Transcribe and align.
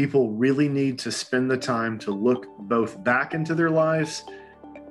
people 0.00 0.30
really 0.30 0.66
need 0.66 0.98
to 0.98 1.12
spend 1.12 1.50
the 1.50 1.56
time 1.58 1.98
to 1.98 2.10
look 2.10 2.46
both 2.60 3.04
back 3.04 3.34
into 3.34 3.54
their 3.54 3.68
lives, 3.68 4.24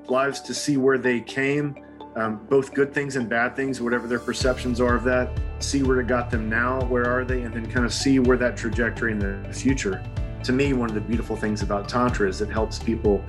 lives 0.07 0.39
to 0.39 0.53
see 0.53 0.77
where 0.77 0.99
they 0.99 1.19
came, 1.19 1.75
um, 2.15 2.45
both 2.47 2.75
good 2.75 2.93
things 2.93 3.15
and 3.15 3.27
bad 3.27 3.55
things, 3.55 3.81
whatever 3.81 4.05
their 4.05 4.19
perceptions 4.19 4.79
are 4.79 4.93
of 4.93 5.03
that, 5.03 5.27
see 5.57 5.81
where 5.81 5.99
it 5.99 6.05
got 6.05 6.29
them 6.29 6.47
now, 6.47 6.79
where 6.81 7.07
are 7.07 7.25
they, 7.25 7.41
and 7.41 7.51
then 7.51 7.65
kind 7.71 7.87
of 7.87 7.91
see 7.91 8.19
where 8.19 8.37
that 8.37 8.55
trajectory 8.55 9.11
in 9.11 9.17
the 9.17 9.51
future. 9.51 10.03
To 10.43 10.51
me, 10.51 10.73
one 10.73 10.89
of 10.89 10.93
the 10.93 11.01
beautiful 11.01 11.35
things 11.35 11.63
about 11.63 11.89
Tantra 11.89 12.29
is 12.29 12.41
it 12.41 12.49
helps 12.49 12.77
people 12.77 13.25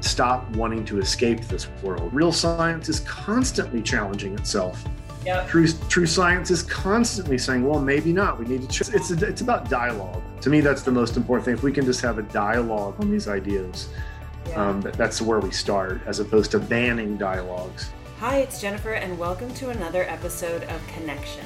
stop 0.00 0.50
wanting 0.56 0.84
to 0.86 0.98
escape 0.98 1.42
this 1.42 1.68
world. 1.80 2.12
Real 2.12 2.32
science 2.32 2.88
is 2.88 2.98
constantly 3.00 3.82
challenging 3.82 4.34
itself. 4.34 4.84
Yep. 5.26 5.48
True, 5.48 5.66
true 5.88 6.06
science 6.06 6.52
is 6.52 6.62
constantly 6.62 7.36
saying, 7.36 7.66
well, 7.66 7.80
maybe 7.80 8.12
not. 8.12 8.38
We 8.38 8.44
need 8.44 8.62
to. 8.62 8.68
Ch-. 8.68 8.94
It's 8.94 9.10
a, 9.10 9.26
it's 9.26 9.40
about 9.40 9.68
dialogue. 9.68 10.22
To 10.42 10.50
me, 10.50 10.60
that's 10.60 10.82
the 10.82 10.92
most 10.92 11.16
important 11.16 11.44
thing. 11.44 11.54
If 11.54 11.64
we 11.64 11.72
can 11.72 11.84
just 11.84 12.00
have 12.02 12.18
a 12.18 12.22
dialogue 12.22 12.94
on 13.00 13.10
these 13.10 13.26
ideas, 13.26 13.88
yeah. 14.46 14.68
um, 14.68 14.80
that, 14.82 14.92
that's 14.92 15.20
where 15.20 15.40
we 15.40 15.50
start, 15.50 16.00
as 16.06 16.20
opposed 16.20 16.52
to 16.52 16.60
banning 16.60 17.16
dialogues. 17.16 17.90
Hi, 18.20 18.36
it's 18.36 18.60
Jennifer, 18.60 18.92
and 18.92 19.18
welcome 19.18 19.52
to 19.54 19.70
another 19.70 20.04
episode 20.04 20.62
of 20.62 20.86
Connection. 20.86 21.44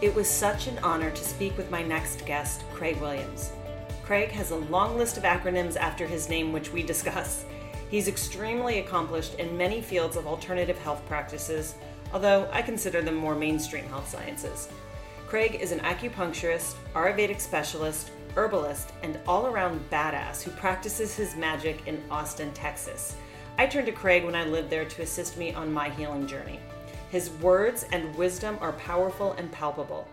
It 0.00 0.14
was 0.14 0.30
such 0.30 0.68
an 0.68 0.78
honor 0.84 1.10
to 1.10 1.24
speak 1.24 1.56
with 1.58 1.72
my 1.72 1.82
next 1.82 2.24
guest, 2.24 2.62
Craig 2.72 3.00
Williams. 3.00 3.50
Craig 4.04 4.30
has 4.30 4.52
a 4.52 4.56
long 4.56 4.96
list 4.96 5.16
of 5.16 5.24
acronyms 5.24 5.76
after 5.76 6.06
his 6.06 6.28
name, 6.28 6.52
which 6.52 6.72
we 6.72 6.84
discuss. 6.84 7.44
He's 7.90 8.06
extremely 8.06 8.78
accomplished 8.78 9.34
in 9.40 9.56
many 9.56 9.80
fields 9.80 10.16
of 10.16 10.28
alternative 10.28 10.78
health 10.78 11.04
practices, 11.08 11.74
although 12.12 12.48
I 12.52 12.62
consider 12.62 13.02
them 13.02 13.14
more 13.14 13.34
mainstream 13.34 13.84
health 13.86 14.08
sciences. 14.08 14.68
Craig 15.26 15.56
is 15.60 15.72
an 15.72 15.80
acupuncturist, 15.80 16.74
Ayurvedic 16.94 17.40
specialist, 17.40 18.10
herbalist, 18.34 18.92
and 19.02 19.18
all 19.26 19.46
around 19.46 19.88
badass 19.90 20.42
who 20.42 20.50
practices 20.52 21.14
his 21.14 21.36
magic 21.36 21.86
in 21.86 22.02
Austin, 22.10 22.52
Texas. 22.52 23.16
I 23.58 23.66
turned 23.66 23.86
to 23.86 23.92
Craig 23.92 24.24
when 24.24 24.34
I 24.34 24.44
lived 24.44 24.70
there 24.70 24.84
to 24.84 25.02
assist 25.02 25.36
me 25.36 25.52
on 25.52 25.72
my 25.72 25.90
healing 25.90 26.26
journey. 26.26 26.60
His 27.10 27.30
words 27.30 27.86
and 27.92 28.14
wisdom 28.16 28.56
are 28.60 28.72
powerful 28.72 29.32
and 29.32 29.50
palpable. 29.50 30.06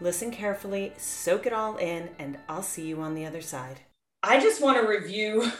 Listen 0.00 0.30
carefully, 0.30 0.92
soak 0.96 1.46
it 1.46 1.52
all 1.52 1.76
in, 1.76 2.08
and 2.18 2.38
I'll 2.48 2.62
see 2.62 2.86
you 2.86 3.00
on 3.00 3.14
the 3.14 3.26
other 3.26 3.40
side. 3.40 3.80
I 4.22 4.38
just 4.40 4.62
want 4.62 4.80
to 4.80 4.86
review 4.86 5.50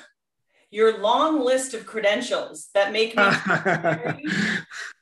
your 0.70 0.98
long 0.98 1.44
list 1.44 1.74
of 1.74 1.86
credentials 1.86 2.68
that 2.74 2.92
make 2.92 3.16
me 3.16 3.22
very, 3.64 4.24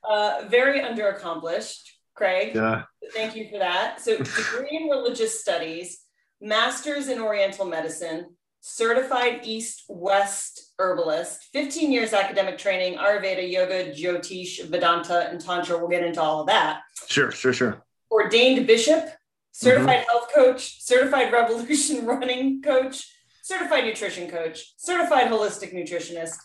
uh, 0.09 0.45
very 0.49 0.81
underaccomplished, 0.81 1.83
Craig. 2.15 2.53
Yeah. 2.55 2.85
Thank 3.13 3.37
you 3.37 3.49
for 3.51 3.59
that. 3.59 4.01
So, 4.01 4.17
degree 4.17 4.79
in 4.83 4.89
religious 4.89 5.41
studies, 5.41 6.01
master's 6.41 7.09
in 7.09 7.21
Oriental 7.21 7.65
medicine, 7.65 8.37
certified 8.61 9.41
East 9.45 9.85
West 9.89 10.73
herbalist, 10.79 11.49
15 11.53 11.93
years 11.93 12.13
academic 12.13 12.59
training, 12.59 12.99
Ayurveda, 12.99 13.51
Yoga, 13.51 13.93
Jyotish, 13.93 14.65
Vedanta, 14.69 15.29
and 15.31 15.41
Tantra. 15.41 15.79
We'll 15.79 15.89
get 15.89 16.05
into 16.05 16.23
all 16.23 16.41
of 16.41 16.47
that. 16.49 16.81
Sure, 17.09 17.31
sure, 17.31 17.53
sure. 17.53 17.83
Ordained 18.11 18.67
bishop, 18.67 19.09
certified 19.53 20.01
mm-hmm. 20.01 20.11
health 20.11 20.31
coach, 20.35 20.83
certified 20.83 21.33
revolution 21.33 22.07
running 22.07 22.63
coach, 22.63 23.11
certified 23.49 23.85
nutrition 23.85 24.31
coach, 24.31 24.75
certified 24.77 25.29
holistic 25.29 25.75
nutritionist. 25.75 26.37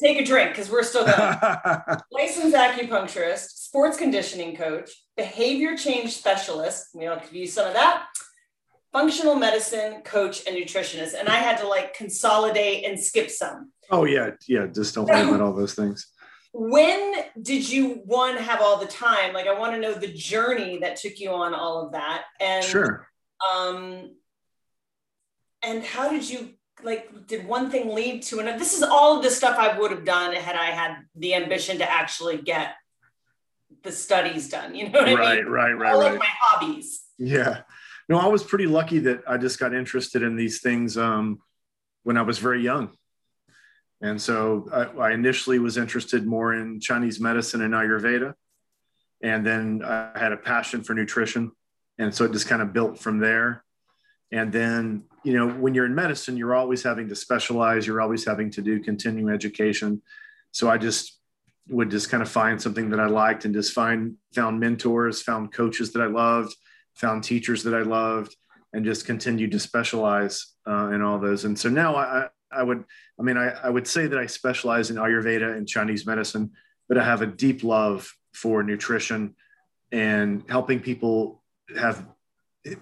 Take 0.00 0.20
a 0.20 0.24
drink 0.24 0.50
because 0.50 0.70
we're 0.70 0.84
still 0.84 1.04
going. 1.04 1.36
Licensed 2.12 2.56
acupuncturist, 2.56 3.48
sports 3.58 3.98
conditioning 3.98 4.54
coach, 4.54 4.90
behavior 5.16 5.76
change 5.76 6.12
specialist. 6.16 6.90
We 6.94 7.04
don't 7.04 7.32
use 7.32 7.52
some 7.52 7.66
of 7.66 7.74
that. 7.74 8.06
Functional 8.92 9.34
medicine 9.34 10.02
coach 10.02 10.46
and 10.46 10.56
nutritionist. 10.56 11.18
And 11.18 11.28
I 11.28 11.38
had 11.38 11.58
to 11.58 11.66
like 11.66 11.94
consolidate 11.94 12.84
and 12.84 12.98
skip 12.98 13.28
some. 13.28 13.72
Oh, 13.90 14.04
yeah. 14.04 14.30
Yeah. 14.46 14.68
Just 14.72 14.94
don't 14.94 15.06
worry 15.06 15.28
about 15.28 15.40
all 15.40 15.52
those 15.52 15.74
things. 15.74 16.06
When 16.52 17.14
did 17.42 17.68
you 17.68 18.02
one 18.04 18.36
have 18.36 18.62
all 18.62 18.78
the 18.78 18.86
time? 18.86 19.34
Like, 19.34 19.48
I 19.48 19.58
want 19.58 19.74
to 19.74 19.80
know 19.80 19.94
the 19.94 20.12
journey 20.12 20.78
that 20.78 20.96
took 20.96 21.18
you 21.18 21.30
on 21.30 21.54
all 21.54 21.84
of 21.84 21.92
that. 21.92 22.24
And 22.40 22.64
sure. 22.64 23.08
Um, 23.52 24.12
and 25.62 25.82
how 25.84 26.08
did 26.08 26.28
you 26.28 26.50
like 26.82 27.26
did 27.26 27.46
one 27.46 27.70
thing 27.70 27.94
lead 27.94 28.22
to 28.22 28.38
another? 28.38 28.58
This 28.58 28.74
is 28.74 28.82
all 28.82 29.16
of 29.16 29.22
the 29.22 29.30
stuff 29.30 29.56
i 29.58 29.78
would 29.78 29.90
have 29.90 30.04
done 30.04 30.34
had 30.34 30.56
i 30.56 30.66
had 30.66 30.96
the 31.16 31.34
ambition 31.34 31.78
to 31.78 31.90
actually 31.90 32.38
get 32.38 32.74
the 33.82 33.92
studies 33.92 34.48
done 34.48 34.74
you 34.74 34.88
know 34.88 35.00
what 35.00 35.14
right, 35.14 35.18
i 35.18 35.36
mean? 35.36 35.46
Right 35.46 35.72
right 35.72 35.92
all 35.92 36.00
right. 36.00 36.12
of 36.12 36.18
my 36.18 36.28
hobbies. 36.40 37.02
Yeah. 37.18 37.62
No 38.08 38.18
i 38.18 38.26
was 38.26 38.42
pretty 38.44 38.66
lucky 38.66 39.00
that 39.00 39.22
i 39.26 39.36
just 39.36 39.58
got 39.58 39.74
interested 39.74 40.22
in 40.22 40.36
these 40.36 40.60
things 40.60 40.96
um, 40.96 41.40
when 42.04 42.16
i 42.16 42.22
was 42.22 42.38
very 42.38 42.62
young. 42.62 42.90
And 44.00 44.22
so 44.22 44.68
I, 44.72 45.08
I 45.08 45.10
initially 45.10 45.58
was 45.58 45.76
interested 45.76 46.26
more 46.26 46.54
in 46.54 46.80
chinese 46.80 47.20
medicine 47.20 47.62
and 47.62 47.74
ayurveda. 47.74 48.34
And 49.22 49.44
then 49.44 49.82
i 49.84 50.16
had 50.16 50.32
a 50.32 50.36
passion 50.36 50.82
for 50.84 50.94
nutrition. 50.94 51.50
And 51.98 52.14
so 52.14 52.24
it 52.24 52.32
just 52.32 52.46
kind 52.46 52.62
of 52.62 52.72
built 52.72 53.00
from 53.00 53.18
there. 53.18 53.64
And 54.30 54.52
then 54.52 55.07
you 55.24 55.32
know 55.32 55.48
when 55.48 55.74
you're 55.74 55.86
in 55.86 55.94
medicine 55.94 56.36
you're 56.36 56.54
always 56.54 56.82
having 56.82 57.08
to 57.08 57.16
specialize 57.16 57.86
you're 57.86 58.00
always 58.00 58.24
having 58.24 58.50
to 58.50 58.62
do 58.62 58.80
continuing 58.80 59.32
education. 59.32 60.02
So 60.52 60.70
i 60.70 60.78
just 60.78 61.18
would 61.68 61.90
just 61.90 62.08
kind 62.10 62.22
of 62.22 62.28
find 62.30 62.60
something 62.60 62.88
that 62.90 63.00
i 63.00 63.06
liked 63.06 63.44
and 63.44 63.54
just 63.54 63.72
find 63.72 64.14
found 64.34 64.58
mentors 64.58 65.20
found 65.22 65.52
coaches 65.52 65.92
that 65.92 66.02
i 66.02 66.06
loved 66.06 66.54
found 66.94 67.22
teachers 67.22 67.62
that 67.64 67.74
i 67.74 67.82
loved 67.82 68.34
and 68.72 68.84
just 68.84 69.06
continued 69.06 69.50
to 69.52 69.58
specialize 69.58 70.54
uh, 70.66 70.90
in 70.90 71.00
all 71.02 71.18
those. 71.18 71.44
And 71.44 71.58
so 71.58 71.68
now 71.68 71.96
i 71.96 72.28
i 72.50 72.62
would 72.62 72.84
i 73.18 73.22
mean 73.22 73.36
I, 73.36 73.50
I 73.50 73.70
would 73.70 73.86
say 73.86 74.06
that 74.06 74.18
i 74.18 74.26
specialize 74.26 74.90
in 74.90 74.96
ayurveda 74.96 75.56
and 75.56 75.68
chinese 75.68 76.06
medicine 76.06 76.50
but 76.88 76.96
i 76.96 77.04
have 77.04 77.20
a 77.20 77.26
deep 77.26 77.62
love 77.62 78.10
for 78.32 78.62
nutrition 78.62 79.34
and 79.92 80.44
helping 80.48 80.80
people 80.80 81.42
have 81.78 82.06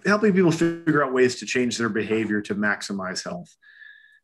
helping 0.04 0.32
people 0.32 0.52
figure 0.52 1.04
out 1.04 1.12
ways 1.12 1.36
to 1.36 1.46
change 1.46 1.78
their 1.78 1.88
behavior 1.88 2.40
to 2.42 2.54
maximize 2.54 3.24
health. 3.24 3.54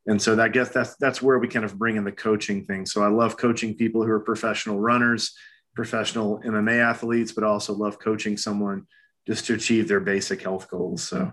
And 0.06 0.20
so 0.20 0.34
that 0.36 0.52
guess 0.52 0.70
that's 0.70 0.96
that's 0.96 1.22
where 1.22 1.38
we 1.38 1.48
kind 1.48 1.64
of 1.64 1.78
bring 1.78 1.96
in 1.96 2.04
the 2.04 2.12
coaching 2.12 2.64
thing. 2.64 2.86
So 2.86 3.02
I 3.02 3.08
love 3.08 3.36
coaching 3.36 3.74
people 3.74 4.02
who 4.02 4.10
are 4.10 4.20
professional 4.20 4.80
runners, 4.80 5.34
professional 5.74 6.40
MMA 6.40 6.82
athletes, 6.82 7.32
but 7.32 7.44
also 7.44 7.72
love 7.72 7.98
coaching 7.98 8.36
someone 8.36 8.86
just 9.26 9.46
to 9.46 9.54
achieve 9.54 9.86
their 9.86 10.00
basic 10.00 10.42
health 10.42 10.68
goals. 10.68 11.04
So, 11.04 11.32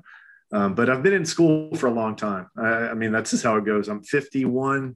um, 0.51 0.75
but 0.75 0.89
I've 0.89 1.01
been 1.01 1.13
in 1.13 1.25
school 1.25 1.75
for 1.75 1.87
a 1.87 1.91
long 1.91 2.15
time. 2.15 2.47
I, 2.57 2.89
I 2.89 2.93
mean, 2.93 3.11
that's 3.11 3.31
just 3.31 3.43
how 3.43 3.57
it 3.57 3.65
goes. 3.65 3.87
I'm 3.87 4.03
51, 4.03 4.95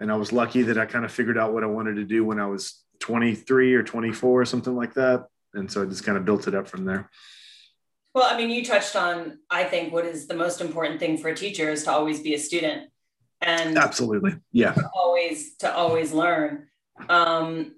and 0.00 0.12
I 0.12 0.16
was 0.16 0.32
lucky 0.32 0.62
that 0.62 0.78
I 0.78 0.86
kind 0.86 1.04
of 1.04 1.12
figured 1.12 1.36
out 1.36 1.52
what 1.52 1.64
I 1.64 1.66
wanted 1.66 1.96
to 1.96 2.04
do 2.04 2.24
when 2.24 2.40
I 2.40 2.46
was 2.46 2.82
23 3.00 3.74
or 3.74 3.82
24 3.82 4.40
or 4.40 4.44
something 4.46 4.74
like 4.74 4.94
that. 4.94 5.26
And 5.54 5.70
so 5.70 5.82
I 5.82 5.84
just 5.84 6.04
kind 6.04 6.16
of 6.16 6.24
built 6.24 6.48
it 6.48 6.54
up 6.54 6.66
from 6.66 6.86
there. 6.86 7.10
Well, 8.14 8.32
I 8.32 8.36
mean, 8.36 8.50
you 8.50 8.64
touched 8.64 8.94
on, 8.94 9.38
I 9.50 9.64
think, 9.64 9.92
what 9.92 10.04
is 10.04 10.26
the 10.26 10.34
most 10.34 10.60
important 10.60 11.00
thing 11.00 11.16
for 11.16 11.28
a 11.28 11.34
teacher 11.34 11.70
is 11.70 11.84
to 11.84 11.92
always 11.92 12.20
be 12.20 12.34
a 12.34 12.38
student 12.38 12.90
and 13.42 13.76
absolutely, 13.76 14.36
yeah, 14.52 14.72
to 14.72 14.90
always 14.94 15.56
to 15.56 15.74
always 15.74 16.12
learn. 16.12 16.68
Um, 17.08 17.74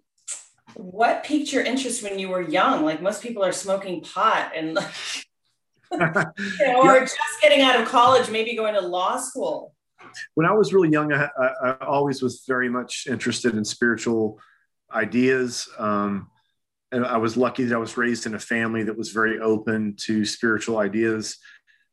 what 0.75 1.25
piqued 1.25 1.53
your 1.53 1.62
interest 1.62 2.03
when 2.03 2.19
you 2.19 2.28
were 2.28 2.43
young? 2.43 2.84
Like 2.84 3.00
most 3.00 3.22
people 3.22 3.45
are 3.45 3.53
smoking 3.53 4.03
pot 4.03 4.53
and, 4.55 4.78
you 5.93 5.99
know, 5.99 6.83
or 6.83 7.01
just 7.01 7.16
getting 7.41 7.62
out 7.62 7.81
of 7.81 7.89
college, 7.89 8.31
maybe 8.31 8.56
going 8.56 8.75
to 8.75 8.81
law 8.81 9.16
school. 9.19 9.75
When 10.34 10.47
I 10.47 10.53
was 10.53 10.75
really 10.75 10.91
young, 10.91 11.12
I, 11.12 11.28
I, 11.39 11.71
I 11.71 11.87
always 11.87 12.22
was 12.22 12.45
very 12.47 12.69
much 12.69 13.06
interested 13.09 13.55
in 13.56 13.65
spiritual 13.65 14.39
ideas. 14.93 15.69
Um, 15.78 16.31
I 16.94 17.16
was 17.16 17.37
lucky 17.37 17.65
that 17.65 17.75
I 17.75 17.78
was 17.78 17.97
raised 17.97 18.27
in 18.27 18.34
a 18.34 18.38
family 18.38 18.82
that 18.84 18.97
was 18.97 19.10
very 19.10 19.41
open 19.41 19.94
to 20.00 20.25
spiritual 20.25 20.78
ideas. 20.78 21.38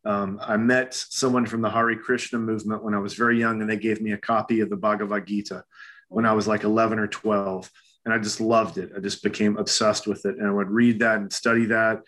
Um, 0.03 0.39
I 0.41 0.57
met 0.57 0.94
someone 0.94 1.45
from 1.45 1.62
the 1.62 1.69
Hare 1.69 1.96
Krishna 1.96 2.40
movement 2.40 2.84
when 2.84 2.93
I 2.93 2.99
was 2.99 3.14
very 3.14 3.40
young, 3.40 3.61
and 3.61 3.70
they 3.70 3.78
gave 3.78 4.02
me 4.02 4.11
a 4.11 4.17
copy 4.17 4.59
of 4.59 4.70
the 4.70 4.76
Bhagavad 4.76 5.28
Gita 5.28 5.64
when 6.09 6.26
I 6.26 6.34
was 6.34 6.47
like 6.47 6.64
11 6.64 6.99
or 6.99 7.08
12. 7.08 7.72
And 8.03 8.14
I 8.14 8.17
just 8.17 8.41
loved 8.41 8.78
it. 8.78 8.91
I 8.96 8.99
just 8.99 9.23
became 9.23 9.58
obsessed 9.58 10.08
with 10.08 10.26
it. 10.26 10.37
And 10.37 10.47
I 10.47 10.52
would 10.52 10.70
read 10.70 10.99
that 10.99 11.17
and 11.17 11.31
study 11.31 11.66
that. 11.66 12.02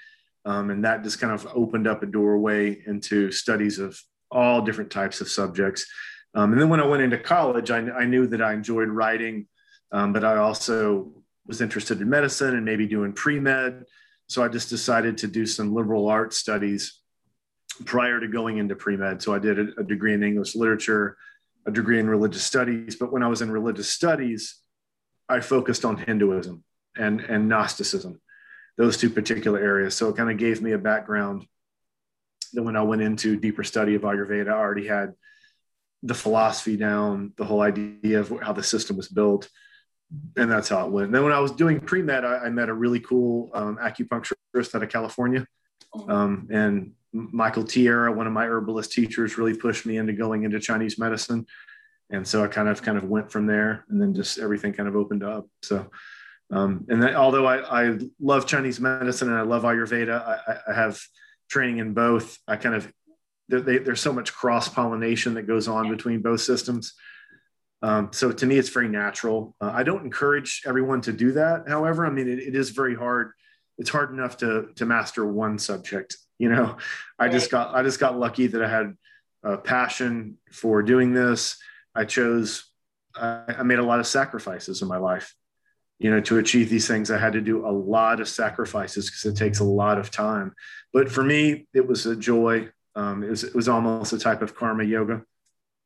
Um, 0.45 0.71
and 0.71 0.83
that 0.83 1.03
just 1.03 1.21
kind 1.21 1.31
of 1.31 1.47
opened 1.53 1.87
up 1.87 2.03
a 2.03 2.07
doorway 2.07 2.83
into 2.85 3.31
studies 3.31 3.79
of 3.79 3.97
all 4.31 4.61
different 4.61 4.91
types 4.91 5.21
of 5.21 5.29
subjects. 5.29 5.85
Um, 6.35 6.51
and 6.51 6.59
then 6.59 6.69
when 6.69 6.79
I 6.79 6.87
went 6.87 7.03
into 7.03 7.19
college, 7.19 7.69
I, 7.69 7.77
I 7.77 8.05
knew 8.05 8.27
that 8.27 8.41
I 8.41 8.53
enjoyed 8.53 8.89
writing, 8.89 9.47
um, 9.91 10.11
but 10.13 10.23
I 10.23 10.37
also 10.37 11.22
was 11.45 11.61
interested 11.61 12.01
in 12.01 12.09
medicine 12.09 12.55
and 12.55 12.65
maybe 12.65 12.87
doing 12.87 13.13
pre 13.13 13.39
med. 13.39 13.85
So 14.27 14.43
I 14.43 14.47
just 14.47 14.69
decided 14.69 15.17
to 15.19 15.27
do 15.27 15.45
some 15.45 15.73
liberal 15.73 16.07
arts 16.07 16.37
studies 16.37 16.99
prior 17.85 18.19
to 18.19 18.27
going 18.27 18.57
into 18.57 18.75
pre 18.75 18.97
med. 18.97 19.21
So 19.21 19.33
I 19.33 19.39
did 19.39 19.59
a, 19.59 19.67
a, 19.79 19.83
degree 19.83 20.13
in 20.13 20.23
English 20.23 20.55
literature, 20.55 21.17
a 21.65 21.71
degree 21.71 21.99
in 21.99 22.09
religious 22.09 22.43
studies. 22.43 22.95
But 22.95 23.11
when 23.11 23.23
I 23.23 23.27
was 23.27 23.41
in 23.41 23.51
religious 23.51 23.89
studies, 23.89 24.55
I 25.27 25.39
focused 25.39 25.85
on 25.85 25.97
Hinduism 25.97 26.63
and, 26.95 27.21
and 27.21 27.49
Gnosticism, 27.49 28.21
those 28.77 28.97
two 28.97 29.09
particular 29.09 29.59
areas. 29.59 29.95
So 29.95 30.09
it 30.09 30.17
kind 30.17 30.31
of 30.31 30.37
gave 30.37 30.61
me 30.61 30.71
a 30.71 30.77
background 30.77 31.47
then 32.53 32.65
when 32.65 32.75
I 32.75 32.83
went 32.83 33.01
into 33.01 33.35
deeper 33.35 33.63
study 33.63 33.95
of 33.95 34.03
Ayurveda, 34.03 34.47
I 34.47 34.51
already 34.51 34.87
had 34.87 35.13
the 36.03 36.13
philosophy 36.13 36.77
down, 36.77 37.33
the 37.37 37.45
whole 37.45 37.61
idea 37.61 38.19
of 38.19 38.31
how 38.41 38.53
the 38.53 38.63
system 38.63 38.95
was 38.95 39.07
built, 39.07 39.49
and 40.35 40.51
that's 40.51 40.69
how 40.69 40.85
it 40.85 40.91
went. 40.91 41.07
And 41.07 41.15
then 41.15 41.23
when 41.23 41.33
I 41.33 41.39
was 41.39 41.51
doing 41.51 41.79
pre 41.79 42.01
med, 42.01 42.25
I, 42.25 42.37
I, 42.37 42.49
met 42.49 42.69
a 42.69 42.73
really 42.73 42.99
cool 42.99 43.51
um, 43.53 43.77
acupuncturist 43.77 44.75
out 44.75 44.83
of 44.83 44.89
California, 44.89 45.45
oh. 45.93 46.09
um, 46.09 46.47
and 46.51 46.91
Michael 47.11 47.63
Tierra, 47.63 48.11
one 48.11 48.27
of 48.27 48.33
my 48.33 48.45
herbalist 48.45 48.91
teachers, 48.91 49.37
really 49.37 49.55
pushed 49.55 49.85
me 49.85 49.97
into 49.97 50.13
going 50.13 50.43
into 50.43 50.59
Chinese 50.59 50.97
medicine, 50.97 51.45
and 52.09 52.27
so 52.27 52.43
I 52.43 52.47
kind 52.47 52.67
of 52.67 52.81
kind 52.81 52.97
of 52.97 53.05
went 53.05 53.31
from 53.31 53.47
there, 53.47 53.85
and 53.89 54.01
then 54.01 54.13
just 54.13 54.39
everything 54.39 54.73
kind 54.73 54.89
of 54.89 54.95
opened 54.95 55.23
up. 55.23 55.47
So. 55.61 55.89
Um, 56.51 56.85
and 56.87 57.01
then, 57.01 57.15
although 57.15 57.47
I, 57.47 57.85
I, 57.85 57.97
love 58.19 58.45
Chinese 58.45 58.79
medicine 58.79 59.29
and 59.29 59.37
I 59.37 59.41
love 59.41 59.63
Ayurveda, 59.63 60.21
I, 60.21 60.57
I 60.67 60.73
have 60.75 61.01
training 61.49 61.77
in 61.79 61.93
both. 61.93 62.37
I 62.47 62.57
kind 62.57 62.75
of 62.75 62.91
they, 63.49 63.77
there's 63.77 64.01
so 64.01 64.13
much 64.13 64.33
cross 64.33 64.67
pollination 64.69 65.33
that 65.35 65.47
goes 65.47 65.67
on 65.67 65.89
between 65.89 66.21
both 66.21 66.41
systems. 66.41 66.93
Um, 67.83 68.09
so 68.13 68.31
to 68.31 68.45
me, 68.45 68.57
it's 68.57 68.69
very 68.69 68.87
natural. 68.87 69.55
Uh, 69.59 69.71
I 69.73 69.83
don't 69.83 70.05
encourage 70.05 70.63
everyone 70.65 71.01
to 71.01 71.11
do 71.11 71.33
that. 71.33 71.67
However, 71.67 72.05
I 72.05 72.09
mean, 72.09 72.29
it, 72.29 72.39
it 72.39 72.55
is 72.55 72.69
very 72.69 72.95
hard. 72.95 73.33
It's 73.77 73.89
hard 73.89 74.11
enough 74.11 74.37
to, 74.37 74.69
to 74.75 74.85
master 74.85 75.25
one 75.25 75.59
subject. 75.59 76.15
You 76.39 76.49
know, 76.49 76.77
I 77.19 77.27
just 77.27 77.51
got, 77.51 77.75
I 77.75 77.83
just 77.83 77.99
got 77.99 78.17
lucky 78.17 78.47
that 78.47 78.63
I 78.63 78.69
had 78.69 78.95
a 79.43 79.57
passion 79.57 80.37
for 80.49 80.81
doing 80.81 81.13
this. 81.13 81.57
I 81.93 82.05
chose, 82.05 82.63
I, 83.15 83.43
I 83.59 83.63
made 83.63 83.79
a 83.79 83.83
lot 83.83 83.99
of 83.99 84.07
sacrifices 84.07 84.81
in 84.81 84.87
my 84.87 84.97
life. 84.97 85.35
You 85.99 86.09
know, 86.09 86.21
to 86.21 86.37
achieve 86.37 86.69
these 86.69 86.87
things, 86.87 87.11
I 87.11 87.17
had 87.17 87.33
to 87.33 87.41
do 87.41 87.67
a 87.67 87.69
lot 87.69 88.21
of 88.21 88.29
sacrifices 88.29 89.09
because 89.09 89.25
it 89.25 89.37
takes 89.37 89.59
a 89.59 89.65
lot 89.65 89.97
of 89.97 90.09
time. 90.09 90.53
But 90.93 91.11
for 91.11 91.23
me, 91.23 91.67
it 91.73 91.85
was 91.85 92.05
a 92.05 92.15
joy. 92.15 92.69
Um, 92.95 93.23
it 93.23 93.29
was 93.29 93.43
it 93.43 93.55
was 93.55 93.69
almost 93.69 94.11
a 94.11 94.19
type 94.19 94.41
of 94.41 94.55
karma 94.55 94.83
yoga, 94.83 95.23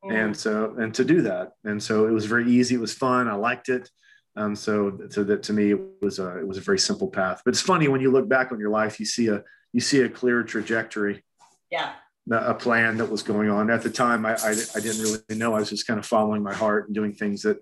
and 0.09 0.36
so 0.36 0.75
and 0.77 0.94
to 0.95 1.06
do 1.06 1.21
that, 1.24 1.54
and 1.63 1.81
so 1.81 2.07
it 2.07 2.12
was 2.12 2.25
very 2.25 2.50
easy. 2.50 2.75
It 2.75 2.81
was 2.81 2.94
fun. 2.94 3.27
I 3.27 3.36
liked 3.36 3.69
it. 3.69 3.89
Um, 4.36 4.56
so 4.56 5.00
so 5.09 5.24
that 5.24 5.42
to 5.44 5.54
me 5.54 5.71
it 5.71 5.80
was 6.01 6.19
a 6.19 6.38
it 6.39 6.48
was 6.48 6.57
a 6.57 6.62
very 6.62 6.80
simple 6.80 7.07
path. 7.07 7.42
But 7.44 7.54
it's 7.54 7.62
funny 7.62 7.88
when 7.88 8.01
you 8.01 8.12
look 8.12 8.30
back 8.30 8.51
on 8.51 8.59
your 8.59 8.69
life, 8.69 9.00
you 9.00 9.06
see 9.06 9.27
a 9.27 9.44
you 9.74 9.81
see 9.81 10.01
a 10.01 10.09
clear 10.09 10.44
trajectory. 10.44 11.24
Yeah. 11.71 11.94
A 12.30 12.54
plan 12.54 12.98
that 12.98 13.09
was 13.09 13.24
going 13.24 13.50
on 13.50 13.69
at 13.69 13.81
the 13.81 13.89
time. 13.89 14.25
I, 14.25 14.33
I 14.36 14.51
I 14.75 14.80
didn't 14.80 15.01
really 15.01 15.21
know. 15.30 15.56
I 15.56 15.59
was 15.59 15.69
just 15.69 15.88
kind 15.88 16.00
of 16.00 16.06
following 16.06 16.44
my 16.44 16.54
heart 16.54 16.88
and 16.88 16.94
doing 16.94 17.13
things 17.13 17.42
that 17.44 17.57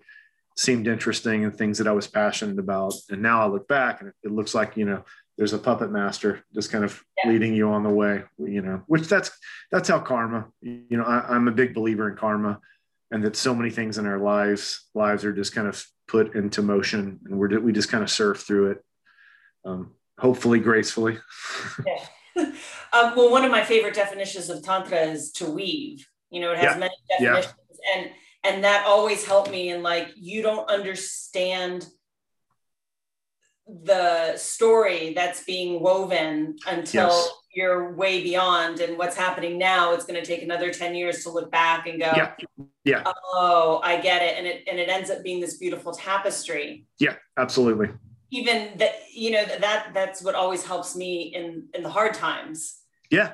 seemed 0.58 0.88
interesting 0.88 1.44
and 1.46 1.56
things 1.56 1.78
that 1.78 1.88
I 1.88 1.92
was 1.92 2.08
passionate 2.08 2.60
about. 2.60 2.94
And 3.10 3.22
now 3.22 3.42
I 3.42 3.48
look 3.48 3.68
back 3.68 4.02
and 4.02 4.12
it 4.24 4.32
looks 4.32 4.56
like 4.56 4.76
you 4.76 4.86
know 4.86 5.04
there's 5.38 5.54
a 5.54 5.58
puppet 5.58 5.92
master 5.92 6.44
just 6.54 6.72
kind 6.72 6.84
of 6.84 7.04
yeah. 7.24 7.32
leading 7.32 7.54
you 7.54 7.70
on 7.70 7.84
the 7.84 7.90
way 7.90 8.24
you 8.38 8.62
know 8.62 8.82
which 8.88 9.04
that's 9.04 9.32
that's 9.72 9.90
how 9.90 10.00
karma 10.00 10.48
you 10.62 10.86
know 10.98 11.04
I, 11.04 11.36
am 11.36 11.48
a 11.48 11.52
big 11.52 11.74
believer 11.74 12.10
in 12.10 12.16
karma 12.16 12.60
and 13.12 13.24
that 13.24 13.36
so 13.36 13.54
many 13.54 13.70
things 13.70 13.98
in 13.98 14.06
our 14.06 14.20
lives 14.20 14.88
lives 14.94 15.26
are 15.26 15.34
just 15.34 15.54
kind 15.54 15.68
of 15.68 15.86
put 16.08 16.36
into 16.36 16.62
motion 16.62 17.20
and 17.26 17.38
we're 17.38 17.60
we 17.60 17.74
just 17.74 17.90
kind 17.90 18.04
of 18.04 18.10
surf 18.10 18.42
through 18.42 18.72
it 18.72 18.86
um, 19.66 19.92
hopefully 20.20 20.60
gracefully 20.60 21.18
yeah. 21.86 22.06
um, 22.94 23.16
well 23.16 23.32
one 23.32 23.46
of 23.46 23.52
my 23.52 23.64
favorite 23.64 23.96
definitions 23.96 24.50
of 24.50 24.64
tantra 24.64 25.00
is 25.00 25.32
to 25.32 25.50
weave 25.50 26.08
you 26.30 26.40
know 26.40 26.52
it 26.52 26.58
has 26.58 26.76
yeah. 26.76 26.78
many 26.78 26.96
definitions 27.10 27.56
and 27.96 28.10
and 28.44 28.64
that 28.64 28.86
always 28.86 29.26
helped 29.26 29.50
me 29.50 29.70
and 29.70 29.82
like 29.82 30.10
you 30.16 30.42
don't 30.42 30.70
understand 30.70 31.88
the 33.68 34.38
story 34.38 35.14
that's 35.14 35.44
being 35.44 35.82
woven 35.82 36.56
until 36.68 37.10
yes. 37.10 37.30
you're 37.54 37.94
way 37.94 38.22
beyond 38.22 38.80
and 38.80 38.96
what's 38.96 39.16
happening 39.16 39.58
now 39.58 39.92
it's 39.94 40.06
going 40.06 40.20
to 40.20 40.26
take 40.26 40.44
another 40.44 40.72
10 40.72 40.94
years 40.94 41.24
to 41.24 41.32
look 41.32 41.52
back 41.52 41.88
and 41.88 42.00
go 42.00 42.12
yeah. 42.16 42.34
Yeah. 42.84 43.04
Oh 43.34 43.82
i 43.84 44.00
get 44.00 44.22
it 44.22 44.38
and 44.38 44.46
it 44.46 44.64
and 44.70 44.78
it 44.78 44.88
ends 44.88 45.10
up 45.10 45.24
being 45.24 45.42
this 45.42 45.58
beautiful 45.58 45.92
tapestry. 45.92 46.86
Yeah 47.00 47.16
absolutely. 47.38 47.90
Even 48.30 48.78
that 48.78 48.94
you 49.12 49.32
know 49.32 49.44
that 49.46 49.92
that's 49.94 50.22
what 50.22 50.36
always 50.36 50.64
helps 50.64 50.96
me 50.96 51.34
in 51.34 51.68
in 51.74 51.82
the 51.82 51.90
hard 51.90 52.14
times. 52.14 52.82
Yeah. 53.10 53.34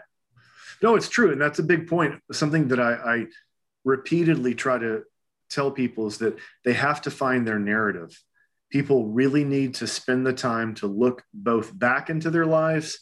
No 0.82 0.96
it's 0.96 1.10
true 1.10 1.34
and 1.34 1.42
that's 1.42 1.60
a 1.60 1.64
big 1.64 1.88
point. 1.88 2.22
Something 2.32 2.70
that 2.70 2.80
i 2.80 2.94
i 2.94 3.26
repeatedly 3.84 4.56
try 4.56 4.78
to 4.78 5.04
tell 5.50 5.72
people 5.72 6.08
is 6.08 6.20
that 6.20 6.38
they 6.64 6.74
have 6.74 7.02
to 7.02 7.12
find 7.12 7.46
their 7.46 7.60
narrative 7.60 8.18
people 8.72 9.08
really 9.08 9.44
need 9.44 9.76
to 9.76 9.88
spend 9.88 10.26
the 10.26 10.34
time 10.34 10.74
to 10.76 10.88
look 10.88 11.24
both 11.34 11.78
back 11.78 12.10
into 12.10 12.32
their 12.32 12.46
lives, 12.46 13.00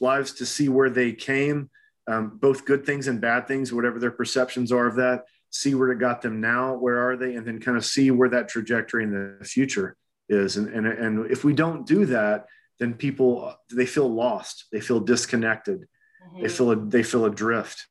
lives 0.00 0.32
to 0.32 0.46
see 0.46 0.68
where 0.68 0.90
they 0.90 1.12
came, 1.12 1.70
um, 2.08 2.38
both 2.40 2.64
good 2.64 2.84
things 2.84 3.06
and 3.06 3.20
bad 3.20 3.46
things, 3.46 3.72
whatever 3.72 3.98
their 3.98 4.10
perceptions 4.10 4.72
are 4.72 4.86
of 4.86 4.96
that, 4.96 5.24
see 5.50 5.74
where 5.74 5.92
it 5.92 5.98
got 5.98 6.22
them 6.22 6.40
now, 6.40 6.74
where 6.74 6.98
are 6.98 7.16
they, 7.16 7.34
and 7.34 7.46
then 7.46 7.60
kind 7.60 7.76
of 7.76 7.84
see 7.84 8.10
where 8.10 8.28
that 8.30 8.48
trajectory 8.48 9.04
in 9.04 9.38
the 9.38 9.44
future 9.44 9.96
is. 10.28 10.56
And, 10.56 10.68
and, 10.68 10.86
and 10.86 11.30
if 11.30 11.44
we 11.44 11.52
don't 11.52 11.86
do 11.86 12.06
that, 12.06 12.46
then 12.78 12.94
people 12.94 13.54
they 13.72 13.86
feel 13.86 14.08
lost, 14.08 14.66
they 14.72 14.80
feel 14.80 15.00
disconnected, 15.00 15.80
mm-hmm. 15.80 16.42
they 16.42 16.48
feel 16.48 16.76
they 16.76 17.02
feel 17.02 17.24
adrift. 17.24 17.86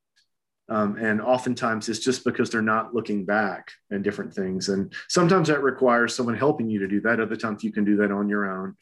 Um, 0.67 0.97
and 0.97 1.21
oftentimes 1.21 1.89
it's 1.89 1.99
just 1.99 2.23
because 2.23 2.49
they're 2.49 2.61
not 2.61 2.93
looking 2.95 3.23
back 3.23 3.71
and 3.91 4.03
different 4.03 4.33
things. 4.33 4.69
And 4.69 4.91
sometimes 5.09 5.47
that 5.47 5.61
requires 5.61 6.15
someone 6.15 6.35
helping 6.35 6.69
you 6.69 6.79
to 6.79 6.87
do 6.87 7.01
that. 7.01 7.19
Other 7.19 7.35
times 7.35 7.63
you 7.63 7.71
can 7.71 7.85
do 7.85 7.97
that 7.97 8.11
on 8.11 8.29
your 8.29 8.49
own. 8.49 8.75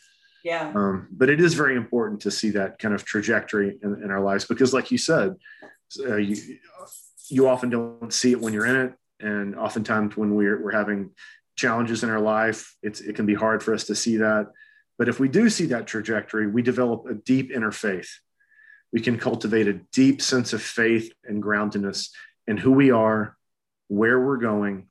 Yeah. 0.44 0.72
Um, 0.76 1.08
but 1.12 1.30
it 1.30 1.42
is 1.42 1.54
very 1.54 1.76
important 1.76 2.22
to 2.22 2.32
see 2.32 2.52
that 2.52 2.80
kind 2.80 2.94
of 2.94 3.06
trajectory 3.06 3.80
in, 3.82 4.02
in 4.04 4.12
our 4.12 4.22
lives 4.22 4.46
because, 4.46 4.74
like 4.74 4.92
you 4.92 4.98
said, 4.98 5.36
uh, 6.00 6.16
you, 6.18 6.58
you 7.30 7.48
often 7.48 7.70
don't 7.70 8.14
see 8.14 8.32
it 8.32 8.40
when 8.40 8.54
you're 8.54 8.66
in 8.66 8.76
it. 8.76 8.94
And 9.20 9.56
oftentimes 9.56 10.18
when 10.18 10.36
we're, 10.36 10.62
we're 10.62 10.72
having 10.72 11.12
challenges 11.56 12.04
in 12.04 12.10
our 12.10 12.20
life, 12.20 12.76
it's, 12.82 13.00
it 13.00 13.16
can 13.16 13.26
be 13.26 13.36
hard 13.36 13.64
for 13.64 13.74
us 13.74 13.86
to 13.86 13.96
see 13.96 14.18
that. 14.18 14.48
But 14.98 15.08
if 15.08 15.20
we 15.20 15.30
do 15.30 15.50
see 15.50 15.66
that 15.68 15.88
trajectory, 15.88 16.48
we 16.48 16.62
develop 16.62 17.06
a 17.10 17.14
deep 17.14 17.52
inner 17.52 17.72
faith 17.72 18.20
we 18.94 19.02
can 19.02 19.18
cultivate 19.18 19.68
a 19.68 19.82
deep 19.92 20.22
sense 20.22 20.54
of 20.54 20.62
faith 20.62 21.12
and 21.26 21.44
groundedness 21.44 22.10
in 22.48 22.58
who 22.58 22.72
we 22.72 22.92
are, 22.92 23.36
where 23.88 24.20
we're 24.20 24.38
going, 24.38 24.88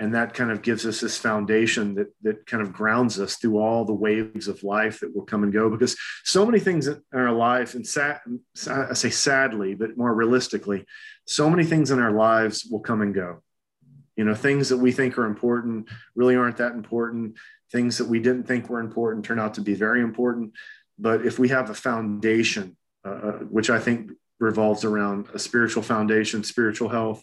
and 0.00 0.14
that 0.14 0.34
kind 0.34 0.50
of 0.50 0.60
gives 0.60 0.84
us 0.84 1.00
this 1.00 1.16
foundation 1.16 1.94
that 1.94 2.08
that 2.22 2.46
kind 2.46 2.62
of 2.62 2.72
grounds 2.72 3.20
us 3.20 3.36
through 3.36 3.58
all 3.58 3.84
the 3.84 3.94
waves 3.94 4.48
of 4.48 4.64
life 4.64 5.00
that 5.00 5.14
will 5.14 5.24
come 5.24 5.44
and 5.44 5.52
go. 5.52 5.70
Because 5.70 5.96
so 6.24 6.44
many 6.44 6.58
things 6.58 6.88
in 6.88 7.00
our 7.12 7.32
life 7.32 7.74
and 7.74 7.86
sad, 7.86 8.20
i 8.68 8.92
say 8.92 9.10
sadly 9.10 9.74
but 9.74 9.96
more 9.96 10.12
realistically 10.12 10.84
so 11.26 11.48
many 11.48 11.64
things 11.64 11.90
in 11.90 11.98
our 12.00 12.12
lives 12.12 12.66
will 12.70 12.80
come 12.80 13.02
and 13.02 13.14
go. 13.14 13.42
You 14.16 14.24
know 14.24 14.34
things 14.34 14.68
that 14.68 14.78
we 14.78 14.92
think 14.92 15.16
are 15.16 15.26
important 15.26 15.88
really 16.14 16.36
aren't 16.36 16.58
that 16.58 16.72
important. 16.72 17.36
Things 17.70 17.98
that 17.98 18.08
we 18.08 18.18
didn't 18.20 18.44
think 18.44 18.68
were 18.68 18.80
important 18.80 19.24
turn 19.24 19.38
out 19.38 19.54
to 19.54 19.60
be 19.60 19.74
very 19.74 20.00
important. 20.00 20.52
But 20.98 21.24
if 21.26 21.38
we 21.38 21.48
have 21.48 21.70
a 21.70 21.74
foundation 21.74 22.76
uh, 23.04 23.08
uh, 23.08 23.32
which 23.50 23.70
I 23.70 23.78
think 23.78 24.12
revolves 24.40 24.84
around 24.84 25.28
a 25.34 25.38
spiritual 25.38 25.82
foundation, 25.82 26.42
spiritual 26.42 26.88
health, 26.88 27.22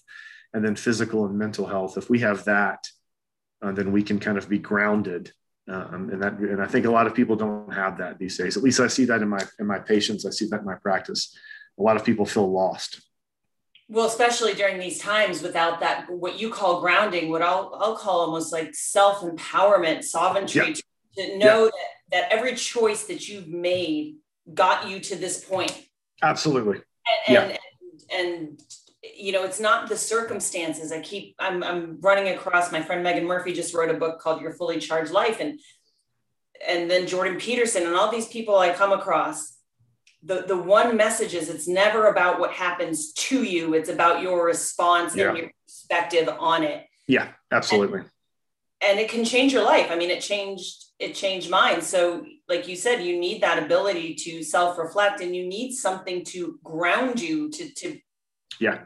and 0.53 0.63
then 0.63 0.75
physical 0.75 1.25
and 1.25 1.37
mental 1.37 1.65
health. 1.65 1.97
If 1.97 2.09
we 2.09 2.19
have 2.19 2.45
that, 2.45 2.87
uh, 3.61 3.71
then 3.71 3.91
we 3.91 4.03
can 4.03 4.19
kind 4.19 4.37
of 4.37 4.49
be 4.49 4.59
grounded. 4.59 5.31
Um, 5.67 6.09
and 6.11 6.21
that, 6.21 6.33
and 6.39 6.61
I 6.61 6.67
think 6.67 6.85
a 6.85 6.91
lot 6.91 7.07
of 7.07 7.13
people 7.13 7.35
don't 7.35 7.73
have 7.73 7.97
that 7.99 8.17
these 8.17 8.37
days. 8.37 8.57
At 8.57 8.63
least 8.63 8.79
I 8.79 8.87
see 8.87 9.05
that 9.05 9.21
in 9.21 9.29
my 9.29 9.43
in 9.59 9.67
my 9.67 9.79
patients. 9.79 10.25
I 10.25 10.31
see 10.31 10.47
that 10.47 10.61
in 10.61 10.65
my 10.65 10.75
practice. 10.75 11.35
A 11.79 11.83
lot 11.83 11.95
of 11.95 12.03
people 12.03 12.25
feel 12.25 12.51
lost. 12.51 13.01
Well, 13.87 14.07
especially 14.07 14.53
during 14.53 14.79
these 14.79 14.99
times, 14.99 15.41
without 15.41 15.79
that, 15.81 16.09
what 16.09 16.39
you 16.39 16.49
call 16.49 16.81
grounding, 16.81 17.29
what 17.29 17.41
I'll 17.41 17.77
I'll 17.79 17.95
call 17.95 18.21
almost 18.21 18.51
like 18.51 18.73
self 18.73 19.21
empowerment, 19.21 20.03
sovereignty, 20.03 20.75
yeah. 21.15 21.25
to 21.25 21.37
know 21.37 21.63
yeah. 21.65 21.71
that 21.71 22.29
that 22.29 22.31
every 22.31 22.55
choice 22.55 23.05
that 23.05 23.27
you've 23.29 23.47
made 23.47 24.15
got 24.53 24.89
you 24.89 24.99
to 24.99 25.15
this 25.15 25.43
point. 25.43 25.87
Absolutely. 26.21 26.81
And, 27.27 27.33
yeah. 27.33 27.41
and, 27.41 27.59
and, 28.11 28.37
and 28.37 28.61
you 29.03 29.31
know, 29.31 29.43
it's 29.43 29.59
not 29.59 29.89
the 29.89 29.97
circumstances. 29.97 30.91
I 30.91 31.01
keep 31.01 31.35
I'm 31.39 31.63
I'm 31.63 31.99
running 32.01 32.33
across 32.33 32.71
my 32.71 32.81
friend 32.81 33.03
Megan 33.03 33.25
Murphy 33.25 33.53
just 33.53 33.73
wrote 33.73 33.89
a 33.89 33.95
book 33.95 34.19
called 34.19 34.41
Your 34.41 34.53
Fully 34.53 34.79
Charged 34.79 35.11
Life 35.11 35.39
and 35.39 35.59
and 36.67 36.89
then 36.89 37.07
Jordan 37.07 37.39
Peterson 37.39 37.83
and 37.87 37.95
all 37.95 38.11
these 38.11 38.27
people 38.27 38.57
I 38.57 38.71
come 38.73 38.91
across. 38.91 39.57
The, 40.23 40.43
the 40.47 40.57
one 40.57 40.95
message 40.95 41.33
is 41.33 41.49
it's 41.49 41.67
never 41.67 42.07
about 42.07 42.39
what 42.39 42.51
happens 42.51 43.11
to 43.13 43.43
you, 43.43 43.73
it's 43.73 43.89
about 43.89 44.21
your 44.21 44.45
response 44.45 45.15
yeah. 45.15 45.29
and 45.29 45.37
your 45.37 45.51
perspective 45.67 46.29
on 46.39 46.63
it. 46.63 46.85
Yeah, 47.07 47.29
absolutely. 47.51 48.01
And, 48.01 48.09
and 48.81 48.99
it 48.99 49.09
can 49.09 49.23
change 49.23 49.53
your 49.53 49.63
life. 49.63 49.87
I 49.89 49.95
mean, 49.95 50.09
it 50.09 50.21
changed 50.21 50.85
it 50.99 51.15
changed 51.15 51.49
mine. 51.49 51.81
So, 51.81 52.25
like 52.47 52.67
you 52.67 52.75
said, 52.75 53.03
you 53.03 53.19
need 53.19 53.41
that 53.41 53.61
ability 53.61 54.13
to 54.15 54.43
self-reflect, 54.43 55.21
and 55.21 55.35
you 55.35 55.47
need 55.47 55.73
something 55.73 56.23
to 56.25 56.59
ground 56.63 57.19
you 57.19 57.49
to 57.49 57.73
to 57.73 57.99
yeah 58.59 58.81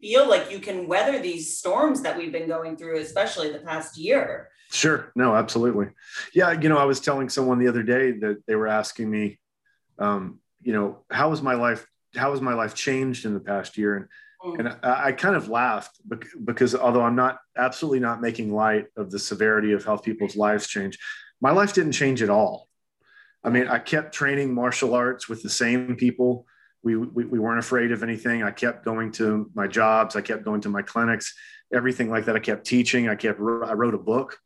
feel 0.00 0.28
like 0.28 0.50
you 0.50 0.58
can 0.58 0.88
weather 0.88 1.20
these 1.20 1.56
storms 1.58 2.02
that 2.02 2.16
we've 2.16 2.32
been 2.32 2.48
going 2.48 2.76
through, 2.76 2.98
especially 2.98 3.52
the 3.52 3.58
past 3.58 3.96
year. 3.96 4.48
Sure. 4.70 5.12
No, 5.14 5.34
absolutely. 5.34 5.88
Yeah. 6.34 6.52
You 6.52 6.68
know, 6.68 6.78
I 6.78 6.84
was 6.84 7.00
telling 7.00 7.28
someone 7.28 7.58
the 7.58 7.68
other 7.68 7.82
day 7.82 8.12
that 8.12 8.42
they 8.46 8.56
were 8.56 8.66
asking 8.66 9.10
me, 9.10 9.38
um, 9.98 10.40
you 10.62 10.72
know, 10.72 11.04
how 11.10 11.30
was 11.30 11.42
my 11.42 11.54
life 11.54 11.86
how 12.14 12.30
has 12.30 12.40
my 12.40 12.54
life 12.54 12.74
changed 12.74 13.24
in 13.24 13.34
the 13.34 13.40
past 13.40 13.76
year? 13.78 13.96
And. 13.96 14.08
Mm. 14.44 14.58
and 14.58 14.68
I, 14.68 15.06
I, 15.06 15.12
kind 15.12 15.34
of 15.34 15.48
laughed 15.48 16.00
because 16.44 16.74
although 16.74 17.02
I'm 17.02 17.16
not 17.16 17.38
absolutely 17.56 17.98
not 17.98 18.20
making 18.20 18.54
light 18.54 18.86
of 18.96 19.10
the 19.10 19.18
severity 19.18 19.72
of 19.72 19.84
how 19.84 19.96
people's 19.96 20.36
lives 20.36 20.68
change, 20.68 20.96
my 21.40 21.50
life 21.50 21.72
didn't 21.72 21.92
change 21.92 22.22
at 22.22 22.30
all. 22.30 22.68
I 23.42 23.50
mean, 23.50 23.66
I 23.66 23.78
kept 23.78 24.14
training 24.14 24.54
martial 24.54 24.94
arts 24.94 25.28
with 25.28 25.42
the 25.42 25.50
same 25.50 25.96
people. 25.96 26.46
We, 26.82 26.96
we, 26.96 27.24
we 27.24 27.38
weren't 27.38 27.58
afraid 27.58 27.90
of 27.90 28.02
anything. 28.02 28.44
I 28.44 28.52
kept 28.52 28.84
going 28.84 29.10
to 29.12 29.50
my 29.54 29.66
jobs. 29.66 30.14
I 30.14 30.20
kept 30.20 30.44
going 30.44 30.60
to 30.62 30.68
my 30.68 30.82
clinics, 30.82 31.34
everything 31.74 32.08
like 32.08 32.24
that. 32.26 32.36
I 32.36 32.40
kept 32.40 32.64
teaching. 32.64 33.08
I 33.08 33.16
kept, 33.16 33.40
I 33.40 33.72
wrote 33.72 33.94
a 33.94 33.98
book. 33.98 34.38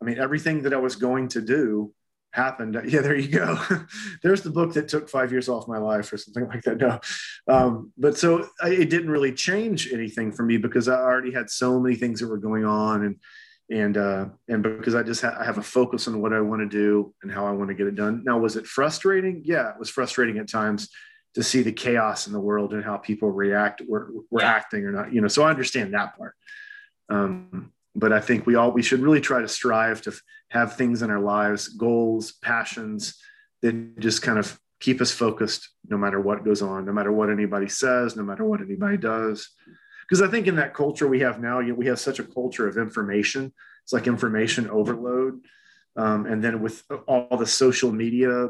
I 0.00 0.04
mean, 0.04 0.18
everything 0.18 0.62
that 0.62 0.72
I 0.72 0.78
was 0.78 0.96
going 0.96 1.28
to 1.28 1.42
do 1.42 1.92
happened. 2.36 2.80
Yeah, 2.86 3.00
there 3.00 3.16
you 3.16 3.28
go. 3.28 3.58
There's 4.22 4.42
the 4.42 4.50
book 4.50 4.74
that 4.74 4.88
took 4.88 5.08
five 5.08 5.32
years 5.32 5.48
off 5.48 5.66
my 5.66 5.78
life 5.78 6.12
or 6.12 6.16
something 6.16 6.46
like 6.52 6.62
that. 6.62 6.78
No, 6.78 7.00
um, 7.48 7.92
but 7.98 8.16
so 8.16 8.48
I, 8.62 8.70
it 8.70 8.90
didn't 8.90 9.10
really 9.10 9.32
change 9.32 9.92
anything 9.92 10.30
for 10.30 10.44
me 10.44 10.56
because 10.56 10.88
I 10.88 10.94
already 10.94 11.32
had 11.32 11.50
so 11.50 11.80
many 11.80 11.96
things 11.96 12.20
that 12.20 12.28
were 12.28 12.38
going 12.38 12.64
on 12.64 13.04
and 13.04 13.16
and 13.68 13.96
uh, 13.96 14.26
and 14.48 14.62
because 14.62 14.94
I 14.94 15.02
just 15.02 15.22
ha- 15.22 15.36
I 15.40 15.44
have 15.44 15.58
a 15.58 15.62
focus 15.62 16.06
on 16.06 16.22
what 16.22 16.32
I 16.32 16.40
want 16.40 16.60
to 16.60 16.68
do 16.68 17.12
and 17.22 17.32
how 17.32 17.46
I 17.46 17.50
want 17.50 17.68
to 17.68 17.74
get 17.74 17.88
it 17.88 17.96
done. 17.96 18.22
Now, 18.24 18.38
was 18.38 18.54
it 18.54 18.66
frustrating? 18.66 19.42
Yeah, 19.44 19.70
it 19.70 19.78
was 19.78 19.90
frustrating 19.90 20.38
at 20.38 20.48
times 20.48 20.88
to 21.34 21.42
see 21.42 21.62
the 21.62 21.72
chaos 21.72 22.28
in 22.28 22.32
the 22.32 22.40
world 22.40 22.72
and 22.72 22.84
how 22.84 22.96
people 22.96 23.30
react 23.30 23.82
were, 23.86 24.10
were 24.30 24.42
acting 24.42 24.84
or 24.84 24.92
not. 24.92 25.12
You 25.12 25.20
know, 25.20 25.28
so 25.28 25.42
I 25.42 25.50
understand 25.50 25.92
that 25.94 26.16
part. 26.16 26.34
Um, 27.08 27.72
but 27.96 28.12
I 28.12 28.20
think 28.20 28.46
we 28.46 28.54
all 28.54 28.70
we 28.70 28.82
should 28.82 29.00
really 29.00 29.20
try 29.20 29.40
to 29.40 29.48
strive 29.48 30.00
to 30.02 30.12
have 30.50 30.76
things 30.76 31.02
in 31.02 31.10
our 31.10 31.20
lives, 31.20 31.68
goals, 31.68 32.32
passions 32.32 33.18
that 33.62 33.98
just 33.98 34.22
kind 34.22 34.38
of 34.38 34.58
keep 34.80 35.00
us 35.00 35.10
focused 35.10 35.70
no 35.88 35.96
matter 35.96 36.20
what 36.20 36.44
goes 36.44 36.62
on, 36.62 36.84
no 36.84 36.92
matter 36.92 37.12
what 37.12 37.30
anybody 37.30 37.68
says, 37.68 38.16
no 38.16 38.22
matter 38.22 38.44
what 38.44 38.60
anybody 38.60 38.96
does. 38.96 39.48
Because 40.08 40.22
I 40.22 40.30
think 40.30 40.46
in 40.46 40.56
that 40.56 40.74
culture 40.74 41.08
we 41.08 41.20
have 41.20 41.40
now, 41.40 41.60
we 41.60 41.86
have 41.86 41.98
such 41.98 42.18
a 42.18 42.24
culture 42.24 42.68
of 42.68 42.76
information. 42.76 43.52
It's 43.82 43.92
like 43.92 44.06
information 44.06 44.70
overload. 44.70 45.40
Um, 45.96 46.26
and 46.26 46.44
then 46.44 46.60
with 46.60 46.84
all 47.08 47.36
the 47.36 47.46
social 47.46 47.90
media 47.90 48.48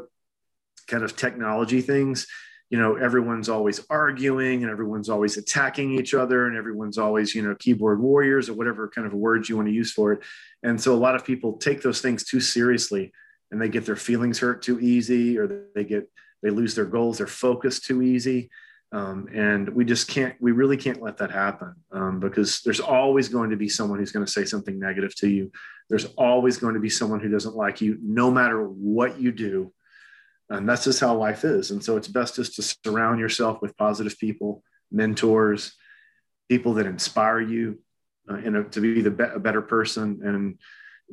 kind 0.87 1.03
of 1.03 1.15
technology 1.15 1.81
things, 1.81 2.27
you 2.69 2.77
know 2.77 2.95
everyone's 2.95 3.49
always 3.49 3.85
arguing 3.89 4.63
and 4.63 4.71
everyone's 4.71 5.09
always 5.09 5.37
attacking 5.37 5.93
each 5.93 6.13
other 6.13 6.47
and 6.47 6.57
everyone's 6.57 6.97
always 6.97 7.33
you 7.33 7.41
know 7.41 7.55
keyboard 7.55 7.99
warriors 7.99 8.49
or 8.49 8.53
whatever 8.53 8.89
kind 8.89 9.07
of 9.07 9.13
words 9.13 9.47
you 9.47 9.55
want 9.55 9.67
to 9.67 9.73
use 9.73 9.91
for 9.91 10.13
it. 10.13 10.19
And 10.63 10.79
so 10.79 10.93
a 10.93 10.97
lot 10.97 11.15
of 11.15 11.23
people 11.23 11.53
take 11.53 11.81
those 11.81 12.01
things 12.01 12.25
too 12.25 12.41
seriously 12.41 13.13
and 13.51 13.61
they 13.61 13.69
get 13.69 13.85
their 13.85 13.95
feelings 13.95 14.39
hurt 14.39 14.61
too 14.61 14.79
easy 14.79 15.37
or 15.37 15.67
they 15.73 15.83
get 15.83 16.09
they 16.43 16.49
lose 16.49 16.75
their 16.75 16.85
goals 16.85 17.19
their 17.19 17.27
focus 17.27 17.79
too 17.79 18.01
easy. 18.01 18.49
Um, 18.93 19.27
and 19.33 19.67
we 19.69 19.83
just 19.83 20.07
can't 20.07 20.35
we 20.41 20.51
really 20.51 20.77
can't 20.77 21.01
let 21.01 21.17
that 21.17 21.31
happen 21.31 21.73
um, 21.91 22.19
because 22.19 22.61
there's 22.61 22.79
always 22.79 23.29
going 23.29 23.49
to 23.49 23.57
be 23.57 23.69
someone 23.69 23.99
who's 23.99 24.11
going 24.11 24.25
to 24.25 24.31
say 24.31 24.45
something 24.45 24.77
negative 24.77 25.15
to 25.17 25.29
you. 25.29 25.51
There's 25.89 26.05
always 26.17 26.57
going 26.57 26.73
to 26.73 26.79
be 26.81 26.89
someone 26.89 27.21
who 27.21 27.29
doesn't 27.29 27.55
like 27.55 27.79
you 27.79 27.97
no 28.01 28.29
matter 28.29 28.63
what 28.63 29.19
you 29.21 29.31
do 29.31 29.73
and 30.49 30.67
that's 30.67 30.85
just 30.85 30.99
how 30.99 31.15
life 31.15 31.43
is. 31.43 31.71
And 31.71 31.83
so 31.83 31.97
it's 31.97 32.07
best 32.07 32.35
just 32.35 32.55
to 32.55 32.61
surround 32.61 33.19
yourself 33.19 33.61
with 33.61 33.77
positive 33.77 34.17
people, 34.17 34.63
mentors, 34.91 35.75
people 36.49 36.75
that 36.75 36.85
inspire 36.85 37.41
you 37.41 37.79
uh, 38.29 38.35
a, 38.35 38.63
to 38.63 38.81
be 38.81 39.01
the 39.01 39.11
be- 39.11 39.23
a 39.23 39.39
better 39.39 39.61
person. 39.61 40.21
And 40.23 40.59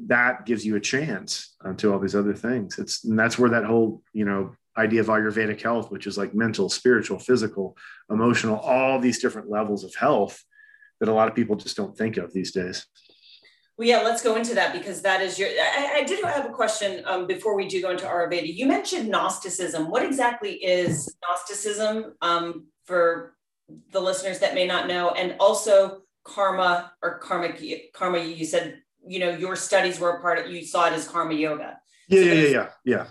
that 0.07 0.47
gives 0.47 0.65
you 0.65 0.77
a 0.77 0.81
chance 0.81 1.55
uh, 1.65 1.73
to 1.75 1.93
all 1.93 1.99
these 1.99 2.15
other 2.15 2.35
things. 2.35 2.79
It's, 2.79 3.05
and 3.05 3.19
that's 3.19 3.39
where 3.39 3.51
that 3.51 3.65
whole, 3.65 4.03
you 4.13 4.25
know, 4.25 4.55
idea 4.77 5.01
of 5.01 5.07
Ayurvedic 5.07 5.61
health, 5.61 5.91
which 5.91 6.07
is 6.07 6.19
like 6.19 6.35
mental, 6.35 6.69
spiritual, 6.69 7.19
physical, 7.19 7.77
emotional, 8.11 8.59
all 8.59 8.99
these 8.99 9.21
different 9.21 9.51
levels 9.51 9.85
of 9.85 9.95
health 9.95 10.43
that 11.01 11.09
a 11.09 11.13
lot 11.13 11.29
of 11.29 11.35
people 11.35 11.57
just 11.57 11.77
don't 11.77 11.97
think 11.97 12.17
of 12.17 12.33
these 12.33 12.53
days. 12.53 12.87
Well, 13.77 13.89
yeah, 13.89 14.03
let's 14.03 14.23
go 14.23 14.37
into 14.37 14.55
that 14.55 14.73
because 14.73 15.03
that 15.03 15.21
is 15.21 15.39
your. 15.39 15.49
I, 15.49 15.97
I 15.97 16.05
did 16.05 16.25
have 16.25 16.47
a 16.47 16.51
question 16.51 17.03
um, 17.07 17.27
before 17.27 17.57
we 17.57 17.67
do 17.67 17.83
go 17.83 17.91
into 17.91 18.05
Ayurveda. 18.05 18.55
You 18.55 18.67
mentioned 18.67 19.09
Gnosticism. 19.09 19.91
What 19.91 20.05
exactly 20.05 20.53
is 20.53 21.17
Gnosticism 21.23 22.15
um, 22.23 22.67
for 22.85 23.35
the 23.91 24.01
listeners 24.01 24.39
that 24.39 24.55
may 24.55 24.67
not 24.67 24.87
know? 24.87 25.11
And 25.11 25.35
also 25.41 26.03
karma 26.23 26.93
or 27.03 27.19
karmic 27.19 27.93
karma. 27.93 28.21
You 28.21 28.45
said 28.45 28.81
you 29.05 29.19
know 29.19 29.31
your 29.31 29.57
studies 29.57 29.99
were 29.99 30.11
a 30.11 30.21
part 30.21 30.39
of. 30.39 30.53
You 30.53 30.65
saw 30.65 30.87
it 30.87 30.93
as 30.93 31.09
karma 31.09 31.35
yoga. 31.35 31.81
Yeah, 32.09 32.21
so 32.21 32.27
yeah, 32.27 32.35
yeah, 32.35 32.49
yeah, 32.49 32.69
yeah. 32.85 33.07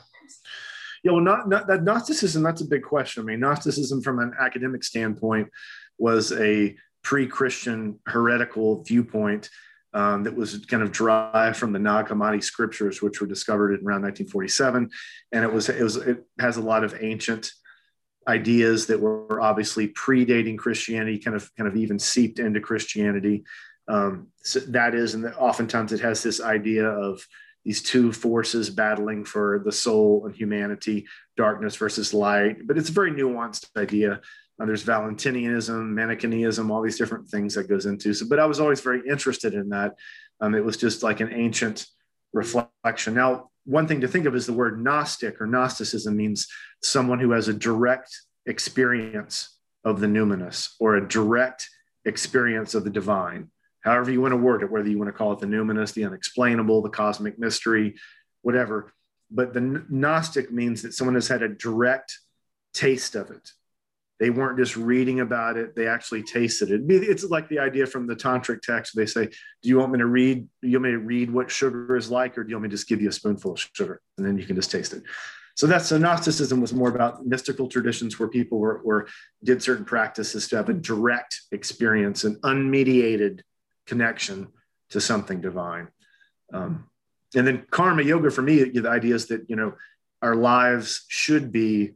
Yeah, 1.04 1.12
well, 1.12 1.22
not, 1.22 1.50
not 1.50 1.68
that 1.68 1.84
Gnosticism. 1.84 2.44
That's 2.44 2.62
a 2.62 2.66
big 2.66 2.84
question. 2.84 3.24
I 3.24 3.26
mean, 3.26 3.42
Gnosticism, 3.42 4.02
from 4.02 4.20
an 4.20 4.32
academic 4.40 4.86
standpoint, 4.86 5.50
was 5.98 6.32
a 6.32 6.78
pre-Christian 7.02 8.00
heretical 8.06 8.84
viewpoint 8.84 9.50
um, 9.94 10.24
that 10.24 10.36
was 10.36 10.58
kind 10.66 10.84
of 10.84 10.92
derived 10.92 11.58
from 11.58 11.72
the 11.72 11.80
Nag 11.80 12.08
Hammadi 12.08 12.44
scriptures, 12.44 13.02
which 13.02 13.22
were 13.22 13.28
discovered 13.28 13.74
in 13.74 13.86
around 13.86 14.02
1947, 14.02 14.90
and 15.32 15.44
it 15.44 15.52
was 15.52 15.70
it 15.70 15.84
was 15.84 15.98
it 15.98 16.26
has 16.40 16.58
a 16.58 16.62
lot 16.62 16.84
of 16.84 16.96
ancient 17.00 17.52
ideas 18.28 18.88
that 18.88 19.00
were 19.00 19.42
obviously 19.42 19.90
predating 19.90 20.58
Christianity, 20.58 21.20
kind 21.20 21.36
of 21.36 21.50
kind 21.56 21.68
of 21.68 21.76
even 21.76 22.00
seeped 22.00 22.40
into 22.40 22.60
Christianity. 22.60 23.44
Um, 23.88 24.28
so 24.38 24.60
that 24.60 24.96
is, 24.96 25.14
and 25.14 25.26
oftentimes 25.36 25.92
it 25.92 26.00
has 26.00 26.24
this 26.24 26.42
idea 26.42 26.88
of 26.88 27.26
these 27.66 27.82
two 27.82 28.12
forces 28.12 28.70
battling 28.70 29.26
for 29.26 29.62
the 29.64 29.72
soul 29.72 30.26
and 30.26 30.36
humanity, 30.36 31.08
darkness 31.38 31.76
versus 31.76 32.14
light. 32.14 32.68
But 32.68 32.78
it's 32.78 32.90
a 32.90 32.94
very 32.94 33.12
nuanced 33.12 33.68
idea. 33.78 34.22
Uh, 34.60 34.66
there's 34.66 34.84
Valentinianism, 34.84 35.94
Manichaeism, 35.94 36.70
all 36.72 36.82
these 36.82 36.98
different 36.98 37.28
things 37.28 37.56
that 37.56 37.68
goes 37.68 37.86
into. 37.86 38.14
So, 38.14 38.26
but 38.28 38.40
I 38.40 38.46
was 38.46 38.60
always 38.60 38.82
very 38.82 39.02
interested 39.08 39.54
in 39.54 39.70
that. 39.70 39.96
Um, 40.40 40.56
it 40.56 40.64
was 40.64 40.78
just 40.78 41.04
like 41.04 41.20
an 41.20 41.32
ancient 41.32 41.86
reflection. 42.34 43.14
Now, 43.14 43.50
one 43.66 43.88
thing 43.88 44.02
to 44.02 44.08
think 44.08 44.26
of 44.26 44.36
is 44.36 44.46
the 44.46 44.54
word 44.54 44.84
Gnostic 44.84 45.40
or 45.42 45.48
Gnosticism 45.48 46.16
means 46.16 46.48
someone 46.82 47.20
who 47.20 47.32
has 47.32 47.48
a 47.48 47.54
direct 47.54 48.16
experience 48.46 49.58
of 49.84 50.00
the 50.00 50.08
numinous 50.08 50.74
or 50.80 50.96
a 50.96 51.08
direct 51.08 51.70
experience 52.06 52.76
of 52.76 52.84
the 52.84 52.90
divine. 52.90 53.50
However, 53.82 54.12
you 54.12 54.22
want 54.22 54.34
to 54.34 54.38
word 54.38 54.64
it, 54.64 54.72
whether 54.72 54.90
you 54.90 54.98
want 54.98 55.10
to 55.10 55.18
call 55.18 55.34
it 55.34 55.40
the 55.40 55.46
numinous, 55.46 55.94
the 55.94 56.06
unexplainable, 56.06 56.82
the 56.82 56.90
cosmic 56.90 57.40
mystery, 57.40 57.96
whatever. 58.42 58.94
But 59.32 59.54
the 59.54 59.84
Gnostic 59.90 60.52
means 60.52 60.82
that 60.82 60.94
someone 60.94 61.16
has 61.16 61.28
had 61.28 61.42
a 61.42 61.50
direct 61.50 62.18
taste 62.74 63.16
of 63.16 63.32
it 63.32 63.52
they 64.24 64.30
weren't 64.30 64.58
just 64.58 64.78
reading 64.78 65.20
about 65.20 65.58
it 65.58 65.76
they 65.76 65.86
actually 65.86 66.24
tasted 66.24 66.72
it. 66.72 66.82
It's 66.88 67.26
like 67.26 67.50
the 67.50 67.60
idea 67.60 67.86
from 67.86 68.08
the 68.08 68.16
tantric 68.16 68.62
text 68.62 68.96
they 68.96 69.06
say 69.06 69.26
do 69.26 69.68
you 69.68 69.78
want 69.78 69.92
me 69.92 70.00
to 70.00 70.06
read 70.06 70.48
you 70.62 70.78
want 70.78 70.86
me 70.86 70.92
to 70.92 71.00
read 71.00 71.30
what 71.30 71.52
sugar 71.52 71.98
is 71.98 72.10
like 72.10 72.38
or 72.38 72.46
do 72.46 72.50
you 72.50 72.56
want 72.56 72.64
me 72.64 72.70
to 72.70 72.76
just 72.76 72.88
give 72.88 73.02
you 73.02 73.10
a 73.10 73.12
spoonful 73.12 73.52
of 73.52 73.60
sugar 73.74 74.02
and 74.18 74.26
then 74.26 74.38
you 74.38 74.46
can 74.46 74.56
just 74.56 74.72
taste 74.72 74.94
it? 74.94 75.04
So 75.58 75.68
that's 75.68 75.88
so 75.88 75.98
gnosticism 75.98 76.62
was 76.62 76.74
more 76.74 76.88
about 76.88 77.26
mystical 77.26 77.68
traditions 77.68 78.18
where 78.18 78.30
people 78.30 78.60
were, 78.60 78.80
were 78.86 79.10
did 79.44 79.62
certain 79.62 79.84
practices 79.84 80.48
to 80.48 80.56
have 80.56 80.70
a 80.70 80.74
direct 80.74 81.42
experience 81.52 82.24
an 82.24 82.38
unmediated 82.44 83.42
connection 83.88 84.48
to 84.92 85.02
something 85.02 85.42
divine. 85.42 85.90
Um, 86.54 86.86
and 87.36 87.46
then 87.46 87.66
karma 87.72 88.04
yoga 88.04 88.32
for 88.32 88.42
me 88.42 88.64
the 88.64 88.90
idea 88.90 89.16
is 89.16 89.26
that 89.26 89.42
you 89.50 89.58
know 89.58 89.74
our 90.22 90.36
lives 90.36 91.04
should 91.10 91.52
be 91.52 91.96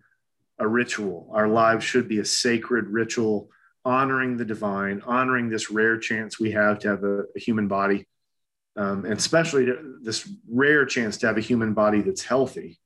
a 0.60 0.68
ritual. 0.68 1.30
Our 1.34 1.48
lives 1.48 1.86
should 1.86 2.08
be 2.08 2.20
a 2.20 2.26
sacred 2.26 2.88
ritual, 2.88 3.50
honoring 3.86 4.38
the 4.38 4.46
divine, 4.46 5.02
honoring 5.06 5.50
this 5.50 5.72
rare 5.72 5.98
chance 5.98 6.40
we 6.40 6.52
have 6.52 6.80
to 6.80 6.90
have 6.90 7.04
a, 7.04 7.20
a 7.36 7.40
human 7.40 7.68
body, 7.68 8.08
um, 8.76 9.06
and 9.06 9.14
especially 9.14 9.72
this 10.02 10.30
rare 10.50 10.86
chance 10.86 11.18
to 11.18 11.28
have 11.28 11.38
a 11.38 11.42
human 11.42 11.74
body 11.74 12.02
that's 12.02 12.24
healthy. 12.24 12.80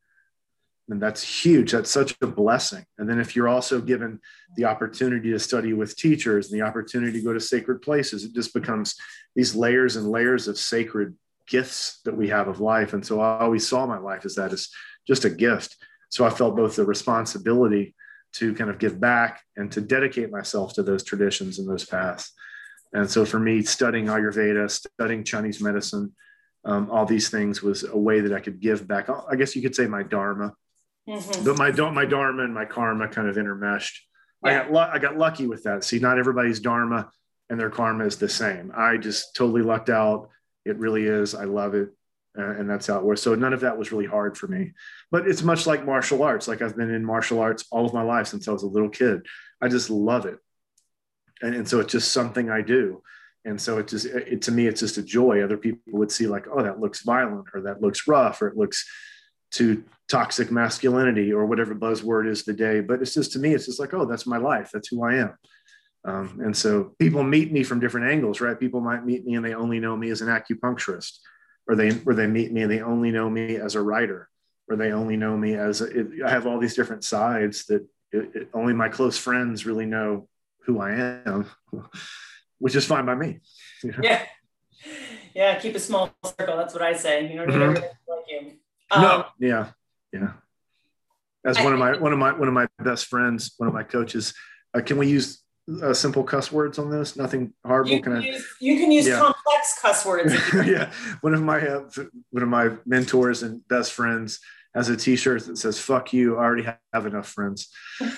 And 0.89 1.01
that's 1.01 1.23
huge. 1.23 1.71
That's 1.71 1.89
such 1.89 2.17
a 2.21 2.27
blessing. 2.27 2.83
And 2.97 3.09
then 3.09 3.17
if 3.17 3.33
you're 3.33 3.47
also 3.47 3.79
given 3.79 4.19
the 4.57 4.65
opportunity 4.65 5.31
to 5.31 5.39
study 5.39 5.71
with 5.71 5.95
teachers 5.95 6.51
and 6.51 6.59
the 6.59 6.65
opportunity 6.65 7.13
to 7.13 7.23
go 7.23 7.31
to 7.31 7.39
sacred 7.39 7.81
places, 7.81 8.25
it 8.25 8.33
just 8.33 8.53
becomes 8.53 8.95
these 9.33 9.55
layers 9.55 9.95
and 9.95 10.09
layers 10.09 10.49
of 10.49 10.57
sacred 10.57 11.15
gifts 11.47 12.01
that 12.03 12.17
we 12.17 12.27
have 12.27 12.49
of 12.49 12.59
life. 12.59 12.91
And 12.93 13.05
so 13.05 13.21
I 13.21 13.39
always 13.39 13.65
saw 13.65 13.85
my 13.85 13.99
life 13.99 14.25
as 14.25 14.35
that 14.35 14.51
as 14.51 14.67
just 15.07 15.23
a 15.23 15.29
gift 15.29 15.77
so 16.11 16.25
I 16.25 16.29
felt 16.29 16.55
both 16.55 16.75
the 16.75 16.85
responsibility 16.85 17.95
to 18.33 18.53
kind 18.53 18.69
of 18.69 18.77
give 18.77 18.99
back 18.99 19.41
and 19.57 19.71
to 19.71 19.81
dedicate 19.81 20.31
myself 20.31 20.73
to 20.73 20.83
those 20.83 21.03
traditions 21.03 21.57
and 21.57 21.67
those 21.67 21.85
paths. 21.85 22.31
And 22.93 23.09
so 23.09 23.25
for 23.25 23.39
me, 23.39 23.63
studying 23.63 24.05
Ayurveda, 24.05 24.69
studying 24.69 25.23
Chinese 25.23 25.61
medicine, 25.61 26.13
um, 26.65 26.91
all 26.91 27.05
these 27.05 27.29
things 27.29 27.63
was 27.63 27.83
a 27.83 27.97
way 27.97 28.19
that 28.19 28.33
I 28.33 28.39
could 28.39 28.59
give 28.59 28.87
back. 28.87 29.09
I 29.09 29.35
guess 29.35 29.55
you 29.55 29.61
could 29.61 29.75
say 29.75 29.87
my 29.87 30.03
dharma, 30.03 30.53
mm-hmm. 31.09 31.43
but 31.43 31.57
my 31.57 31.71
my 31.91 32.05
dharma 32.05 32.43
and 32.43 32.53
my 32.53 32.65
karma 32.65 33.07
kind 33.07 33.27
of 33.27 33.37
intermeshed. 33.37 33.97
Yeah. 34.45 34.65
I 34.67 34.71
got 34.71 34.89
I 34.95 34.99
got 34.99 35.17
lucky 35.17 35.47
with 35.47 35.63
that. 35.63 35.83
See, 35.83 35.99
not 35.99 36.19
everybody's 36.19 36.59
dharma 36.59 37.09
and 37.49 37.59
their 37.59 37.69
karma 37.69 38.05
is 38.05 38.17
the 38.17 38.29
same. 38.29 38.71
I 38.75 38.97
just 38.97 39.35
totally 39.35 39.61
lucked 39.61 39.89
out. 39.89 40.29
It 40.65 40.77
really 40.77 41.05
is. 41.05 41.33
I 41.33 41.45
love 41.45 41.73
it. 41.73 41.89
Uh, 42.37 42.51
and 42.51 42.69
that's 42.69 42.87
how 42.87 42.97
it 42.97 43.03
was. 43.03 43.21
So 43.21 43.35
none 43.35 43.53
of 43.53 43.61
that 43.61 43.77
was 43.77 43.91
really 43.91 44.05
hard 44.05 44.37
for 44.37 44.47
me. 44.47 44.71
But 45.11 45.27
it's 45.27 45.43
much 45.43 45.67
like 45.67 45.85
martial 45.85 46.23
arts. 46.23 46.47
Like 46.47 46.61
I've 46.61 46.77
been 46.77 46.93
in 46.93 47.03
martial 47.03 47.39
arts 47.39 47.65
all 47.71 47.85
of 47.85 47.93
my 47.93 48.03
life 48.03 48.27
since 48.27 48.47
I 48.47 48.51
was 48.51 48.63
a 48.63 48.67
little 48.67 48.89
kid. 48.89 49.25
I 49.61 49.67
just 49.67 49.89
love 49.89 50.25
it, 50.25 50.37
and, 51.41 51.55
and 51.55 51.67
so 51.67 51.79
it's 51.79 51.91
just 51.91 52.11
something 52.11 52.49
I 52.49 52.61
do. 52.61 53.03
And 53.43 53.59
so 53.59 53.79
it 53.79 53.87
just 53.87 54.05
it, 54.05 54.43
to 54.43 54.51
me 54.51 54.67
it's 54.67 54.79
just 54.79 54.97
a 54.97 55.03
joy. 55.03 55.43
Other 55.43 55.57
people 55.57 55.81
would 55.87 56.11
see 56.11 56.27
like, 56.27 56.45
oh, 56.51 56.63
that 56.63 56.79
looks 56.79 57.01
violent, 57.01 57.47
or 57.53 57.61
that 57.61 57.81
looks 57.81 58.07
rough, 58.07 58.41
or 58.41 58.47
it 58.47 58.57
looks 58.57 58.89
too 59.51 59.83
toxic 60.07 60.51
masculinity, 60.51 61.33
or 61.33 61.45
whatever 61.45 61.75
buzzword 61.75 62.29
is 62.29 62.43
today. 62.43 62.79
But 62.79 63.01
it's 63.01 63.13
just 63.13 63.33
to 63.33 63.39
me, 63.39 63.53
it's 63.53 63.65
just 63.65 63.79
like, 63.79 63.93
oh, 63.93 64.05
that's 64.05 64.25
my 64.25 64.37
life. 64.37 64.69
That's 64.71 64.87
who 64.87 65.03
I 65.03 65.15
am. 65.15 65.33
Um, 66.03 66.39
and 66.43 66.55
so 66.55 66.95
people 66.97 67.23
meet 67.23 67.51
me 67.51 67.63
from 67.63 67.79
different 67.79 68.09
angles, 68.09 68.41
right? 68.41 68.59
People 68.59 68.81
might 68.81 69.05
meet 69.05 69.23
me 69.25 69.35
and 69.35 69.45
they 69.45 69.53
only 69.53 69.79
know 69.79 69.95
me 69.95 70.09
as 70.09 70.21
an 70.21 70.29
acupuncturist 70.29 71.19
or 71.67 71.75
they 71.75 71.91
or 72.05 72.13
they 72.13 72.27
meet 72.27 72.51
me 72.51 72.61
and 72.61 72.71
they 72.71 72.81
only 72.81 73.11
know 73.11 73.29
me 73.29 73.55
as 73.55 73.75
a 73.75 73.81
writer, 73.81 74.29
or 74.67 74.75
they 74.75 74.91
only 74.91 75.17
know 75.17 75.37
me 75.37 75.55
as 75.55 75.81
a, 75.81 75.85
it, 75.85 76.07
I 76.25 76.29
have 76.29 76.47
all 76.47 76.59
these 76.59 76.75
different 76.75 77.03
sides 77.03 77.65
that 77.65 77.87
it, 78.11 78.29
it, 78.35 78.49
only 78.53 78.73
my 78.73 78.89
close 78.89 79.17
friends 79.17 79.65
really 79.65 79.85
know 79.85 80.27
who 80.65 80.79
I 80.79 80.91
am, 81.25 81.45
which 82.59 82.75
is 82.75 82.85
fine 82.85 83.05
by 83.05 83.15
me. 83.15 83.39
You 83.83 83.91
know? 83.91 83.99
Yeah, 84.01 84.25
yeah. 85.35 85.59
Keep 85.59 85.75
a 85.75 85.79
small 85.79 86.13
circle. 86.23 86.57
That's 86.57 86.73
what 86.73 86.83
I 86.83 86.93
say. 86.93 87.31
You 87.31 87.37
don't 87.37 87.47
need 87.47 87.55
mm-hmm. 87.55 87.83
like 88.09 88.25
you. 88.29 88.51
Um, 88.91 89.01
no, 89.01 89.25
yeah, 89.39 89.71
yeah. 90.11 90.31
As 91.45 91.57
one 91.57 91.73
of 91.73 91.79
my 91.79 91.97
one 91.97 92.13
of 92.13 92.19
my 92.19 92.31
one 92.33 92.47
of 92.47 92.53
my 92.53 92.67
best 92.79 93.05
friends, 93.05 93.53
one 93.57 93.67
of 93.67 93.73
my 93.73 93.83
coaches, 93.83 94.33
uh, 94.73 94.81
can 94.81 94.97
we 94.97 95.07
use 95.07 95.41
uh, 95.81 95.93
simple 95.93 96.23
cuss 96.23 96.51
words 96.51 96.79
on 96.79 96.89
this? 96.89 97.15
Nothing 97.15 97.53
horrible. 97.65 97.91
You 97.91 98.01
can, 98.01 98.13
can 98.13 98.21
use, 98.23 98.41
I, 98.41 98.55
you 98.59 98.77
can 98.77 98.91
use 98.91 99.07
yeah. 99.07 99.19
complex 99.19 99.79
cuss 99.81 100.05
words. 100.05 100.33
yeah, 100.65 100.91
one 101.21 101.33
of 101.33 101.41
my 101.41 101.59
uh, 101.59 101.89
one 102.31 102.43
of 102.43 102.49
my 102.49 102.71
mentors 102.85 103.43
and 103.43 103.67
best 103.67 103.93
friends 103.93 104.39
has 104.73 104.89
a 104.89 104.95
T-shirt 104.95 105.45
that 105.47 105.57
says 105.57 105.79
"fuck 105.79 106.13
you." 106.13 106.37
I 106.37 106.43
already 106.43 106.67
have 106.93 107.05
enough 107.05 107.27
friends, 107.27 107.69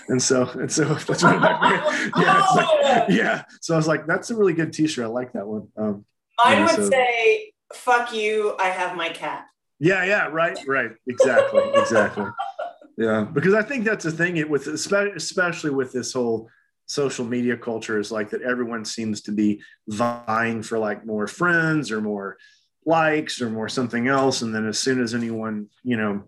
and 0.08 0.22
so 0.22 0.48
and 0.50 0.72
so 0.72 0.86
that's 0.94 1.24
one 1.24 1.36
of 1.36 1.42
my 1.42 2.12
yeah, 2.18 2.46
like, 2.56 3.10
yeah. 3.10 3.44
So 3.62 3.74
I 3.74 3.78
was 3.78 3.88
like, 3.88 4.06
that's 4.06 4.30
a 4.30 4.36
really 4.36 4.54
good 4.54 4.74
T-shirt. 4.74 5.06
I 5.06 5.08
like 5.08 5.34
that 5.34 5.48
one. 5.48 5.68
Um, 5.78 6.06
Mine 6.44 6.58
yeah, 6.58 6.66
would 6.66 6.76
so. 6.76 6.90
say 6.90 7.54
"fuck 7.74 8.14
you." 8.14 8.56
I 8.60 8.68
have 8.68 8.96
my 8.96 9.10
cat. 9.10 9.46
Yeah, 9.80 10.06
yeah, 10.06 10.28
right, 10.28 10.58
right, 10.68 10.92
exactly, 11.08 11.64
exactly. 11.76 12.26
Yeah, 12.98 13.28
because 13.32 13.54
I 13.54 13.64
think 13.64 13.86
that's 13.86 14.06
the 14.06 14.12
thing. 14.12 14.38
It 14.38 14.50
with 14.50 14.68
especially 14.68 15.72
with 15.72 15.92
this 15.92 16.14
whole 16.14 16.50
social 16.86 17.25
media 17.25 17.58
culture 17.58 18.00
is 18.00 18.12
like 18.12 18.30
that 18.32 18.42
everyone 18.42 18.86
seems 18.86 19.22
to 19.22 19.32
be 19.32 19.62
vying 19.88 20.62
for 20.62 20.78
like 20.78 21.06
more 21.06 21.28
friends 21.28 21.92
or 21.92 22.02
more 22.02 22.38
likes 22.86 23.42
or 23.42 23.50
more 23.50 23.70
something 23.70 24.08
else. 24.08 24.42
And 24.42 24.54
then 24.54 24.68
as 24.68 24.80
soon 24.80 25.02
as 25.02 25.13
anyone 25.13 25.68
you 25.84 25.98
know 25.98 26.24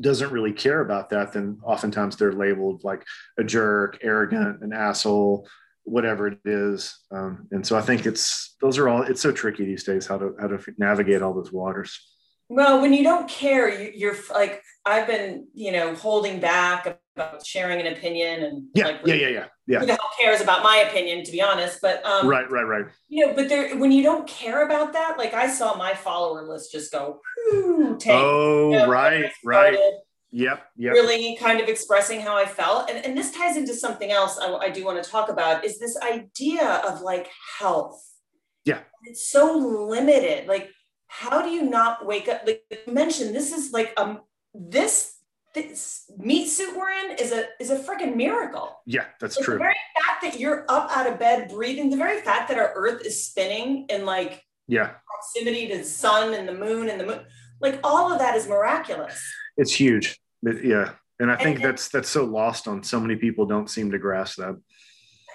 doesn't 0.00 0.32
really 0.32 0.52
care 0.52 0.80
about 0.80 1.10
that 1.10 1.32
then 1.32 1.58
oftentimes 1.62 2.16
they're 2.16 2.32
labeled 2.32 2.82
like 2.82 3.04
a 3.38 3.44
jerk 3.44 3.98
arrogant 4.02 4.62
an 4.62 4.72
asshole 4.72 5.46
whatever 5.84 6.28
it 6.28 6.38
is. 6.44 6.96
Um, 7.10 7.46
and 7.50 7.66
so 7.66 7.76
i 7.76 7.82
think 7.82 8.06
it's 8.06 8.56
those 8.60 8.78
are 8.78 8.88
all 8.88 9.02
it's 9.02 9.20
so 9.20 9.32
tricky 9.32 9.64
these 9.64 9.84
days 9.84 10.06
how 10.06 10.16
to 10.18 10.34
how 10.40 10.46
to 10.46 10.58
navigate 10.78 11.22
all 11.22 11.34
those 11.34 11.52
waters 11.52 12.11
well 12.48 12.80
when 12.80 12.92
you 12.92 13.02
don't 13.02 13.28
care 13.28 13.92
you, 13.92 14.10
are 14.10 14.16
like 14.32 14.62
i've 14.84 15.06
been 15.06 15.46
you 15.54 15.72
know 15.72 15.94
holding 15.94 16.40
back 16.40 16.98
about 17.16 17.44
sharing 17.44 17.80
an 17.80 17.92
opinion 17.92 18.42
and 18.42 18.64
yeah, 18.74 18.86
like, 18.86 19.00
yeah, 19.04 19.14
yeah, 19.14 19.28
yeah, 19.28 19.44
yeah. 19.66 19.80
Who 19.80 19.86
the 19.86 19.92
hell 19.92 20.10
cares 20.18 20.40
about 20.40 20.62
my 20.62 20.84
opinion, 20.88 21.24
to 21.24 21.32
be 21.32 21.42
honest? 21.42 21.78
But 21.82 22.04
um, 22.06 22.26
right, 22.26 22.50
right, 22.50 22.62
right. 22.62 22.86
You 23.08 23.26
know, 23.26 23.34
but 23.34 23.48
there, 23.48 23.76
when 23.76 23.92
you 23.92 24.02
don't 24.02 24.26
care 24.26 24.64
about 24.64 24.92
that, 24.94 25.18
like 25.18 25.34
I 25.34 25.48
saw 25.48 25.76
my 25.76 25.94
follower 25.94 26.46
list 26.46 26.72
just 26.72 26.90
go, 26.92 27.20
tank, 27.98 28.06
oh, 28.08 28.70
you 28.72 28.78
know, 28.78 28.88
right, 28.88 29.30
right. 29.44 29.78
Yep, 30.34 30.62
yep. 30.76 30.92
Really 30.94 31.36
kind 31.36 31.60
of 31.60 31.68
expressing 31.68 32.20
how 32.22 32.36
I 32.36 32.46
felt. 32.46 32.88
And, 32.88 33.04
and 33.04 33.16
this 33.16 33.32
ties 33.32 33.58
into 33.58 33.74
something 33.74 34.10
else 34.10 34.38
I, 34.38 34.50
I 34.54 34.70
do 34.70 34.82
want 34.82 35.02
to 35.02 35.08
talk 35.08 35.28
about 35.28 35.62
is 35.62 35.78
this 35.78 35.98
idea 36.00 36.82
of 36.88 37.02
like 37.02 37.28
health. 37.58 38.02
Yeah. 38.64 38.78
It's 39.04 39.30
so 39.30 39.58
limited. 39.90 40.46
Like, 40.46 40.70
how 41.12 41.42
do 41.42 41.50
you 41.50 41.68
not 41.68 42.06
wake 42.06 42.26
up? 42.26 42.40
Like 42.46 42.62
you 42.70 42.92
mentioned, 42.92 43.34
this 43.34 43.52
is 43.52 43.70
like 43.70 43.92
um 43.98 44.20
this 44.54 45.18
this 45.54 46.10
meat 46.16 46.46
suit 46.46 46.74
we're 46.74 46.90
in 46.90 47.18
is 47.18 47.32
a 47.32 47.44
is 47.60 47.70
a 47.70 47.78
freaking 47.78 48.16
miracle. 48.16 48.80
Yeah, 48.86 49.04
that's 49.20 49.36
like 49.36 49.44
true. 49.44 49.54
The 49.54 49.58
very 49.58 49.76
fact 50.00 50.22
that 50.22 50.40
you're 50.40 50.64
up 50.70 50.90
out 50.96 51.06
of 51.06 51.18
bed 51.18 51.50
breathing, 51.50 51.90
the 51.90 51.98
very 51.98 52.22
fact 52.22 52.48
that 52.48 52.58
our 52.58 52.72
Earth 52.74 53.04
is 53.04 53.22
spinning 53.22 53.84
in 53.90 54.06
like 54.06 54.42
yeah 54.68 54.92
proximity 55.06 55.68
to 55.68 55.78
the 55.78 55.84
sun 55.84 56.32
and 56.32 56.48
the 56.48 56.54
moon 56.54 56.88
and 56.88 56.98
the 56.98 57.04
moon, 57.04 57.20
like 57.60 57.78
all 57.84 58.10
of 58.10 58.18
that 58.18 58.34
is 58.34 58.48
miraculous. 58.48 59.22
It's 59.58 59.74
huge. 59.74 60.18
Yeah, 60.42 60.92
and 61.20 61.30
I 61.30 61.36
think 61.36 61.56
and, 61.56 61.64
that's 61.66 61.90
that's 61.90 62.08
so 62.08 62.24
lost 62.24 62.66
on 62.66 62.82
so 62.82 62.98
many 62.98 63.16
people. 63.16 63.44
Don't 63.44 63.68
seem 63.68 63.90
to 63.90 63.98
grasp 63.98 64.38
that. 64.38 64.58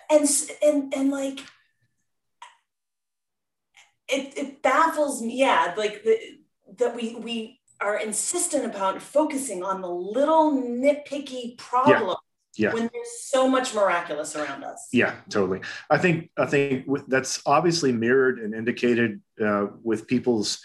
And 0.09 0.27
and 0.63 0.91
and 0.95 1.11
like 1.11 1.43
it 4.09 4.37
it 4.37 4.61
baffles 4.61 5.21
me. 5.21 5.39
Yeah, 5.39 5.73
like 5.77 6.03
the, 6.03 6.19
that 6.77 6.95
we 6.95 7.15
we 7.15 7.59
are 7.79 7.97
insistent 7.97 8.65
about 8.65 9.01
focusing 9.01 9.63
on 9.63 9.81
the 9.81 9.89
little 9.89 10.51
nitpicky 10.53 11.57
problem 11.57 12.15
yeah. 12.55 12.69
yeah. 12.69 12.73
when 12.73 12.89
there's 12.91 13.21
so 13.21 13.47
much 13.47 13.75
miraculous 13.75 14.35
around 14.35 14.63
us. 14.63 14.87
Yeah, 14.91 15.15
totally. 15.29 15.61
I 15.89 15.97
think 15.97 16.31
I 16.37 16.45
think 16.45 16.87
that's 17.07 17.41
obviously 17.45 17.91
mirrored 17.91 18.39
and 18.39 18.53
indicated 18.53 19.21
uh, 19.43 19.67
with 19.83 20.07
people's 20.07 20.59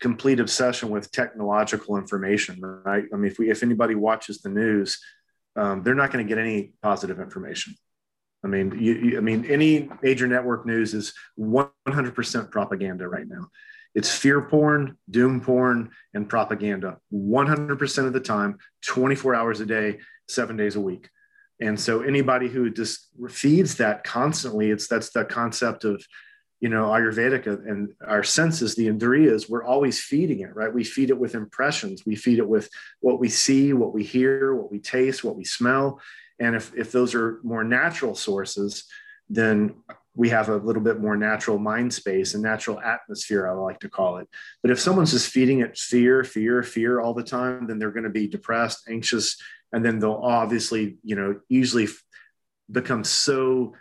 complete 0.00 0.40
obsession 0.40 0.90
with 0.90 1.12
technological 1.12 1.96
information, 1.96 2.60
right? 2.60 3.04
I 3.12 3.16
mean, 3.16 3.30
if 3.30 3.38
we 3.38 3.50
if 3.50 3.62
anybody 3.62 3.94
watches 3.94 4.42
the 4.42 4.48
news, 4.48 4.98
um, 5.56 5.82
they're 5.82 5.94
not 5.94 6.10
going 6.10 6.26
to 6.26 6.28
get 6.28 6.38
any 6.38 6.72
positive 6.82 7.20
information. 7.20 7.74
I 8.44 8.48
mean, 8.48 8.76
you, 8.78 8.94
you, 8.94 9.18
I 9.18 9.20
mean, 9.20 9.44
any 9.46 9.88
major 10.02 10.26
network 10.26 10.66
news 10.66 10.94
is 10.94 11.14
100% 11.38 12.50
propaganda 12.50 13.08
right 13.08 13.26
now. 13.26 13.48
It's 13.94 14.14
fear 14.14 14.40
porn, 14.40 14.96
doom 15.10 15.40
porn, 15.40 15.90
and 16.14 16.28
propaganda 16.28 16.98
100% 17.12 18.06
of 18.06 18.12
the 18.12 18.20
time, 18.20 18.58
24 18.86 19.34
hours 19.34 19.60
a 19.60 19.66
day, 19.66 19.98
seven 20.28 20.56
days 20.56 20.76
a 20.76 20.80
week. 20.80 21.08
And 21.60 21.78
so 21.78 22.02
anybody 22.02 22.48
who 22.48 22.70
just 22.70 23.08
feeds 23.28 23.76
that 23.76 24.02
constantly, 24.02 24.70
it's 24.70 24.88
that's 24.88 25.10
the 25.10 25.24
concept 25.24 25.84
of, 25.84 26.04
you 26.60 26.68
know, 26.68 26.86
Ayurvedic 26.86 27.46
and 27.46 27.92
our 28.04 28.24
senses, 28.24 28.74
the 28.74 28.88
Indriyas, 28.88 29.48
we're 29.48 29.64
always 29.64 30.00
feeding 30.00 30.40
it, 30.40 30.54
right? 30.56 30.72
We 30.72 30.84
feed 30.84 31.10
it 31.10 31.18
with 31.18 31.34
impressions. 31.34 32.04
We 32.06 32.16
feed 32.16 32.38
it 32.38 32.48
with 32.48 32.68
what 33.00 33.20
we 33.20 33.28
see, 33.28 33.72
what 33.72 33.92
we 33.92 34.02
hear, 34.02 34.54
what 34.54 34.72
we 34.72 34.78
taste, 34.78 35.22
what 35.22 35.36
we 35.36 35.44
smell. 35.44 36.00
And 36.42 36.56
if, 36.56 36.74
if 36.74 36.90
those 36.90 37.14
are 37.14 37.38
more 37.44 37.62
natural 37.62 38.16
sources, 38.16 38.84
then 39.30 39.76
we 40.14 40.28
have 40.28 40.48
a 40.48 40.56
little 40.56 40.82
bit 40.82 41.00
more 41.00 41.16
natural 41.16 41.56
mind 41.56 41.94
space 41.94 42.34
and 42.34 42.42
natural 42.42 42.80
atmosphere, 42.80 43.48
I 43.48 43.52
like 43.52 43.78
to 43.80 43.88
call 43.88 44.18
it. 44.18 44.28
But 44.60 44.72
if 44.72 44.80
someone's 44.80 45.12
just 45.12 45.30
feeding 45.30 45.60
it 45.60 45.78
fear, 45.78 46.24
fear, 46.24 46.62
fear 46.64 47.00
all 47.00 47.14
the 47.14 47.22
time, 47.22 47.66
then 47.66 47.78
they're 47.78 47.92
going 47.92 48.04
to 48.04 48.10
be 48.10 48.26
depressed, 48.26 48.88
anxious, 48.88 49.40
and 49.72 49.84
then 49.84 50.00
they'll 50.00 50.20
obviously, 50.22 50.98
you 51.04 51.14
know, 51.14 51.40
usually 51.48 51.88
become 52.70 53.04
so 53.04 53.74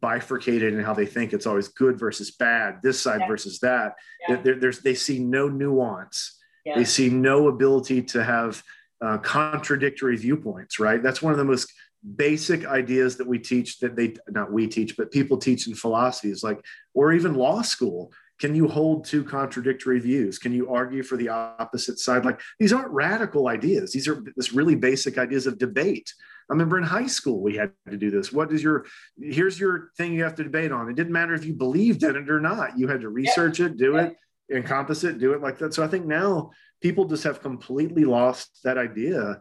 bifurcated 0.00 0.74
in 0.74 0.80
how 0.80 0.92
they 0.92 1.06
think 1.06 1.32
it's 1.32 1.46
always 1.46 1.68
good 1.68 1.98
versus 1.98 2.30
bad, 2.30 2.80
this 2.82 3.00
side 3.00 3.20
yeah. 3.22 3.28
versus 3.28 3.58
that. 3.60 3.94
Yeah. 4.28 4.42
there's, 4.42 4.80
they 4.80 4.94
see 4.94 5.18
no 5.18 5.48
nuance. 5.48 6.38
Yeah. 6.66 6.76
They 6.76 6.84
see 6.84 7.08
no 7.08 7.48
ability 7.48 8.02
to 8.02 8.22
have 8.22 8.62
uh, 9.00 9.18
contradictory 9.18 10.16
viewpoints, 10.16 10.78
right? 10.78 11.02
That's 11.02 11.22
one 11.22 11.32
of 11.32 11.38
the 11.38 11.44
most 11.44 11.72
basic 12.16 12.64
ideas 12.64 13.16
that 13.16 13.26
we 13.26 13.38
teach 13.38 13.80
that 13.80 13.96
they 13.96 14.14
not 14.28 14.52
we 14.52 14.68
teach 14.68 14.96
but 14.96 15.10
people 15.10 15.36
teach 15.36 15.66
in 15.66 15.74
philosophies 15.74 16.44
like 16.44 16.64
or 16.94 17.12
even 17.12 17.34
law 17.34 17.60
school 17.60 18.12
can 18.38 18.54
you 18.54 18.68
hold 18.68 19.04
two 19.04 19.24
contradictory 19.24 19.98
views? 19.98 20.38
Can 20.38 20.52
you 20.52 20.72
argue 20.72 21.02
for 21.02 21.16
the 21.16 21.28
opposite 21.28 21.98
side? 21.98 22.24
Like 22.24 22.40
these 22.58 22.72
aren't 22.72 22.90
radical 22.90 23.48
ideas. 23.48 23.92
These 23.92 24.06
are 24.06 24.22
this 24.36 24.52
really 24.52 24.76
basic 24.76 25.18
ideas 25.18 25.46
of 25.46 25.58
debate. 25.58 26.12
I 26.48 26.52
remember 26.52 26.78
in 26.78 26.84
high 26.84 27.08
school 27.08 27.42
we 27.42 27.56
had 27.56 27.72
to 27.90 27.96
do 27.96 28.10
this. 28.10 28.32
What 28.32 28.52
is 28.52 28.62
your 28.62 28.86
here's 29.20 29.58
your 29.58 29.90
thing 29.96 30.14
you 30.14 30.22
have 30.22 30.36
to 30.36 30.44
debate 30.44 30.72
on. 30.72 30.88
It 30.88 30.94
didn't 30.94 31.12
matter 31.12 31.34
if 31.34 31.44
you 31.44 31.52
believed 31.52 32.04
in 32.04 32.16
it 32.16 32.30
or 32.30 32.40
not. 32.40 32.78
You 32.78 32.86
had 32.86 33.00
to 33.00 33.08
research 33.08 33.60
it 33.60 33.76
do 33.76 33.96
it 33.96 34.16
encompass 34.50 35.04
it 35.04 35.18
do 35.18 35.34
it 35.34 35.42
like 35.42 35.58
that. 35.58 35.74
So 35.74 35.84
i 35.84 35.88
think 35.88 36.06
now 36.06 36.52
people 36.80 37.04
just 37.04 37.24
have 37.24 37.40
completely 37.40 38.04
lost 38.04 38.60
that 38.64 38.78
idea. 38.78 39.40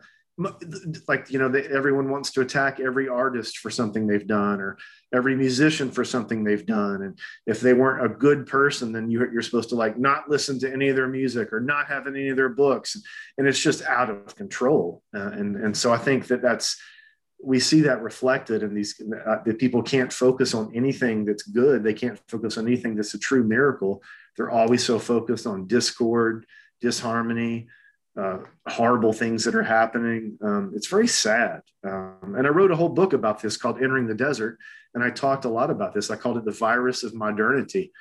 Like 1.07 1.31
you 1.31 1.39
know 1.39 1.51
everyone 1.51 2.11
wants 2.11 2.31
to 2.33 2.41
attack 2.41 2.79
every 2.79 3.09
artist 3.09 3.57
for 3.57 3.71
something 3.71 4.05
they've 4.05 4.27
done 4.27 4.61
or 4.61 4.77
every 5.11 5.35
musician 5.35 5.89
for 5.89 6.05
something 6.05 6.43
they've 6.43 6.65
done. 6.65 7.01
And 7.01 7.17
if 7.47 7.59
they 7.59 7.73
weren't 7.73 8.05
a 8.05 8.15
good 8.15 8.45
person 8.45 8.91
then 8.91 9.09
you, 9.09 9.27
you're 9.31 9.41
supposed 9.41 9.69
to 9.69 9.75
like 9.75 9.97
not 9.97 10.29
listen 10.29 10.59
to 10.59 10.71
any 10.71 10.89
of 10.89 10.95
their 10.95 11.07
music 11.07 11.51
or 11.51 11.59
not 11.59 11.87
have 11.87 12.05
any 12.05 12.29
of 12.29 12.35
their 12.35 12.49
books. 12.49 13.01
And 13.39 13.47
it's 13.47 13.59
just 13.59 13.81
out 13.81 14.11
of 14.11 14.35
control. 14.35 15.01
Uh, 15.11 15.31
and 15.31 15.55
and 15.55 15.75
so 15.75 15.91
i 15.91 15.97
think 15.97 16.27
that 16.27 16.43
that's 16.43 16.77
we 17.41 17.59
see 17.59 17.81
that 17.81 18.01
reflected 18.01 18.63
in 18.63 18.73
these 18.73 18.99
uh, 19.25 19.37
that 19.45 19.59
people 19.59 19.83
can't 19.83 20.11
focus 20.11 20.53
on 20.53 20.71
anything 20.75 21.25
that's 21.25 21.43
good. 21.43 21.83
They 21.83 21.93
can't 21.93 22.19
focus 22.27 22.57
on 22.57 22.67
anything 22.67 22.95
that's 22.95 23.13
a 23.13 23.19
true 23.19 23.43
miracle. 23.43 24.01
They're 24.35 24.49
always 24.49 24.83
so 24.83 24.97
focused 24.99 25.45
on 25.45 25.67
discord 25.67 26.45
disharmony 26.81 27.67
uh, 28.19 28.39
horrible 28.67 29.13
things 29.13 29.43
that 29.43 29.53
are 29.53 29.63
happening. 29.63 30.37
Um, 30.41 30.71
it's 30.75 30.87
very 30.87 31.07
sad. 31.07 31.61
Um, 31.85 32.35
and 32.37 32.47
i 32.47 32.49
wrote 32.49 32.71
a 32.71 32.75
whole 32.75 32.89
book 32.89 33.13
about 33.13 33.41
this 33.41 33.57
called 33.57 33.81
entering 33.81 34.07
the 34.07 34.15
desert 34.15 34.57
and 34.95 35.03
i 35.03 35.09
talked 35.09 35.45
a 35.45 35.49
lot 35.49 35.69
about 35.69 35.93
this. 35.93 36.09
I 36.09 36.15
called 36.15 36.37
it 36.37 36.45
the 36.45 36.51
virus 36.51 37.03
of 37.03 37.13
modernity 37.13 37.91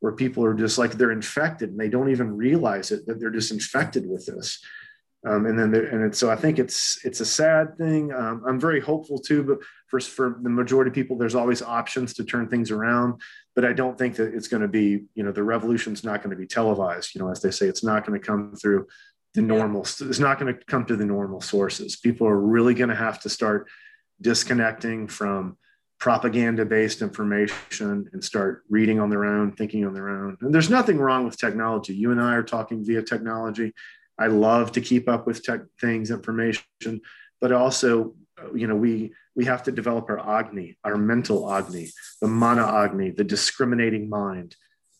where 0.00 0.12
people 0.12 0.44
are 0.44 0.54
just 0.54 0.78
like 0.78 0.92
they're 0.92 1.10
infected 1.10 1.70
and 1.70 1.80
they 1.80 1.88
don't 1.88 2.10
even 2.10 2.36
realize 2.36 2.90
it 2.90 3.06
that 3.06 3.20
they're 3.20 3.30
just 3.30 3.52
infected 3.52 4.08
with 4.08 4.26
this 4.26 4.60
um, 5.26 5.46
and 5.46 5.58
then 5.58 5.74
and 5.74 6.04
it, 6.04 6.14
so 6.14 6.30
I 6.30 6.36
think 6.36 6.60
it's 6.60 7.04
it's 7.04 7.20
a 7.20 7.26
sad 7.26 7.76
thing. 7.76 8.12
Um, 8.12 8.44
I'm 8.46 8.60
very 8.60 8.80
hopeful 8.80 9.18
too, 9.18 9.42
but 9.42 9.58
for 9.88 9.98
for 10.00 10.38
the 10.40 10.48
majority 10.48 10.90
of 10.90 10.94
people, 10.94 11.18
there's 11.18 11.34
always 11.34 11.62
options 11.62 12.14
to 12.14 12.24
turn 12.24 12.48
things 12.48 12.70
around. 12.70 13.20
But 13.56 13.64
I 13.64 13.72
don't 13.72 13.98
think 13.98 14.16
that 14.16 14.34
it's 14.34 14.46
going 14.46 14.62
to 14.62 14.68
be 14.68 15.04
you 15.14 15.24
know 15.24 15.32
the 15.32 15.42
revolution's 15.42 16.04
not 16.04 16.22
going 16.22 16.30
to 16.30 16.36
be 16.36 16.46
televised. 16.46 17.14
You 17.14 17.22
know, 17.22 17.30
as 17.30 17.42
they 17.42 17.50
say, 17.50 17.66
it's 17.66 17.82
not 17.82 18.06
going 18.06 18.18
to 18.18 18.24
come 18.24 18.54
through 18.54 18.86
the 19.34 19.42
normal. 19.42 19.82
It's 19.82 20.20
not 20.20 20.38
going 20.38 20.54
to 20.54 20.64
come 20.66 20.86
to 20.86 20.96
the 20.96 21.06
normal 21.06 21.40
sources. 21.40 21.96
People 21.96 22.28
are 22.28 22.38
really 22.38 22.74
going 22.74 22.90
to 22.90 22.94
have 22.94 23.20
to 23.22 23.28
start 23.28 23.68
disconnecting 24.20 25.08
from 25.08 25.58
propaganda 25.98 26.64
based 26.64 27.02
information 27.02 28.08
and 28.12 28.22
start 28.22 28.62
reading 28.68 29.00
on 29.00 29.10
their 29.10 29.24
own, 29.24 29.52
thinking 29.52 29.84
on 29.84 29.94
their 29.94 30.08
own. 30.08 30.36
And 30.40 30.54
there's 30.54 30.70
nothing 30.70 30.98
wrong 30.98 31.24
with 31.24 31.36
technology. 31.36 31.94
You 31.94 32.12
and 32.12 32.20
I 32.20 32.34
are 32.34 32.42
talking 32.42 32.84
via 32.84 33.02
technology. 33.02 33.72
I 34.18 34.28
love 34.28 34.72
to 34.72 34.80
keep 34.80 35.08
up 35.08 35.26
with 35.26 35.42
tech 35.42 35.60
things, 35.80 36.10
information, 36.10 37.00
but 37.40 37.52
also, 37.52 38.14
you 38.54 38.66
know, 38.66 38.76
we 38.76 39.12
we 39.34 39.44
have 39.44 39.64
to 39.64 39.72
develop 39.72 40.08
our 40.08 40.38
agni, 40.38 40.78
our 40.84 40.96
mental 40.96 41.52
agni, 41.52 41.90
the 42.22 42.28
mana 42.28 42.66
agni, 42.66 43.10
the 43.10 43.24
discriminating 43.24 44.08
mind 44.08 44.56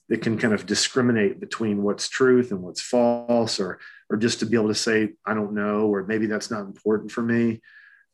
that 0.08 0.22
can 0.22 0.38
kind 0.38 0.52
of 0.54 0.66
discriminate 0.66 1.40
between 1.40 1.82
what's 1.82 2.08
truth 2.08 2.50
and 2.50 2.62
what's 2.62 2.82
false, 2.82 3.58
or 3.58 3.78
or 4.10 4.16
just 4.16 4.40
to 4.40 4.46
be 4.46 4.56
able 4.56 4.68
to 4.68 4.74
say 4.74 5.14
I 5.24 5.34
don't 5.34 5.54
know, 5.54 5.86
or 5.86 6.04
maybe 6.04 6.26
that's 6.26 6.50
not 6.50 6.66
important 6.66 7.10
for 7.10 7.22
me. 7.22 7.60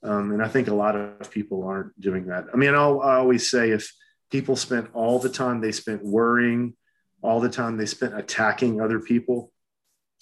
Um, 0.05 0.33
and 0.33 0.43
I 0.43 0.49
think 0.49 0.69
a 0.69 0.75
lot 0.75 0.97
of 0.97 1.31
people 1.31 1.65
aren't 1.65 1.99
doing 2.01 2.27
that. 2.27 2.47
I 2.53 2.57
mean, 2.57 2.75
I'll, 2.75 3.01
I 3.01 3.17
always 3.17 3.49
say 3.49 3.71
if 3.71 3.93
people 4.31 4.57
spent 4.57 4.91
all 4.95 5.21
the 5.21 5.29
time 5.29 5.61
they 5.61 5.71
spent 5.71 6.05
worrying, 6.05 6.75
all 7.23 7.39
the 7.41 7.49
time 7.49 7.77
they 7.77 7.87
spent 7.87 8.19
attacking 8.19 8.81
other 8.81 8.99
people, 8.99 9.53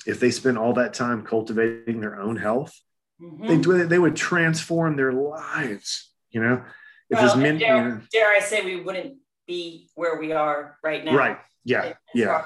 if 0.06 0.20
they 0.20 0.30
spend 0.30 0.58
all 0.58 0.74
that 0.74 0.94
time 0.94 1.24
cultivating 1.24 2.00
their 2.00 2.20
own 2.20 2.36
health, 2.36 2.78
mm-hmm. 3.20 3.60
they, 3.62 3.84
they 3.84 3.98
would 3.98 4.16
transform 4.16 4.96
their 4.96 5.12
lives. 5.12 6.10
You 6.30 6.42
know, 6.42 6.64
if 7.10 7.18
well, 7.18 7.36
men, 7.36 7.58
dare, 7.58 7.76
you 7.76 7.82
know, 7.82 8.00
dare 8.12 8.30
I 8.30 8.40
say 8.40 8.64
we 8.64 8.80
wouldn't 8.80 9.16
be 9.46 9.88
where 9.94 10.18
we 10.18 10.32
are 10.32 10.78
right 10.82 11.04
now. 11.04 11.14
Right. 11.14 11.38
Yeah. 11.64 11.94
Yeah. 12.14 12.44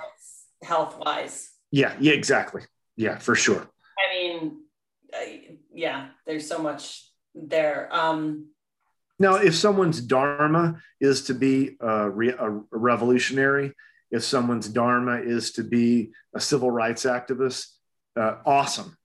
Health 0.63 0.99
wise. 0.99 1.51
Yeah. 1.71 1.95
Yeah. 2.01 2.13
Exactly. 2.13 2.63
Yeah. 2.97 3.19
For 3.19 3.35
sure. 3.35 3.69
I 3.99 4.15
mean, 4.15 4.61
uh, 5.13 5.55
yeah. 5.73 6.09
There's 6.27 6.49
so 6.49 6.59
much 6.59 7.07
there. 7.35 7.89
Um, 7.93 8.49
now, 9.19 9.37
if 9.37 9.55
someone's 9.55 10.01
dharma 10.01 10.81
is 11.01 11.25
to 11.25 11.35
be 11.35 11.77
a, 11.81 12.11
re- 12.11 12.35
a 12.37 12.51
revolutionary, 12.71 13.73
if 14.15 14.23
someone's 14.23 14.69
dharma 14.69 15.17
is 15.17 15.51
to 15.51 15.65
be 15.65 16.13
a 16.37 16.41
civil 16.41 16.71
rights 16.71 17.05
activist, 17.05 17.67
uh, 18.15 18.37
awesome. 18.47 18.97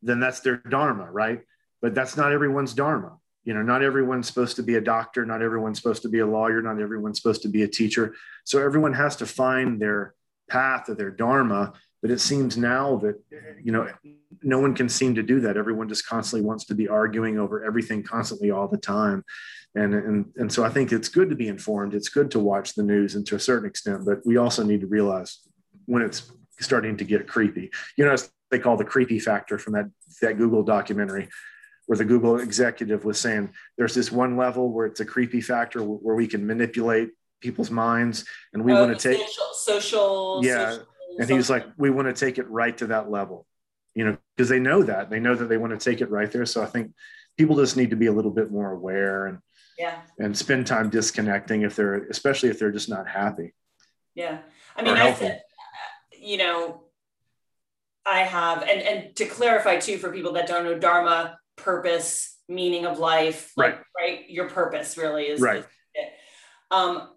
Then 0.00 0.20
that's 0.20 0.40
their 0.40 0.56
dharma, 0.56 1.04
right? 1.12 1.42
But 1.82 1.94
that's 1.94 2.16
not 2.16 2.32
everyone's 2.32 2.72
dharma. 2.72 3.18
You 3.44 3.52
know, 3.52 3.60
not 3.60 3.82
everyone's 3.82 4.26
supposed 4.26 4.56
to 4.56 4.62
be 4.62 4.76
a 4.76 4.80
doctor, 4.80 5.26
not 5.26 5.42
everyone's 5.42 5.76
supposed 5.76 6.00
to 6.02 6.08
be 6.08 6.20
a 6.20 6.26
lawyer, 6.26 6.62
not 6.62 6.80
everyone's 6.80 7.20
supposed 7.20 7.42
to 7.42 7.48
be 7.48 7.62
a 7.62 7.68
teacher. 7.68 8.14
So 8.44 8.58
everyone 8.58 8.94
has 8.94 9.16
to 9.16 9.26
find 9.26 9.82
their 9.82 10.14
path 10.48 10.88
or 10.88 10.94
their 10.94 11.10
dharma. 11.10 11.74
But 12.04 12.10
it 12.10 12.20
seems 12.20 12.58
now 12.58 12.96
that, 12.96 13.18
you 13.64 13.72
know, 13.72 13.88
no 14.42 14.58
one 14.58 14.74
can 14.74 14.90
seem 14.90 15.14
to 15.14 15.22
do 15.22 15.40
that. 15.40 15.56
Everyone 15.56 15.88
just 15.88 16.06
constantly 16.06 16.46
wants 16.46 16.66
to 16.66 16.74
be 16.74 16.86
arguing 16.86 17.38
over 17.38 17.64
everything 17.64 18.02
constantly 18.02 18.50
all 18.50 18.68
the 18.68 18.76
time 18.76 19.24
and 19.74 19.94
and 19.94 20.32
and 20.36 20.52
so 20.52 20.64
I 20.64 20.68
think 20.68 20.92
it's 20.92 21.08
good 21.08 21.30
to 21.30 21.36
be 21.36 21.48
informed. 21.48 21.94
It's 21.94 22.08
good 22.08 22.30
to 22.32 22.38
watch 22.38 22.74
the 22.74 22.82
news, 22.82 23.14
and 23.14 23.26
to 23.26 23.36
a 23.36 23.40
certain 23.40 23.68
extent, 23.68 24.04
but 24.04 24.24
we 24.24 24.36
also 24.36 24.62
need 24.62 24.80
to 24.80 24.86
realize 24.86 25.40
when 25.86 26.02
it's 26.02 26.30
starting 26.60 26.96
to 26.98 27.04
get 27.04 27.26
creepy. 27.26 27.70
You 27.96 28.04
know, 28.04 28.16
they 28.50 28.58
call 28.58 28.76
the 28.76 28.84
creepy 28.84 29.18
factor 29.18 29.58
from 29.58 29.72
that 29.74 29.90
that 30.22 30.38
Google 30.38 30.62
documentary, 30.62 31.28
where 31.86 31.98
the 31.98 32.04
Google 32.04 32.38
executive 32.38 33.04
was 33.04 33.18
saying 33.18 33.50
there's 33.76 33.94
this 33.94 34.12
one 34.12 34.36
level 34.36 34.70
where 34.70 34.86
it's 34.86 35.00
a 35.00 35.04
creepy 35.04 35.40
factor 35.40 35.82
where 35.82 36.14
we 36.14 36.26
can 36.26 36.46
manipulate 36.46 37.10
people's 37.40 37.70
minds, 37.70 38.24
and 38.52 38.64
we 38.64 38.72
oh, 38.72 38.86
want 38.86 38.98
to 38.98 39.08
take 39.08 39.18
social, 39.18 39.44
social 39.54 40.40
yeah. 40.44 40.70
Social, 40.70 40.86
and 41.18 41.28
he 41.28 41.36
was 41.36 41.50
like, 41.50 41.66
we 41.76 41.90
want 41.90 42.08
to 42.08 42.14
take 42.14 42.38
it 42.38 42.48
right 42.48 42.76
to 42.78 42.88
that 42.88 43.10
level, 43.10 43.46
you 43.94 44.04
know, 44.04 44.16
because 44.36 44.48
they 44.48 44.58
know 44.58 44.82
that 44.82 45.10
they 45.10 45.20
know 45.20 45.34
that 45.34 45.46
they 45.46 45.56
want 45.56 45.78
to 45.78 45.90
take 45.90 46.00
it 46.00 46.10
right 46.10 46.30
there. 46.30 46.46
So 46.46 46.62
I 46.62 46.66
think 46.66 46.92
people 47.36 47.56
just 47.56 47.76
need 47.76 47.90
to 47.90 47.96
be 47.96 48.06
a 48.06 48.12
little 48.12 48.30
bit 48.30 48.50
more 48.50 48.72
aware 48.72 49.26
and 49.26 49.38
yeah. 49.78 50.00
and 50.18 50.36
spend 50.36 50.66
time 50.66 50.90
disconnecting 50.90 51.62
if 51.62 51.76
they're 51.76 52.06
especially 52.08 52.48
if 52.48 52.58
they're 52.58 52.72
just 52.72 52.88
not 52.88 53.08
happy. 53.08 53.52
Yeah. 54.14 54.38
I 54.76 54.82
mean 54.82 54.96
i 54.96 55.12
said 55.14 55.42
you 56.20 56.36
know 56.36 56.82
i 58.04 58.20
have 58.20 58.62
and 58.62 58.80
and 58.80 59.16
to 59.16 59.26
clarify 59.26 59.76
too 59.76 59.98
for 59.98 60.10
people 60.10 60.32
that 60.32 60.48
don't 60.48 60.64
know 60.64 60.76
dharma 60.76 61.38
purpose 61.56 62.36
meaning 62.48 62.86
of 62.86 62.98
life 62.98 63.52
like, 63.56 63.76
right. 63.76 63.84
right? 63.96 64.30
Your 64.30 64.48
purpose 64.48 64.98
really 64.98 65.24
is 65.24 65.40
right. 65.40 65.64
um 66.70 67.08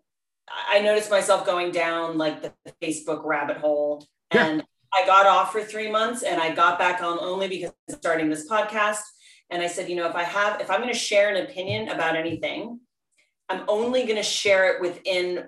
i 0.69 0.79
noticed 0.79 1.09
myself 1.09 1.45
going 1.45 1.71
down 1.71 2.17
like 2.17 2.41
the 2.41 2.53
facebook 2.81 3.23
rabbit 3.23 3.57
hole 3.57 4.05
and 4.31 4.57
yeah. 4.57 4.63
i 4.93 5.05
got 5.05 5.25
off 5.25 5.51
for 5.51 5.61
three 5.61 5.89
months 5.91 6.23
and 6.23 6.41
i 6.41 6.53
got 6.53 6.79
back 6.79 7.01
on 7.01 7.17
only 7.19 7.47
because 7.47 7.71
I'm 7.89 7.95
starting 7.95 8.29
this 8.29 8.49
podcast 8.49 9.01
and 9.49 9.61
I 9.61 9.67
said, 9.67 9.89
you 9.89 9.95
know, 9.95 10.07
if 10.07 10.15
I 10.15 10.23
have, 10.23 10.59
if 10.59 10.69
I'm 10.69 10.81
going 10.81 10.93
to 10.93 10.99
share 10.99 11.33
an 11.33 11.43
opinion 11.43 11.89
about 11.89 12.15
anything, 12.15 12.79
I'm 13.49 13.63
only 13.67 14.03
going 14.03 14.17
to 14.17 14.23
share 14.23 14.73
it 14.73 14.81
within 14.81 15.45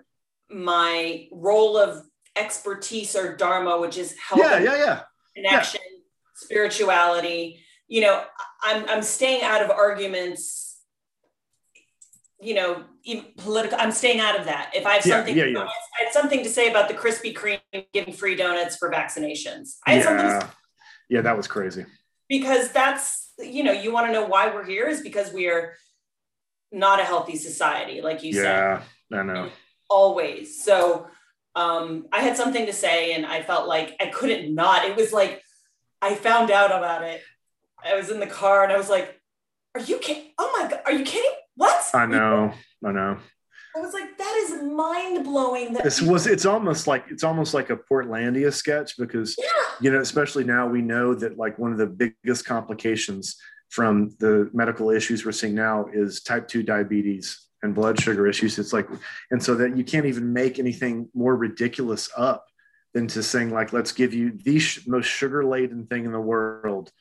my 0.50 1.28
role 1.32 1.78
of 1.78 2.06
expertise 2.36 3.16
or 3.16 3.36
dharma, 3.36 3.80
which 3.80 3.98
is 3.98 4.16
help, 4.18 4.42
yeah, 4.42 4.60
yeah, 4.60 4.78
yeah. 4.78 5.02
connection, 5.36 5.82
yeah. 5.84 6.00
spirituality. 6.36 7.60
You 7.90 8.02
know, 8.02 8.24
I'm 8.62 8.88
I'm 8.88 9.02
staying 9.02 9.44
out 9.44 9.62
of 9.62 9.70
arguments. 9.70 10.69
You 12.42 12.54
know, 12.54 12.84
political. 13.38 13.78
I'm 13.80 13.92
staying 13.92 14.20
out 14.20 14.40
of 14.40 14.46
that. 14.46 14.72
If 14.74 14.86
I 14.86 14.94
have 14.96 15.04
something, 15.04 15.36
yeah, 15.36 15.46
yeah, 15.46 15.64
I 15.64 16.04
had 16.04 16.14
something 16.14 16.42
to 16.44 16.50
say 16.50 16.70
about 16.70 16.88
the 16.88 16.94
Krispy 16.94 17.36
Kreme 17.36 17.60
giving 17.94 18.14
free 18.14 18.36
donuts 18.36 18.78
for 18.78 18.90
vaccinations. 18.90 19.78
I 19.86 19.96
had 19.96 20.04
yeah. 20.06 20.50
yeah, 21.10 21.22
that 21.22 21.36
was 21.36 21.48
crazy. 21.48 21.86
Because 22.30 22.72
that's 22.72 23.34
you 23.40 23.64
know, 23.64 23.72
you 23.72 23.92
want 23.92 24.08
to 24.08 24.14
know 24.14 24.26
why 24.26 24.54
we're 24.54 24.66
here 24.66 24.88
is 24.88 25.02
because 25.02 25.34
we 25.34 25.48
are 25.48 25.74
not 26.72 27.00
a 27.00 27.04
healthy 27.04 27.36
society, 27.36 28.02
like 28.02 28.24
you 28.24 28.34
said. 28.34 28.44
Yeah, 28.44 29.20
I 29.20 29.24
know. 29.24 29.50
Always. 29.90 30.64
So 30.64 31.08
um, 31.56 32.08
I 32.12 32.22
had 32.22 32.38
something 32.38 32.66
to 32.66 32.74
say 32.74 33.14
and 33.14 33.26
I 33.26 33.42
felt 33.42 33.68
like 33.68 33.96
I 34.00 34.08
couldn't 34.08 34.54
not. 34.54 34.86
It 34.86 34.96
was 34.96 35.12
like 35.12 35.44
I 36.02 36.16
found 36.16 36.52
out 36.52 36.72
about 36.72 37.04
it. 37.04 37.22
I 37.84 37.96
was 37.96 38.10
in 38.10 38.20
the 38.20 38.28
car 38.28 38.64
and 38.64 38.72
I 38.72 38.78
was 38.78 38.90
like, 38.90 39.20
Are 39.76 39.82
you 39.82 39.98
kidding? 39.98 40.32
Oh 40.38 40.58
my 40.58 40.70
God, 40.70 40.82
are 40.86 40.92
you 40.92 41.04
kidding? 41.04 41.32
I 41.94 42.06
know. 42.06 42.54
I 42.86 42.92
know. 42.92 43.18
I 43.76 43.80
was 43.80 43.94
like, 43.94 44.18
that 44.18 44.36
is 44.44 44.64
mind 44.64 45.24
blowing. 45.24 45.74
This 45.74 46.02
was 46.02 46.28
it's 46.28 46.46
almost 46.46 46.88
like 46.88 47.06
it's 47.10 47.24
almost 47.24 47.54
like 47.54 47.70
a 47.70 47.78
Portlandia 47.78 48.52
sketch 48.52 48.98
because 48.98 49.36
yeah. 49.38 49.46
you 49.80 49.92
know, 49.92 50.00
especially 50.00 50.44
now 50.44 50.68
we 50.68 50.82
know 50.82 51.14
that 51.14 51.38
like 51.38 51.60
one 51.60 51.72
of 51.72 51.78
the 51.78 51.86
biggest 51.88 52.46
complications 52.46 53.36
from 53.70 54.10
the 54.20 54.50
medical 54.54 54.90
issues 54.90 55.26
we're 55.26 55.32
seeing 55.32 55.54
now 55.54 55.86
is 55.94 56.22
type 56.22 56.48
2 56.48 56.64
diabetes 56.64 57.48
and 57.62 57.76
blood 57.76 58.02
sugar 58.02 58.28
issues. 58.28 58.58
It's 58.58 58.74
like, 58.74 58.88
and 59.32 59.42
so 59.42 59.54
that 59.56 59.78
you 59.78 59.84
can't 59.84 60.06
even 60.06 60.34
make 60.34 60.58
anything 60.60 61.10
more 61.14 61.36
ridiculous 61.36 62.10
up 62.18 62.46
than 62.94 63.08
to 63.08 63.22
saying 63.22 63.52
like, 63.52 63.72
let's 63.72 63.92
give 63.92 64.14
you 64.14 64.32
the 64.44 64.60
sh- 64.60 64.88
most 64.88 65.06
sugar 65.06 65.46
laden 65.46 65.86
thing 65.86 66.06
in 66.06 66.12
the 66.12 66.20
world 66.20 66.92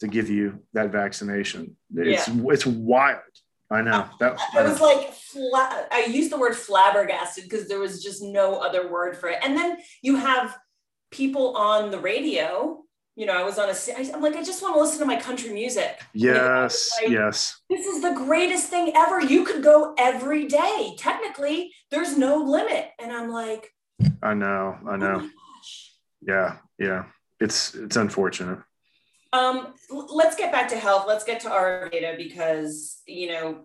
to 0.00 0.08
give 0.08 0.30
you 0.30 0.60
that 0.72 0.90
vaccination. 0.90 1.76
It's 1.94 2.28
yeah. 2.28 2.44
it's 2.48 2.66
wild. 2.66 3.20
I 3.74 3.82
know. 3.82 4.08
That, 4.20 4.38
I 4.54 4.62
was 4.62 4.80
like, 4.80 5.12
fla- 5.12 5.86
I 5.90 6.06
used 6.08 6.30
the 6.30 6.38
word 6.38 6.54
flabbergasted 6.54 7.44
because 7.44 7.66
there 7.66 7.80
was 7.80 8.02
just 8.02 8.22
no 8.22 8.58
other 8.58 8.88
word 8.88 9.16
for 9.16 9.28
it. 9.28 9.38
And 9.42 9.56
then 9.56 9.78
you 10.00 10.14
have 10.14 10.56
people 11.10 11.56
on 11.56 11.90
the 11.90 11.98
radio. 11.98 12.84
You 13.16 13.26
know, 13.26 13.32
I 13.32 13.42
was 13.42 13.58
on 13.58 13.68
a. 13.68 14.14
I'm 14.14 14.22
like, 14.22 14.36
I 14.36 14.44
just 14.44 14.62
want 14.62 14.74
to 14.74 14.80
listen 14.80 15.00
to 15.00 15.06
my 15.06 15.20
country 15.20 15.52
music. 15.52 16.00
Yes, 16.12 16.90
like, 17.02 17.10
yes. 17.10 17.60
This 17.68 17.86
is 17.86 18.00
the 18.00 18.12
greatest 18.12 18.68
thing 18.70 18.92
ever. 18.94 19.20
You 19.20 19.44
could 19.44 19.62
go 19.62 19.94
every 19.98 20.46
day. 20.46 20.94
Technically, 20.98 21.72
there's 21.90 22.16
no 22.16 22.36
limit. 22.36 22.90
And 23.00 23.12
I'm 23.12 23.28
like, 23.28 23.72
I 24.22 24.34
know, 24.34 24.78
I 24.86 24.94
oh 24.94 24.96
know. 24.96 25.20
Oh 25.22 25.30
yeah, 26.26 26.58
yeah. 26.78 27.04
It's 27.40 27.74
it's 27.74 27.96
unfortunate. 27.96 28.60
Um, 29.34 29.74
let's 29.90 30.36
get 30.36 30.52
back 30.52 30.68
to 30.68 30.76
health. 30.76 31.06
Let's 31.08 31.24
get 31.24 31.40
to 31.40 31.48
Ayurveda 31.48 32.16
because 32.16 33.02
you 33.06 33.28
know, 33.28 33.64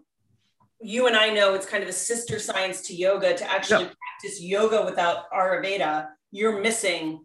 you 0.81 1.05
and 1.05 1.15
I 1.15 1.29
know 1.29 1.53
it's 1.53 1.67
kind 1.67 1.83
of 1.83 1.89
a 1.89 1.93
sister 1.93 2.39
science 2.39 2.81
to 2.83 2.95
yoga. 2.95 3.35
To 3.37 3.49
actually 3.49 3.83
yeah. 3.83 3.91
practice 4.21 4.41
yoga 4.41 4.83
without 4.83 5.29
Ayurveda, 5.31 6.07
you're 6.31 6.59
missing 6.59 7.23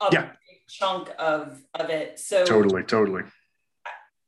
a 0.00 0.08
yeah. 0.12 0.22
big 0.22 0.58
chunk 0.68 1.10
of 1.18 1.60
of 1.74 1.90
it. 1.90 2.20
So 2.20 2.44
totally, 2.44 2.84
totally. 2.84 3.24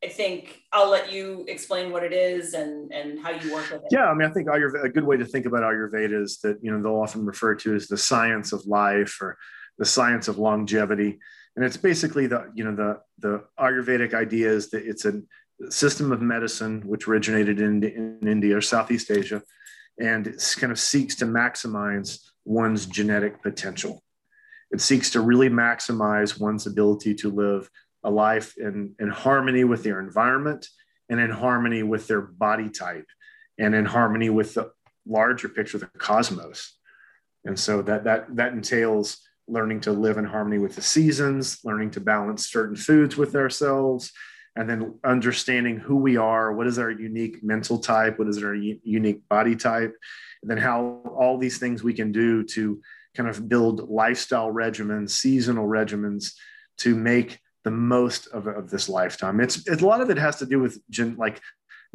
I 0.05 0.09
think 0.09 0.61
I'll 0.73 0.91
let 0.91 1.13
you 1.13 1.45
explain 1.47 1.93
what 1.93 2.03
it 2.03 2.13
is 2.13 2.55
and 2.55 2.93
and 2.93 3.21
how 3.21 3.31
you 3.31 3.55
work 3.55 3.71
with 3.71 3.83
it. 3.83 3.89
Yeah, 3.93 4.07
I 4.07 4.15
mean, 4.15 4.29
I 4.29 4.33
think 4.33 4.49
Ayurveda, 4.49 4.87
a 4.87 4.89
good 4.89 5.05
way 5.05 5.19
to 5.19 5.25
think 5.25 5.47
about 5.47 5.63
Ayurveda 5.63 6.21
is 6.21 6.39
that 6.39 6.59
you 6.63 6.73
know 6.73 6.83
they'll 6.83 7.01
often 7.01 7.25
refer 7.25 7.55
to 7.55 7.77
as 7.77 7.87
the 7.87 7.97
science 7.97 8.53
of 8.53 8.67
life 8.67 9.19
or 9.21 9.39
the 9.79 9.85
science 9.85 10.27
of 10.27 10.39
longevity 10.39 11.21
and 11.57 11.65
it's 11.65 11.77
basically 11.77 12.27
the 12.27 12.51
you 12.55 12.65
know 12.65 12.75
the 12.75 13.01
the 13.19 13.45
ayurvedic 13.59 14.15
idea 14.15 14.51
is 14.51 14.71
that 14.71 14.85
it's 14.87 15.05
a 15.05 15.23
system 15.71 16.11
of 16.11 16.21
medicine 16.21 16.81
which 16.87 17.07
originated 17.07 17.61
in, 17.61 17.83
in 17.85 18.27
india 18.27 18.57
or 18.57 18.61
southeast 18.61 19.11
asia 19.11 19.43
and 20.01 20.27
it 20.27 20.57
kind 20.59 20.73
of 20.73 20.79
seeks 20.79 21.15
to 21.17 21.27
maximize 21.27 22.19
one's 22.45 22.87
genetic 22.87 23.43
potential. 23.43 24.03
It 24.71 24.81
seeks 24.81 25.11
to 25.11 25.21
really 25.21 25.51
maximize 25.51 26.41
one's 26.41 26.67
ability 26.67 27.15
to 27.17 27.31
live 27.31 27.69
a 28.05 28.11
life 28.11 28.55
in, 28.57 28.95
in 28.99 29.09
harmony 29.09 29.65
with 29.65 29.85
their 29.85 30.01
environment 30.01 30.67
and 31.09 31.21
in 31.21 31.31
harmony 31.31 31.83
with 31.83 32.09
their 32.09 32.23
body 32.23 32.71
type 32.71 33.07
and 33.59 33.75
in 33.75 33.85
harmony 33.85 34.31
with 34.31 34.55
the 34.55 34.73
larger 35.07 35.49
picture 35.49 35.77
of 35.77 35.83
the 35.83 35.99
cosmos. 35.99 36.77
And 37.45 37.59
so 37.59 37.83
that 37.83 38.05
that 38.05 38.37
that 38.37 38.53
entails 38.53 39.21
learning 39.49 39.81
to 39.81 39.93
live 39.93 40.19
in 40.19 40.25
harmony 40.25 40.59
with 40.59 40.75
the 40.75 40.83
seasons, 40.83 41.59
learning 41.65 41.91
to 41.93 42.01
balance 42.01 42.49
certain 42.49 42.77
foods 42.77 43.17
with 43.17 43.35
ourselves, 43.35 44.13
and 44.57 44.69
then 44.69 44.99
understanding 45.05 45.79
who 45.79 45.97
we 45.97 46.17
are, 46.17 46.53
what 46.53 46.67
is 46.67 46.79
our 46.79 46.91
unique 46.91 47.43
mental 47.43 47.79
type, 47.79 48.19
what 48.19 48.29
is 48.29 48.43
our 48.43 48.55
u- 48.55 48.81
unique 48.83 49.27
body 49.29 49.57
type, 49.57 49.95
and 50.43 50.51
then 50.51 50.59
how 50.59 51.01
all 51.17 51.39
these 51.39 51.59
things 51.59 51.83
we 51.83 51.95
can 51.95 52.13
do 52.13 52.45
to 52.45 52.81
kind 53.15 53.29
of 53.29 53.49
build 53.49 53.89
lifestyle 53.89 54.53
regimens, 54.53 55.11
seasonal 55.11 55.67
regimens 55.67 56.33
to 56.79 56.95
make 56.95 57.39
the 57.65 57.71
most 57.71 58.27
of, 58.29 58.47
of 58.47 58.71
this 58.71 58.89
lifetime. 58.89 59.41
It's, 59.41 59.67
it's 59.69 59.83
a 59.83 59.87
lot 59.87 60.01
of 60.01 60.11
it 60.11 60.19
has 60.19 60.37
to 60.37 60.47
do 60.47 60.59
with 60.59 60.81
gen, 60.91 61.17
like 61.17 61.41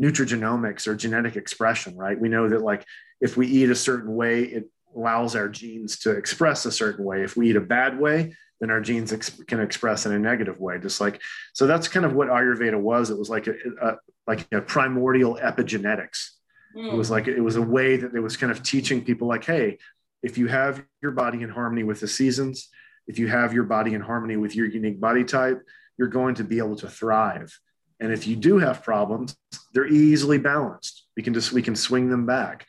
nutrigenomics 0.02 0.88
or 0.88 0.96
genetic 0.96 1.36
expression, 1.36 1.96
right? 1.98 2.20
We 2.20 2.30
know 2.30 2.50
that 2.50 2.62
like 2.62 2.86
if 3.20 3.36
we 3.36 3.48
eat 3.48 3.70
a 3.70 3.76
certain 3.76 4.16
way, 4.16 4.44
it 4.44 4.70
allows 4.98 5.36
our 5.36 5.48
genes 5.48 6.00
to 6.00 6.12
express 6.12 6.66
a 6.66 6.72
certain 6.72 7.06
way. 7.06 7.22
If 7.24 7.38
we 7.38 7.50
eat 7.50 7.56
a 7.56 7.62
bad 7.62 8.00
way, 8.00 8.36
then 8.60 8.72
our 8.72 8.82
genes 8.82 9.14
ex- 9.14 9.42
can 9.48 9.60
express 9.60 10.06
in 10.06 10.12
a 10.12 10.20
negative 10.20 10.60
way. 10.60 10.80
Just 10.80 11.00
like 11.00 11.22
so, 11.54 11.68
that's 11.68 11.88
kind 11.88 12.06
of 12.06 12.14
what 12.14 12.28
Ayurveda 12.28 12.80
was. 12.80 13.10
It 13.10 13.18
was 13.18 13.30
like 13.30 13.48
a, 13.48 13.54
a 13.82 13.96
like 14.26 14.48
a 14.52 14.62
primordial 14.62 15.40
epigenetics. 15.42 16.32
Mm. 16.76 16.92
It 16.94 16.96
was 16.96 17.12
like 17.12 17.28
it 17.28 17.42
was 17.42 17.56
a 17.56 17.62
way 17.62 17.98
that 17.98 18.16
it 18.16 18.20
was 18.20 18.36
kind 18.36 18.52
of 18.52 18.64
teaching 18.64 19.04
people 19.04 19.28
like, 19.28 19.46
hey, 19.46 19.78
if 20.24 20.38
you 20.38 20.48
have 20.48 20.84
your 21.02 21.12
body 21.12 21.44
in 21.44 21.50
harmony 21.50 21.84
with 21.84 22.00
the 22.00 22.08
seasons, 22.08 22.70
if 23.08 23.20
you 23.20 23.28
have 23.28 23.54
your 23.54 23.64
body 23.64 23.94
in 23.94 24.02
harmony 24.02 24.38
with 24.38 24.56
your 24.56 24.66
unique 24.66 25.00
body 25.00 25.24
type, 25.24 25.62
you're 25.98 26.08
going 26.08 26.36
to 26.36 26.44
be 26.44 26.58
able 26.58 26.76
to 26.78 26.90
thrive. 26.90 27.58
And 28.00 28.12
if 28.12 28.28
you 28.28 28.36
do 28.36 28.60
have 28.60 28.84
problems, 28.84 29.36
they're 29.74 29.88
easily 29.88 30.38
balanced. 30.38 31.08
We 31.16 31.24
can 31.24 31.34
just 31.34 31.52
we 31.52 31.62
can 31.62 31.76
swing 31.76 32.10
them 32.10 32.26
back. 32.26 32.66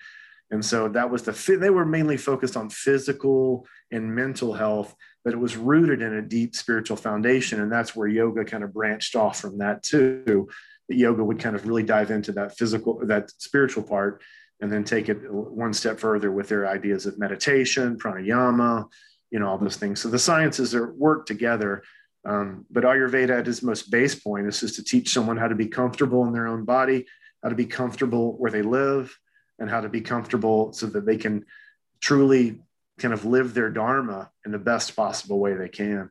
And 0.50 0.64
so 0.64 0.88
that 0.88 1.10
was 1.10 1.22
the, 1.22 1.56
they 1.58 1.70
were 1.70 1.84
mainly 1.84 2.16
focused 2.16 2.56
on 2.56 2.70
physical 2.70 3.66
and 3.90 4.14
mental 4.14 4.54
health, 4.54 4.94
but 5.24 5.34
it 5.34 5.38
was 5.38 5.56
rooted 5.56 6.00
in 6.00 6.14
a 6.14 6.22
deep 6.22 6.56
spiritual 6.56 6.96
foundation. 6.96 7.60
And 7.60 7.70
that's 7.70 7.94
where 7.94 8.08
yoga 8.08 8.44
kind 8.44 8.64
of 8.64 8.72
branched 8.72 9.14
off 9.14 9.40
from 9.40 9.58
that 9.58 9.82
too. 9.82 10.48
That 10.88 10.96
yoga 10.96 11.22
would 11.22 11.38
kind 11.38 11.54
of 11.54 11.66
really 11.66 11.82
dive 11.82 12.10
into 12.10 12.32
that 12.32 12.56
physical, 12.56 13.00
that 13.06 13.30
spiritual 13.38 13.82
part, 13.82 14.22
and 14.60 14.72
then 14.72 14.84
take 14.84 15.08
it 15.08 15.18
one 15.30 15.74
step 15.74 16.00
further 16.00 16.32
with 16.32 16.48
their 16.48 16.66
ideas 16.66 17.04
of 17.04 17.18
meditation, 17.18 17.98
pranayama, 17.98 18.86
you 19.30 19.38
know, 19.38 19.48
all 19.48 19.58
those 19.58 19.76
things. 19.76 20.00
So 20.00 20.08
the 20.08 20.18
sciences 20.18 20.74
are 20.74 20.92
work 20.94 21.26
together. 21.26 21.82
Um, 22.24 22.64
but 22.70 22.84
Ayurveda 22.84 23.38
at 23.38 23.48
its 23.48 23.62
most 23.62 23.90
base 23.90 24.14
point 24.14 24.46
is 24.46 24.60
just 24.60 24.76
to 24.76 24.84
teach 24.84 25.10
someone 25.10 25.36
how 25.36 25.48
to 25.48 25.54
be 25.54 25.66
comfortable 25.66 26.24
in 26.26 26.32
their 26.32 26.48
own 26.48 26.64
body, 26.64 27.06
how 27.42 27.50
to 27.50 27.54
be 27.54 27.66
comfortable 27.66 28.36
where 28.38 28.50
they 28.50 28.62
live, 28.62 29.16
and 29.58 29.70
how 29.70 29.80
to 29.80 29.88
be 29.88 30.00
comfortable 30.00 30.72
so 30.72 30.86
that 30.86 31.06
they 31.06 31.16
can 31.16 31.44
truly 32.00 32.60
kind 32.98 33.14
of 33.14 33.24
live 33.24 33.54
their 33.54 33.70
dharma 33.70 34.30
in 34.44 34.52
the 34.52 34.58
best 34.58 34.96
possible 34.96 35.38
way 35.38 35.54
they 35.54 35.68
can. 35.68 36.10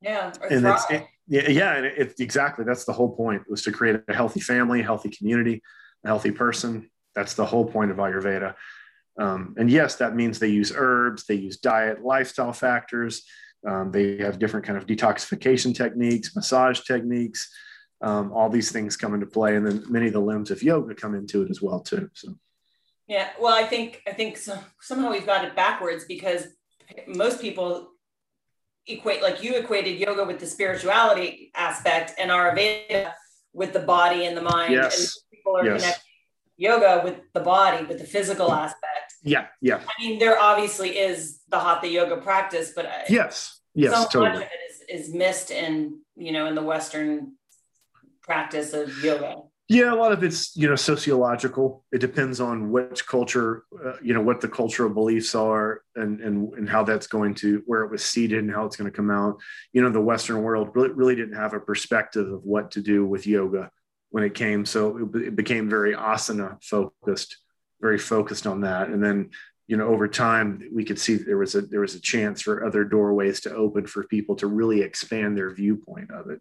Yeah. 0.00 0.32
And 0.50 0.66
it's, 0.66 0.90
it, 0.90 1.06
yeah, 1.26 1.48
yeah. 1.48 1.76
And 1.76 1.86
it's 1.86 2.20
exactly, 2.20 2.64
that's 2.64 2.84
the 2.84 2.92
whole 2.92 3.14
point 3.14 3.42
was 3.48 3.62
to 3.62 3.72
create 3.72 4.00
a 4.08 4.14
healthy 4.14 4.40
family, 4.40 4.80
a 4.80 4.84
healthy 4.84 5.10
community, 5.10 5.62
a 6.04 6.08
healthy 6.08 6.30
person. 6.30 6.90
That's 7.14 7.34
the 7.34 7.46
whole 7.46 7.64
point 7.64 7.90
of 7.90 7.96
Ayurveda. 7.96 8.54
Um, 9.18 9.54
and 9.58 9.70
yes, 9.70 9.96
that 9.96 10.14
means 10.14 10.38
they 10.38 10.48
use 10.48 10.72
herbs, 10.74 11.24
they 11.24 11.34
use 11.34 11.56
diet, 11.56 12.04
lifestyle 12.04 12.52
factors. 12.52 13.24
Um, 13.66 13.90
they 13.90 14.18
have 14.18 14.38
different 14.38 14.66
kind 14.66 14.78
of 14.78 14.86
detoxification 14.86 15.74
techniques, 15.74 16.36
massage 16.36 16.80
techniques. 16.80 17.50
Um, 18.02 18.30
all 18.32 18.50
these 18.50 18.70
things 18.70 18.96
come 18.96 19.14
into 19.14 19.26
play, 19.26 19.56
and 19.56 19.66
then 19.66 19.82
many 19.88 20.08
of 20.08 20.12
the 20.12 20.20
limbs 20.20 20.50
of 20.50 20.62
yoga 20.62 20.94
come 20.94 21.14
into 21.14 21.42
it 21.42 21.50
as 21.50 21.62
well 21.62 21.80
too. 21.80 22.10
So. 22.12 22.36
Yeah, 23.08 23.28
well, 23.40 23.54
I 23.54 23.64
think 23.64 24.02
I 24.06 24.12
think 24.12 24.36
so, 24.36 24.58
somehow 24.80 25.12
we've 25.12 25.26
got 25.26 25.44
it 25.44 25.54
backwards 25.54 26.04
because 26.06 26.46
most 27.06 27.40
people 27.40 27.90
equate 28.86 29.22
like 29.22 29.42
you 29.42 29.54
equated 29.54 29.98
yoga 29.98 30.24
with 30.24 30.40
the 30.40 30.46
spirituality 30.46 31.50
aspect 31.54 32.14
and 32.18 32.30
Ayurveda 32.30 33.12
with 33.52 33.72
the 33.72 33.80
body 33.80 34.26
and 34.26 34.36
the 34.36 34.42
mind. 34.42 34.72
Yes. 34.72 35.00
And 35.00 35.38
people 35.38 35.56
are 35.56 35.64
yes. 35.64 35.80
connecting 35.82 36.02
yoga 36.56 37.00
with 37.04 37.20
the 37.32 37.40
body, 37.40 37.84
with 37.84 37.98
the 37.98 38.04
physical 38.04 38.52
aspect. 38.52 39.14
Yeah, 39.22 39.46
yeah. 39.60 39.80
I 39.86 40.02
mean, 40.02 40.18
there 40.18 40.38
obviously 40.38 40.98
is 40.98 41.40
the 41.48 41.58
hatha 41.58 41.88
yoga 41.88 42.16
practice, 42.18 42.72
but 42.74 42.86
yes, 43.08 43.60
yes, 43.74 43.92
so 43.92 44.04
totally. 44.08 44.28
much 44.28 44.36
of 44.36 44.42
it 44.42 44.92
is, 44.92 45.06
is 45.06 45.14
missed 45.14 45.50
in 45.50 46.00
you 46.16 46.32
know 46.32 46.46
in 46.46 46.54
the 46.54 46.62
Western 46.62 47.32
practice 48.22 48.72
of 48.72 48.96
yoga. 49.02 49.36
Yeah, 49.68 49.92
a 49.92 49.96
lot 49.96 50.12
of 50.12 50.22
it's 50.22 50.56
you 50.56 50.68
know 50.68 50.76
sociological. 50.76 51.84
It 51.90 51.98
depends 51.98 52.40
on 52.40 52.70
which 52.70 53.04
culture, 53.04 53.64
uh, 53.84 53.94
you 54.00 54.14
know, 54.14 54.20
what 54.20 54.40
the 54.40 54.48
cultural 54.48 54.90
beliefs 54.90 55.34
are, 55.34 55.82
and 55.96 56.20
and 56.20 56.52
and 56.54 56.68
how 56.68 56.84
that's 56.84 57.08
going 57.08 57.34
to 57.36 57.62
where 57.66 57.82
it 57.82 57.90
was 57.90 58.04
seeded 58.04 58.38
and 58.38 58.50
how 58.50 58.64
it's 58.64 58.76
going 58.76 58.90
to 58.90 58.96
come 58.96 59.10
out. 59.10 59.40
You 59.72 59.82
know, 59.82 59.90
the 59.90 60.00
Western 60.00 60.42
world 60.42 60.70
really, 60.74 60.90
really 60.90 61.16
didn't 61.16 61.34
have 61.34 61.52
a 61.52 61.58
perspective 61.58 62.30
of 62.30 62.44
what 62.44 62.70
to 62.72 62.80
do 62.80 63.04
with 63.04 63.26
yoga 63.26 63.70
when 64.10 64.22
it 64.22 64.34
came, 64.34 64.64
so 64.64 64.98
it, 64.98 65.22
it 65.22 65.36
became 65.36 65.68
very 65.68 65.94
asana 65.94 66.62
focused, 66.62 67.36
very 67.80 67.98
focused 67.98 68.46
on 68.46 68.60
that. 68.60 68.88
And 68.88 69.02
then 69.02 69.30
you 69.66 69.76
know, 69.76 69.88
over 69.88 70.06
time, 70.06 70.62
we 70.72 70.84
could 70.84 71.00
see 71.00 71.16
there 71.16 71.38
was 71.38 71.56
a 71.56 71.62
there 71.62 71.80
was 71.80 71.96
a 71.96 72.00
chance 72.00 72.40
for 72.40 72.64
other 72.64 72.84
doorways 72.84 73.40
to 73.40 73.54
open 73.54 73.88
for 73.88 74.04
people 74.04 74.36
to 74.36 74.46
really 74.46 74.82
expand 74.82 75.36
their 75.36 75.50
viewpoint 75.50 76.12
of 76.12 76.30
it. 76.30 76.40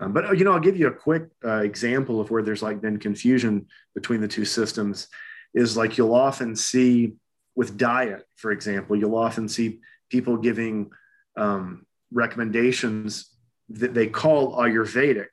Um, 0.00 0.12
but 0.12 0.38
you 0.38 0.44
know, 0.44 0.52
I'll 0.52 0.60
give 0.60 0.76
you 0.76 0.88
a 0.88 0.92
quick 0.92 1.28
uh, 1.44 1.60
example 1.62 2.20
of 2.20 2.30
where 2.30 2.42
there's 2.42 2.62
like 2.62 2.80
been 2.80 2.98
confusion 2.98 3.66
between 3.94 4.20
the 4.20 4.28
two 4.28 4.44
systems. 4.44 5.08
Is 5.54 5.76
like 5.76 5.96
you'll 5.96 6.14
often 6.14 6.54
see 6.54 7.14
with 7.56 7.76
diet, 7.76 8.24
for 8.36 8.52
example, 8.52 8.96
you'll 8.96 9.16
often 9.16 9.48
see 9.48 9.80
people 10.10 10.36
giving 10.36 10.90
um, 11.36 11.86
recommendations 12.12 13.30
that 13.70 13.94
they 13.94 14.06
call 14.06 14.56
Ayurvedic, 14.56 15.28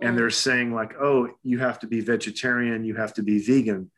and 0.00 0.16
they're 0.16 0.30
saying 0.30 0.74
like, 0.74 0.94
"Oh, 1.00 1.28
you 1.42 1.58
have 1.58 1.78
to 1.80 1.86
be 1.86 2.00
vegetarian, 2.00 2.84
you 2.84 2.96
have 2.96 3.14
to 3.14 3.22
be 3.22 3.38
vegan," 3.38 3.90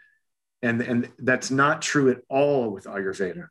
and 0.62 0.80
and 0.82 1.08
that's 1.18 1.50
not 1.50 1.82
true 1.82 2.10
at 2.10 2.22
all 2.28 2.70
with 2.70 2.84
Ayurveda. 2.84 3.48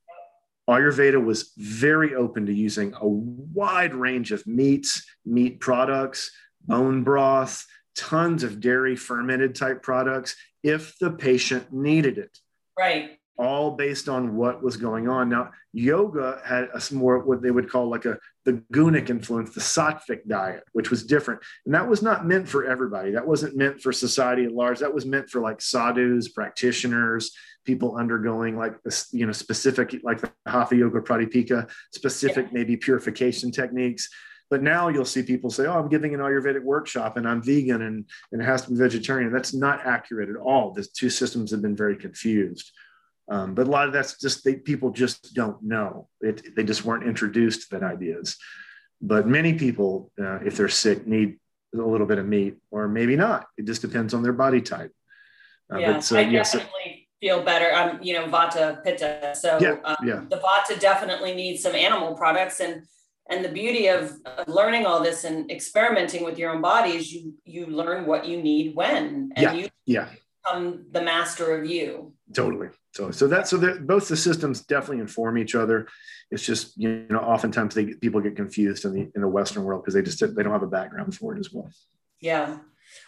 Ayurveda 0.70 1.24
was 1.24 1.52
very 1.58 2.14
open 2.14 2.46
to 2.46 2.54
using 2.54 2.94
a 2.94 3.08
wide 3.08 3.94
range 3.94 4.32
of 4.32 4.46
meats, 4.46 5.04
meat 5.26 5.60
products, 5.60 6.32
bone 6.62 7.04
broth, 7.04 7.66
tons 7.96 8.44
of 8.44 8.60
dairy 8.60 8.96
fermented 8.96 9.56
type 9.56 9.82
products 9.82 10.36
if 10.64 10.98
the 11.00 11.12
patient 11.12 11.74
needed 11.74 12.18
it. 12.18 12.38
Right. 12.78 13.19
All 13.40 13.72
based 13.72 14.10
on 14.10 14.36
what 14.36 14.62
was 14.62 14.76
going 14.76 15.08
on. 15.08 15.30
Now, 15.30 15.52
yoga 15.72 16.42
had 16.46 16.68
a 16.74 16.94
more 16.94 17.20
what 17.20 17.42
they 17.42 17.52
would 17.52 17.70
call 17.70 17.90
like 17.90 18.06
a 18.06 18.20
the 18.46 18.62
gunic 18.74 19.10
influence, 19.10 19.54
the 19.54 19.62
sattvic 19.62 20.28
diet, 20.28 20.64
which 20.74 20.90
was 20.90 21.06
different. 21.06 21.42
And 21.66 21.74
that 21.74 21.88
was 21.88 22.02
not 22.02 22.28
meant 22.28 22.50
for 22.50 22.66
everybody. 22.66 23.12
That 23.12 23.26
wasn't 23.26 23.56
meant 23.56 23.82
for 23.82 23.92
society 23.94 24.44
at 24.44 24.52
large. 24.52 24.80
That 24.80 24.94
was 24.94 25.06
meant 25.06 25.30
for 25.30 25.40
like 25.40 25.62
sadhus, 25.62 26.28
practitioners, 26.30 27.32
people 27.70 27.96
undergoing 27.98 28.58
like 28.58 28.74
you 29.12 29.28
know 29.28 29.32
specific 29.32 29.96
like 30.04 30.20
the 30.20 30.32
hatha 30.48 30.76
yoga 30.76 31.00
pradipika 31.00 31.70
specific 31.94 32.46
yeah. 32.48 32.52
maybe 32.52 32.76
purification 32.76 33.52
techniques 33.52 34.10
but 34.50 34.64
now 34.64 34.88
you'll 34.88 35.06
see 35.06 35.22
people 35.22 35.50
say 35.50 35.68
oh 35.68 35.78
i'm 35.78 35.90
giving 35.90 36.16
an 36.16 36.20
ayurvedic 36.20 36.64
workshop 36.64 37.18
and 37.18 37.28
i'm 37.28 37.44
vegan 37.44 37.84
and, 37.84 38.06
and 38.32 38.42
it 38.42 38.46
has 38.46 38.64
to 38.64 38.72
be 38.72 38.76
vegetarian 38.76 39.32
that's 39.32 39.54
not 39.54 39.86
accurate 39.86 40.30
at 40.30 40.36
all 40.36 40.72
the 40.72 40.84
two 40.84 41.10
systems 41.10 41.52
have 41.52 41.62
been 41.62 41.76
very 41.76 41.96
confused 41.96 42.72
um, 43.30 43.54
but 43.54 43.68
a 43.68 43.70
lot 43.70 43.88
of 43.88 43.94
that's 43.94 44.18
just 44.18 44.44
they, 44.44 44.56
people 44.56 44.90
just 44.92 45.34
don't 45.34 45.62
know 45.64 46.08
it 46.22 46.56
they 46.56 46.64
just 46.64 46.86
weren't 46.86 47.04
introduced 47.04 47.70
to 47.70 47.80
that 47.80 47.84
ideas 47.84 48.38
but 49.02 49.28
many 49.28 49.54
people, 49.54 50.12
uh, 50.20 50.40
if 50.46 50.58
they're 50.58 50.68
sick, 50.68 51.08
need 51.08 51.38
a 51.74 51.78
little 51.78 52.08
bit 52.08 52.18
of 52.18 52.26
meat, 52.26 52.58
or 52.72 52.88
maybe 52.88 53.16
not. 53.16 53.48
It 53.58 53.66
just 53.66 53.82
depends 53.82 54.14
on 54.14 54.24
their 54.24 54.34
body 54.34 54.62
type. 54.62 54.92
Uh, 55.72 55.78
yeah, 55.78 55.94
but, 55.94 56.12
I 56.12 56.22
yes, 56.22 56.54
definitely 56.54 57.08
feel 57.22 57.44
better. 57.44 57.72
I'm, 57.72 58.02
you 58.02 58.14
know, 58.14 58.26
Vata 58.26 58.84
Pitta, 58.84 59.36
so 59.40 59.60
yeah, 59.62 59.78
um, 59.84 59.96
yeah. 60.04 60.24
the 60.30 60.38
Vata 60.38 60.80
definitely 60.80 61.36
needs 61.36 61.62
some 61.62 61.76
animal 61.76 62.16
products, 62.16 62.60
and 62.60 62.84
and 63.30 63.46
the 63.46 63.50
beauty 63.50 63.88
of, 63.88 64.14
of, 64.26 64.48
learning 64.48 64.88
all 64.88 65.04
this 65.04 65.24
and 65.24 65.52
experimenting 65.52 66.24
with 66.24 66.40
your 66.40 66.50
own 66.50 66.62
body 66.62 66.92
is 66.92 67.14
you 67.14 67.36
you 67.46 67.68
learn 67.68 68.08
what 68.08 68.26
you 68.26 68.42
need 68.42 68.76
when, 68.76 69.32
and 69.36 69.44
yeah, 69.44 69.54
you 69.54 69.70
yeah 69.86 70.10
become 70.44 70.86
the 70.92 71.02
master 71.02 71.56
of 71.56 71.70
you. 71.70 72.14
Totally. 72.34 72.70
So 72.92 73.12
so 73.12 73.28
that 73.28 73.48
so 73.48 73.58
that 73.58 73.86
both 73.86 74.08
the 74.08 74.18
systems 74.18 74.62
definitely 74.62 75.00
inform 75.00 75.38
each 75.38 75.56
other. 75.56 75.88
It's 76.32 76.46
just 76.46 76.78
you 76.78 77.06
know 77.10 77.20
oftentimes 77.20 77.76
they 77.76 77.94
people 77.94 78.22
get 78.22 78.36
confused 78.36 78.86
in 78.86 78.94
the 78.94 79.12
in 79.16 79.22
the 79.22 79.28
Western 79.28 79.64
world 79.64 79.84
because 79.84 79.94
they 79.94 80.02
just 80.02 80.20
they 80.20 80.44
don't 80.44 80.54
have 80.54 80.64
a 80.64 80.68
background 80.68 81.16
for 81.16 81.36
it 81.36 81.40
as 81.40 81.52
well. 81.54 81.70
Yeah, 82.20 82.58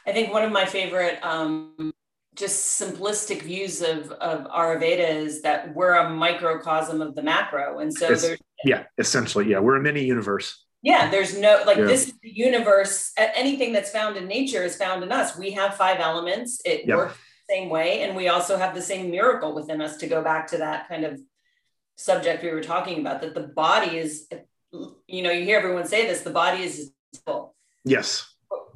I 0.05 0.11
think 0.11 0.31
one 0.31 0.43
of 0.43 0.51
my 0.51 0.65
favorite 0.65 1.19
um, 1.23 1.91
just 2.35 2.79
simplistic 2.79 3.41
views 3.41 3.81
of 3.81 4.11
of 4.11 4.47
Ayurveda 4.47 5.09
is 5.09 5.41
that 5.41 5.73
we're 5.75 5.95
a 5.95 6.09
microcosm 6.09 7.01
of 7.01 7.15
the 7.15 7.23
macro, 7.23 7.79
and 7.79 7.91
so 7.91 8.07
it's, 8.07 8.21
there's 8.21 8.39
yeah, 8.63 8.83
essentially, 8.99 9.49
yeah, 9.49 9.59
we're 9.59 9.77
a 9.77 9.81
mini 9.81 10.03
universe. 10.03 10.63
Yeah, 10.83 11.09
there's 11.09 11.37
no 11.37 11.63
like 11.65 11.77
yeah. 11.77 11.85
this 11.85 12.07
is 12.07 12.13
the 12.21 12.31
universe. 12.31 13.13
Anything 13.17 13.73
that's 13.73 13.89
found 13.89 14.15
in 14.17 14.27
nature 14.27 14.63
is 14.63 14.75
found 14.75 15.03
in 15.03 15.11
us. 15.11 15.37
We 15.37 15.51
have 15.51 15.75
five 15.75 15.99
elements. 15.99 16.61
It 16.65 16.87
yep. 16.87 16.97
works 16.97 17.17
same 17.51 17.69
way, 17.69 18.01
and 18.01 18.15
we 18.15 18.27
also 18.27 18.57
have 18.57 18.73
the 18.73 18.81
same 18.81 19.11
miracle 19.11 19.53
within 19.53 19.81
us. 19.81 19.97
To 19.97 20.07
go 20.07 20.23
back 20.23 20.47
to 20.47 20.57
that 20.57 20.87
kind 20.87 21.03
of 21.03 21.19
subject 21.95 22.43
we 22.43 22.51
were 22.51 22.63
talking 22.63 22.99
about, 22.99 23.21
that 23.21 23.33
the 23.33 23.41
body 23.41 23.97
is, 23.97 24.27
you 25.07 25.21
know, 25.23 25.31
you 25.31 25.43
hear 25.43 25.59
everyone 25.59 25.85
say 25.87 26.07
this: 26.07 26.21
the 26.21 26.31
body 26.31 26.63
is 26.63 26.91
full. 27.25 27.55
Yes. 27.83 28.27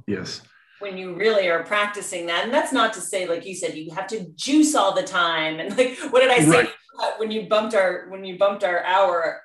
Yes. 0.08 0.42
When 0.80 0.98
you 0.98 1.16
really 1.16 1.48
are 1.48 1.64
practicing 1.64 2.26
that, 2.28 2.44
and 2.44 2.54
that's 2.54 2.74
not 2.74 2.94
to 2.94 3.02
say, 3.02 3.28
like 3.28 3.46
you 3.46 3.56
said, 3.56 3.76
you 3.76 3.92
have 3.92 4.08
to 4.08 4.28
juice 4.36 4.76
all 4.76 4.94
the 4.94 5.04
time. 5.04 5.60
And 5.60 5.76
like, 5.78 5.98
what 6.12 6.20
did 6.22 6.32
I 6.32 6.40
say 6.40 6.50
right. 6.50 6.70
when 7.18 7.32
you 7.32 7.48
bumped 7.48 7.74
our 7.74 8.08
when 8.10 8.24
you 8.24 8.38
bumped 8.38 8.64
our 8.64 8.84
hour? 8.84 9.42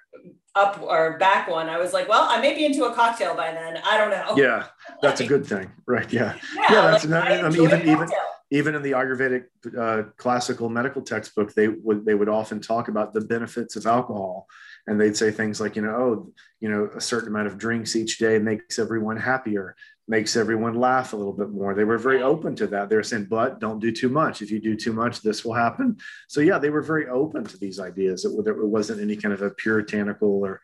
up 0.57 0.83
or 0.83 1.17
back 1.19 1.49
one, 1.49 1.69
I 1.69 1.79
was 1.79 1.93
like, 1.93 2.09
well, 2.09 2.27
I 2.29 2.41
may 2.41 2.57
be 2.57 2.65
into 2.67 2.85
a 2.85 2.93
cocktail 2.93 3.37
by 3.37 3.53
then. 3.53 3.79
I 3.85 3.97
don't 3.97 4.11
know. 4.11 4.35
Yeah, 4.37 4.67
that's 5.01 5.21
a 5.21 5.27
good 5.33 5.47
thing, 5.47 5.71
right? 5.87 6.13
Yeah, 6.13 6.35
yeah. 6.57 6.63
yeah 6.71 6.91
that's 6.91 7.05
like, 7.05 7.25
I, 7.25 7.43
I 7.43 7.49
mean, 7.49 7.63
even 7.63 7.89
even 7.89 8.09
even 8.51 8.75
in 8.75 8.83
the 8.83 8.93
Ayurvedic 8.93 9.45
uh, 9.79 10.11
classical 10.17 10.69
medical 10.69 11.03
textbook, 11.03 11.55
they 11.55 11.69
would 11.69 12.05
they 12.05 12.15
would 12.15 12.29
often 12.29 12.61
talk 12.61 12.89
about 12.89 13.15
the 13.15 13.21
benefits 13.21 13.77
of 13.77 13.87
alcohol, 13.87 14.47
and 14.87 15.01
they'd 15.01 15.17
say 15.17 15.31
things 15.31 15.61
like, 15.61 15.77
you 15.77 15.83
know, 15.83 15.91
oh, 15.91 16.33
you 16.61 16.69
know, 16.69 16.91
a 16.95 17.01
certain 17.01 17.29
amount 17.29 17.47
of 17.47 17.59
drinks 17.59 17.97
each 17.97 18.19
day 18.19 18.39
makes 18.39 18.79
everyone 18.79 19.17
happier 19.17 19.77
makes 20.11 20.35
everyone 20.35 20.75
laugh 20.75 21.13
a 21.13 21.17
little 21.17 21.33
bit 21.33 21.51
more. 21.51 21.73
They 21.73 21.85
were 21.85 21.97
very 21.97 22.21
open 22.21 22.57
to 22.57 22.67
that. 22.67 22.89
They're 22.89 23.05
saying, 23.05 23.29
but 23.31 23.61
don't 23.61 23.79
do 23.79 23.93
too 23.93 24.09
much. 24.09 24.43
If 24.43 24.51
you 24.51 24.61
do 24.61 24.75
too 24.75 24.93
much, 24.93 25.23
this 25.23 25.45
will 25.45 25.55
happen. 25.55 25.99
So 26.27 26.41
yeah, 26.41 26.59
they 26.59 26.69
were 26.69 26.83
very 26.83 27.07
open 27.07 27.45
to 27.45 27.57
these 27.57 27.79
ideas. 27.79 28.25
It, 28.25 28.33
it 28.45 28.67
wasn't 28.67 29.01
any 29.01 29.15
kind 29.15 29.33
of 29.33 29.41
a 29.41 29.51
puritanical 29.51 30.45
or 30.45 30.61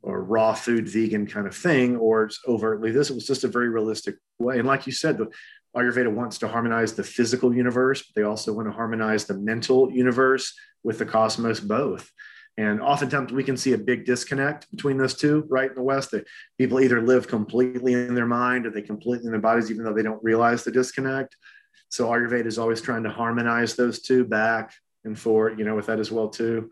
or 0.00 0.22
raw 0.22 0.54
food 0.54 0.88
vegan 0.88 1.26
kind 1.26 1.46
of 1.46 1.54
thing, 1.54 1.96
or 1.96 2.30
overtly 2.46 2.92
this. 2.92 3.10
It 3.10 3.14
was 3.14 3.26
just 3.26 3.44
a 3.44 3.48
very 3.48 3.68
realistic 3.68 4.14
way. 4.38 4.58
And 4.58 4.66
like 4.66 4.86
you 4.86 4.92
said, 4.92 5.18
the 5.18 5.26
Ayurveda 5.78 6.12
wants 6.12 6.38
to 6.38 6.48
harmonize 6.48 6.94
the 6.94 7.04
physical 7.04 7.54
universe, 7.54 8.02
but 8.02 8.14
they 8.14 8.26
also 8.26 8.52
want 8.52 8.68
to 8.68 8.72
harmonize 8.72 9.24
the 9.24 9.34
mental 9.34 9.90
universe 9.90 10.54
with 10.82 10.98
the 10.98 11.06
cosmos 11.06 11.60
both. 11.60 12.10
And 12.56 12.80
oftentimes 12.80 13.32
we 13.32 13.44
can 13.44 13.56
see 13.56 13.72
a 13.72 13.78
big 13.78 14.04
disconnect 14.04 14.68
between 14.72 14.98
those 14.98 15.14
two, 15.14 15.46
right? 15.48 15.70
In 15.70 15.76
the 15.76 15.82
West, 15.82 16.10
that 16.10 16.26
people 16.58 16.80
either 16.80 17.00
live 17.00 17.28
completely 17.28 17.92
in 17.92 18.16
their 18.16 18.26
mind 18.26 18.66
or 18.66 18.70
they 18.70 18.82
completely 18.82 19.26
in 19.26 19.30
their 19.30 19.40
bodies, 19.40 19.70
even 19.70 19.84
though 19.84 19.94
they 19.94 20.02
don't 20.02 20.22
realize 20.24 20.64
the 20.64 20.72
disconnect. 20.72 21.36
So 21.88 22.08
Ayurveda 22.08 22.46
is 22.46 22.58
always 22.58 22.80
trying 22.80 23.04
to 23.04 23.10
harmonize 23.10 23.76
those 23.76 24.02
two 24.02 24.24
back 24.24 24.74
and 25.04 25.16
forth, 25.16 25.56
you 25.56 25.64
know, 25.64 25.76
with 25.76 25.86
that 25.86 26.00
as 26.00 26.10
well 26.10 26.28
too. 26.28 26.70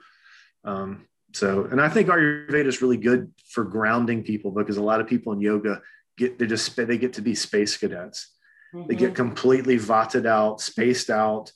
Um, 0.64 1.06
so, 1.32 1.68
and 1.70 1.80
I 1.80 1.88
think 1.88 2.08
Ayurveda 2.08 2.66
is 2.66 2.82
really 2.82 2.96
good 2.96 3.32
for 3.48 3.62
grounding 3.62 4.24
people 4.24 4.50
because 4.50 4.78
a 4.78 4.82
lot 4.82 5.00
of 5.00 5.06
people 5.06 5.32
in 5.32 5.40
yoga 5.40 5.82
get 6.16 6.38
they 6.38 6.46
just 6.46 6.74
they 6.74 6.98
get 6.98 7.12
to 7.14 7.22
be 7.22 7.34
space 7.34 7.76
cadets. 7.76 8.35
Mm-hmm. 8.76 8.88
They 8.88 8.94
get 8.94 9.08
mm-hmm. 9.08 9.16
completely 9.16 9.76
vatted 9.78 10.26
out, 10.26 10.60
spaced 10.60 11.10
out, 11.10 11.52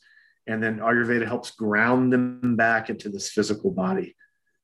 and 0.47 0.63
then 0.63 0.79
Ayurveda 0.79 1.27
helps 1.27 1.51
ground 1.51 2.13
them 2.13 2.57
back 2.57 2.91
into 2.91 3.09
this 3.09 3.31
physical 3.31 3.71
body 3.71 4.17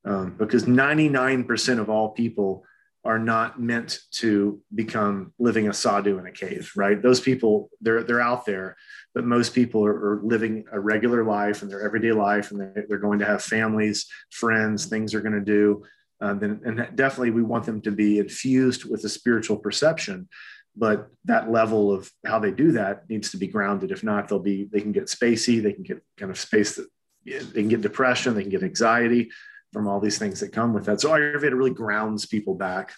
um, 0.05 0.35
because 0.39 0.65
99% 0.65 1.79
of 1.79 1.91
all 1.91 2.11
people 2.11 2.65
are 3.05 3.19
not 3.21 3.61
meant 3.61 4.01
to 4.11 4.61
become 4.75 5.33
living 5.39 5.69
a 5.69 5.73
sadhu 5.73 6.19
in 6.19 6.27
a 6.27 6.33
cave, 6.33 6.73
right? 6.75 7.01
Those 7.01 7.21
people, 7.21 7.71
they're, 7.81 8.03
they're 8.03 8.21
out 8.21 8.47
there, 8.47 8.77
but 9.15 9.25
most 9.25 9.55
people 9.55 9.85
are, 9.85 10.15
are 10.15 10.21
living 10.25 10.65
a 10.73 10.81
regular 10.81 11.23
life 11.23 11.63
and 11.63 11.71
their 11.71 11.83
everyday 11.83 12.13
life, 12.13 12.51
and 12.51 12.61
they're, 12.61 12.87
they're 12.89 12.99
going 12.99 13.21
to 13.21 13.25
have 13.25 13.43
families, 13.43 14.07
friends, 14.31 14.87
things 14.87 15.13
they're 15.13 15.21
going 15.21 15.35
to 15.35 15.41
do. 15.41 15.85
Uh, 16.21 16.35
then, 16.35 16.61
and 16.65 16.97
definitely 16.97 17.31
we 17.31 17.43
want 17.43 17.65
them 17.65 17.81
to 17.83 17.93
be 17.93 18.19
infused 18.19 18.91
with 18.91 19.05
a 19.05 19.09
spiritual 19.09 19.57
perception 19.57 20.29
but 20.77 21.09
that 21.25 21.51
level 21.51 21.93
of 21.93 22.11
how 22.25 22.39
they 22.39 22.51
do 22.51 22.73
that 22.73 23.09
needs 23.09 23.31
to 23.31 23.37
be 23.37 23.47
grounded. 23.47 23.91
If 23.91 24.05
not 24.05 24.29
they'll 24.29 24.39
be 24.39 24.65
they 24.65 24.81
can 24.81 24.93
get 24.93 25.07
spacey 25.07 25.63
they 25.63 25.73
can 25.73 25.83
get 25.83 26.03
kind 26.17 26.31
of 26.31 26.39
space 26.39 26.77
that 26.77 26.89
they 27.25 27.41
can 27.63 27.69
get 27.69 27.81
depression 27.81 28.35
they 28.35 28.43
can 28.43 28.51
get 28.51 28.63
anxiety 28.63 29.31
from 29.73 29.89
all 29.89 30.01
these 30.01 30.19
things 30.19 30.41
that 30.41 30.53
come 30.53 30.73
with 30.73 30.85
that. 30.87 31.01
So 31.01 31.11
ayurveda 31.11 31.53
really 31.53 31.71
grounds 31.71 32.27
people 32.27 32.55
back 32.55 32.93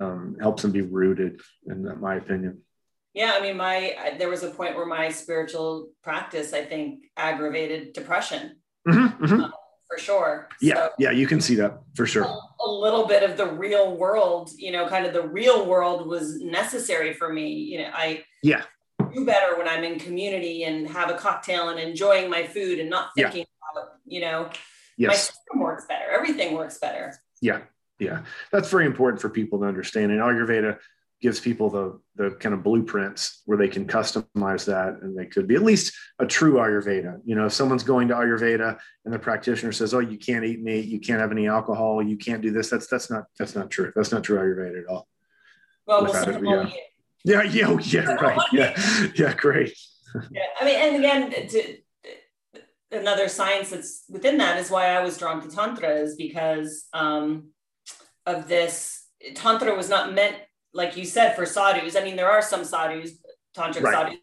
um, 0.00 0.36
helps 0.40 0.62
them 0.62 0.72
be 0.72 0.82
rooted 0.82 1.40
in 1.66 2.00
my 2.00 2.16
opinion. 2.16 2.62
Yeah 3.12 3.34
i 3.36 3.40
mean 3.40 3.56
my 3.56 4.14
there 4.18 4.28
was 4.28 4.44
a 4.44 4.50
point 4.50 4.76
where 4.76 4.86
my 4.86 5.08
spiritual 5.08 5.90
practice 6.02 6.52
i 6.52 6.64
think 6.64 7.06
aggravated 7.16 7.92
depression. 7.92 8.56
Mm-hmm, 8.88 9.24
mm-hmm. 9.24 9.44
Um, 9.44 9.52
for 9.90 9.98
sure. 9.98 10.48
Yeah, 10.60 10.74
so, 10.74 10.90
yeah, 10.98 11.10
you 11.10 11.26
can 11.26 11.40
see 11.40 11.56
that 11.56 11.80
for 11.94 12.06
sure. 12.06 12.22
A, 12.22 12.38
a, 12.64 12.70
little 12.70 13.06
bit 13.06 13.28
of 13.28 13.36
the 13.36 13.46
real 13.46 13.96
world, 13.96 14.50
you 14.56 14.70
know, 14.70 14.86
kind 14.88 15.04
of 15.04 15.12
the 15.12 15.26
real 15.26 15.66
world 15.66 16.06
was 16.06 16.40
necessary 16.40 17.12
for 17.12 17.32
me. 17.32 17.50
You 17.50 17.78
know, 17.80 17.90
I 17.92 18.24
yeah 18.42 18.62
do 19.12 19.24
better 19.26 19.56
when 19.56 19.68
I'm 19.68 19.84
in 19.84 19.98
community 19.98 20.64
and 20.64 20.88
have 20.88 21.10
a 21.10 21.14
cocktail 21.14 21.68
and 21.68 21.78
enjoying 21.78 22.30
my 22.30 22.46
food 22.46 22.78
and 22.78 22.90
not 22.90 23.10
thinking 23.14 23.40
yeah. 23.40 23.80
about, 23.80 23.92
you 24.06 24.20
know, 24.20 24.50
yes. 24.96 25.08
my 25.08 25.14
system 25.14 25.60
works 25.60 25.86
better. 25.86 26.10
Everything 26.10 26.54
works 26.54 26.78
better. 26.78 27.14
Yeah, 27.40 27.60
yeah, 27.98 28.22
that's 28.52 28.70
very 28.70 28.86
important 28.86 29.20
for 29.20 29.28
people 29.28 29.60
to 29.60 29.66
understand. 29.66 30.12
And 30.12 30.20
Ayurveda 30.20 30.78
gives 31.20 31.38
people 31.38 31.68
the 31.68 32.00
the 32.16 32.30
kind 32.36 32.54
of 32.54 32.62
blueprints 32.62 33.42
where 33.46 33.58
they 33.58 33.68
can 33.68 33.86
customize 33.86 34.64
that 34.64 35.02
and 35.02 35.18
they 35.18 35.26
could 35.26 35.46
be 35.46 35.54
at 35.54 35.62
least 35.62 35.94
a 36.18 36.26
true 36.26 36.54
ayurveda. 36.54 37.20
You 37.24 37.34
know 37.34 37.46
if 37.46 37.52
someone's 37.52 37.82
going 37.82 38.08
to 38.08 38.14
ayurveda 38.14 38.78
and 39.04 39.14
the 39.14 39.18
practitioner 39.18 39.72
says 39.72 39.94
oh 39.94 40.00
you 40.00 40.18
can't 40.18 40.44
eat 40.44 40.62
meat 40.62 40.86
you 40.86 40.98
can't 40.98 41.20
have 41.20 41.32
any 41.32 41.46
alcohol 41.48 42.02
you 42.02 42.16
can't 42.16 42.42
do 42.42 42.50
this 42.50 42.70
that's 42.70 42.86
that's 42.86 43.10
not 43.10 43.24
that's 43.38 43.54
not 43.54 43.70
true. 43.70 43.92
That's 43.94 44.12
not 44.12 44.24
true 44.24 44.38
ayurveda 44.38 44.82
at 44.82 44.88
all. 44.88 45.08
Well, 45.86 46.04
we'll 46.04 46.14
it, 46.14 46.74
yeah. 47.24 47.42
yeah 47.42 47.42
yeah 47.42 47.68
oh, 47.68 47.78
yeah 47.78 48.14
right. 48.14 48.40
yeah 48.52 49.10
yeah 49.14 49.34
great. 49.34 49.76
Yeah 50.32 50.42
i 50.60 50.64
mean 50.64 50.74
and 50.74 50.96
again 50.96 51.48
to, 51.50 51.76
another 52.90 53.28
science 53.28 53.70
that's 53.70 54.02
within 54.08 54.38
that 54.38 54.58
is 54.58 54.68
why 54.68 54.86
i 54.86 55.00
was 55.04 55.16
drawn 55.16 55.40
to 55.40 55.48
tantra 55.48 55.94
is 56.00 56.16
because 56.16 56.88
um, 56.92 57.50
of 58.26 58.48
this 58.48 59.06
tantra 59.36 59.76
was 59.76 59.88
not 59.88 60.12
meant 60.12 60.34
like 60.72 60.96
you 60.96 61.04
said, 61.04 61.34
for 61.34 61.46
sadhus, 61.46 61.96
I 61.96 62.04
mean, 62.04 62.16
there 62.16 62.30
are 62.30 62.42
some 62.42 62.64
sadhus, 62.64 63.12
tantric 63.56 63.82
right. 63.82 63.94
sadhus. 63.94 64.18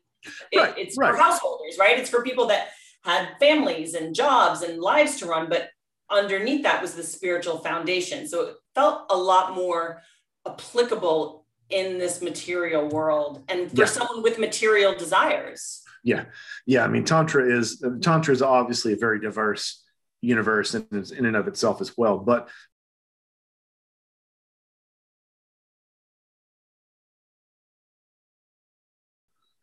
It, 0.52 0.58
right. 0.58 0.78
It's 0.78 0.98
right. 0.98 1.12
for 1.12 1.18
householders, 1.18 1.78
right? 1.80 1.98
It's 1.98 2.10
for 2.10 2.24
people 2.24 2.48
that 2.48 2.70
had 3.04 3.30
families 3.40 3.94
and 3.94 4.14
jobs 4.14 4.62
and 4.62 4.80
lives 4.82 5.18
to 5.20 5.26
run, 5.26 5.50
but 5.50 5.70
underneath 6.10 6.64
that 6.64 6.82
was 6.82 6.96
the 6.96 7.04
spiritual 7.04 7.60
foundation. 7.60 8.28
So 8.28 8.42
it 8.48 8.56
felt 8.76 9.06
a 9.10 9.18
lot 9.18 9.56
more 9.56 10.02
applicable 10.46 11.46
in 11.70 11.98
this 11.98 12.22
material 12.22 12.88
world 12.88 13.44
and 13.50 13.70
for 13.70 13.82
yeah. 13.82 13.86
someone 13.86 14.24
with 14.24 14.40
material 14.40 14.96
desires. 14.96 15.84
Yeah. 16.04 16.26
Yeah. 16.66 16.84
I 16.84 16.88
mean, 16.88 17.04
Tantra 17.04 17.46
is, 17.46 17.84
Tantra 18.02 18.34
is 18.34 18.42
obviously 18.42 18.94
a 18.94 18.98
very 18.98 19.20
diverse 19.20 19.84
universe 20.22 20.74
in, 20.74 20.88
in 21.18 21.26
and 21.26 21.36
of 21.36 21.48
itself 21.48 21.82
as 21.82 21.98
well. 21.98 22.18
But 22.18 22.50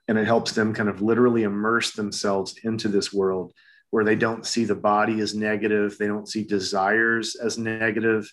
and 0.08 0.18
it 0.18 0.26
helps 0.26 0.52
them 0.52 0.74
kind 0.74 0.88
of 0.88 1.02
literally 1.02 1.44
immerse 1.44 1.92
themselves 1.92 2.56
into 2.64 2.88
this 2.88 3.12
world 3.12 3.52
where 3.90 4.04
they 4.04 4.16
don't 4.16 4.44
see 4.44 4.64
the 4.64 4.74
body 4.74 5.20
as 5.20 5.34
negative. 5.34 5.96
They 5.98 6.06
don't 6.06 6.28
see 6.28 6.44
desires 6.44 7.36
as 7.36 7.58
negative 7.58 8.30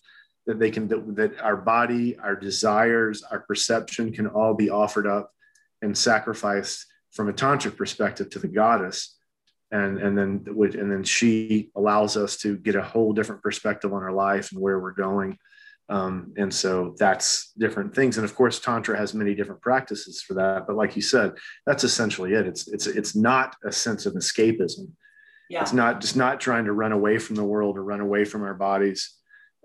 that 0.48 0.60
they 0.60 0.72
can 0.72 0.88
that, 0.88 1.16
that 1.16 1.40
our 1.40 1.56
body 1.56 2.18
our 2.18 2.36
desires 2.36 3.22
our 3.22 3.42
perception 3.42 4.12
can 4.12 4.26
all 4.26 4.56
be 4.56 4.72
offered 4.72 5.06
up 5.06 5.32
and 5.84 5.96
sacrificed 5.96 6.88
from 7.12 7.30
a 7.30 7.34
tantric 7.34 7.78
perspective 7.78 8.30
to 8.32 8.40
the 8.40 8.48
goddess. 8.48 9.18
And 9.72 10.00
and 10.00 10.18
then 10.18 10.44
and 10.48 10.92
then 10.92 11.04
she 11.04 11.70
allows 11.76 12.18
us 12.18 12.38
to 12.38 12.58
get 12.58 12.76
a 12.76 12.84
whole 12.84 13.14
different 13.14 13.44
perspective 13.44 13.94
on 13.94 14.04
our 14.04 14.12
life 14.12 14.52
and 14.52 14.60
where 14.60 14.80
we're 14.80 14.92
going 14.92 15.38
Um, 15.92 16.34
and 16.38 16.54
so 16.54 16.96
that's 16.98 17.52
different 17.58 17.94
things. 17.94 18.18
And 18.18 18.24
of 18.24 18.34
course, 18.34 18.60
Tantra 18.60 18.98
has 18.98 19.14
many 19.14 19.36
different 19.36 19.62
practices 19.62 20.22
for 20.22 20.36
that. 20.36 20.66
But 20.66 20.78
like 20.78 20.96
you 20.96 21.02
said, 21.02 21.34
that's 21.66 21.84
essentially 21.84 22.34
it. 22.34 22.48
It's 22.48 22.70
it's 22.70 22.88
it's 22.88 23.14
not 23.14 23.58
a 23.66 23.74
sense 23.74 24.06
of 24.06 24.14
escapism. 24.14 24.90
Yeah. 25.50 25.62
It's 25.62 25.74
not 25.74 26.00
just 26.00 26.16
not 26.16 26.40
trying 26.40 26.64
to 26.66 26.72
run 26.72 26.94
away 26.94 27.18
from 27.18 27.36
the 27.36 27.44
world 27.44 27.78
or 27.78 27.84
run 27.84 28.00
away 28.00 28.24
from 28.24 28.42
our 28.44 28.54
bodies. 28.54 29.18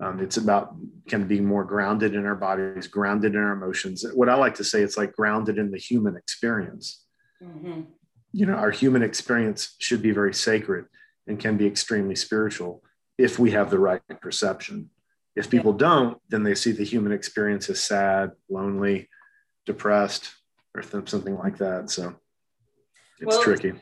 Um, 0.03 0.19
it's 0.19 0.35
about 0.35 0.75
kind 1.09 1.23
of 1.23 1.29
being 1.29 1.45
more 1.45 1.63
grounded 1.63 2.13
in 2.13 2.25
our 2.25 2.35
bodies, 2.35 2.87
grounded 2.87 3.33
in 3.33 3.39
our 3.39 3.53
emotions. 3.53 4.05
What 4.13 4.27
I 4.27 4.35
like 4.35 4.55
to 4.55 4.65
say, 4.65 4.81
it's 4.81 4.97
like 4.97 5.13
grounded 5.13 5.57
in 5.57 5.71
the 5.71 5.79
human 5.79 6.17
experience. 6.17 7.05
Mm-hmm. 7.41 7.83
You 8.33 8.45
know, 8.45 8.55
our 8.55 8.69
human 8.69 9.01
experience 9.01 9.75
should 9.79 10.01
be 10.01 10.11
very 10.11 10.33
sacred 10.33 10.87
and 11.25 11.39
can 11.39 11.55
be 11.55 11.65
extremely 11.65 12.15
spiritual 12.15 12.83
if 13.17 13.39
we 13.39 13.51
have 13.51 13.71
the 13.71 13.79
right 13.79 14.01
perception. 14.21 14.89
If 15.37 15.49
people 15.49 15.71
yeah. 15.73 15.87
don't, 15.87 16.17
then 16.29 16.43
they 16.43 16.55
see 16.55 16.71
the 16.71 16.83
human 16.83 17.11
experience 17.11 17.69
as 17.69 17.79
sad, 17.79 18.31
lonely, 18.49 19.07
depressed, 19.67 20.33
or 20.75 20.81
th- 20.81 21.07
something 21.07 21.37
like 21.37 21.57
that. 21.59 21.91
So 21.91 22.15
it's 23.19 23.35
well, 23.35 23.43
tricky. 23.43 23.73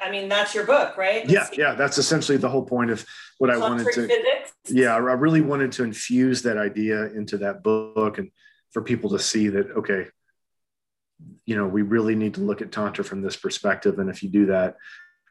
I 0.00 0.10
mean, 0.10 0.28
that's 0.28 0.54
your 0.54 0.66
book, 0.66 0.96
right? 0.98 1.28
yeah, 1.28 1.46
yeah. 1.56 1.74
That's 1.74 1.96
essentially 1.96 2.36
the 2.36 2.48
whole 2.48 2.64
point 2.64 2.90
of 2.90 3.06
what 3.38 3.50
I 3.50 3.56
wanted 3.56 3.86
to. 3.94 4.06
Physics. 4.06 4.52
Yeah, 4.68 4.94
I 4.94 4.98
really 4.98 5.40
wanted 5.40 5.72
to 5.72 5.84
infuse 5.84 6.42
that 6.42 6.58
idea 6.58 7.06
into 7.06 7.38
that 7.38 7.62
book, 7.62 8.18
and 8.18 8.30
for 8.70 8.82
people 8.82 9.10
to 9.10 9.18
see 9.18 9.48
that, 9.48 9.70
okay, 9.70 10.08
you 11.46 11.56
know, 11.56 11.66
we 11.66 11.82
really 11.82 12.14
need 12.14 12.34
to 12.34 12.40
look 12.40 12.60
at 12.60 12.72
tantra 12.72 13.04
from 13.04 13.22
this 13.22 13.36
perspective, 13.36 13.98
and 13.98 14.10
if 14.10 14.22
you 14.22 14.28
do 14.28 14.46
that, 14.46 14.76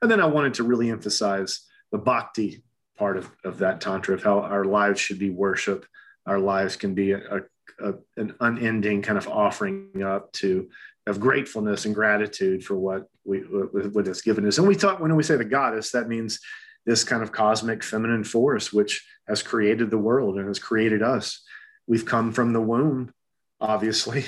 and 0.02 0.10
then 0.10 0.22
I 0.22 0.26
wanted 0.26 0.56
to 0.56 0.64
really 0.64 0.90
emphasize 0.90 1.68
the 1.92 1.98
bhakti 1.98 2.64
part 3.02 3.18
of, 3.18 3.32
of 3.44 3.58
that 3.58 3.82
tantra 3.82 4.14
of 4.14 4.22
how 4.22 4.42
our 4.42 4.64
lives 4.64 5.02
should 5.02 5.18
be 5.18 5.32
worship, 5.32 5.88
our 6.28 6.38
lives 6.38 6.76
can 6.76 6.94
be 6.94 7.14
a, 7.14 7.42
a, 7.84 7.94
an 8.16 8.36
unending 8.40 9.02
kind 9.02 9.18
of 9.18 9.28
offering 9.28 10.04
up 10.04 10.32
to 10.34 10.70
of 11.08 11.20
gratefulness 11.20 11.86
and 11.86 11.96
gratitude 11.96 12.64
for 12.64 12.76
what 12.76 13.08
we 13.26 13.40
what, 13.40 14.06
has 14.06 14.22
given 14.22 14.48
us. 14.48 14.60
And 14.60 14.68
we 14.68 14.76
talk 14.76 15.00
when 15.00 15.16
we 15.16 15.24
say 15.24 15.36
the 15.36 15.44
goddess, 15.44 15.92
that 15.94 16.08
means 16.08 16.40
this 16.86 17.04
kind 17.04 17.24
of 17.24 17.32
cosmic 17.32 17.84
feminine 17.84 18.24
force 18.24 18.72
which 18.72 19.04
has 19.28 19.42
created 19.42 19.90
the 19.90 19.98
world 19.98 20.38
and 20.38 20.48
has 20.48 20.60
created 20.60 21.02
us. 21.02 21.42
We've 21.88 22.06
come 22.06 22.32
from 22.32 22.54
the 22.54 22.62
womb, 22.62 23.16
obviously. 23.60 24.26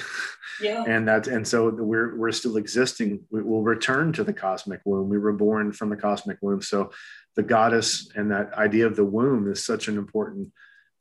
Yeah. 0.59 0.83
and 0.87 1.07
that 1.07 1.27
and 1.27 1.47
so 1.47 1.69
we're 1.69 2.17
we're 2.17 2.31
still 2.31 2.57
existing. 2.57 3.19
We 3.29 3.43
will 3.43 3.61
return 3.61 4.13
to 4.13 4.23
the 4.23 4.33
cosmic 4.33 4.81
womb. 4.83 5.09
We 5.09 5.19
were 5.19 5.33
born 5.33 5.73
from 5.73 5.89
the 5.89 5.95
cosmic 5.95 6.39
womb. 6.41 6.63
So 6.63 6.91
the 7.35 7.43
goddess 7.43 8.11
and 8.15 8.31
that 8.31 8.53
idea 8.53 8.85
of 8.85 8.95
the 8.95 9.05
womb 9.05 9.51
is 9.51 9.65
such 9.65 9.87
an 9.87 9.97
important 9.97 10.51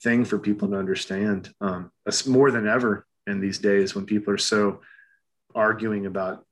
thing 0.03 0.25
for 0.25 0.39
people 0.39 0.69
to 0.69 0.77
understand. 0.77 1.53
Um, 1.61 1.91
more 2.27 2.51
than 2.51 2.67
ever 2.67 3.07
in 3.27 3.41
these 3.41 3.59
days 3.59 3.95
when 3.95 4.07
people 4.07 4.33
are 4.33 4.39
so 4.39 4.81
arguing 5.55 6.07
about 6.07 6.45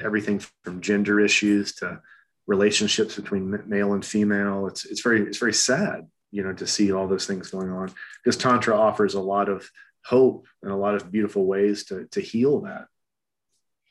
everything 0.00 0.40
from 0.64 0.80
gender 0.80 1.20
issues 1.20 1.74
to 1.76 2.00
relationships 2.46 3.16
between 3.16 3.62
male 3.66 3.92
and 3.92 4.04
female. 4.04 4.66
It's 4.66 4.84
it's 4.84 5.00
very 5.00 5.22
it's 5.22 5.38
very 5.38 5.52
sad, 5.52 6.06
you 6.30 6.42
know, 6.42 6.52
to 6.54 6.66
see 6.66 6.92
all 6.92 7.08
those 7.08 7.26
things 7.26 7.50
going 7.50 7.70
on 7.70 7.92
because 8.22 8.36
tantra 8.36 8.76
offers 8.76 9.14
a 9.14 9.20
lot 9.20 9.48
of 9.48 9.68
hope 10.04 10.46
and 10.62 10.70
a 10.70 10.76
lot 10.76 10.94
of 10.94 11.10
beautiful 11.10 11.44
ways 11.44 11.84
to 11.86 12.06
to 12.12 12.20
heal 12.20 12.60
that. 12.60 12.86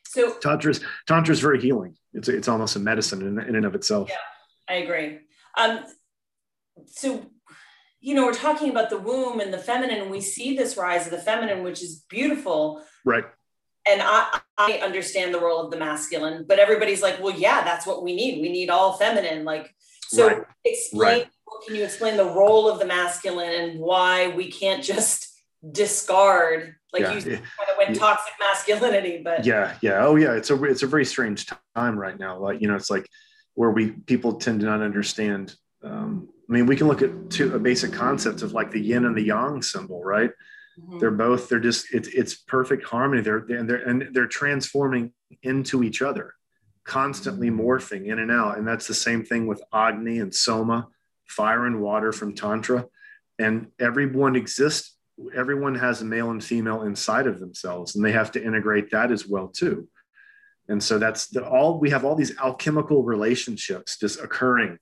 So 0.07 0.33
tantra's 0.39 0.81
tantra 1.07 1.33
is 1.33 1.39
very 1.39 1.61
healing. 1.61 1.97
It's 2.13 2.29
it's 2.29 2.47
almost 2.47 2.75
a 2.75 2.79
medicine 2.79 3.21
in, 3.21 3.39
in 3.39 3.55
and 3.55 3.65
of 3.65 3.75
itself. 3.75 4.09
Yeah, 4.09 4.15
I 4.69 4.75
agree. 4.75 5.19
Um, 5.57 5.85
so 6.87 7.25
you 8.01 8.13
know, 8.13 8.25
we're 8.25 8.33
talking 8.33 8.69
about 8.69 8.91
the 8.91 8.99
womb 8.99 9.39
and 9.39 9.51
the 9.51 9.57
feminine, 9.57 10.01
and 10.01 10.11
we 10.11 10.21
see 10.21 10.55
this 10.55 10.77
rise 10.77 11.05
of 11.05 11.11
the 11.11 11.17
feminine, 11.17 11.63
which 11.63 11.81
is 11.81 12.05
beautiful. 12.07 12.83
Right 13.03 13.25
and 13.87 14.01
I, 14.03 14.39
I 14.57 14.73
understand 14.83 15.33
the 15.33 15.39
role 15.39 15.61
of 15.61 15.71
the 15.71 15.77
masculine, 15.77 16.45
but 16.47 16.59
everybody's 16.59 17.01
like, 17.01 17.21
well, 17.21 17.37
yeah, 17.37 17.63
that's 17.63 17.85
what 17.85 18.03
we 18.03 18.15
need. 18.15 18.41
We 18.41 18.49
need 18.51 18.69
all 18.69 18.93
feminine. 18.93 19.45
Like, 19.45 19.73
so 20.07 20.27
right. 20.27 20.43
explain, 20.63 21.19
right. 21.19 21.27
can 21.65 21.75
you 21.75 21.83
explain 21.83 22.17
the 22.17 22.25
role 22.25 22.69
of 22.69 22.79
the 22.79 22.85
masculine 22.85 23.51
and 23.51 23.79
why 23.79 24.29
we 24.29 24.49
can't 24.49 24.83
just 24.83 25.31
discard, 25.71 26.75
like 26.93 27.03
yeah. 27.03 27.13
you 27.13 27.21
kind 27.21 27.35
of 27.69 27.77
went 27.77 27.89
yeah. 27.91 27.99
toxic 27.99 28.33
masculinity, 28.39 29.21
but 29.23 29.45
yeah, 29.45 29.77
yeah. 29.81 30.05
Oh 30.05 30.15
yeah. 30.15 30.33
It's 30.33 30.49
a, 30.49 30.63
it's 30.63 30.83
a 30.83 30.87
very 30.87 31.05
strange 31.05 31.47
time 31.75 31.97
right 31.97 32.17
now. 32.17 32.39
Like, 32.39 32.61
you 32.61 32.67
know, 32.67 32.75
it's 32.75 32.89
like 32.89 33.07
where 33.55 33.71
we, 33.71 33.91
people 33.91 34.33
tend 34.33 34.59
to 34.59 34.65
not 34.65 34.81
understand. 34.81 35.55
Um, 35.83 36.29
I 36.47 36.53
mean, 36.53 36.67
we 36.67 36.75
can 36.75 36.87
look 36.87 37.01
at 37.01 37.29
two, 37.29 37.55
a 37.55 37.59
basic 37.59 37.91
concept 37.91 38.41
of 38.41 38.53
like 38.53 38.71
the 38.71 38.79
yin 38.79 39.05
and 39.05 39.15
the 39.15 39.23
yang 39.23 39.61
symbol, 39.61 40.03
right? 40.03 40.31
Mm-hmm. 40.79 40.99
They're 40.99 41.11
both, 41.11 41.49
they're 41.49 41.59
just, 41.59 41.93
it's, 41.93 42.07
it's 42.09 42.35
perfect 42.35 42.85
harmony. 42.85 43.21
They're, 43.21 43.37
and 43.37 43.69
they're, 43.69 43.77
and 43.77 44.09
they're 44.13 44.27
transforming 44.27 45.13
into 45.41 45.83
each 45.83 46.01
other, 46.01 46.33
constantly 46.83 47.49
mm-hmm. 47.49 47.61
morphing 47.61 48.07
in 48.07 48.19
and 48.19 48.31
out. 48.31 48.57
And 48.57 48.67
that's 48.67 48.87
the 48.87 48.93
same 48.93 49.25
thing 49.25 49.47
with 49.47 49.63
Agni 49.73 50.19
and 50.19 50.33
Soma, 50.35 50.87
fire 51.27 51.65
and 51.65 51.81
water 51.81 52.11
from 52.11 52.35
Tantra. 52.35 52.85
And 53.39 53.67
everyone 53.79 54.35
exists, 54.35 54.97
everyone 55.35 55.75
has 55.75 56.01
a 56.01 56.05
male 56.05 56.29
and 56.29 56.43
female 56.43 56.83
inside 56.83 57.27
of 57.27 57.39
themselves, 57.39 57.95
and 57.95 58.03
they 58.03 58.11
have 58.11 58.31
to 58.33 58.43
integrate 58.43 58.91
that 58.91 59.11
as 59.11 59.25
well, 59.27 59.47
too. 59.47 59.87
And 60.67 60.81
so 60.81 60.97
that's 60.97 61.27
the, 61.27 61.47
all 61.47 61.79
we 61.79 61.89
have 61.91 62.05
all 62.05 62.15
these 62.15 62.37
alchemical 62.39 63.03
relationships 63.03 63.97
just 63.97 64.19
occurring 64.19 64.79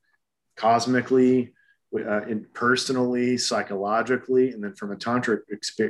cosmically, 0.55 1.53
uh, 1.95 2.23
in 2.23 2.45
personally, 2.53 3.38
psychologically, 3.38 4.51
and 4.51 4.63
then 4.63 4.73
from 4.73 4.91
a 4.91 4.95
tantric 4.95 5.39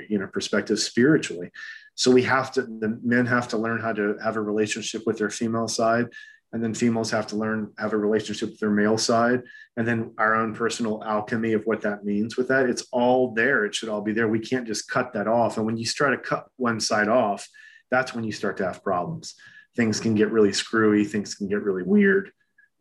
you 0.10 0.20
know, 0.20 0.28
perspective, 0.28 0.80
spiritually. 0.80 1.52
So 1.96 2.12
we 2.12 2.24
have 2.24 2.52
to, 2.54 2.64
the 2.64 3.00
men 3.04 3.26
have 3.28 3.48
to 3.50 3.58
learn 3.58 3.80
how 3.80 3.94
to 3.94 4.18
have 4.24 4.36
a 4.36 4.42
relationship 4.42 5.04
with 5.06 5.18
their 5.18 5.30
female 5.30 5.68
side, 5.68 6.08
and 6.52 6.64
then 6.64 6.74
females 6.74 7.12
have 7.12 7.28
to 7.28 7.36
learn 7.36 7.72
have 7.78 7.94
a 7.94 7.98
relationship 7.98 8.50
with 8.50 8.60
their 8.60 8.72
male 8.72 8.98
side, 8.98 9.44
and 9.78 9.88
then 9.88 10.14
our 10.18 10.36
own 10.36 10.54
personal 10.54 11.04
alchemy 11.04 11.54
of 11.54 11.66
what 11.66 11.82
that 11.82 12.04
means 12.04 12.36
with 12.36 12.48
that. 12.50 12.70
It's 12.70 12.86
all 12.92 13.34
there. 13.34 13.66
It 13.66 13.74
should 13.76 13.90
all 13.90 14.02
be 14.02 14.14
there. 14.14 14.28
We 14.28 14.40
can't 14.40 14.68
just 14.68 14.90
cut 14.90 15.14
that 15.14 15.28
off. 15.28 15.58
And 15.58 15.66
when 15.66 15.78
you 15.78 15.86
try 15.86 16.12
to 16.12 16.18
cut 16.18 16.48
one 16.58 16.80
side 16.80 17.08
off, 17.08 17.48
that's 17.90 18.14
when 18.14 18.24
you 18.24 18.32
start 18.32 18.58
to 18.58 18.66
have 18.66 18.84
problems. 18.84 19.36
Things 19.76 20.00
can 20.00 20.16
get 20.16 20.32
really 20.32 20.54
screwy. 20.54 21.06
Things 21.06 21.36
can 21.36 21.48
get 21.48 21.64
really 21.64 21.84
weird 21.84 22.32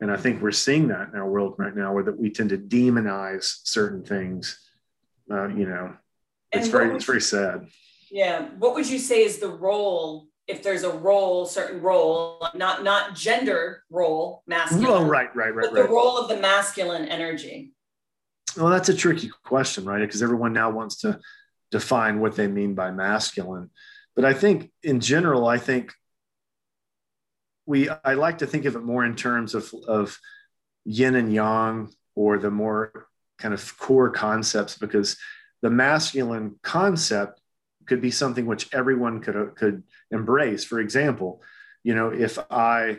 and 0.03 0.11
I 0.11 0.17
think 0.17 0.43
we're 0.43 0.51
seeing 0.51 0.89
that 0.89 1.11
in 1.11 1.15
our 1.15 1.31
world 1.31 1.55
right 1.59 1.75
now, 1.75 1.95
where 1.95 2.03
that 2.03 2.19
we 2.19 2.29
tend 2.29 2.51
to 2.51 2.59
demonize 2.59 3.61
certain 3.63 4.03
things. 4.03 4.59
Uh, 5.31 5.47
you 5.47 5.65
know, 5.65 5.95
it's 6.51 6.67
very 6.67 6.93
it's 6.97 7.05
very 7.05 7.21
sad. 7.21 7.69
Yeah. 8.11 8.49
What 8.59 8.75
would 8.75 8.91
you 8.91 8.99
say 8.99 9.23
is 9.23 9.39
the 9.39 9.49
role, 9.49 10.27
if 10.49 10.61
there's 10.65 10.83
a 10.83 10.91
role, 10.91 11.47
certain 11.47 11.81
role, 11.81 12.45
not 12.53 12.83
not 12.83 13.15
gender 13.15 13.85
role, 13.91 14.43
masculine? 14.49 14.87
Oh, 14.89 15.05
right, 15.05 15.35
right, 15.37 15.55
right. 15.55 15.71
But 15.71 15.73
right. 15.73 15.87
the 15.87 15.89
role 15.89 16.19
of 16.19 16.29
the 16.29 16.37
masculine 16.37 17.05
energy. 17.05 17.73
Well, 18.57 18.71
that's 18.71 18.89
a 18.89 18.97
tricky 18.97 19.31
question, 19.45 19.85
right? 19.85 20.01
Because 20.01 20.21
everyone 20.21 20.53
now 20.53 20.71
wants 20.71 20.97
to 21.03 21.21
define 21.71 22.19
what 22.19 22.35
they 22.35 22.49
mean 22.49 22.75
by 22.75 22.91
masculine. 22.91 23.71
But 24.17 24.25
I 24.25 24.35
think 24.35 24.73
in 24.83 24.99
general, 24.99 25.47
I 25.47 25.59
think 25.59 25.93
we 27.67 27.89
I 27.89 28.15
like 28.15 28.39
to 28.39 28.47
think 28.47 28.65
of 28.65 28.77
it 28.77 28.83
more 28.83 29.05
in 29.05 29.17
terms 29.17 29.55
of 29.55 29.73
of 29.87 30.19
yin 30.85 31.15
and 31.15 31.33
yang 31.33 31.91
or 32.15 32.39
the 32.39 32.51
more 32.51 33.09
kind 33.39 33.55
of 33.55 33.79
core 33.79 34.11
concepts 34.11 34.77
because 34.77 35.17
the 35.63 35.71
masculine 35.71 36.57
concept 36.63 37.41
could 37.87 38.01
be 38.01 38.11
something 38.11 38.47
which 38.47 38.73
everyone 38.73 39.21
could 39.21 39.37
uh, 39.37 39.47
could 39.55 39.83
embrace. 40.11 40.65
For 40.65 40.81
example, 40.81 41.43
you 41.83 41.95
know, 41.95 42.11
if 42.11 42.39
I 42.51 42.99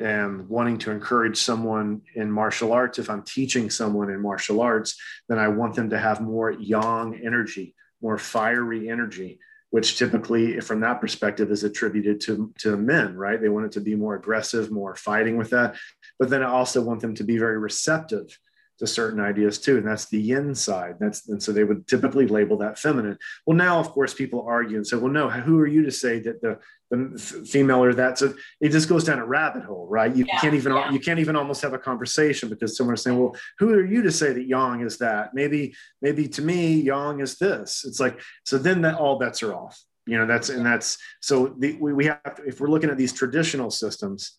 am 0.00 0.46
wanting 0.48 0.78
to 0.78 0.90
encourage 0.90 1.38
someone 1.38 2.02
in 2.14 2.30
martial 2.30 2.72
arts, 2.72 2.98
if 2.98 3.08
I'm 3.08 3.22
teaching 3.22 3.70
someone 3.70 4.10
in 4.10 4.20
martial 4.20 4.60
arts, 4.60 4.96
then 5.28 5.38
I 5.38 5.48
want 5.48 5.74
them 5.74 5.90
to 5.90 5.98
have 5.98 6.20
more 6.20 6.50
yang 6.50 7.20
energy, 7.24 7.74
more 8.00 8.18
fiery 8.18 8.88
energy 8.88 9.38
which 9.72 9.96
typically, 9.96 10.60
from 10.60 10.80
that 10.80 11.00
perspective, 11.00 11.50
is 11.50 11.64
attributed 11.64 12.20
to, 12.20 12.52
to 12.58 12.76
men, 12.76 13.16
right? 13.16 13.40
They 13.40 13.48
want 13.48 13.64
it 13.64 13.72
to 13.72 13.80
be 13.80 13.94
more 13.94 14.14
aggressive, 14.14 14.70
more 14.70 14.94
fighting 14.94 15.38
with 15.38 15.48
that. 15.50 15.76
But 16.18 16.28
then 16.28 16.42
I 16.42 16.50
also 16.50 16.82
want 16.82 17.00
them 17.00 17.14
to 17.14 17.24
be 17.24 17.38
very 17.38 17.58
receptive 17.58 18.38
to 18.80 18.86
certain 18.86 19.18
ideas 19.18 19.58
too. 19.58 19.78
And 19.78 19.86
that's 19.86 20.10
the 20.10 20.20
yin 20.20 20.54
side. 20.54 20.96
That's 21.00 21.26
and 21.26 21.42
so 21.42 21.52
they 21.52 21.64
would 21.64 21.88
typically 21.88 22.26
label 22.26 22.58
that 22.58 22.78
feminine. 22.78 23.16
Well, 23.46 23.56
now 23.56 23.78
of 23.78 23.88
course 23.92 24.12
people 24.12 24.44
argue 24.46 24.76
and 24.76 24.86
say, 24.86 24.98
well, 24.98 25.10
no, 25.10 25.30
who 25.30 25.58
are 25.58 25.66
you 25.66 25.84
to 25.84 25.90
say 25.90 26.18
that 26.20 26.42
the, 26.42 26.58
the 26.92 27.18
female 27.18 27.82
or 27.82 27.94
that? 27.94 28.18
So 28.18 28.34
it 28.60 28.68
just 28.68 28.88
goes 28.88 29.04
down 29.04 29.18
a 29.18 29.26
rabbit 29.26 29.64
hole, 29.64 29.86
right? 29.88 30.14
You 30.14 30.24
yeah, 30.26 30.38
can't 30.38 30.54
even 30.54 30.72
yeah. 30.72 30.90
you 30.90 31.00
can't 31.00 31.18
even 31.18 31.36
almost 31.36 31.62
have 31.62 31.72
a 31.72 31.78
conversation 31.78 32.48
because 32.48 32.76
someone's 32.76 33.02
saying, 33.02 33.18
well, 33.18 33.34
who 33.58 33.70
are 33.74 33.84
you 33.84 34.02
to 34.02 34.12
say 34.12 34.32
that 34.32 34.46
yang 34.46 34.82
is 34.82 34.98
that? 34.98 35.34
Maybe, 35.34 35.74
maybe 36.00 36.28
to 36.28 36.42
me, 36.42 36.74
yang 36.74 37.20
is 37.20 37.38
this. 37.38 37.84
It's 37.86 38.00
like, 38.00 38.20
so 38.44 38.58
then 38.58 38.82
that 38.82 38.96
all 38.96 39.18
bets 39.18 39.42
are 39.42 39.54
off. 39.54 39.80
You 40.06 40.18
know, 40.18 40.26
that's 40.26 40.48
and 40.48 40.66
that's 40.66 40.98
so 41.20 41.54
the, 41.58 41.76
we, 41.80 41.92
we 41.92 42.06
have 42.06 42.34
to, 42.36 42.44
if 42.44 42.60
we're 42.60 42.68
looking 42.68 42.90
at 42.90 42.98
these 42.98 43.12
traditional 43.12 43.70
systems, 43.70 44.32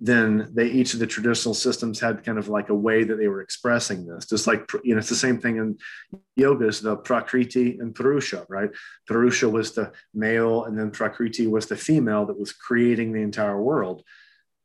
then 0.00 0.48
they 0.54 0.66
each 0.66 0.94
of 0.94 1.00
the 1.00 1.06
traditional 1.06 1.54
systems 1.54 1.98
had 1.98 2.24
kind 2.24 2.38
of 2.38 2.48
like 2.48 2.68
a 2.68 2.74
way 2.74 3.02
that 3.02 3.16
they 3.16 3.26
were 3.26 3.40
expressing 3.40 4.06
this 4.06 4.26
just 4.26 4.46
like 4.46 4.70
you 4.84 4.94
know 4.94 4.98
it's 4.98 5.08
the 5.08 5.14
same 5.14 5.40
thing 5.40 5.56
in 5.56 5.76
yoga 6.36 6.68
is 6.68 6.80
the 6.80 6.96
prakriti 6.96 7.78
and 7.80 7.94
purusha 7.94 8.46
right? 8.48 8.70
Purusha 9.06 9.48
was 9.48 9.72
the 9.72 9.92
male 10.14 10.64
and 10.64 10.78
then 10.78 10.90
prakriti 10.90 11.46
was 11.46 11.66
the 11.66 11.76
female 11.76 12.26
that 12.26 12.38
was 12.38 12.52
creating 12.52 13.12
the 13.12 13.20
entire 13.20 13.60
world. 13.60 14.02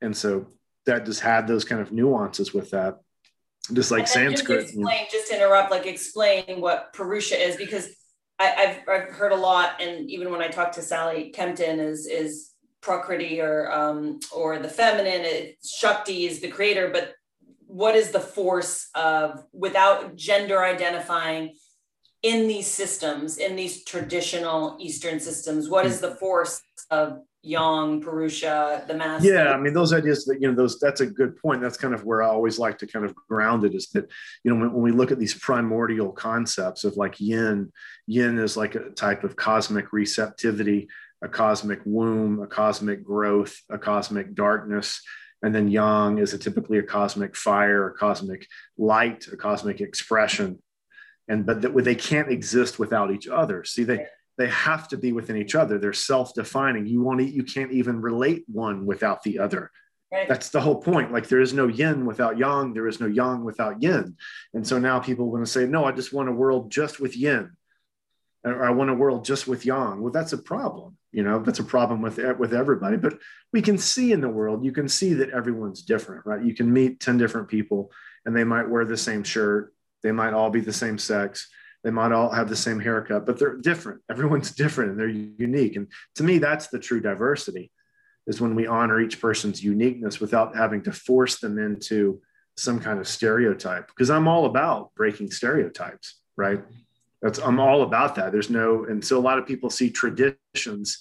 And 0.02 0.16
so 0.16 0.48
that 0.86 1.06
just 1.06 1.22
had 1.22 1.48
those 1.48 1.66
kind 1.66 1.82
of 1.82 1.92
nuances 1.92 2.54
with 2.54 2.72
that. 2.72 3.00
Just 3.72 3.92
like 3.92 4.08
sanskrit 4.08 4.60
just 4.60 4.74
explain 4.74 4.98
you 4.98 5.04
know. 5.04 5.08
just 5.10 5.32
interrupt 5.32 5.72
like 5.72 5.86
explain 5.86 6.60
what 6.60 6.92
purusha 6.92 7.42
is 7.42 7.56
because 7.56 7.90
I, 8.38 8.46
have 8.46 8.80
I've 8.90 9.10
heard 9.10 9.32
a 9.32 9.38
lot 9.38 9.82
and 9.82 10.10
even 10.10 10.32
when 10.32 10.42
i 10.42 10.50
talk 10.50 10.74
to 10.74 10.82
sally 10.82 11.30
kempton 11.30 11.80
is 11.80 12.06
is 12.06 12.50
Prakriti 12.84 13.42
or 13.42 13.72
um, 13.72 14.20
or 14.32 14.60
the 14.60 14.68
feminine. 14.68 15.22
It, 15.22 15.58
Shakti 15.66 16.26
is 16.26 16.42
the 16.42 16.50
creator, 16.50 16.90
but 16.92 17.16
what 17.66 17.96
is 17.96 18.12
the 18.12 18.20
force 18.20 18.90
of 18.94 19.46
without 19.54 20.16
gender 20.16 20.64
identifying 20.64 21.56
in 22.22 22.48
these 22.48 22.68
systems, 22.68 23.38
in 23.38 23.56
these 23.56 23.84
traditional 23.84 24.78
Eastern 24.80 25.20
systems? 25.20 25.70
What 25.70 25.86
is 25.86 26.00
the 26.00 26.16
force 26.16 26.62
of 26.92 27.20
Yang, 27.42 28.02
Purusha, 28.02 28.86
the 28.88 28.94
master? 28.94 29.34
Yeah, 29.34 29.54
I 29.54 29.58
mean 29.58 29.74
those 29.74 29.92
ideas 29.92 30.24
that 30.26 30.42
you 30.42 30.50
know 30.50 30.56
those 30.56 30.80
that's 30.80 31.02
a 31.02 31.06
good 31.06 31.38
point. 31.38 31.62
That's 31.62 31.78
kind 31.78 31.94
of 31.94 32.06
where 32.06 32.22
I 32.22 32.28
always 32.28 32.60
like 32.60 32.78
to 32.80 32.88
kind 32.88 33.06
of 33.06 33.16
ground 33.16 33.66
it 33.66 33.76
is 33.76 33.88
that 33.90 34.10
you 34.44 34.54
know 34.54 34.60
when, 34.60 34.74
when 34.74 34.82
we 34.82 34.92
look 34.92 35.12
at 35.12 35.20
these 35.20 35.34
primordial 35.34 36.12
concepts 36.12 36.84
of 36.84 36.96
like 36.96 37.20
yin, 37.20 37.72
yin 38.08 38.40
is 38.40 38.56
like 38.56 38.76
a 38.76 38.92
type 38.92 39.24
of 39.24 39.36
cosmic 39.36 39.92
receptivity 39.92 40.88
a 41.24 41.30
cosmic 41.30 41.80
womb, 41.86 42.42
a 42.42 42.48
cosmic 42.48 43.04
growth, 43.04 43.60
a 43.70 43.78
cosmic 43.78 44.36
darkness. 44.36 45.02
And 45.42 45.56
then 45.56 45.68
yang 45.70 46.20
is 46.20 46.34
a 46.34 46.38
typically 46.38 46.78
a 46.78 46.84
cosmic 46.84 47.36
fire, 47.36 47.88
a 47.88 47.94
cosmic 47.94 48.48
light, 48.78 49.28
a 49.32 49.38
cosmic 49.38 49.82
expression. 49.82 50.62
And 51.28 51.46
but 51.46 51.62
that 51.62 51.76
they 51.84 51.96
can't 51.96 52.30
exist 52.30 52.78
without 52.78 53.12
each 53.12 53.28
other. 53.28 53.64
See, 53.64 53.84
they 53.84 54.06
they 54.38 54.50
have 54.50 54.88
to 54.90 54.98
be 54.98 55.14
within 55.14 55.38
each 55.38 55.56
other. 55.56 55.78
They're 55.78 55.94
self-defining. 55.94 56.88
You 56.88 57.02
won't 57.02 57.24
you 57.24 57.44
can't 57.44 57.72
even 57.72 58.02
relate 58.02 58.44
one 58.48 58.86
without 58.86 59.24
the 59.24 59.40
other. 59.40 59.72
Right. 60.12 60.28
That's 60.28 60.50
the 60.50 60.62
whole 60.62 60.82
point. 60.82 61.12
Like 61.12 61.28
there 61.28 61.42
is 61.42 61.54
no 61.54 61.68
yin 61.68 62.06
without 62.06 62.38
yang, 62.38 62.74
there 62.74 62.88
is 62.88 63.00
no 63.00 63.08
yang 63.08 63.44
without 63.44 63.82
yin. 63.82 64.16
And 64.54 64.68
so 64.68 64.78
now 64.78 65.00
people 65.00 65.32
want 65.32 65.44
to 65.44 65.52
say, 65.52 65.66
no, 65.66 65.86
I 65.86 65.92
just 65.92 66.14
want 66.14 66.30
a 66.30 66.34
world 66.34 66.70
just 66.70 67.00
with 67.00 67.18
yin. 67.18 67.52
Or 68.44 68.64
I 68.64 68.70
want 68.72 68.92
a 68.92 68.94
world 68.94 69.26
just 69.26 69.48
with 69.48 69.66
yang. 69.66 70.02
Well, 70.02 70.12
that's 70.12 70.34
a 70.34 70.38
problem 70.38 70.98
you 71.14 71.24
know 71.24 71.40
that's 71.40 71.60
a 71.60 71.64
problem 71.64 72.02
with 72.02 72.18
with 72.40 72.54
everybody 72.54 72.98
but 72.98 73.18
we 73.54 73.62
can 73.62 73.78
see 73.78 74.12
in 74.12 74.22
the 74.22 74.30
world 74.30 74.66
you 74.66 74.72
can 74.72 74.88
see 74.88 75.14
that 75.14 75.30
everyone's 75.30 75.82
different 75.82 76.26
right? 76.26 76.44
You 76.44 76.54
can 76.54 76.72
meet 76.72 77.00
10 77.00 77.18
different 77.18 77.48
people 77.48 77.92
and 78.26 78.36
they 78.36 78.44
might 78.44 78.70
wear 78.70 78.86
the 78.86 78.98
same 78.98 79.24
shirt 79.24 79.74
they 80.02 80.12
might 80.12 80.34
all 80.34 80.50
be 80.50 80.62
the 80.62 80.74
same 80.74 80.98
sex 80.98 81.50
they 81.84 81.92
might 81.92 82.12
all 82.12 82.30
have 82.30 82.50
the 82.50 82.56
same 82.56 82.80
haircut 82.80 83.26
but 83.26 83.38
they're 83.38 83.58
different. 83.58 84.02
Everyone's 84.10 84.52
different 84.52 84.92
and 84.92 85.00
they're 85.00 85.08
unique. 85.08 85.76
And 85.76 85.88
to 86.16 86.24
me 86.24 86.38
that's 86.40 86.68
the 86.68 86.80
true 86.80 87.00
diversity 87.00 87.72
is 88.26 88.40
when 88.40 88.56
we 88.56 88.68
honor 88.68 89.00
each 89.02 89.20
person's 89.20 89.64
uniqueness 89.64 90.20
without 90.20 90.56
having 90.56 90.82
to 90.84 90.92
force 90.92 91.40
them 91.40 91.60
into 91.60 92.22
some 92.56 92.80
kind 92.80 93.00
of 93.00 93.08
stereotype 93.08 93.88
because 93.88 94.10
i'm 94.10 94.28
all 94.28 94.46
about 94.46 94.94
breaking 94.96 95.32
stereotypes 95.32 96.20
right 96.38 96.62
that's 97.24 97.40
I'm 97.40 97.60
all 97.60 97.84
about 97.84 98.16
that. 98.16 98.34
There's 98.34 98.50
no, 98.50 98.84
and 98.84 99.04
so 99.04 99.18
a 99.18 99.22
lot 99.22 99.40
of 99.40 99.48
people 99.48 99.70
see 99.70 99.90
traditions 99.90 101.00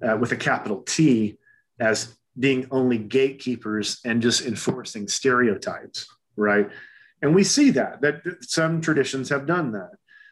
uh, 0.00 0.16
with 0.16 0.30
a 0.30 0.36
capital 0.36 0.82
T 0.82 1.38
as 1.80 2.16
being 2.38 2.68
only 2.70 2.98
gatekeepers 2.98 3.98
and 4.04 4.22
just 4.22 4.46
enforcing 4.46 5.08
stereotypes, 5.08 6.06
right? 6.36 6.70
And 7.20 7.34
we 7.34 7.42
see 7.42 7.70
that 7.72 8.00
that 8.02 8.22
some 8.42 8.80
traditions 8.80 9.28
have 9.30 9.46
done 9.46 9.72
that, 9.72 9.90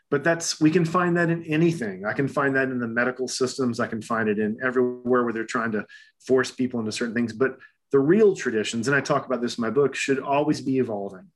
but 0.08 0.22
that's 0.22 0.60
we 0.60 0.70
can 0.70 0.84
find 0.84 1.16
that 1.16 1.30
in 1.30 1.42
anything. 1.44 2.06
I 2.06 2.12
can 2.12 2.28
find 2.28 2.54
that 2.54 2.68
in 2.68 2.78
the 2.78 2.86
medical 2.86 3.26
systems. 3.26 3.80
I 3.80 3.88
can 3.88 4.02
find 4.02 4.28
it 4.28 4.38
in 4.38 4.56
everywhere 4.62 5.24
where 5.24 5.32
they're 5.32 5.44
trying 5.44 5.72
to 5.72 5.84
force 6.20 6.52
people 6.52 6.78
into 6.78 6.92
certain 6.92 7.14
things. 7.14 7.32
But 7.32 7.58
the 7.90 7.98
real 7.98 8.36
traditions, 8.36 8.86
and 8.86 8.96
I 8.96 9.00
talk 9.00 9.26
about 9.26 9.40
this 9.40 9.58
in 9.58 9.62
my 9.62 9.70
book, 9.70 9.96
should 9.96 10.20
always 10.20 10.60
be 10.60 10.78
evolving 10.78 11.26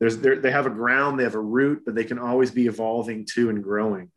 there's 0.00 0.18
they 0.18 0.50
have 0.50 0.66
a 0.66 0.70
ground, 0.70 1.18
they 1.18 1.24
have 1.24 1.34
a 1.34 1.40
root, 1.40 1.82
but 1.84 1.94
they 1.94 2.04
can 2.04 2.18
always 2.18 2.50
be 2.50 2.66
evolving 2.66 3.26
too 3.26 3.50
and 3.50 3.62
growing. 3.62 4.10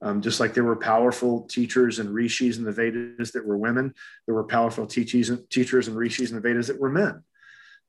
Um, 0.00 0.22
just 0.22 0.38
like 0.38 0.54
there 0.54 0.64
were 0.64 0.76
powerful 0.76 1.42
teachers 1.42 1.98
and 1.98 2.10
rishis 2.10 2.58
in 2.58 2.64
the 2.64 2.72
Vedas 2.72 3.32
that 3.32 3.46
were 3.46 3.56
women, 3.56 3.94
there 4.26 4.34
were 4.34 4.44
powerful 4.44 4.86
teachers, 4.86 5.30
and 5.30 5.48
teachers 5.50 5.88
and 5.88 5.96
rishis 5.96 6.30
in 6.30 6.36
the 6.36 6.42
Vedas 6.42 6.68
that 6.68 6.80
were 6.80 6.90
men. 6.90 7.22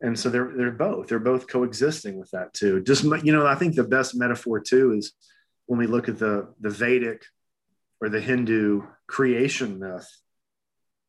And 0.01 0.17
so 0.17 0.29
they're 0.29 0.51
they're 0.55 0.71
both 0.71 1.07
they're 1.07 1.19
both 1.19 1.47
coexisting 1.47 2.17
with 2.17 2.31
that 2.31 2.53
too. 2.53 2.81
Just 2.81 3.03
you 3.03 3.31
know, 3.31 3.45
I 3.45 3.55
think 3.55 3.75
the 3.75 3.83
best 3.83 4.15
metaphor 4.15 4.59
too 4.59 4.93
is 4.93 5.13
when 5.67 5.79
we 5.79 5.87
look 5.87 6.09
at 6.09 6.17
the 6.17 6.53
the 6.59 6.69
Vedic 6.69 7.25
or 8.01 8.09
the 8.09 8.19
Hindu 8.19 8.83
creation 9.07 9.79
myth, 9.79 10.09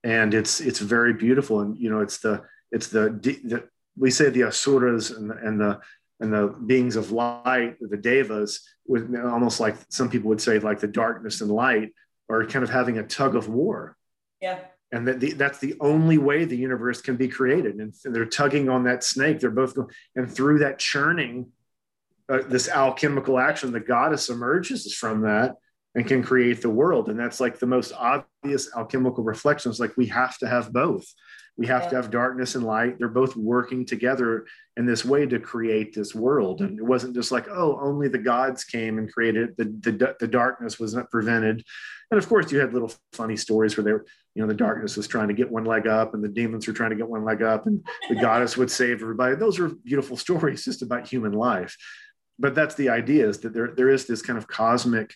and 0.05 0.35
it's 0.35 0.61
it's 0.61 0.81
very 0.81 1.15
beautiful. 1.15 1.61
And 1.61 1.77
you 1.79 1.91
know, 1.91 2.01
it's 2.01 2.19
the 2.19 2.43
it's 2.71 2.89
the, 2.89 3.11
the 3.11 3.69
we 3.97 4.11
say 4.11 4.29
the 4.29 4.43
asuras 4.43 5.11
and 5.11 5.31
the, 5.31 5.37
and 5.37 5.61
the 5.61 5.81
and 6.21 6.33
the 6.33 6.49
beings 6.67 6.97
of 6.97 7.13
light, 7.13 7.77
the 7.81 7.97
devas, 7.97 8.67
with 8.87 9.15
almost 9.17 9.61
like 9.61 9.77
some 9.91 10.09
people 10.09 10.29
would 10.29 10.41
say, 10.41 10.59
like 10.59 10.81
the 10.81 10.87
darkness 10.87 11.41
and 11.41 11.51
light, 11.51 11.93
are 12.29 12.45
kind 12.47 12.63
of 12.63 12.71
having 12.71 12.99
a 12.99 13.03
tug 13.03 13.37
of 13.37 13.49
war. 13.49 13.97
Yeah. 14.41 14.61
And 14.93 15.07
that 15.09 15.21
the, 15.21 15.33
that's 15.33 15.59
the 15.59 15.75
only 15.81 16.17
way 16.17 16.45
the 16.45 16.57
universe 16.57 17.01
can 17.01 17.17
be 17.17 17.29
created. 17.29 17.77
And, 17.77 17.93
they're 18.05 18.25
tugging 18.25 18.69
on 18.69 18.85
that 18.85 19.05
snake. 19.05 19.41
They're 19.41 19.51
both 19.51 19.75
going, 19.75 19.89
and 20.15 20.31
through 20.31 20.61
that 20.61 20.79
churning, 20.79 21.53
uh, 22.29 22.43
this 22.49 22.69
alchemical 22.69 23.39
action, 23.39 23.73
the 23.73 23.81
goddess 23.81 24.31
emerges 24.31 24.93
from 24.95 25.23
that 25.23 25.57
and 25.95 26.07
can 26.07 26.23
create 26.23 26.63
the 26.63 26.71
world. 26.71 27.09
And 27.09 27.19
that's 27.19 27.41
like 27.41 27.59
the 27.59 27.67
most 27.67 27.93
obvious 27.93 28.75
alchemical 28.77 29.25
reflections. 29.25 29.81
Like 29.81 29.97
we 29.97 30.07
have 30.07 30.37
to 30.39 30.49
have 30.49 30.73
both. 30.73 31.07
We 31.57 31.67
have 31.69 31.85
yeah. 31.85 31.89
to 31.91 31.97
have 31.97 32.11
darkness 32.11 32.55
and 32.55 32.65
light. 32.65 32.99
They're 32.99 33.09
both 33.09 33.35
working 33.35 33.87
together 33.87 34.47
in 34.77 34.85
this 34.85 35.05
way 35.05 35.27
to 35.27 35.39
create 35.39 35.95
this 35.95 36.15
world. 36.15 36.61
And 36.61 36.79
it 36.79 36.85
wasn't 36.85 37.15
just 37.15 37.33
like, 37.33 37.47
oh, 37.49 37.79
only 37.81 38.09
the 38.09 38.19
gods 38.19 38.65
came 38.65 38.99
and 38.99 39.11
created 39.11 39.57
The, 39.57 39.65
the, 39.65 40.17
the 40.21 40.29
darkness 40.29 40.79
was 40.79 40.95
not 40.95 41.11
prevented. 41.11 41.65
And 42.11 42.19
of 42.19 42.29
course, 42.29 42.53
you 42.53 42.59
had 42.59 42.73
little 42.73 42.93
funny 43.13 43.37
stories 43.37 43.77
where 43.77 43.85
they 43.85 43.93
were, 43.93 44.05
you 44.35 44.43
know, 44.43 44.49
the 44.49 44.55
darkness 44.55 44.97
was 44.97 45.09
trying 45.09 45.29
to 45.29 45.35
get 45.35 45.51
one 45.51 45.65
leg 45.65 45.87
up 45.87 46.15
and 46.15 46.23
the 46.23 46.29
demons 46.29 46.67
were 46.67 46.75
trying 46.75 46.91
to 46.91 46.97
get 46.97 47.09
one 47.09 47.25
leg 47.25 47.43
up 47.43 47.67
and 47.67 47.83
the 48.09 48.15
goddess 48.21 48.57
would 48.57 48.71
save 48.71 49.01
everybody. 49.01 49.35
Those 49.35 49.59
are 49.59 49.69
beautiful 49.69 50.17
stories 50.17 50.65
just 50.65 50.83
about 50.83 51.09
human 51.09 51.33
life. 51.33 51.77
But 52.39 52.55
that's 52.55 52.75
the 52.75 52.91
idea 52.91 53.27
is 53.27 53.39
that 53.39 53.55
there, 53.55 53.73
there 53.75 53.89
is 53.89 54.07
this 54.07 54.21
kind 54.21 54.39
of 54.39 54.47
cosmic 54.47 55.15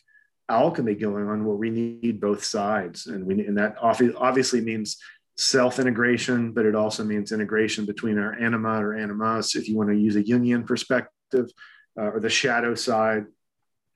alchemy 0.49 0.95
going 0.95 1.29
on 1.29 1.45
where 1.45 1.57
we 1.57 1.71
need 1.71 2.21
both 2.21 2.43
sides. 2.43 3.07
And 3.07 3.25
we, 3.27 3.47
and 3.47 3.59
that 3.59 3.77
obviously 3.81 4.63
means 4.63 4.97
self 5.41 5.79
integration, 5.79 6.53
but 6.53 6.67
it 6.67 6.75
also 6.75 7.03
means 7.03 7.33
integration 7.33 7.87
between 7.87 8.19
our 8.19 8.35
anima 8.35 8.85
or 8.85 8.95
animus, 8.95 9.57
if 9.57 9.69
you 9.69 9.77
want 9.77 9.89
to 9.89 9.97
use 9.97 10.15
a 10.15 10.23
Jungian 10.23 10.67
perspective, 10.67 11.51
uh, 11.99 12.11
or 12.11 12.21
the 12.21 12.29
shadow 12.29 12.75
side, 12.75 13.25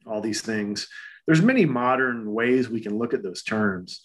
all 0.07 0.23
these 0.23 0.41
things. 0.41 0.89
There's 1.27 1.43
many 1.43 1.67
modern 1.67 2.33
ways 2.33 2.69
we 2.69 2.81
can 2.81 2.97
look 2.97 3.13
at 3.13 3.23
those 3.23 3.43
terms, 3.43 4.03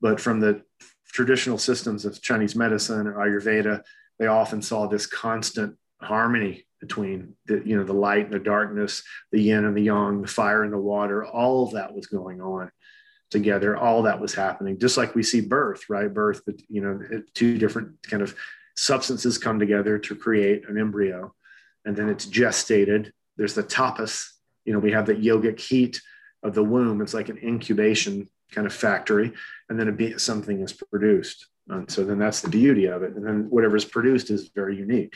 but 0.00 0.20
from 0.20 0.40
the 0.40 0.62
traditional 1.06 1.58
systems 1.58 2.04
of 2.04 2.20
Chinese 2.22 2.56
medicine 2.56 3.06
or 3.06 3.14
Ayurveda, 3.14 3.82
they 4.18 4.26
often 4.26 4.60
saw 4.60 4.86
this 4.86 5.06
constant 5.06 5.76
harmony 6.00 6.66
between 6.80 7.34
the 7.46 7.62
you 7.64 7.76
know 7.76 7.84
the 7.84 7.92
light 7.92 8.24
and 8.24 8.34
the 8.34 8.40
darkness, 8.40 9.02
the 9.30 9.40
yin 9.40 9.64
and 9.64 9.76
the 9.76 9.82
yang, 9.82 10.22
the 10.22 10.28
fire 10.28 10.64
and 10.64 10.72
the 10.72 10.78
water. 10.78 11.24
All 11.24 11.64
of 11.64 11.74
that 11.74 11.94
was 11.94 12.06
going 12.06 12.40
on 12.40 12.70
together 13.30 13.76
all 13.76 14.02
that 14.02 14.20
was 14.20 14.34
happening. 14.34 14.78
Just 14.78 14.96
like 14.96 15.14
we 15.14 15.22
see 15.22 15.40
birth 15.40 15.88
right? 15.88 16.12
Birth 16.12 16.42
but 16.44 16.56
you 16.68 16.80
know 16.80 17.22
two 17.34 17.58
different 17.58 18.02
kind 18.02 18.22
of 18.22 18.34
substances 18.76 19.38
come 19.38 19.58
together 19.58 19.98
to 19.98 20.14
create 20.14 20.68
an 20.68 20.78
embryo 20.78 21.34
and 21.84 21.96
then 21.96 22.08
it's 22.08 22.26
gestated. 22.26 23.12
There's 23.36 23.54
the 23.54 23.62
tapas. 23.62 24.28
You 24.64 24.72
know 24.72 24.78
we 24.78 24.92
have 24.92 25.06
the 25.06 25.14
yogic 25.14 25.60
heat 25.60 26.00
of 26.42 26.54
the 26.54 26.64
womb. 26.64 27.00
It's 27.00 27.14
like 27.14 27.28
an 27.28 27.38
incubation 27.38 28.28
kind 28.50 28.66
of 28.66 28.72
factory 28.72 29.32
and 29.68 29.78
then 29.78 29.94
be, 29.94 30.18
something 30.18 30.60
is 30.60 30.72
produced. 30.72 31.46
And 31.68 31.90
so 31.90 32.04
then 32.04 32.18
that's 32.18 32.40
the 32.40 32.48
beauty 32.48 32.86
of 32.86 33.02
it. 33.02 33.14
And 33.14 33.24
then 33.24 33.46
whatever 33.48 33.76
is 33.76 33.84
produced 33.84 34.30
is 34.30 34.48
very 34.48 34.76
unique. 34.76 35.14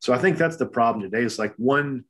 So 0.00 0.12
i 0.12 0.18
think 0.18 0.38
that's 0.38 0.56
the 0.56 0.66
problem 0.66 1.02
today. 1.02 1.24
Is 1.24 1.38
like 1.38 1.54
one 1.56 2.04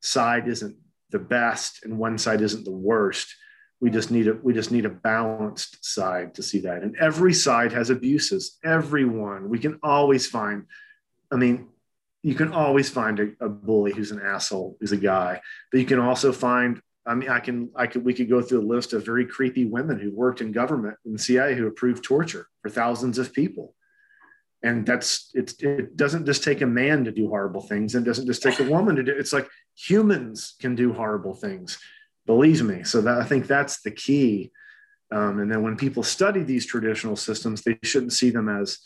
side 0.00 0.48
isn't 0.48 0.76
the 1.10 1.18
best 1.18 1.84
and 1.84 1.98
one 1.98 2.18
side 2.18 2.40
isn't 2.42 2.64
the 2.64 2.70
worst 2.70 3.34
we 3.80 3.90
just 3.90 4.10
need 4.10 4.28
a 4.28 4.34
we 4.42 4.52
just 4.54 4.70
need 4.70 4.86
a 4.86 4.90
balanced 4.90 5.84
side 5.84 6.34
to 6.34 6.42
see 6.42 6.60
that. 6.60 6.82
And 6.82 6.96
every 6.96 7.34
side 7.34 7.72
has 7.72 7.90
abuses. 7.90 8.58
Everyone. 8.64 9.48
We 9.48 9.58
can 9.58 9.78
always 9.82 10.26
find 10.26 10.66
i 11.30 11.36
mean 11.36 11.68
you 12.22 12.34
can 12.34 12.52
always 12.52 12.88
find 12.88 13.20
a, 13.20 13.32
a 13.40 13.48
bully 13.48 13.92
who's 13.92 14.10
an 14.10 14.22
asshole 14.24 14.76
who's 14.80 14.92
a 14.92 14.96
guy. 14.96 15.40
But 15.70 15.80
you 15.80 15.86
can 15.86 15.98
also 15.98 16.32
find 16.32 16.80
i 17.06 17.14
mean 17.14 17.28
i 17.28 17.40
can 17.40 17.70
i 17.76 17.86
could 17.86 18.04
we 18.04 18.14
could 18.14 18.30
go 18.30 18.40
through 18.40 18.62
a 18.62 18.72
list 18.74 18.92
of 18.92 19.04
very 19.04 19.26
creepy 19.26 19.66
women 19.66 19.98
who 19.98 20.10
worked 20.10 20.40
in 20.40 20.52
government 20.52 20.96
and 21.04 21.20
cia 21.20 21.54
who 21.54 21.66
approved 21.66 22.02
torture 22.02 22.46
for 22.62 22.70
thousands 22.70 23.18
of 23.18 23.32
people. 23.32 23.74
And 24.62 24.86
that's 24.86 25.30
it 25.34 25.60
it 25.60 25.94
doesn't 25.94 26.24
just 26.24 26.42
take 26.42 26.62
a 26.62 26.66
man 26.66 27.04
to 27.04 27.12
do 27.12 27.28
horrible 27.28 27.60
things 27.60 27.94
and 27.94 28.02
doesn't 28.02 28.26
just 28.26 28.42
take 28.42 28.60
a 28.60 28.70
woman 28.70 28.96
to 28.96 29.02
do 29.02 29.12
it's 29.12 29.34
like 29.34 29.48
humans 29.74 30.54
can 30.58 30.74
do 30.74 30.94
horrible 30.94 31.34
things 31.34 31.78
believe 32.26 32.62
me. 32.62 32.84
So 32.84 33.00
that 33.02 33.18
i 33.18 33.24
think 33.24 33.46
that's 33.46 33.80
the 33.82 33.90
key. 33.90 34.50
Um, 35.12 35.38
and 35.38 35.50
then 35.50 35.62
when 35.62 35.76
people 35.76 36.02
study 36.02 36.42
these 36.42 36.66
traditional 36.66 37.16
systems 37.16 37.62
they 37.62 37.78
shouldn't 37.82 38.12
see 38.12 38.30
them 38.30 38.48
as 38.48 38.78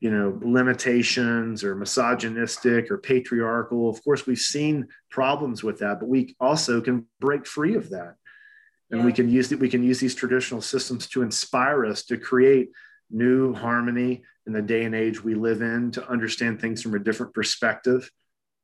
you 0.00 0.10
know 0.10 0.38
limitations 0.42 1.64
or 1.64 1.74
misogynistic 1.74 2.90
or 2.90 2.98
patriarchal. 2.98 3.88
Of 3.88 4.02
course 4.04 4.26
we've 4.26 4.38
seen 4.38 4.88
problems 5.10 5.62
with 5.62 5.78
that 5.80 6.00
but 6.00 6.08
we 6.08 6.36
also 6.40 6.80
can 6.80 7.06
break 7.20 7.46
free 7.46 7.74
of 7.74 7.90
that. 7.90 8.14
And 8.90 9.00
yeah. 9.00 9.06
we 9.06 9.12
can 9.12 9.28
use 9.28 9.48
that 9.48 9.58
we 9.58 9.68
can 9.68 9.82
use 9.82 9.98
these 9.98 10.14
traditional 10.14 10.60
systems 10.60 11.06
to 11.08 11.22
inspire 11.22 11.84
us 11.84 12.04
to 12.04 12.16
create 12.16 12.70
new 13.10 13.54
harmony 13.54 14.22
in 14.46 14.52
the 14.52 14.62
day 14.62 14.84
and 14.84 14.94
age 14.94 15.22
we 15.22 15.34
live 15.34 15.62
in 15.62 15.90
to 15.92 16.08
understand 16.08 16.60
things 16.60 16.82
from 16.82 16.94
a 16.94 16.98
different 16.98 17.34
perspective 17.34 18.10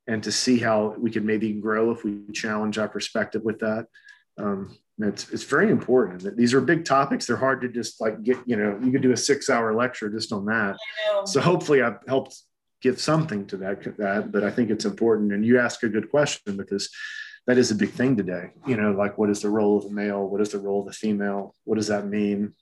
and 0.06 0.22
to 0.22 0.32
see 0.32 0.58
how 0.58 0.94
we 0.98 1.10
could 1.10 1.24
maybe 1.24 1.52
grow 1.52 1.90
if 1.90 2.04
we 2.04 2.20
challenge 2.32 2.78
our 2.78 2.88
perspective 2.88 3.42
with 3.42 3.60
that 3.60 3.86
um, 4.38 4.76
it's, 4.98 5.30
it's 5.30 5.44
very 5.44 5.70
important. 5.70 6.36
These 6.36 6.54
are 6.54 6.60
big 6.60 6.84
topics. 6.84 7.26
They're 7.26 7.36
hard 7.36 7.60
to 7.62 7.68
just 7.68 8.00
like 8.00 8.22
get 8.22 8.38
you 8.46 8.56
know 8.56 8.78
you 8.82 8.92
could 8.92 9.02
do 9.02 9.12
a 9.12 9.16
six 9.16 9.50
hour 9.50 9.74
lecture 9.74 10.08
just 10.08 10.32
on 10.32 10.46
that. 10.46 10.76
So 11.24 11.40
hopefully 11.40 11.82
i've 11.82 11.98
helped 12.06 12.36
give 12.80 13.00
something 13.00 13.46
to 13.46 13.56
that 13.56 13.96
that 13.96 14.32
but 14.32 14.44
i 14.44 14.50
think 14.50 14.70
it's 14.70 14.84
important. 14.84 15.32
And 15.32 15.44
you 15.44 15.58
ask 15.58 15.82
a 15.82 15.88
good 15.88 16.10
question 16.10 16.56
because 16.56 16.90
that 17.46 17.58
is 17.58 17.70
a 17.70 17.74
big 17.74 17.90
thing 17.90 18.16
today. 18.16 18.50
You 18.66 18.76
know 18.76 18.92
like 18.92 19.18
what 19.18 19.30
is 19.30 19.42
the 19.42 19.50
role 19.50 19.78
of 19.78 19.84
the 19.84 19.90
male? 19.90 20.26
What 20.26 20.40
is 20.40 20.50
the 20.50 20.58
role 20.58 20.80
of 20.80 20.86
the 20.86 20.92
female? 20.92 21.54
What 21.64 21.76
does 21.76 21.88
that 21.88 22.06
mean? 22.06 22.52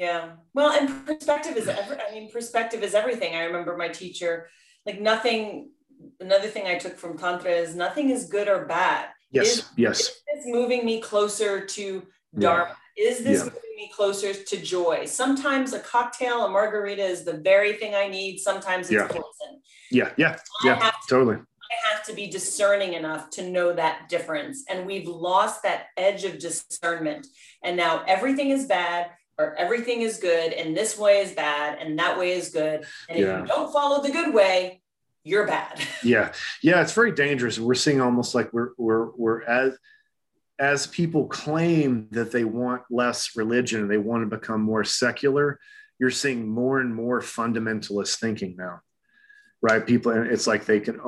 Yeah. 0.00 0.30
Well, 0.54 0.72
and 0.72 1.04
perspective 1.04 1.58
is 1.58 1.68
every, 1.68 1.98
I 2.00 2.10
mean, 2.14 2.30
perspective 2.30 2.82
is 2.82 2.94
everything. 2.94 3.34
I 3.34 3.42
remember 3.42 3.76
my 3.76 3.88
teacher, 3.88 4.48
like 4.86 4.98
nothing, 4.98 5.72
another 6.18 6.48
thing 6.48 6.66
I 6.66 6.78
took 6.78 6.96
from 6.96 7.18
Tantra 7.18 7.50
is 7.50 7.74
nothing 7.74 8.08
is 8.08 8.24
good 8.24 8.48
or 8.48 8.64
bad. 8.64 9.08
Yes. 9.32 9.46
Is, 9.46 9.64
yes. 9.76 10.00
Is 10.00 10.14
this 10.34 10.46
moving 10.46 10.84
me 10.84 11.00
closer 11.00 11.64
to 11.64 12.02
Dharma? 12.38 12.76
Yeah. 12.96 13.10
Is 13.10 13.24
this 13.24 13.38
yeah. 13.38 13.44
moving 13.44 13.76
me 13.76 13.90
closer 13.94 14.34
to 14.34 14.56
joy? 14.56 15.06
Sometimes 15.06 15.72
a 15.72 15.80
cocktail, 15.80 16.44
a 16.44 16.48
margarita 16.48 17.02
is 17.02 17.24
the 17.24 17.34
very 17.34 17.74
thing 17.74 17.94
I 17.94 18.08
need. 18.08 18.38
Sometimes 18.38 18.90
it's 18.90 18.94
yeah. 18.94 19.08
poison. 19.08 19.62
Yeah. 19.90 20.10
Yeah. 20.16 20.36
Yeah. 20.64 20.78
To, 20.78 20.92
totally. 21.08 21.36
I 21.36 21.94
have 21.94 22.04
to 22.06 22.12
be 22.12 22.26
discerning 22.26 22.94
enough 22.94 23.30
to 23.30 23.48
know 23.48 23.72
that 23.72 24.08
difference. 24.08 24.64
And 24.68 24.86
we've 24.86 25.06
lost 25.06 25.62
that 25.62 25.86
edge 25.96 26.24
of 26.24 26.38
discernment. 26.38 27.26
And 27.62 27.76
now 27.76 28.02
everything 28.06 28.50
is 28.50 28.66
bad 28.66 29.10
or 29.38 29.54
everything 29.54 30.02
is 30.02 30.18
good 30.18 30.52
and 30.52 30.76
this 30.76 30.98
way 30.98 31.18
is 31.18 31.32
bad 31.32 31.78
and 31.78 31.98
that 31.98 32.18
way 32.18 32.32
is 32.32 32.50
good. 32.50 32.84
And 33.08 33.18
if 33.18 33.26
you 33.26 33.46
don't 33.46 33.72
follow 33.72 34.02
the 34.02 34.10
good 34.10 34.34
way, 34.34 34.82
you're 35.30 35.46
bad. 35.46 35.80
yeah. 36.02 36.32
Yeah. 36.62 36.82
It's 36.82 36.92
very 36.92 37.12
dangerous. 37.12 37.58
We're 37.58 37.74
seeing 37.74 38.00
almost 38.00 38.34
like 38.34 38.52
we're, 38.52 38.70
we're, 38.76 39.10
we're 39.16 39.42
as, 39.44 39.78
as 40.58 40.86
people 40.86 41.26
claim 41.26 42.08
that 42.10 42.32
they 42.32 42.44
want 42.44 42.82
less 42.90 43.36
religion 43.36 43.80
and 43.80 43.90
they 43.90 43.96
want 43.96 44.28
to 44.28 44.36
become 44.36 44.60
more 44.60 44.84
secular, 44.84 45.58
you're 45.98 46.10
seeing 46.10 46.48
more 46.48 46.80
and 46.80 46.94
more 46.94 47.20
fundamentalist 47.20 48.18
thinking 48.18 48.56
now, 48.58 48.80
right? 49.62 49.86
People, 49.86 50.12
and 50.12 50.26
it's 50.26 50.46
like 50.46 50.64
they 50.64 50.80
can 50.80 51.00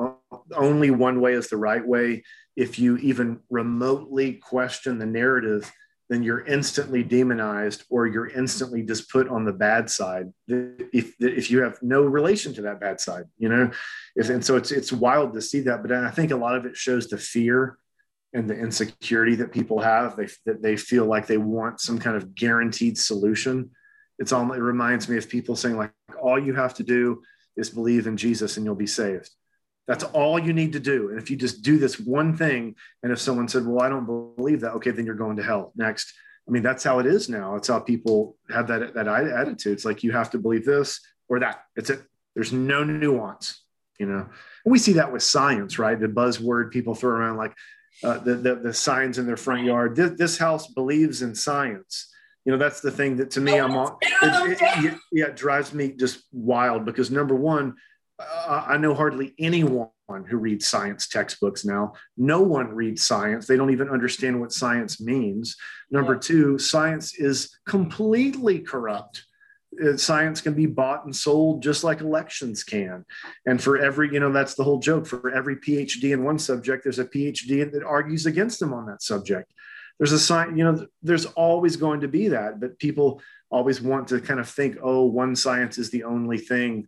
only 0.55 0.89
one 0.89 1.19
way 1.19 1.33
is 1.33 1.49
the 1.49 1.57
right 1.57 1.85
way. 1.85 2.23
If 2.55 2.79
you 2.79 2.97
even 2.97 3.41
remotely 3.49 4.33
question 4.33 4.99
the 4.99 5.05
narrative, 5.05 5.71
then 6.09 6.21
you're 6.21 6.45
instantly 6.45 7.03
demonized 7.03 7.85
or 7.89 8.05
you're 8.05 8.29
instantly 8.29 8.83
just 8.83 9.09
put 9.09 9.27
on 9.29 9.45
the 9.45 9.53
bad 9.53 9.89
side 9.89 10.31
if, 10.47 11.13
if 11.19 11.49
you 11.49 11.61
have 11.61 11.77
no 11.81 12.01
relation 12.01 12.53
to 12.53 12.61
that 12.63 12.79
bad 12.79 12.99
side 12.99 13.25
you 13.37 13.49
know? 13.49 13.71
If, 14.15 14.29
and 14.29 14.43
so 14.43 14.57
it's 14.57 14.71
it's 14.71 14.91
wild 14.91 15.33
to 15.33 15.41
see 15.41 15.61
that 15.61 15.81
but 15.81 15.91
i 15.91 16.11
think 16.11 16.31
a 16.31 16.35
lot 16.35 16.55
of 16.55 16.65
it 16.65 16.75
shows 16.75 17.07
the 17.07 17.17
fear 17.17 17.77
and 18.33 18.49
the 18.49 18.57
insecurity 18.57 19.35
that 19.35 19.51
people 19.51 19.79
have. 19.79 20.15
They 20.15 20.27
that 20.45 20.61
they 20.61 20.75
feel 20.75 21.05
like 21.05 21.27
they 21.27 21.37
want 21.37 21.79
some 21.79 21.99
kind 21.99 22.17
of 22.17 22.33
guaranteed 22.35 22.97
solution. 22.97 23.69
It's 24.19 24.31
all 24.31 24.51
it 24.53 24.57
reminds 24.57 25.07
me 25.07 25.17
of 25.17 25.29
people 25.29 25.55
saying 25.55 25.77
like 25.77 25.91
all 26.21 26.39
you 26.39 26.53
have 26.53 26.73
to 26.75 26.83
do 26.83 27.21
is 27.55 27.69
believe 27.69 28.07
in 28.07 28.17
jesus 28.17 28.57
and 28.57 28.65
you'll 28.65 28.75
be 28.75 28.87
saved 28.87 29.29
that's 29.87 30.03
all 30.05 30.39
you 30.39 30.53
need 30.53 30.73
to 30.73 30.79
do. 30.79 31.09
And 31.09 31.19
if 31.19 31.29
you 31.29 31.35
just 31.35 31.61
do 31.61 31.77
this 31.77 31.99
one 31.99 32.35
thing, 32.35 32.75
and 33.01 33.11
if 33.11 33.19
someone 33.19 33.47
said, 33.47 33.65
Well, 33.65 33.83
I 33.83 33.89
don't 33.89 34.05
believe 34.05 34.61
that, 34.61 34.73
okay, 34.73 34.91
then 34.91 35.05
you're 35.05 35.15
going 35.15 35.37
to 35.37 35.43
hell. 35.43 35.71
Next. 35.75 36.13
I 36.47 36.51
mean, 36.51 36.63
that's 36.63 36.83
how 36.83 36.99
it 36.99 37.05
is 37.05 37.29
now. 37.29 37.55
It's 37.55 37.69
how 37.69 37.79
people 37.79 38.35
have 38.49 38.67
that, 38.67 38.93
that 38.95 39.07
attitude. 39.07 39.71
It's 39.71 39.85
like 39.85 40.03
you 40.03 40.11
have 40.11 40.29
to 40.31 40.37
believe 40.37 40.65
this 40.65 40.99
or 41.29 41.39
that. 41.39 41.63
It's 41.75 41.89
it. 41.89 42.01
There's 42.35 42.51
no 42.51 42.83
nuance, 42.83 43.63
you 43.97 44.05
know. 44.07 44.27
And 44.65 44.71
we 44.71 44.77
see 44.77 44.93
that 44.93 45.13
with 45.13 45.23
science, 45.23 45.79
right? 45.79 45.97
The 45.97 46.07
buzzword 46.07 46.71
people 46.71 46.95
throw 46.95 47.11
around 47.11 47.37
like 47.37 47.53
uh, 48.03 48.17
the, 48.17 48.35
the, 48.35 48.55
the 48.55 48.73
signs 48.73 49.19
in 49.19 49.25
their 49.25 49.37
front 49.37 49.63
yard. 49.63 49.95
This, 49.95 50.11
this 50.17 50.37
house 50.37 50.67
believes 50.67 51.21
in 51.21 51.33
science 51.33 52.09
you 52.45 52.51
know 52.51 52.57
that's 52.57 52.81
the 52.81 52.91
thing 52.91 53.17
that 53.17 53.31
to 53.31 53.39
me 53.39 53.57
i'm 53.57 53.75
on 53.75 53.95
it, 54.01 54.57
it, 54.61 54.99
yeah 55.11 55.25
it 55.27 55.35
drives 55.35 55.73
me 55.73 55.93
just 55.93 56.23
wild 56.31 56.85
because 56.85 57.11
number 57.11 57.35
one 57.35 57.75
uh, 58.19 58.65
I 58.67 58.77
know 58.77 58.93
hardly 58.93 59.33
anyone 59.39 59.89
who 60.07 60.37
reads 60.37 60.67
science 60.67 61.07
textbooks 61.07 61.65
now. 61.65 61.93
No 62.17 62.41
one 62.41 62.69
reads 62.73 63.03
science. 63.03 63.47
They 63.47 63.57
don't 63.57 63.71
even 63.71 63.89
understand 63.89 64.39
what 64.39 64.51
science 64.51 65.01
means. 65.01 65.55
Number 65.89 66.13
yeah. 66.13 66.19
two, 66.19 66.59
science 66.59 67.15
is 67.15 67.57
completely 67.67 68.59
corrupt. 68.59 69.23
Uh, 69.83 69.97
science 69.97 70.39
can 70.39 70.53
be 70.53 70.67
bought 70.67 71.05
and 71.05 71.15
sold 71.15 71.63
just 71.63 71.83
like 71.83 72.01
elections 72.01 72.63
can. 72.63 73.03
And 73.47 73.61
for 73.61 73.77
every, 73.77 74.13
you 74.13 74.19
know, 74.19 74.31
that's 74.31 74.53
the 74.53 74.63
whole 74.63 74.79
joke. 74.79 75.07
For 75.07 75.31
every 75.31 75.55
PhD 75.55 76.13
in 76.13 76.23
one 76.23 76.37
subject, 76.37 76.83
there's 76.83 76.99
a 76.99 77.05
PhD 77.05 77.71
that 77.71 77.83
argues 77.83 78.27
against 78.27 78.59
them 78.59 78.73
on 78.73 78.85
that 78.85 79.01
subject. 79.01 79.51
There's 79.97 80.11
a 80.11 80.19
sign, 80.19 80.57
you 80.57 80.63
know, 80.63 80.85
there's 81.01 81.25
always 81.25 81.75
going 81.75 82.01
to 82.01 82.07
be 82.07 82.27
that, 82.29 82.59
but 82.59 82.77
people 82.77 83.21
always 83.49 83.81
want 83.81 84.07
to 84.09 84.19
kind 84.19 84.39
of 84.39 84.49
think, 84.49 84.77
oh, 84.81 85.05
one 85.05 85.35
science 85.35 85.77
is 85.77 85.89
the 85.91 86.03
only 86.03 86.37
thing 86.37 86.87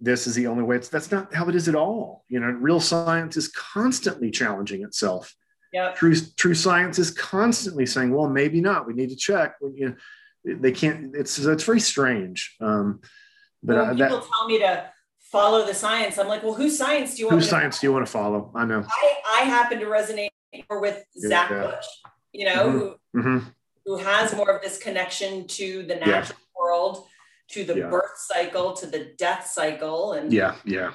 this 0.00 0.26
is 0.26 0.34
the 0.34 0.46
only 0.46 0.62
way. 0.62 0.76
It's 0.76 0.88
that's 0.88 1.10
not 1.10 1.34
how 1.34 1.48
it 1.48 1.54
is 1.54 1.68
at 1.68 1.74
all. 1.74 2.24
You 2.28 2.40
know, 2.40 2.48
real 2.48 2.80
science 2.80 3.36
is 3.36 3.48
constantly 3.48 4.30
challenging 4.30 4.82
itself. 4.82 5.34
Yeah. 5.72 5.90
True 5.92 6.14
true 6.36 6.54
science 6.54 6.98
is 6.98 7.10
constantly 7.10 7.86
saying, 7.86 8.14
well, 8.14 8.28
maybe 8.28 8.60
not. 8.60 8.86
We 8.86 8.94
need 8.94 9.10
to 9.10 9.16
check. 9.16 9.56
You 9.60 9.88
know, 9.88 10.56
they 10.56 10.72
can't. 10.72 11.14
It's 11.14 11.38
it's 11.38 11.64
very 11.64 11.80
strange. 11.80 12.56
Um, 12.60 13.00
but 13.62 13.76
well, 13.76 13.94
people 13.94 14.20
that, 14.20 14.28
tell 14.28 14.46
me 14.46 14.58
to 14.60 14.90
follow 15.20 15.66
the 15.66 15.74
science. 15.74 16.18
I'm 16.18 16.28
like, 16.28 16.42
well, 16.42 16.54
whose 16.54 16.78
science 16.78 17.14
do 17.14 17.22
you 17.22 17.26
want? 17.26 17.40
Whose 17.40 17.48
science 17.48 17.80
do 17.80 17.86
you 17.86 17.92
want 17.92 18.06
to 18.06 18.12
follow? 18.12 18.52
I 18.54 18.64
know. 18.64 18.84
I, 18.86 19.40
I 19.40 19.44
happen 19.44 19.80
to 19.80 19.86
resonate 19.86 20.28
more 20.70 20.80
with 20.80 21.02
Zach 21.18 21.50
yeah. 21.50 21.62
Bush. 21.62 21.86
You 22.32 22.46
know, 22.46 22.66
mm-hmm. 22.66 22.78
Who, 23.18 23.22
mm-hmm. 23.22 23.48
who 23.86 23.96
has 23.98 24.34
more 24.34 24.54
of 24.54 24.62
this 24.62 24.78
connection 24.78 25.46
to 25.48 25.82
the 25.84 25.96
natural 25.96 26.38
yeah. 26.38 26.60
world 26.60 27.06
to 27.48 27.64
the 27.64 27.78
yeah. 27.78 27.88
birth 27.88 28.16
cycle 28.16 28.72
to 28.72 28.86
the 28.86 29.12
death 29.18 29.46
cycle 29.46 30.12
and 30.12 30.32
yeah 30.32 30.54
yeah. 30.64 30.92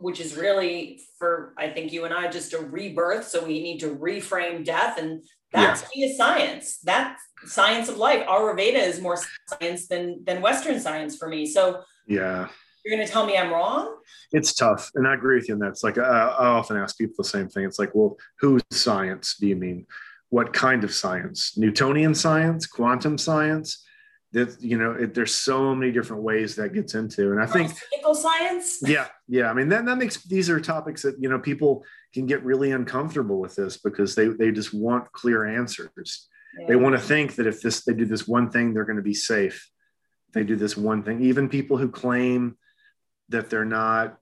which 0.00 0.20
is 0.20 0.36
really 0.36 1.00
for 1.18 1.54
i 1.58 1.68
think 1.68 1.92
you 1.92 2.04
and 2.04 2.14
i 2.14 2.28
just 2.28 2.52
a 2.54 2.58
rebirth. 2.58 3.28
So 3.28 3.44
we 3.44 3.62
need 3.62 3.78
to 3.80 3.94
reframe 3.94 4.64
death 4.64 4.98
and 4.98 5.22
that's 5.52 5.84
yeah. 5.94 6.06
a 6.06 6.14
science. 6.14 6.78
That's 6.78 7.22
science 7.44 7.88
of 7.88 7.98
life 7.98 8.26
ayurveda 8.26 8.74
is 8.74 9.00
more 9.00 9.18
science 9.48 9.86
than 9.86 10.24
than 10.24 10.40
western 10.40 10.80
science 10.80 11.16
for 11.16 11.28
me. 11.28 11.46
So 11.46 11.82
yeah. 12.06 12.48
you're 12.84 12.96
going 12.96 13.06
to 13.06 13.12
tell 13.12 13.26
me 13.26 13.36
i'm 13.36 13.50
wrong? 13.50 13.96
It's 14.32 14.54
tough 14.54 14.90
and 14.94 15.06
i 15.06 15.14
agree 15.14 15.36
with 15.36 15.48
you 15.48 15.54
on 15.54 15.60
that. 15.60 15.68
It's 15.68 15.84
like 15.84 15.98
I, 15.98 16.02
I 16.02 16.46
often 16.46 16.76
ask 16.76 16.96
people 16.96 17.16
the 17.18 17.24
same 17.28 17.48
thing. 17.48 17.64
It's 17.64 17.78
like 17.78 17.94
well 17.94 18.16
whose 18.40 18.62
science 18.70 19.36
do 19.38 19.46
you 19.46 19.56
mean? 19.56 19.86
What 20.30 20.54
kind 20.54 20.82
of 20.82 20.94
science? 20.94 21.58
Newtonian 21.58 22.14
science? 22.14 22.66
Quantum 22.66 23.18
science 23.18 23.84
that 24.32 24.56
you 24.60 24.78
know 24.78 24.92
it, 24.92 25.14
there's 25.14 25.34
so 25.34 25.74
many 25.74 25.92
different 25.92 26.22
ways 26.22 26.56
that 26.56 26.72
gets 26.72 26.94
into 26.94 27.32
and 27.32 27.42
i 27.42 27.46
think 27.46 27.70
physical 27.70 28.14
science? 28.14 28.78
Yeah 28.82 29.06
yeah 29.28 29.50
i 29.50 29.52
mean 29.52 29.68
that, 29.68 29.84
that 29.84 29.98
makes 29.98 30.22
these 30.24 30.48
are 30.48 30.60
topics 30.60 31.02
that 31.02 31.16
you 31.20 31.28
know 31.28 31.38
people 31.38 31.84
can 32.12 32.26
get 32.26 32.44
really 32.44 32.72
uncomfortable 32.72 33.40
with 33.40 33.54
this 33.54 33.76
because 33.76 34.14
they 34.14 34.28
they 34.28 34.50
just 34.50 34.74
want 34.74 35.10
clear 35.12 35.46
answers. 35.46 36.28
Yeah. 36.58 36.66
they 36.68 36.76
want 36.76 36.94
to 36.94 37.00
think 37.00 37.36
that 37.36 37.46
if 37.46 37.62
this 37.62 37.84
they 37.84 37.94
do 37.94 38.04
this 38.04 38.28
one 38.28 38.50
thing 38.50 38.74
they're 38.74 38.84
going 38.84 38.96
to 38.96 39.02
be 39.02 39.14
safe. 39.14 39.70
They 40.34 40.44
do 40.44 40.56
this 40.56 40.76
one 40.76 41.02
thing. 41.02 41.22
Even 41.22 41.48
people 41.48 41.76
who 41.76 41.90
claim 41.90 42.56
that 43.30 43.48
they're 43.50 43.64
not 43.64 44.18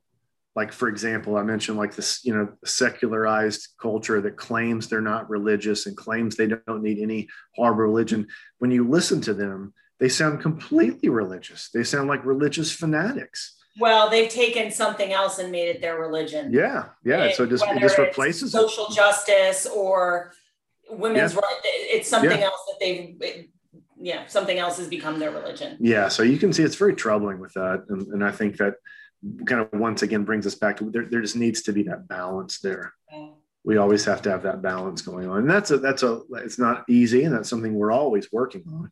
like 0.57 0.73
for 0.73 0.89
example 0.89 1.37
i 1.37 1.43
mentioned 1.45 1.79
like 1.79 1.95
this 1.95 2.25
you 2.25 2.35
know 2.35 2.53
secularized 2.65 3.69
culture 3.81 4.21
that 4.21 4.37
claims 4.37 4.89
they're 4.89 5.01
not 5.01 5.31
religious 5.31 5.87
and 5.87 5.97
claims 5.97 6.35
they 6.35 6.49
don't 6.49 6.83
need 6.83 6.99
any 6.99 7.29
harbor 7.57 7.87
religion. 7.87 8.27
When 8.59 8.71
you 8.71 8.89
listen 8.89 9.21
to 9.23 9.35
them 9.35 9.75
they 10.01 10.09
sound 10.09 10.41
completely 10.41 11.09
religious. 11.09 11.71
They 11.73 11.85
sound 11.85 12.09
like 12.09 12.25
religious 12.25 12.73
fanatics. 12.73 13.57
Well, 13.79 14.11
they've 14.11 14.29
taken 14.29 14.71
something 14.71 15.13
else 15.13 15.39
and 15.39 15.53
made 15.53 15.69
it 15.69 15.81
their 15.81 15.99
religion. 15.99 16.53
Yeah, 16.53 16.89
yeah. 17.05 17.25
It, 17.25 17.37
so 17.37 17.45
it 17.45 17.51
just 17.51 17.65
it 17.67 17.81
just 17.81 17.99
replaces 17.99 18.53
social 18.53 18.87
it. 18.87 18.95
justice 18.95 19.67
or 19.67 20.33
women's 20.91 21.35
yeah. 21.35 21.41
right. 21.41 21.61
It's 21.65 22.09
something 22.09 22.39
yeah. 22.39 22.47
else 22.47 22.61
that 22.67 22.77
they've. 22.81 23.47
yeah, 23.97 24.27
something 24.27 24.59
else 24.59 24.79
has 24.79 24.89
become 24.89 25.19
their 25.19 25.31
religion. 25.31 25.77
Yeah, 25.79 26.09
so 26.09 26.23
you 26.23 26.39
can 26.39 26.53
see 26.53 26.65
it's 26.65 26.75
very 26.75 26.95
troubling 26.95 27.39
with 27.39 27.53
that, 27.55 27.85
and, 27.89 28.07
and 28.09 28.25
I 28.25 28.33
think 28.33 28.57
that 28.57 28.75
kind 29.47 29.61
of 29.61 29.79
once 29.79 30.03
again 30.03 30.25
brings 30.25 30.47
us 30.47 30.55
back 30.55 30.79
to 30.79 30.91
there, 30.91 31.07
there 31.07 31.21
just 31.21 31.37
needs 31.37 31.63
to 31.63 31.73
be 31.73 31.83
that 31.85 32.09
balance 32.09 32.59
there. 32.61 32.95
We 33.63 33.77
always 33.77 34.05
have 34.07 34.23
to 34.23 34.31
have 34.31 34.43
that 34.45 34.63
balance 34.63 35.03
going 35.03 35.29
on. 35.29 35.41
And 35.41 35.51
that's 35.51 35.71
a, 35.71 35.77
that's 35.77 36.03
a, 36.03 36.23
it's 36.37 36.59
not 36.59 36.85
easy. 36.89 37.25
And 37.25 37.35
that's 37.35 37.51
something 37.51 37.75
we're 37.75 37.93
always 37.93 38.33
working 38.33 38.65
on. 38.67 38.91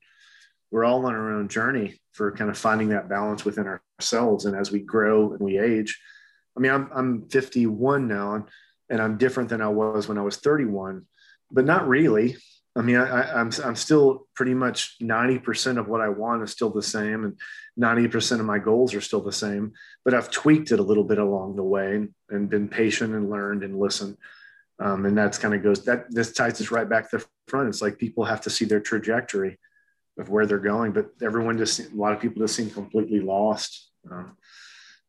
We're 0.70 0.84
all 0.84 1.06
on 1.06 1.14
our 1.14 1.32
own 1.32 1.48
journey 1.48 2.00
for 2.12 2.32
kind 2.32 2.50
of 2.50 2.58
finding 2.58 2.90
that 2.90 3.08
balance 3.08 3.44
within 3.44 3.78
ourselves. 3.98 4.44
And 4.44 4.56
as 4.56 4.70
we 4.70 4.80
grow 4.80 5.32
and 5.32 5.40
we 5.40 5.58
age, 5.58 5.98
I 6.56 6.60
mean, 6.60 6.72
I'm, 6.72 6.90
I'm 6.92 7.28
51 7.28 8.08
now 8.08 8.46
and, 8.90 9.00
I'm 9.00 9.18
different 9.18 9.48
than 9.48 9.60
I 9.60 9.68
was 9.68 10.08
when 10.08 10.18
I 10.18 10.22
was 10.22 10.36
31, 10.36 11.06
but 11.50 11.64
not 11.64 11.86
really. 11.86 12.36
I 12.74 12.80
mean, 12.82 12.96
I, 12.96 13.40
am 13.40 13.48
I'm, 13.48 13.64
I'm 13.64 13.76
still 13.76 14.26
pretty 14.34 14.54
much 14.54 14.96
90% 15.00 15.78
of 15.78 15.88
what 15.88 16.00
I 16.00 16.08
want 16.08 16.42
is 16.42 16.52
still 16.52 16.70
the 16.70 16.82
same, 16.82 17.24
and 17.24 17.38
90% 17.78 18.40
of 18.40 18.46
my 18.46 18.58
goals 18.58 18.94
are 18.94 19.00
still 19.00 19.20
the 19.20 19.32
same. 19.32 19.72
But 20.04 20.14
I've 20.14 20.30
tweaked 20.30 20.72
it 20.72 20.80
a 20.80 20.82
little 20.82 21.04
bit 21.04 21.18
along 21.18 21.56
the 21.56 21.62
way 21.62 21.96
and, 21.96 22.14
and 22.30 22.48
been 22.48 22.68
patient 22.68 23.14
and 23.14 23.28
learned 23.28 23.62
and 23.62 23.78
listened. 23.78 24.16
Um, 24.80 25.06
and 25.06 25.18
that's 25.18 25.38
kind 25.38 25.54
of 25.54 25.62
goes 25.62 25.84
that 25.84 26.06
this 26.08 26.32
ties 26.32 26.60
us 26.60 26.70
right 26.70 26.88
back 26.88 27.10
to 27.10 27.18
the 27.18 27.26
front. 27.48 27.68
It's 27.68 27.82
like 27.82 27.98
people 27.98 28.24
have 28.24 28.40
to 28.42 28.50
see 28.50 28.64
their 28.64 28.80
trajectory 28.80 29.58
of 30.18 30.28
where 30.28 30.46
they're 30.46 30.58
going, 30.58 30.92
but 30.92 31.10
everyone 31.22 31.58
just 31.58 31.80
a 31.80 31.88
lot 31.94 32.12
of 32.12 32.20
people 32.20 32.42
just 32.42 32.56
seem 32.56 32.70
completely 32.70 33.20
lost. 33.20 33.90
Um, 34.10 34.36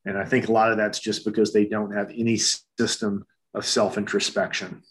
and 0.05 0.17
I 0.17 0.25
think 0.25 0.47
a 0.47 0.51
lot 0.51 0.71
of 0.71 0.77
that's 0.77 0.99
just 0.99 1.25
because 1.25 1.51
they 1.51 1.65
don't 1.65 1.93
have 1.93 2.09
any 2.09 2.37
system 2.37 3.25
of 3.53 3.65
self 3.65 3.97
introspection. 3.97 4.83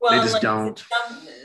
Well, 0.00 0.12
they 0.12 0.18
just 0.18 0.34
like 0.34 0.42
don't. 0.42 0.82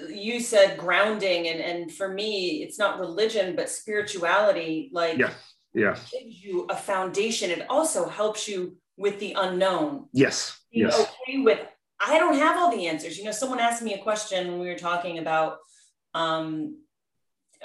you 0.09 0.39
said 0.39 0.77
grounding, 0.77 1.47
and 1.47 1.59
and 1.59 1.91
for 1.91 2.07
me, 2.07 2.63
it's 2.63 2.79
not 2.79 2.99
religion, 2.99 3.55
but 3.55 3.69
spirituality. 3.69 4.89
Like, 4.93 5.17
yeah, 5.17 5.31
yeah, 5.73 5.97
gives 6.11 6.43
you 6.43 6.65
a 6.69 6.75
foundation. 6.75 7.51
It 7.51 7.65
also 7.69 8.07
helps 8.07 8.47
you 8.47 8.77
with 8.97 9.19
the 9.19 9.35
unknown. 9.37 10.07
Yes, 10.13 10.59
Be 10.71 10.79
yes. 10.81 10.99
Okay, 11.27 11.39
with 11.39 11.59
I 11.99 12.19
don't 12.19 12.37
have 12.37 12.57
all 12.57 12.71
the 12.71 12.87
answers. 12.87 13.17
You 13.17 13.25
know, 13.25 13.31
someone 13.31 13.59
asked 13.59 13.81
me 13.81 13.93
a 13.93 14.01
question 14.01 14.47
when 14.51 14.59
we 14.59 14.67
were 14.67 14.77
talking 14.77 15.19
about, 15.19 15.57
um, 16.13 16.77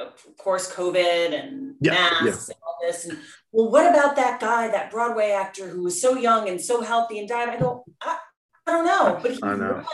of 0.01 0.37
course, 0.39 0.73
COVID 0.73 1.33
and 1.33 1.75
yeah, 1.81 1.93
masks 1.93 2.49
yeah. 2.49 2.55
and 2.55 2.63
all 2.67 2.79
this. 2.83 3.05
And 3.07 3.19
well, 3.53 3.71
what 3.71 3.91
about 3.91 4.17
that 4.17 4.41
guy, 4.41 4.69
that 4.69 4.91
Broadway 4.91 5.31
actor 5.31 5.69
who 5.69 5.83
was 5.83 6.01
so 6.01 6.17
young 6.17 6.49
and 6.49 6.61
so 6.61 6.83
healthy 6.83 7.19
and 7.19 7.29
died? 7.29 7.49
I 7.49 7.59
go, 7.59 7.85
I, 8.01 8.19
I 8.67 8.73
don't 8.73 8.87
know, 8.87 9.19
but 9.23 9.33
he 9.33 9.39
won 9.43 9.85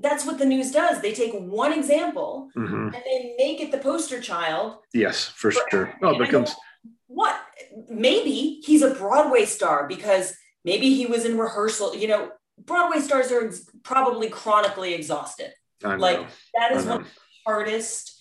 that's 0.00 0.26
what 0.26 0.38
the 0.38 0.44
news 0.44 0.72
does. 0.72 1.00
They 1.00 1.12
take 1.12 1.32
one 1.34 1.72
example 1.72 2.48
mm-hmm. 2.56 2.86
and 2.86 2.92
they 2.92 3.34
make 3.38 3.60
it 3.60 3.70
the 3.70 3.78
poster 3.78 4.20
child. 4.20 4.78
Yes, 4.92 5.26
for, 5.26 5.50
for 5.50 5.62
sure. 5.70 5.94
Oh, 6.02 6.10
it 6.10 6.18
becomes 6.18 6.54
what? 7.06 7.38
Maybe 7.88 8.60
he's 8.64 8.82
a 8.82 8.94
Broadway 8.94 9.44
star 9.44 9.86
because 9.86 10.34
maybe 10.64 10.94
he 10.94 11.06
was 11.06 11.24
in 11.24 11.38
rehearsal. 11.38 11.94
You 11.94 12.08
know, 12.08 12.30
Broadway 12.58 13.00
stars 13.00 13.30
are 13.30 13.46
ex- 13.46 13.68
probably 13.82 14.28
chronically 14.28 14.94
exhausted. 14.94 15.52
Like 15.82 16.26
that 16.54 16.72
is 16.72 16.86
one 16.86 17.00
of 17.00 17.04
the 17.04 17.10
hardest 17.44 18.11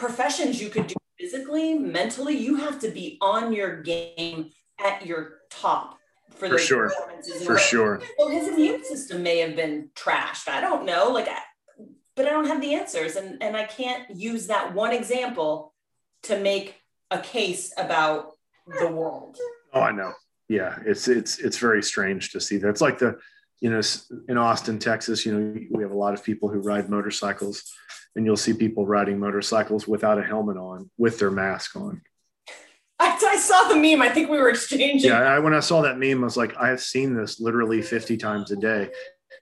professions 0.00 0.60
you 0.60 0.70
could 0.70 0.86
do 0.86 0.94
physically, 1.18 1.74
mentally. 1.74 2.36
You 2.36 2.56
have 2.56 2.80
to 2.80 2.88
be 2.88 3.18
on 3.20 3.52
your 3.52 3.82
game 3.82 4.50
at 4.82 5.04
your 5.04 5.40
top 5.50 5.98
for, 6.30 6.48
for 6.48 6.58
sure. 6.58 6.90
For 7.44 7.58
sure. 7.58 8.00
Well, 8.18 8.30
his 8.30 8.48
immune 8.48 8.82
system 8.82 9.22
may 9.22 9.38
have 9.38 9.54
been 9.54 9.90
trashed. 9.94 10.48
I 10.48 10.60
don't 10.62 10.86
know. 10.86 11.10
Like, 11.10 11.28
I, 11.28 11.38
but 12.16 12.26
I 12.26 12.30
don't 12.30 12.46
have 12.46 12.62
the 12.62 12.74
answers, 12.74 13.16
and 13.16 13.42
and 13.42 13.56
I 13.56 13.64
can't 13.64 14.10
use 14.16 14.46
that 14.46 14.74
one 14.74 14.92
example 14.92 15.74
to 16.22 16.40
make 16.40 16.76
a 17.10 17.18
case 17.18 17.72
about 17.76 18.32
the 18.80 18.88
world. 18.88 19.36
Oh, 19.74 19.80
I 19.80 19.92
know. 19.92 20.12
Yeah, 20.48 20.78
it's 20.86 21.08
it's 21.08 21.38
it's 21.38 21.58
very 21.58 21.82
strange 21.82 22.32
to 22.32 22.40
see 22.40 22.56
that. 22.58 22.68
It's 22.68 22.80
like 22.80 22.98
the, 22.98 23.18
you 23.60 23.70
know, 23.70 23.80
in 24.28 24.38
Austin, 24.38 24.78
Texas. 24.78 25.26
You 25.26 25.38
know, 25.38 25.60
we 25.70 25.82
have 25.82 25.92
a 25.92 25.96
lot 25.96 26.14
of 26.14 26.24
people 26.24 26.48
who 26.48 26.60
ride 26.60 26.88
motorcycles, 26.88 27.70
and 28.16 28.26
you'll 28.26 28.36
see 28.36 28.52
people 28.52 28.86
riding 28.86 29.18
motorcycles 29.18 29.86
without 29.86 30.18
a 30.18 30.22
helmet 30.22 30.56
on, 30.56 30.90
with 30.98 31.18
their 31.18 31.30
mask 31.30 31.76
on. 31.76 32.02
I, 32.98 33.18
I, 33.22 33.36
saw 33.36 33.68
the 33.68 33.76
meme. 33.76 34.02
I 34.02 34.10
think 34.10 34.28
we 34.28 34.38
were 34.38 34.50
exchanging. 34.50 35.10
Yeah, 35.10 35.20
I, 35.20 35.38
when 35.38 35.54
I 35.54 35.60
saw 35.60 35.80
that 35.82 35.98
meme, 35.98 36.22
I 36.22 36.24
was 36.24 36.36
like, 36.36 36.54
I 36.56 36.68
have 36.68 36.82
seen 36.82 37.14
this 37.14 37.40
literally 37.40 37.80
50 37.80 38.18
times 38.18 38.50
a 38.50 38.56
day. 38.56 38.90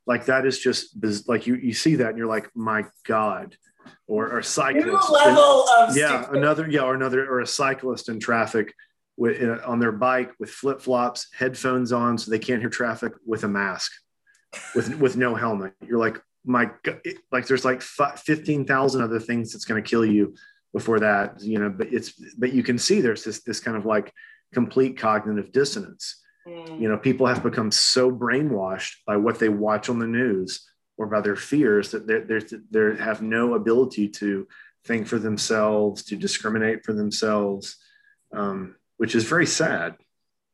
Like 0.06 0.26
that 0.26 0.46
is 0.46 0.58
just 0.58 0.96
like 1.28 1.46
you 1.46 1.56
you 1.56 1.74
see 1.74 1.96
that 1.96 2.10
and 2.10 2.18
you're 2.18 2.26
like, 2.26 2.50
my 2.54 2.84
God. 3.06 3.56
Or, 4.06 4.38
or 4.38 4.42
cyclist. 4.42 4.86
New 4.86 4.92
level 4.92 5.66
and, 5.68 5.90
of 5.90 5.96
yeah, 5.96 6.22
stupid. 6.22 6.38
another 6.38 6.68
yeah, 6.68 6.80
or 6.80 6.94
another 6.94 7.30
or 7.30 7.40
a 7.40 7.46
cyclist 7.46 8.08
in 8.08 8.18
traffic 8.18 8.74
with 9.18 9.42
uh, 9.42 9.58
on 9.66 9.80
their 9.80 9.92
bike 9.92 10.32
with 10.38 10.48
flip 10.48 10.80
flops, 10.80 11.28
headphones 11.36 11.92
on, 11.92 12.16
so 12.16 12.30
they 12.30 12.38
can't 12.38 12.60
hear 12.60 12.70
traffic 12.70 13.12
with 13.26 13.44
a 13.44 13.48
mask, 13.48 13.92
with 14.74 14.94
with 14.94 15.16
no 15.16 15.34
helmet. 15.34 15.74
You're 15.86 15.98
like, 15.98 16.22
my 16.48 16.70
like 17.30 17.46
there's 17.46 17.64
like 17.64 17.82
fifteen 17.82 18.64
thousand 18.64 19.02
other 19.02 19.20
things 19.20 19.52
that's 19.52 19.64
going 19.64 19.82
to 19.82 19.88
kill 19.88 20.04
you 20.04 20.34
before 20.72 21.00
that 21.00 21.40
you 21.42 21.58
know 21.58 21.70
but 21.70 21.92
it's 21.92 22.12
but 22.36 22.52
you 22.52 22.62
can 22.62 22.78
see 22.78 23.00
there's 23.00 23.24
this 23.24 23.42
this 23.42 23.60
kind 23.60 23.76
of 23.76 23.86
like 23.86 24.12
complete 24.52 24.98
cognitive 24.98 25.52
dissonance. 25.52 26.22
Mm. 26.46 26.80
you 26.80 26.88
know 26.88 26.96
people 26.96 27.26
have 27.26 27.42
become 27.42 27.70
so 27.70 28.10
brainwashed 28.10 28.96
by 29.06 29.16
what 29.16 29.38
they 29.38 29.48
watch 29.48 29.88
on 29.88 29.98
the 29.98 30.06
news 30.06 30.66
or 30.96 31.06
by 31.06 31.20
their 31.20 31.36
fears 31.36 31.90
that 31.90 32.06
they 32.06 32.20
they 32.20 32.40
they 32.70 33.02
have 33.02 33.20
no 33.22 33.54
ability 33.54 34.08
to 34.08 34.48
think 34.84 35.06
for 35.06 35.18
themselves 35.18 36.04
to 36.04 36.16
discriminate 36.16 36.84
for 36.84 36.94
themselves 36.94 37.76
um, 38.34 38.76
which 38.96 39.14
is 39.14 39.24
very 39.24 39.46
sad 39.46 39.96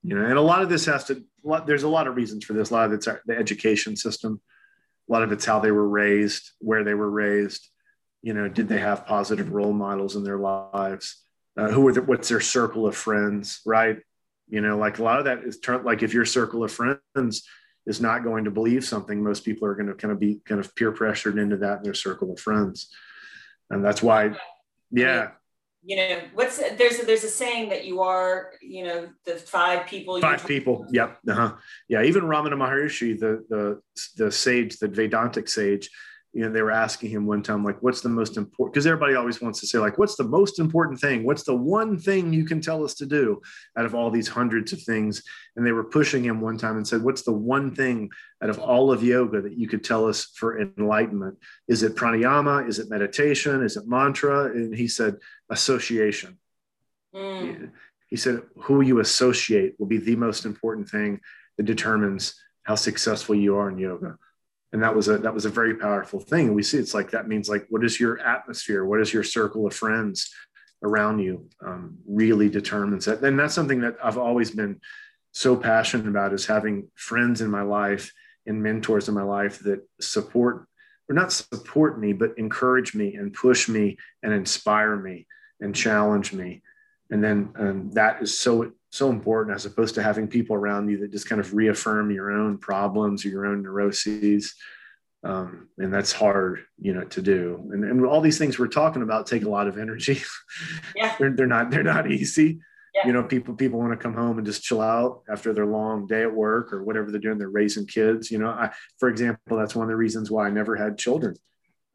you 0.02 0.16
know 0.16 0.24
and 0.24 0.36
a 0.36 0.40
lot 0.40 0.62
of 0.62 0.68
this 0.68 0.86
has 0.86 1.04
to 1.04 1.24
there's 1.66 1.82
a 1.82 1.88
lot 1.88 2.06
of 2.06 2.16
reasons 2.16 2.44
for 2.44 2.52
this. 2.54 2.70
A 2.70 2.74
lot 2.74 2.86
of 2.86 2.92
it's 2.92 3.06
the 3.26 3.36
education 3.36 3.96
system 3.96 4.40
a 5.08 5.12
lot 5.12 5.22
of 5.22 5.32
it's 5.32 5.44
how 5.44 5.60
they 5.60 5.70
were 5.70 5.88
raised 5.88 6.50
where 6.58 6.84
they 6.84 6.94
were 6.94 7.10
raised. 7.10 7.68
You 8.22 8.34
know 8.34 8.48
did 8.48 8.68
they 8.68 8.78
have 8.78 9.06
positive 9.06 9.52
role 9.52 9.72
models 9.72 10.16
in 10.16 10.24
their 10.24 10.38
lives? 10.38 11.22
Uh, 11.56 11.68
who 11.68 11.86
are 11.86 11.92
the, 11.92 12.02
what's 12.02 12.28
their 12.28 12.40
circle 12.40 12.86
of 12.86 12.96
friends 12.96 13.60
right? 13.66 13.98
You 14.48 14.60
know 14.60 14.78
like 14.78 14.98
a 14.98 15.02
lot 15.02 15.18
of 15.18 15.26
that 15.26 15.44
is 15.44 15.60
turn 15.60 15.84
like 15.84 16.02
if 16.02 16.14
your 16.14 16.24
circle 16.24 16.64
of 16.64 16.72
friends 16.72 17.46
is 17.86 18.00
not 18.00 18.24
going 18.24 18.44
to 18.44 18.50
believe 18.50 18.84
something 18.84 19.22
most 19.22 19.44
people 19.44 19.68
are 19.68 19.74
going 19.74 19.88
to 19.88 19.94
kind 19.94 20.12
of 20.12 20.18
be 20.18 20.40
kind 20.46 20.58
of 20.58 20.74
peer 20.74 20.90
pressured 20.90 21.38
into 21.38 21.58
that 21.58 21.78
in 21.78 21.82
their 21.82 21.94
circle 21.94 22.32
of 22.32 22.40
friends. 22.40 22.88
And 23.70 23.84
that's 23.84 24.02
why 24.02 24.36
yeah 24.90 25.30
you 25.84 25.96
know 25.96 26.20
what's 26.32 26.58
there's 26.76 27.00
a, 27.00 27.06
there's 27.06 27.24
a 27.24 27.28
saying 27.28 27.68
that 27.68 27.84
you 27.84 28.00
are 28.00 28.52
you 28.62 28.84
know 28.84 29.08
the 29.26 29.34
five 29.34 29.86
people 29.86 30.18
five 30.20 30.46
people 30.46 30.86
yep 30.90 31.18
uh-huh. 31.28 31.52
yeah 31.88 32.02
even 32.02 32.22
ramana 32.22 32.54
maharishi 32.54 33.18
the 33.18 33.44
the 33.50 33.80
the 34.16 34.32
sage 34.32 34.78
the 34.78 34.88
vedantic 34.88 35.48
sage 35.48 35.90
you 36.34 36.42
know, 36.42 36.50
they 36.50 36.62
were 36.62 36.72
asking 36.72 37.10
him 37.10 37.26
one 37.26 37.44
time, 37.44 37.62
like, 37.62 37.80
what's 37.80 38.00
the 38.00 38.08
most 38.08 38.36
important? 38.36 38.74
Because 38.74 38.88
everybody 38.88 39.14
always 39.14 39.40
wants 39.40 39.60
to 39.60 39.68
say, 39.68 39.78
like, 39.78 39.98
what's 39.98 40.16
the 40.16 40.24
most 40.24 40.58
important 40.58 41.00
thing? 41.00 41.22
What's 41.22 41.44
the 41.44 41.54
one 41.54 41.96
thing 41.96 42.32
you 42.32 42.44
can 42.44 42.60
tell 42.60 42.84
us 42.84 42.94
to 42.94 43.06
do 43.06 43.40
out 43.78 43.84
of 43.84 43.94
all 43.94 44.10
these 44.10 44.26
hundreds 44.26 44.72
of 44.72 44.82
things? 44.82 45.22
And 45.54 45.64
they 45.64 45.70
were 45.70 45.84
pushing 45.84 46.24
him 46.24 46.40
one 46.40 46.58
time 46.58 46.76
and 46.76 46.86
said, 46.86 47.02
what's 47.02 47.22
the 47.22 47.32
one 47.32 47.72
thing 47.72 48.10
out 48.42 48.50
of 48.50 48.58
all 48.58 48.90
of 48.90 49.04
yoga 49.04 49.42
that 49.42 49.56
you 49.56 49.68
could 49.68 49.84
tell 49.84 50.08
us 50.08 50.24
for 50.34 50.60
enlightenment? 50.60 51.38
Is 51.68 51.84
it 51.84 51.94
pranayama? 51.94 52.68
Is 52.68 52.80
it 52.80 52.90
meditation? 52.90 53.62
Is 53.62 53.76
it 53.76 53.86
mantra? 53.86 54.46
And 54.46 54.74
he 54.74 54.88
said, 54.88 55.18
association. 55.50 56.36
Mm. 57.14 57.70
He 58.08 58.16
said, 58.16 58.42
who 58.58 58.80
you 58.80 58.98
associate 58.98 59.74
will 59.78 59.86
be 59.86 59.98
the 59.98 60.16
most 60.16 60.46
important 60.46 60.88
thing 60.88 61.20
that 61.58 61.62
determines 61.62 62.34
how 62.64 62.74
successful 62.74 63.36
you 63.36 63.56
are 63.56 63.70
in 63.70 63.78
yoga 63.78 64.16
and 64.74 64.82
that 64.82 64.94
was 64.94 65.08
a 65.08 65.16
that 65.18 65.32
was 65.32 65.46
a 65.46 65.50
very 65.50 65.74
powerful 65.76 66.20
thing. 66.20 66.48
And 66.48 66.56
we 66.56 66.62
see 66.62 66.78
it's 66.78 66.92
like 66.92 67.12
that 67.12 67.28
means 67.28 67.48
like 67.48 67.64
what 67.70 67.84
is 67.84 67.98
your 67.98 68.18
atmosphere? 68.18 68.84
What 68.84 69.00
is 69.00 69.14
your 69.14 69.22
circle 69.22 69.66
of 69.66 69.72
friends 69.72 70.30
around 70.82 71.20
you 71.20 71.48
um, 71.66 71.96
really 72.06 72.48
determines 72.48 73.06
that. 73.06 73.22
And 73.22 73.38
that's 73.38 73.54
something 73.54 73.80
that 73.80 73.96
i've 74.02 74.18
always 74.18 74.50
been 74.50 74.80
so 75.32 75.56
passionate 75.56 76.06
about 76.06 76.32
is 76.32 76.46
having 76.46 76.88
friends 76.94 77.40
in 77.40 77.50
my 77.50 77.62
life 77.62 78.12
and 78.46 78.62
mentors 78.62 79.08
in 79.08 79.14
my 79.14 79.22
life 79.22 79.58
that 79.60 79.80
support 80.00 80.66
or 81.08 81.14
not 81.14 81.32
support 81.32 81.98
me 81.98 82.12
but 82.12 82.36
encourage 82.36 82.94
me 82.94 83.14
and 83.14 83.32
push 83.32 83.68
me 83.68 83.96
and 84.22 84.32
inspire 84.32 84.96
me 84.96 85.26
and 85.60 85.74
challenge 85.74 86.32
me. 86.32 86.62
And 87.10 87.22
then 87.22 87.52
um, 87.58 87.90
that 87.92 88.22
is 88.22 88.38
so 88.38 88.72
so 88.94 89.10
important 89.10 89.54
as 89.54 89.66
opposed 89.66 89.94
to 89.96 90.02
having 90.02 90.28
people 90.28 90.54
around 90.54 90.88
you 90.88 90.98
that 90.98 91.10
just 91.10 91.28
kind 91.28 91.40
of 91.40 91.52
reaffirm 91.52 92.10
your 92.10 92.30
own 92.30 92.58
problems 92.58 93.24
or 93.24 93.28
your 93.28 93.46
own 93.46 93.62
neuroses 93.62 94.54
um, 95.24 95.68
and 95.78 95.92
that's 95.92 96.12
hard 96.12 96.64
you 96.78 96.92
know 96.94 97.04
to 97.04 97.22
do 97.22 97.68
and, 97.72 97.84
and 97.84 98.06
all 98.06 98.20
these 98.20 98.38
things 98.38 98.58
we're 98.58 98.66
talking 98.68 99.02
about 99.02 99.26
take 99.26 99.44
a 99.44 99.48
lot 99.48 99.66
of 99.66 99.78
energy 99.78 100.22
yeah. 100.96 101.14
they're, 101.18 101.32
they're 101.32 101.46
not 101.46 101.70
they're 101.70 101.82
not 101.82 102.10
easy 102.10 102.60
yeah. 102.94 103.06
you 103.06 103.12
know 103.12 103.22
people 103.22 103.54
people 103.54 103.80
want 103.80 103.92
to 103.92 103.96
come 103.96 104.14
home 104.14 104.38
and 104.38 104.46
just 104.46 104.62
chill 104.62 104.80
out 104.80 105.22
after 105.28 105.52
their 105.52 105.66
long 105.66 106.06
day 106.06 106.22
at 106.22 106.32
work 106.32 106.72
or 106.72 106.84
whatever 106.84 107.10
they're 107.10 107.20
doing 107.20 107.38
they're 107.38 107.48
raising 107.48 107.86
kids 107.86 108.30
you 108.30 108.38
know 108.38 108.48
I, 108.48 108.70
for 108.98 109.08
example 109.08 109.56
that's 109.56 109.74
one 109.74 109.84
of 109.84 109.88
the 109.88 109.96
reasons 109.96 110.30
why 110.30 110.46
i 110.46 110.50
never 110.50 110.76
had 110.76 110.98
children 110.98 111.36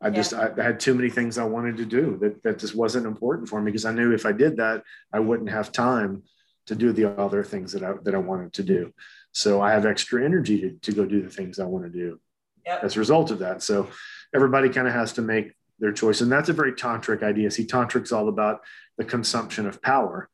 I 0.02 0.08
yeah. 0.08 0.14
just 0.14 0.34
I, 0.34 0.50
I 0.58 0.64
had 0.64 0.80
too 0.80 0.94
many 0.94 1.10
things 1.10 1.38
I 1.38 1.44
wanted 1.44 1.76
to 1.76 1.86
do 1.86 2.18
that 2.22 2.42
that 2.44 2.58
just 2.58 2.74
wasn't 2.74 3.06
important 3.06 3.50
for 3.50 3.60
me 3.60 3.70
because 3.70 3.84
I 3.84 3.92
knew 3.92 4.14
if 4.14 4.26
I 4.26 4.32
did 4.32 4.56
that 4.56 4.84
I 5.12 5.20
wouldn't 5.20 5.50
have 5.50 5.74
time 5.74 6.24
to 6.70 6.76
do 6.76 6.92
the 6.92 7.20
other 7.20 7.44
things 7.44 7.72
that 7.72 7.82
I 7.82 7.94
that 8.04 8.14
I 8.14 8.20
wanted 8.20 8.54
to 8.54 8.64
do. 8.64 8.94
So 9.32 9.60
I 9.60 9.72
have 9.72 9.88
extra 9.88 10.24
energy 10.24 10.62
to, 10.62 10.72
to 10.72 10.92
go 10.92 11.04
do 11.04 11.20
the 11.20 11.30
things 11.30 11.60
I 11.60 11.66
want 11.66 11.86
to 11.86 11.90
do 11.90 12.20
yep. 12.64 12.84
as 12.84 12.96
a 12.96 13.00
result 13.00 13.32
of 13.32 13.40
that. 13.40 13.64
So 13.64 13.90
everybody 14.36 14.70
kind 14.70 14.88
of 14.88 14.94
has 14.94 15.14
to 15.14 15.24
make 15.24 15.56
their 15.80 15.92
choice. 15.92 16.22
And 16.22 16.32
that's 16.32 16.50
a 16.50 16.54
very 16.54 16.74
tantric 16.74 17.24
idea. 17.24 17.50
See, 17.50 17.66
tantric's 17.66 18.12
all 18.12 18.30
about 18.30 18.62
the 19.00 19.04
consumption 19.04 19.66
of 19.66 19.82
power. 19.82 20.30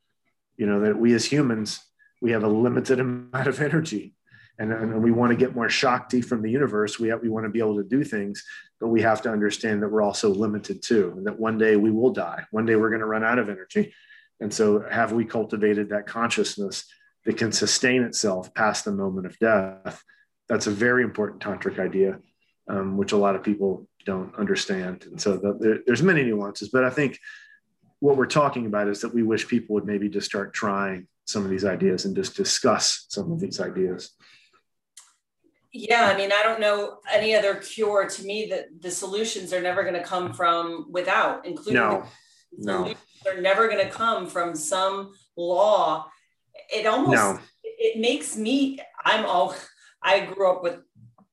You 0.58 0.66
know, 0.66 0.82
that 0.82 0.98
we 0.98 1.14
as 1.14 1.24
humans, 1.24 1.80
we 2.22 2.32
have 2.32 2.44
a 2.44 2.50
limited 2.50 3.00
amount 3.06 3.48
of 3.48 3.62
energy. 3.62 4.14
And, 4.60 4.74
and 4.74 5.02
we 5.02 5.12
want 5.12 5.32
to 5.32 5.38
get 5.38 5.56
more 5.56 5.70
Shakti 5.70 6.22
from 6.22 6.42
the 6.42 6.52
universe. 6.52 7.00
We, 7.00 7.10
have, 7.10 7.22
we 7.22 7.30
want 7.30 7.46
to 7.46 7.50
be 7.50 7.60
able 7.60 7.78
to 7.78 7.84
do 7.84 8.04
things, 8.04 8.44
but 8.82 8.88
we 8.88 9.02
have 9.02 9.22
to 9.22 9.32
understand 9.32 9.82
that 9.84 9.90
we're 9.90 10.02
also 10.02 10.30
limited 10.30 10.82
too, 10.82 11.14
and 11.16 11.28
that 11.28 11.38
one 11.38 11.58
day 11.58 11.76
we 11.76 11.92
will 11.92 12.12
die. 12.12 12.46
One 12.52 12.66
day 12.66 12.78
we're 12.78 12.90
going 12.90 13.02
to 13.02 13.06
run 13.06 13.24
out 13.24 13.38
of 13.38 13.50
energy. 13.50 13.94
And 14.40 14.54
so, 14.54 14.84
have 14.90 15.12
we 15.12 15.26
cultivated 15.26 15.90
that 15.90 16.08
consciousness 16.08 16.86
that 17.26 17.38
can 17.38 17.52
sustain 17.52 18.04
itself 18.04 18.54
past 18.54 18.86
the 18.86 18.92
moment 18.92 19.26
of 19.26 19.40
death? 19.40 20.04
That's 20.50 20.68
a 20.68 20.72
very 20.72 21.04
important 21.04 21.42
tantric 21.42 21.80
idea, 21.80 22.20
um, 22.70 22.98
which 22.98 23.12
a 23.12 23.18
lot 23.18 23.36
of 23.36 23.44
people 23.44 23.88
don't 24.06 24.36
understand. 24.36 25.06
And 25.06 25.20
so 25.20 25.38
the, 25.38 25.58
there, 25.60 25.80
there's 25.86 26.04
many 26.04 26.24
nuances, 26.24 26.70
but 26.70 26.84
I 26.84 26.90
think 26.90 27.20
what 28.00 28.18
we're 28.18 28.28
talking 28.28 28.66
about 28.68 28.88
is 28.88 29.02
that 29.02 29.14
we 29.14 29.24
wish 29.24 29.48
people 29.48 29.74
would 29.74 29.86
maybe 29.86 30.10
just 30.10 30.28
start 30.28 30.54
trying 30.54 31.08
some 31.26 31.44
of 31.44 31.50
these 31.50 31.66
ideas 31.66 32.06
and 32.06 32.16
just 32.16 32.36
discuss 32.36 33.08
some 33.10 33.32
of 33.32 33.40
these 33.40 33.60
ideas. 33.60 34.12
Yeah, 35.72 36.06
I 36.06 36.16
mean, 36.16 36.32
I 36.32 36.42
don't 36.44 36.62
know 36.62 37.00
any 37.12 37.36
other 37.36 37.56
cure. 37.56 38.08
To 38.08 38.24
me, 38.24 38.48
that 38.52 38.68
the 38.80 38.92
solutions 38.92 39.52
are 39.52 39.62
never 39.62 39.82
going 39.82 39.96
to 39.96 40.04
come 40.04 40.34
from 40.34 40.86
without, 40.90 41.46
including 41.46 41.74
no, 41.74 42.06
no, 42.58 42.94
they're 43.26 43.42
never 43.42 43.68
going 43.68 43.86
to 43.86 43.92
come 43.92 44.28
from 44.28 44.56
some 44.56 45.14
law. 45.36 46.10
It 46.74 46.86
almost 46.86 47.16
no. 47.16 47.40
it 47.64 48.00
makes 48.00 48.38
me. 48.38 48.80
I'm 49.04 49.26
all. 49.26 49.54
I 50.02 50.22
grew 50.22 50.50
up 50.50 50.64
with 50.64 50.80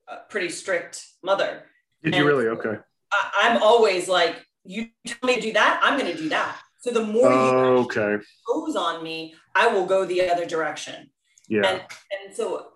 a 0.09 0.17
pretty 0.29 0.49
strict 0.49 1.07
mother, 1.23 1.65
did 2.03 2.17
you 2.17 2.27
really? 2.27 2.49
Okay. 2.49 2.77
I, 3.13 3.49
am 3.49 3.63
always 3.63 4.09
like, 4.09 4.45
you 4.65 4.89
tell 5.07 5.27
me 5.27 5.37
to 5.37 5.41
do 5.41 5.53
that, 5.53 5.81
I'm 5.83 5.99
going 5.99 6.11
to 6.11 6.21
do 6.21 6.29
that. 6.31 6.59
So 6.81 6.91
the 6.91 7.05
more 7.05 7.31
you 7.31 7.39
okay. 7.85 8.17
goes 8.47 8.75
on 8.75 9.05
me, 9.05 9.35
I 9.55 9.69
will 9.69 9.87
go 9.87 10.05
the 10.05 10.29
other 10.29 10.47
direction. 10.47 11.11
Yeah. 11.49 11.67
And, 11.67 11.81
and 12.27 12.35
so 12.35 12.69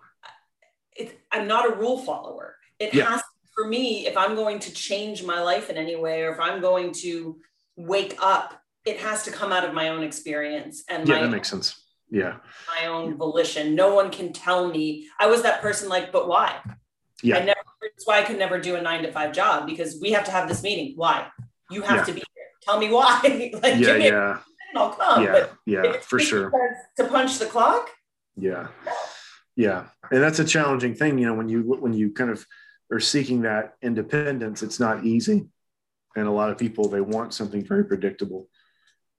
it's, 0.95 1.13
I'm 1.31 1.47
not 1.47 1.69
a 1.69 1.75
rule 1.75 1.97
follower. 1.97 2.55
It 2.79 2.93
yeah. 2.93 3.09
has 3.09 3.23
for 3.53 3.67
me, 3.67 4.07
if 4.07 4.15
I'm 4.15 4.35
going 4.35 4.59
to 4.59 4.71
change 4.71 5.23
my 5.23 5.41
life 5.41 5.69
in 5.69 5.77
any 5.77 5.95
way, 5.95 6.21
or 6.21 6.31
if 6.31 6.39
I'm 6.39 6.61
going 6.61 6.93
to 7.01 7.39
wake 7.75 8.15
up, 8.21 8.61
it 8.87 8.99
has 8.99 9.23
to 9.23 9.31
come 9.31 9.51
out 9.51 9.65
of 9.65 9.73
my 9.73 9.89
own 9.89 10.03
experience 10.03 10.83
and 10.89 11.07
yeah, 11.07 11.15
my, 11.15 11.21
that 11.21 11.29
makes 11.29 11.49
sense. 11.49 11.83
Yeah, 12.09 12.37
my 12.73 12.87
own 12.87 13.17
volition. 13.17 13.75
No 13.75 13.93
one 13.93 14.11
can 14.11 14.31
tell 14.31 14.69
me. 14.69 15.07
I 15.19 15.27
was 15.27 15.43
that 15.43 15.61
person 15.61 15.89
like, 15.89 16.11
but 16.11 16.27
why? 16.27 16.59
Yeah. 17.21 17.37
I 17.37 17.39
never, 17.39 17.59
that's 17.81 18.05
why 18.05 18.19
I 18.19 18.23
could 18.23 18.39
never 18.39 18.59
do 18.59 18.75
a 18.75 18.81
nine 18.81 19.03
to 19.03 19.11
five 19.11 19.33
job 19.33 19.67
because 19.67 19.99
we 20.01 20.11
have 20.11 20.23
to 20.25 20.31
have 20.31 20.47
this 20.47 20.63
meeting. 20.63 20.93
Why? 20.95 21.27
You 21.69 21.81
have 21.81 21.97
yeah. 21.97 22.03
to 22.05 22.13
be 22.13 22.19
here. 22.19 22.45
Tell 22.61 22.79
me 22.79 22.89
why. 22.89 23.19
like, 23.61 23.77
yeah, 23.77 23.95
yeah. 23.95 24.37
I'll 24.75 24.91
come. 24.91 25.23
Yeah, 25.23 25.31
but 25.31 25.53
yeah, 25.65 25.93
for 26.01 26.19
sure. 26.19 26.51
To 26.97 27.05
punch 27.05 27.39
the 27.39 27.45
clock. 27.45 27.89
Yeah, 28.35 28.67
yeah, 29.55 29.87
and 30.11 30.21
that's 30.21 30.39
a 30.39 30.45
challenging 30.45 30.93
thing. 30.95 31.17
You 31.17 31.27
know, 31.27 31.33
when 31.33 31.49
you 31.49 31.61
when 31.61 31.93
you 31.93 32.11
kind 32.11 32.29
of 32.29 32.45
are 32.91 32.99
seeking 32.99 33.41
that 33.41 33.73
independence, 33.81 34.63
it's 34.63 34.79
not 34.79 35.03
easy, 35.03 35.47
and 36.15 36.27
a 36.27 36.31
lot 36.31 36.51
of 36.51 36.57
people 36.57 36.89
they 36.89 37.01
want 37.01 37.33
something 37.33 37.65
very 37.65 37.85
predictable. 37.85 38.47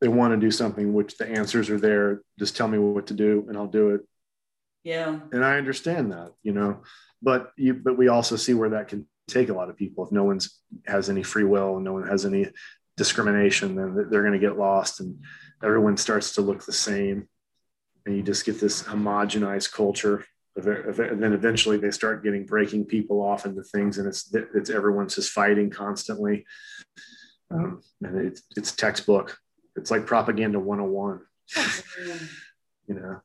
They 0.01 0.09
want 0.09 0.33
to 0.33 0.37
do 0.37 0.51
something 0.51 0.93
which 0.93 1.17
the 1.17 1.29
answers 1.29 1.71
are 1.71 1.81
there. 1.81 2.23
Just 2.39 2.57
tell 2.57 2.69
me 2.69 2.79
what 2.79 3.09
to 3.09 3.15
do, 3.15 3.45
and 3.49 3.57
I'll 3.57 3.67
do 3.67 3.91
it. 3.91 4.03
Yeah, 4.85 5.19
and 5.33 5.45
I 5.45 5.59
understand 5.59 6.13
that. 6.13 6.33
You 6.43 6.53
know, 6.53 6.83
but 7.23 7.53
you 7.57 7.75
but 7.75 7.99
we 7.99 8.09
also 8.09 8.37
see 8.37 8.55
where 8.55 8.71
that 8.71 8.89
can 8.89 9.07
take 9.29 9.51
a 9.51 9.55
lot 9.55 9.69
of 9.69 9.77
people 9.77 10.05
if 10.05 10.11
no 10.11 10.25
one's 10.25 10.59
has 10.87 11.11
any 11.11 11.23
free 11.23 11.45
will 11.45 11.77
and 11.77 11.85
no 11.85 11.93
one 11.93 12.07
has 12.07 12.25
any 12.25 12.47
discrimination 12.97 13.77
then 13.77 13.95
they're 14.11 14.23
going 14.23 14.33
to 14.33 14.39
get 14.39 14.59
lost 14.59 15.01
and 15.01 15.23
everyone 15.63 15.97
starts 15.97 16.35
to 16.35 16.41
look 16.41 16.65
the 16.65 16.73
same 16.73 17.29
and 18.07 18.17
you 18.17 18.23
just 18.23 18.45
get 18.45 18.59
this 18.59 18.83
homogenized 18.83 19.73
culture 19.73 20.25
and 20.57 21.23
then 21.23 21.33
eventually 21.35 21.77
they 21.77 21.91
start 21.91 22.25
getting 22.25 22.45
breaking 22.45 22.85
people 22.85 23.23
off 23.23 23.47
into 23.47 23.63
things 23.63 23.99
and 23.99 24.09
it's 24.09 24.35
it's 24.55 24.71
everyone's 24.71 25.15
just 25.15 25.31
fighting 25.31 25.71
constantly 25.71 26.45
um, 27.51 27.81
and 28.03 28.27
it's 28.27 28.43
it's 28.57 28.73
textbook 28.73 29.39
it's 29.79 29.91
like 29.91 30.07
propaganda 30.07 30.59
101 30.59 31.21
you 32.87 32.95
know? 32.95 33.21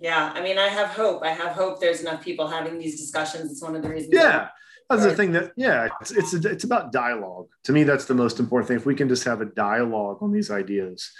Yeah 0.00 0.32
i 0.34 0.40
mean 0.42 0.58
i 0.58 0.68
have 0.68 0.88
hope. 0.88 1.22
I 1.24 1.30
have 1.30 1.52
hope 1.52 1.80
there's 1.80 2.00
enough 2.00 2.22
people 2.22 2.46
having 2.46 2.78
these 2.78 3.00
discussions. 3.00 3.50
It's 3.50 3.62
one 3.62 3.74
of 3.76 3.82
the 3.82 3.88
reasons 3.88 4.12
yeah 4.12 4.48
that's 4.88 5.02
the 5.02 5.14
thing 5.14 5.32
that 5.32 5.52
yeah 5.56 5.88
it's, 6.00 6.12
it's 6.12 6.32
it's 6.32 6.64
about 6.64 6.92
dialogue. 6.92 7.48
To 7.64 7.72
me 7.72 7.84
that's 7.84 8.06
the 8.06 8.14
most 8.14 8.40
important 8.40 8.68
thing. 8.68 8.76
If 8.78 8.86
we 8.86 8.94
can 8.94 9.08
just 9.08 9.24
have 9.24 9.40
a 9.40 9.46
dialogue 9.46 10.18
on 10.22 10.32
these 10.32 10.50
ideas 10.50 11.10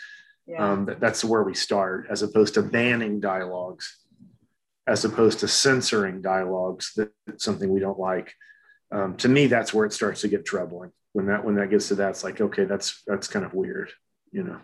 yeah. 0.46 0.72
um, 0.72 0.86
that, 0.86 1.00
that's 1.00 1.24
where 1.24 1.42
we 1.42 1.54
start 1.54 2.06
as 2.11 2.22
opposed 2.22 2.54
to 2.54 2.62
banning 2.62 3.20
dialogues 3.20 3.98
as 4.86 5.04
opposed 5.04 5.40
to 5.40 5.48
censoring 5.48 6.22
dialogues 6.22 6.92
that, 6.96 7.12
that's 7.26 7.44
something 7.44 7.68
we 7.68 7.80
don't 7.80 7.98
like. 7.98 8.32
Um, 8.90 9.16
to 9.18 9.28
me 9.28 9.46
that's 9.46 9.74
where 9.74 9.84
it 9.84 9.92
starts 9.92 10.22
to 10.22 10.28
get 10.28 10.46
troubling. 10.46 10.92
When 11.12 11.26
that 11.26 11.44
when 11.44 11.56
that 11.56 11.70
gets 11.70 11.88
to 11.88 11.96
that 11.96 12.11
it's 12.11 12.24
like 12.24 12.40
okay 12.40 12.64
that's 12.64 13.02
that's 13.06 13.28
kind 13.28 13.44
of 13.44 13.52
weird 13.52 13.90
you 14.32 14.42
know 14.42 14.58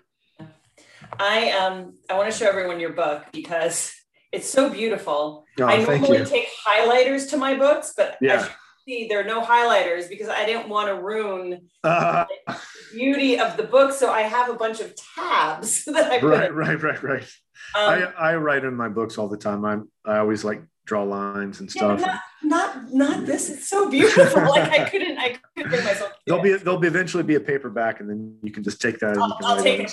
i 1.18 1.50
um 1.52 1.92
i 2.10 2.14
want 2.14 2.30
to 2.30 2.36
show 2.36 2.48
everyone 2.48 2.80
your 2.80 2.92
book 2.92 3.24
because 3.32 3.92
it's 4.34 4.50
so 4.50 4.68
beautiful. 4.68 5.44
Oh, 5.60 5.64
I 5.64 5.76
normally 5.82 6.24
take 6.24 6.48
highlighters 6.66 7.30
to 7.30 7.36
my 7.36 7.54
books, 7.54 7.94
but 7.96 8.16
yeah. 8.20 8.34
as 8.34 8.50
you 8.86 8.94
see, 8.94 9.08
there 9.08 9.20
are 9.20 9.24
no 9.24 9.42
highlighters 9.42 10.08
because 10.08 10.28
I 10.28 10.44
didn't 10.44 10.68
want 10.68 10.88
to 10.88 11.00
ruin 11.00 11.68
uh, 11.84 12.24
the 12.46 12.56
beauty 12.92 13.38
of 13.38 13.56
the 13.56 13.62
book. 13.62 13.92
So 13.92 14.10
I 14.10 14.22
have 14.22 14.50
a 14.50 14.54
bunch 14.54 14.80
of 14.80 14.92
tabs 15.14 15.84
that 15.86 16.10
I 16.10 16.20
right, 16.20 16.52
right, 16.52 16.82
right, 16.82 17.02
right. 17.02 17.22
Um, 17.76 18.12
I, 18.18 18.32
I 18.32 18.36
write 18.36 18.64
in 18.64 18.74
my 18.74 18.88
books 18.88 19.18
all 19.18 19.28
the 19.28 19.36
time. 19.36 19.64
I'm 19.64 19.88
I 20.04 20.18
always 20.18 20.44
like 20.44 20.62
draw 20.84 21.02
lines 21.02 21.60
and 21.60 21.70
stuff. 21.70 22.00
Yeah, 22.00 22.18
not, 22.42 22.92
not 22.92 22.92
not 22.92 23.26
this. 23.26 23.50
It's 23.50 23.68
so 23.68 23.90
beautiful. 23.90 24.42
like 24.48 24.70
I 24.70 24.88
couldn't 24.88 25.18
I 25.18 25.38
couldn't 25.54 25.70
bring 25.70 25.84
myself. 25.84 26.12
There'll 26.26 26.42
be 26.42 26.54
there'll 26.54 26.78
be 26.78 26.88
eventually 26.88 27.22
be 27.22 27.36
a 27.36 27.40
paperback, 27.40 28.00
and 28.00 28.08
then 28.08 28.38
you 28.42 28.52
can 28.52 28.62
just 28.62 28.80
take 28.80 28.98
that. 29.00 29.16
I'll, 29.16 29.38
I'll 29.42 29.62
take 29.62 29.80
it. 29.80 29.92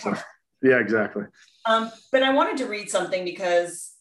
Yeah, 0.64 0.80
exactly. 0.80 1.24
Um, 1.66 1.92
but 2.12 2.24
I 2.24 2.34
wanted 2.34 2.58
to 2.58 2.68
read 2.68 2.90
something 2.90 3.26
because 3.26 3.94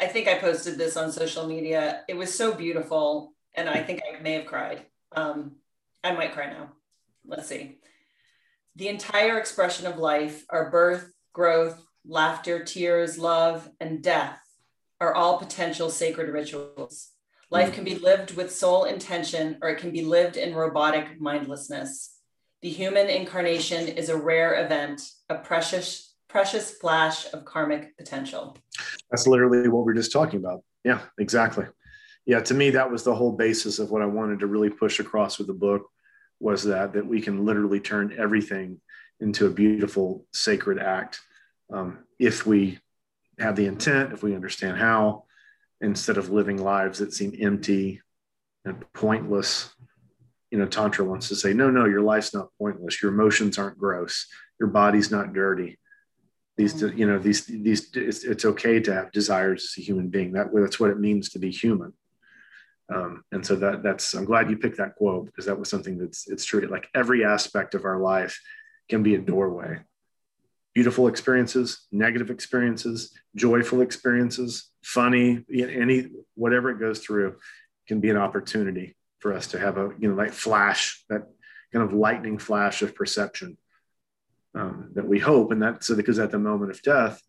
I 0.00 0.06
think 0.06 0.28
I 0.28 0.38
posted 0.38 0.78
this 0.78 0.96
on 0.96 1.10
social 1.10 1.46
media. 1.46 2.02
It 2.08 2.16
was 2.16 2.32
so 2.32 2.54
beautiful. 2.54 3.34
And 3.54 3.68
I 3.68 3.82
think 3.82 4.02
I 4.02 4.20
may 4.20 4.34
have 4.34 4.46
cried. 4.46 4.84
Um, 5.14 5.52
I 6.02 6.12
might 6.12 6.32
cry 6.32 6.46
now. 6.46 6.72
Let's 7.24 7.48
see. 7.48 7.78
The 8.76 8.88
entire 8.88 9.38
expression 9.38 9.86
of 9.86 9.98
life, 9.98 10.44
our 10.50 10.70
birth, 10.70 11.12
growth, 11.32 11.80
laughter, 12.04 12.64
tears, 12.64 13.16
love, 13.16 13.68
and 13.80 14.02
death 14.02 14.38
are 15.00 15.14
all 15.14 15.38
potential 15.38 15.90
sacred 15.90 16.30
rituals. 16.30 17.10
Life 17.50 17.72
can 17.72 17.84
be 17.84 17.94
lived 17.94 18.34
with 18.36 18.52
soul 18.52 18.84
intention 18.84 19.58
or 19.62 19.68
it 19.68 19.78
can 19.78 19.92
be 19.92 20.02
lived 20.02 20.36
in 20.36 20.54
robotic 20.54 21.20
mindlessness. 21.20 22.18
The 22.62 22.68
human 22.70 23.08
incarnation 23.08 23.86
is 23.86 24.08
a 24.08 24.16
rare 24.16 24.64
event, 24.64 25.02
a 25.28 25.36
precious 25.36 26.14
precious 26.28 26.72
flash 26.72 27.32
of 27.32 27.44
karmic 27.44 27.96
potential. 27.96 28.56
That's 29.08 29.28
literally 29.28 29.68
what 29.68 29.84
we're 29.84 29.94
just 29.94 30.10
talking 30.10 30.40
about. 30.40 30.64
Yeah, 30.82 30.98
exactly. 31.20 31.66
Yeah, 32.26 32.40
to 32.40 32.54
me, 32.54 32.70
that 32.70 32.90
was 32.90 33.04
the 33.04 33.14
whole 33.14 33.30
basis 33.30 33.78
of 33.78 33.92
what 33.92 34.02
I 34.02 34.06
wanted 34.06 34.40
to 34.40 34.48
really 34.48 34.70
push 34.70 34.98
across 34.98 35.38
with 35.38 35.46
the 35.46 35.54
book 35.54 35.88
was 36.40 36.64
that 36.64 36.92
that 36.94 37.06
we 37.06 37.20
can 37.20 37.44
literally 37.44 37.78
turn 37.78 38.16
everything 38.18 38.80
into 39.20 39.46
a 39.46 39.50
beautiful 39.50 40.26
sacred 40.32 40.80
act 40.80 41.20
um, 41.72 41.98
if 42.18 42.44
we 42.46 42.80
have 43.38 43.56
the 43.56 43.66
intent, 43.66 44.12
if 44.12 44.22
we 44.22 44.34
understand 44.34 44.76
how, 44.76 45.24
instead 45.80 46.16
of 46.16 46.30
living 46.30 46.62
lives 46.62 46.98
that 46.98 47.12
seem 47.12 47.34
empty 47.40 48.00
and 48.64 48.84
pointless. 48.92 49.74
You 50.50 50.58
know, 50.58 50.66
Tantra 50.66 51.04
wants 51.04 51.28
to 51.28 51.36
say, 51.36 51.52
no, 51.52 51.70
no, 51.70 51.84
your 51.84 52.02
life's 52.02 52.32
not 52.32 52.48
pointless. 52.58 53.02
Your 53.02 53.12
emotions 53.12 53.58
aren't 53.58 53.78
gross. 53.78 54.26
Your 54.60 54.68
body's 54.68 55.10
not 55.10 55.32
dirty 55.32 55.78
these 56.56 56.80
you 56.82 57.06
know 57.06 57.18
these 57.18 57.46
these 57.46 57.90
it's, 57.94 58.24
it's, 58.24 58.44
okay 58.44 58.78
to 58.78 58.94
have 58.94 59.12
desires 59.12 59.64
as 59.64 59.82
a 59.82 59.86
human 59.86 60.08
being 60.08 60.32
that 60.32 60.48
that's 60.54 60.78
what 60.78 60.90
it 60.90 61.00
means 61.00 61.30
to 61.30 61.38
be 61.38 61.50
human 61.50 61.92
um, 62.94 63.24
and 63.32 63.44
so 63.44 63.56
that 63.56 63.82
that's 63.82 64.14
i'm 64.14 64.24
glad 64.24 64.48
you 64.48 64.56
picked 64.56 64.76
that 64.76 64.94
quote 64.94 65.26
because 65.26 65.46
that 65.46 65.58
was 65.58 65.68
something 65.68 65.98
that's 65.98 66.28
it's 66.28 66.44
true 66.44 66.60
like 66.68 66.88
every 66.94 67.24
aspect 67.24 67.74
of 67.74 67.84
our 67.84 67.98
life 67.98 68.40
can 68.88 69.02
be 69.02 69.14
a 69.14 69.18
doorway 69.18 69.78
beautiful 70.74 71.06
experiences 71.08 71.86
negative 71.92 72.30
experiences 72.30 73.12
joyful 73.36 73.80
experiences 73.80 74.70
funny 74.82 75.44
any 75.52 76.08
whatever 76.34 76.70
it 76.70 76.80
goes 76.80 76.98
through 76.98 77.36
can 77.86 78.00
be 78.00 78.10
an 78.10 78.16
opportunity 78.16 78.96
for 79.20 79.32
us 79.32 79.48
to 79.48 79.58
have 79.58 79.78
a 79.78 79.90
you 79.98 80.08
know 80.08 80.14
like 80.14 80.32
flash 80.32 81.04
that 81.08 81.22
kind 81.72 81.84
of 81.84 81.92
lightning 81.92 82.38
flash 82.38 82.82
of 82.82 82.94
perception 82.94 83.56
um, 84.54 84.90
that 84.94 85.06
we 85.06 85.18
hope, 85.18 85.50
and 85.50 85.60
that's 85.60 85.92
because 85.92 86.18
at 86.18 86.30
the 86.30 86.38
moment 86.38 86.70
of 86.70 86.82
death, 86.82 87.20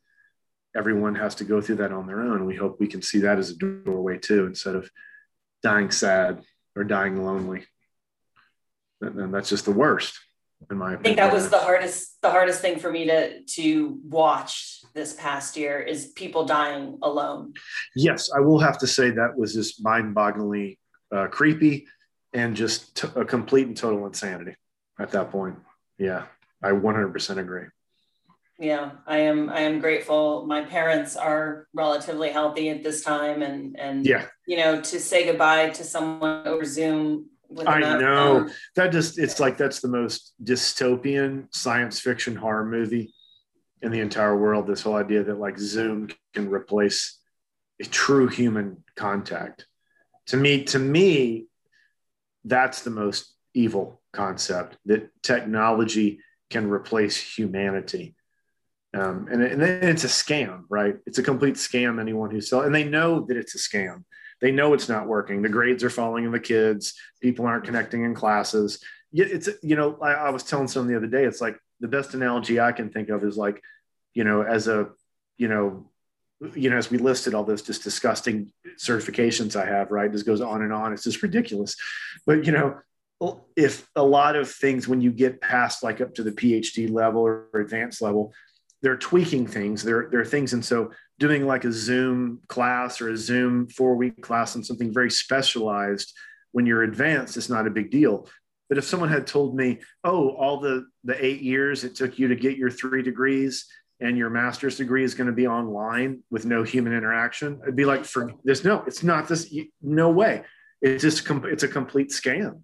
everyone 0.75 1.15
has 1.15 1.35
to 1.35 1.43
go 1.43 1.61
through 1.61 1.77
that 1.77 1.91
on 1.91 2.05
their 2.05 2.21
own. 2.21 2.45
We 2.45 2.55
hope 2.55 2.79
we 2.79 2.87
can 2.87 3.01
see 3.01 3.19
that 3.19 3.39
as 3.39 3.49
a 3.49 3.55
doorway 3.55 4.17
too, 4.17 4.45
instead 4.45 4.75
of 4.75 4.89
dying 5.63 5.89
sad 5.89 6.43
or 6.75 6.83
dying 6.83 7.23
lonely. 7.23 7.65
And 9.01 9.33
that's 9.33 9.49
just 9.49 9.65
the 9.65 9.71
worst, 9.71 10.19
in 10.69 10.77
my 10.77 10.93
opinion. 10.93 10.99
I 10.99 11.03
think 11.03 11.17
that 11.17 11.33
was 11.33 11.49
the 11.49 11.59
hardest 11.59 12.21
the 12.21 12.29
hardest 12.29 12.61
thing 12.61 12.79
for 12.79 12.91
me 12.91 13.05
to 13.05 13.41
to 13.43 13.99
watch 14.03 14.81
this 14.93 15.13
past 15.13 15.57
year 15.57 15.79
is 15.79 16.07
people 16.07 16.45
dying 16.45 16.97
alone. 17.01 17.53
Yes, 17.95 18.29
I 18.35 18.39
will 18.39 18.59
have 18.59 18.77
to 18.79 18.87
say 18.87 19.11
that 19.11 19.37
was 19.37 19.53
just 19.53 19.83
mind-bogglingly 19.83 20.77
uh, 21.11 21.27
creepy 21.27 21.87
and 22.33 22.55
just 22.55 22.97
t- 22.97 23.07
a 23.15 23.25
complete 23.25 23.67
and 23.67 23.77
total 23.77 24.05
insanity 24.05 24.55
at 24.99 25.11
that 25.11 25.31
point. 25.31 25.57
Yeah, 25.97 26.25
I 26.63 26.71
100% 26.71 27.37
agree 27.37 27.67
yeah 28.57 28.91
i 29.05 29.17
am 29.17 29.49
i 29.49 29.59
am 29.59 29.79
grateful 29.79 30.45
my 30.45 30.61
parents 30.61 31.17
are 31.17 31.67
relatively 31.73 32.29
healthy 32.29 32.69
at 32.69 32.83
this 32.83 33.03
time 33.03 33.41
and 33.41 33.77
and 33.77 34.05
yeah 34.05 34.25
you 34.47 34.55
know 34.55 34.79
to 34.79 34.99
say 34.99 35.25
goodbye 35.25 35.69
to 35.69 35.83
someone 35.83 36.47
over 36.47 36.63
zoom 36.63 37.25
i 37.65 37.79
know 37.79 38.37
um, 38.37 38.51
that 38.75 38.91
just 38.91 39.19
it's 39.19 39.39
like 39.39 39.57
that's 39.57 39.79
the 39.79 39.87
most 39.87 40.33
dystopian 40.43 41.47
science 41.53 41.99
fiction 41.99 42.35
horror 42.35 42.65
movie 42.65 43.13
in 43.81 43.91
the 43.91 43.99
entire 43.99 44.37
world 44.37 44.67
this 44.67 44.81
whole 44.81 44.95
idea 44.95 45.23
that 45.23 45.39
like 45.39 45.57
zoom 45.57 46.09
can 46.33 46.49
replace 46.49 47.19
a 47.81 47.85
true 47.85 48.27
human 48.27 48.83
contact 48.95 49.65
to 50.25 50.37
me 50.37 50.63
to 50.63 50.79
me 50.79 51.45
that's 52.43 52.81
the 52.81 52.89
most 52.89 53.33
evil 53.53 54.01
concept 54.13 54.77
that 54.85 55.09
technology 55.21 56.19
can 56.49 56.69
replace 56.69 57.17
humanity 57.17 58.15
um, 58.95 59.27
and, 59.29 59.43
and 59.43 59.61
it's 59.61 60.05
a 60.05 60.07
scam, 60.07 60.63
right? 60.69 60.95
It's 61.05 61.17
a 61.17 61.23
complete 61.23 61.55
scam. 61.55 61.99
Anyone 61.99 62.31
who 62.31 62.39
sells, 62.39 62.65
and 62.65 62.73
they 62.73 62.85
know 62.85 63.25
that 63.27 63.35
it's 63.35 63.55
a 63.55 63.57
scam. 63.57 64.05
They 64.45 64.51
know 64.51 64.75
it's 64.75 64.87
not 64.87 65.07
working. 65.07 65.41
The 65.41 65.49
grades 65.49 65.83
are 65.83 65.89
falling 65.89 66.23
in 66.23 66.31
the 66.31 66.39
kids. 66.39 66.93
People 67.19 67.47
aren't 67.47 67.63
connecting 67.63 68.03
in 68.03 68.13
classes. 68.13 68.79
It's 69.11 69.49
you 69.63 69.75
know, 69.75 69.97
I, 69.99 70.11
I 70.11 70.29
was 70.29 70.43
telling 70.43 70.67
someone 70.67 70.87
the 70.87 70.97
other 70.97 71.07
day. 71.07 71.23
It's 71.23 71.41
like 71.41 71.57
the 71.79 71.87
best 71.87 72.13
analogy 72.13 72.59
I 72.59 72.71
can 72.71 72.91
think 72.91 73.09
of 73.09 73.23
is 73.23 73.37
like, 73.37 73.59
you 74.13 74.23
know, 74.23 74.43
as 74.43 74.67
a, 74.67 74.89
you 75.39 75.47
know, 75.47 75.89
you 76.53 76.69
know, 76.69 76.77
as 76.77 76.91
we 76.91 76.99
listed 76.99 77.33
all 77.33 77.43
those 77.43 77.63
just 77.63 77.81
disgusting 77.81 78.53
certifications 78.77 79.55
I 79.55 79.65
have, 79.65 79.89
right? 79.89 80.11
This 80.11 80.21
goes 80.21 80.41
on 80.41 80.61
and 80.61 80.71
on. 80.71 80.93
It's 80.93 81.05
just 81.05 81.23
ridiculous. 81.23 81.75
But 82.27 82.45
you 82.45 82.51
know, 82.51 82.77
if 83.55 83.89
a 83.95 84.03
lot 84.03 84.35
of 84.35 84.51
things 84.51 84.87
when 84.87 85.01
you 85.01 85.11
get 85.11 85.41
past 85.41 85.81
like 85.81 86.01
up 86.01 86.13
to 86.13 86.23
the 86.23 86.31
PhD 86.31 86.87
level 86.91 87.23
or 87.23 87.47
advanced 87.55 87.99
level, 87.99 88.31
they're 88.85 88.95
tweaking 88.95 89.47
things. 89.47 89.81
There, 89.81 90.11
are 90.13 90.23
things. 90.23 90.53
And 90.53 90.63
so 90.63 90.91
doing 91.17 91.47
like 91.47 91.65
a 91.65 91.71
Zoom 91.71 92.41
class 92.47 93.01
or 93.01 93.09
a 93.09 93.17
Zoom 93.17 93.67
four 93.67 93.95
week 93.95 94.21
class 94.21 94.55
on 94.55 94.63
something 94.63 94.93
very 94.93 95.09
specialized 95.09 96.13
when 96.51 96.67
you're 96.67 96.83
advanced, 96.83 97.35
it's 97.35 97.49
not 97.49 97.65
a 97.65 97.71
big 97.71 97.89
deal. 97.89 98.29
But 98.69 98.77
if 98.77 98.83
someone 98.83 99.09
had 99.09 99.25
told 99.25 99.55
me, 99.55 99.79
oh, 100.03 100.29
all 100.29 100.59
the, 100.59 100.85
the 101.03 101.25
eight 101.25 101.41
years 101.41 101.83
it 101.83 101.95
took 101.95 102.19
you 102.19 102.27
to 102.27 102.35
get 102.35 102.57
your 102.57 102.69
three 102.69 103.01
degrees 103.01 103.65
and 103.99 104.19
your 104.19 104.29
master's 104.29 104.77
degree 104.77 105.03
is 105.03 105.15
going 105.15 105.27
to 105.27 105.33
be 105.33 105.47
online 105.47 106.21
with 106.29 106.45
no 106.45 106.61
human 106.61 106.93
interaction, 106.93 107.61
I'd 107.65 107.75
be 107.75 107.85
like, 107.85 108.05
for 108.05 108.33
this, 108.43 108.63
no, 108.63 108.83
it's 108.85 109.01
not 109.01 109.27
this, 109.27 109.51
no 109.81 110.11
way. 110.11 110.43
It's 110.83 111.01
just, 111.01 111.27
it's 111.27 111.63
a 111.63 111.67
complete 111.67 112.11
scam. 112.11 112.61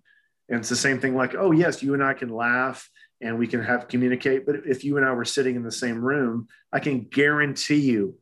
And 0.50 0.60
it's 0.60 0.70
the 0.70 0.76
same 0.76 1.00
thing 1.00 1.16
like, 1.16 1.34
oh, 1.34 1.50
yes, 1.50 1.82
you 1.82 1.96
and 1.96 2.04
I 2.04 2.14
can 2.14 2.30
laugh 2.30 2.88
and 3.22 3.38
we 3.38 3.48
can 3.48 3.62
have 3.62 3.88
communicate. 3.88 4.46
But 4.46 4.68
if 4.68 4.84
you 4.84 4.98
and 4.98 5.06
I 5.06 5.14
were 5.14 5.26
sitting 5.26 5.56
in 5.56 5.64
the 5.64 5.72
same 5.72 6.04
room, 6.04 6.48
I 6.72 6.80
can 6.80 7.02
guarantee 7.02 7.80
you 7.80 8.18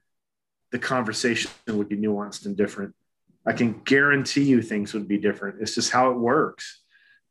the 0.71 0.79
conversation 0.79 1.51
would 1.67 1.89
be 1.89 1.97
nuanced 1.97 2.45
and 2.45 2.55
different. 2.55 2.93
I 3.45 3.53
can 3.53 3.81
guarantee 3.83 4.43
you 4.43 4.61
things 4.61 4.93
would 4.93 5.07
be 5.07 5.17
different. 5.17 5.61
It's 5.61 5.73
just 5.73 5.91
how 5.91 6.11
it 6.11 6.17
works. 6.17 6.81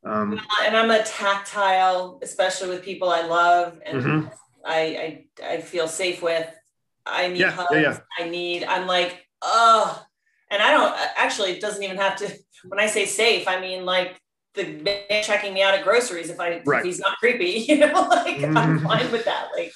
Um, 0.03 0.41
and 0.63 0.75
I'm 0.75 0.91
a 0.91 1.03
tactile, 1.03 2.19
especially 2.21 2.69
with 2.69 2.83
people 2.83 3.09
I 3.09 3.21
love 3.21 3.79
and 3.85 4.01
mm-hmm. 4.01 4.27
I, 4.65 5.25
I, 5.41 5.45
I 5.45 5.61
feel 5.61 5.87
safe 5.87 6.21
with. 6.21 6.47
I 7.05 7.27
need 7.27 7.39
yeah, 7.39 7.51
hugs. 7.51 7.69
Yeah, 7.71 7.79
yeah. 7.79 7.99
I 8.17 8.29
need. 8.29 8.63
I'm 8.63 8.87
like, 8.87 9.25
oh, 9.41 10.03
and 10.51 10.61
I 10.61 10.71
don't 10.71 10.95
actually. 11.17 11.51
It 11.51 11.61
doesn't 11.61 11.83
even 11.83 11.97
have 11.97 12.17
to. 12.17 12.33
When 12.65 12.79
I 12.79 12.87
say 12.87 13.05
safe, 13.05 13.47
I 13.47 13.59
mean 13.59 13.85
like 13.85 14.19
the 14.59 14.81
man 14.83 15.23
checking 15.23 15.53
me 15.53 15.61
out 15.61 15.73
at 15.73 15.83
groceries 15.83 16.29
if 16.29 16.39
I 16.39 16.61
right. 16.65 16.79
if 16.79 16.85
he's 16.85 16.99
not 16.99 17.17
creepy, 17.17 17.65
you 17.67 17.77
know, 17.77 18.07
like 18.09 18.37
mm-hmm. 18.37 18.57
I'm 18.57 18.79
fine 18.79 19.11
with 19.11 19.25
that. 19.25 19.49
Like 19.55 19.73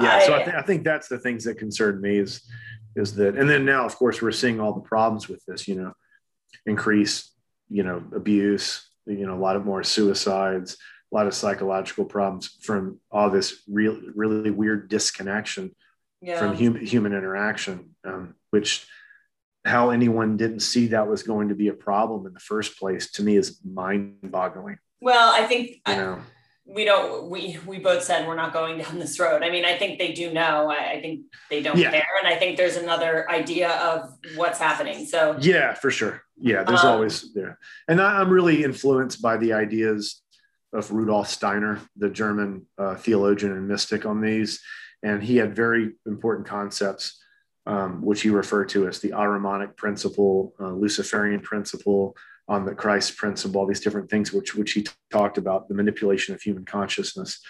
yeah, 0.00 0.16
I, 0.16 0.26
so 0.26 0.34
I 0.34 0.44
think 0.44 0.56
I 0.56 0.62
think 0.62 0.84
that's 0.84 1.08
the 1.08 1.18
things 1.18 1.44
that 1.44 1.58
concern 1.58 2.00
me 2.00 2.18
is 2.18 2.42
is 2.96 3.14
that 3.16 3.36
and 3.36 3.48
then 3.48 3.64
now 3.64 3.84
of 3.84 3.94
course 3.96 4.20
we're 4.20 4.32
seeing 4.32 4.60
all 4.60 4.72
the 4.72 4.80
problems 4.80 5.28
with 5.28 5.44
this, 5.46 5.68
you 5.68 5.76
know, 5.76 5.92
increase, 6.66 7.32
you 7.68 7.82
know, 7.82 8.02
abuse, 8.14 8.88
you 9.06 9.26
know, 9.26 9.34
a 9.34 9.40
lot 9.40 9.56
of 9.56 9.64
more 9.64 9.84
suicides, 9.84 10.76
a 11.12 11.14
lot 11.14 11.26
of 11.26 11.34
psychological 11.34 12.04
problems 12.04 12.56
from 12.62 12.98
all 13.10 13.30
this 13.30 13.62
real 13.68 14.00
really 14.14 14.50
weird 14.50 14.88
disconnection 14.88 15.74
yeah. 16.20 16.38
from 16.38 16.54
human 16.54 16.84
human 16.84 17.12
interaction, 17.12 17.94
um, 18.04 18.34
which 18.50 18.86
how 19.64 19.90
anyone 19.90 20.36
didn't 20.36 20.60
see 20.60 20.88
that 20.88 21.08
was 21.08 21.22
going 21.22 21.48
to 21.48 21.54
be 21.54 21.68
a 21.68 21.74
problem 21.74 22.26
in 22.26 22.32
the 22.32 22.40
first 22.40 22.78
place 22.78 23.10
to 23.12 23.22
me 23.22 23.36
is 23.36 23.60
mind 23.64 24.16
boggling. 24.22 24.78
Well, 25.00 25.32
I 25.32 25.46
think 25.46 25.80
you 25.86 25.96
know. 25.96 26.14
I, 26.14 26.22
we 26.72 26.84
don't 26.84 27.28
we 27.28 27.58
we 27.66 27.78
both 27.78 28.02
said 28.02 28.26
we're 28.26 28.36
not 28.36 28.52
going 28.52 28.78
down 28.78 28.98
this 28.98 29.18
road. 29.18 29.42
I 29.42 29.50
mean, 29.50 29.64
I 29.64 29.76
think 29.76 29.98
they 29.98 30.12
do 30.12 30.32
know. 30.32 30.70
I, 30.70 30.92
I 30.92 31.00
think 31.00 31.22
they 31.48 31.62
don't 31.62 31.76
yeah. 31.76 31.90
care. 31.90 32.06
And 32.22 32.28
I 32.28 32.36
think 32.36 32.56
there's 32.56 32.76
another 32.76 33.28
idea 33.30 33.70
of 33.70 34.12
what's 34.36 34.58
happening. 34.58 35.04
So 35.06 35.36
yeah, 35.40 35.74
for 35.74 35.90
sure. 35.90 36.22
Yeah, 36.40 36.62
there's 36.62 36.84
um, 36.84 36.92
always 36.92 37.32
there. 37.34 37.58
And 37.88 38.00
I, 38.00 38.20
am 38.20 38.30
really 38.30 38.64
influenced 38.64 39.20
by 39.20 39.36
the 39.36 39.52
ideas 39.52 40.22
of 40.72 40.90
Rudolf 40.90 41.28
Steiner, 41.28 41.80
the 41.96 42.08
German 42.08 42.66
uh, 42.78 42.94
theologian 42.94 43.52
and 43.52 43.66
mystic 43.66 44.06
on 44.06 44.20
these. 44.20 44.60
And 45.02 45.22
he 45.22 45.36
had 45.36 45.56
very 45.56 45.92
important 46.06 46.46
concepts 46.46 47.20
um, 47.66 48.02
which 48.02 48.22
he 48.22 48.30
referred 48.30 48.68
to 48.70 48.88
as 48.88 49.00
the 49.00 49.10
Ahrimanic 49.10 49.76
principle, 49.76 50.54
uh, 50.60 50.72
Luciferian 50.72 51.40
principle, 51.40 52.16
on 52.48 52.64
the 52.64 52.74
Christ 52.74 53.16
principle, 53.16 53.60
all 53.60 53.66
these 53.66 53.80
different 53.80 54.10
things 54.10 54.32
which 54.32 54.56
which 54.56 54.72
he 54.72 54.82
t- 54.82 54.90
talked 55.10 55.38
about 55.38 55.68
the 55.68 55.74
manipulation 55.74 56.34
of 56.34 56.42
human 56.42 56.64
consciousness. 56.64 57.40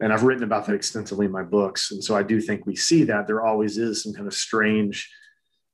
And 0.00 0.12
I've 0.12 0.24
written 0.24 0.44
about 0.44 0.66
that 0.66 0.74
extensively 0.74 1.26
in 1.26 1.32
my 1.32 1.42
books. 1.42 1.92
And 1.92 2.02
so 2.02 2.16
I 2.16 2.22
do 2.22 2.40
think 2.40 2.66
we 2.66 2.74
see 2.74 3.04
that 3.04 3.26
there 3.26 3.44
always 3.44 3.78
is 3.78 4.02
some 4.02 4.12
kind 4.12 4.26
of 4.26 4.34
strange, 4.34 5.08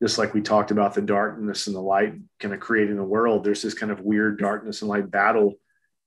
just 0.02 0.18
like 0.18 0.34
we 0.34 0.42
talked 0.42 0.72
about 0.72 0.94
the 0.94 1.00
darkness 1.00 1.68
and 1.68 1.76
the 1.76 1.80
light 1.80 2.14
kind 2.40 2.52
of 2.52 2.60
creating 2.60 2.96
the 2.96 3.04
world, 3.04 3.44
there's 3.44 3.62
this 3.62 3.72
kind 3.72 3.92
of 3.92 4.00
weird 4.00 4.38
darkness 4.38 4.82
and 4.82 4.90
light 4.90 5.10
battle 5.10 5.54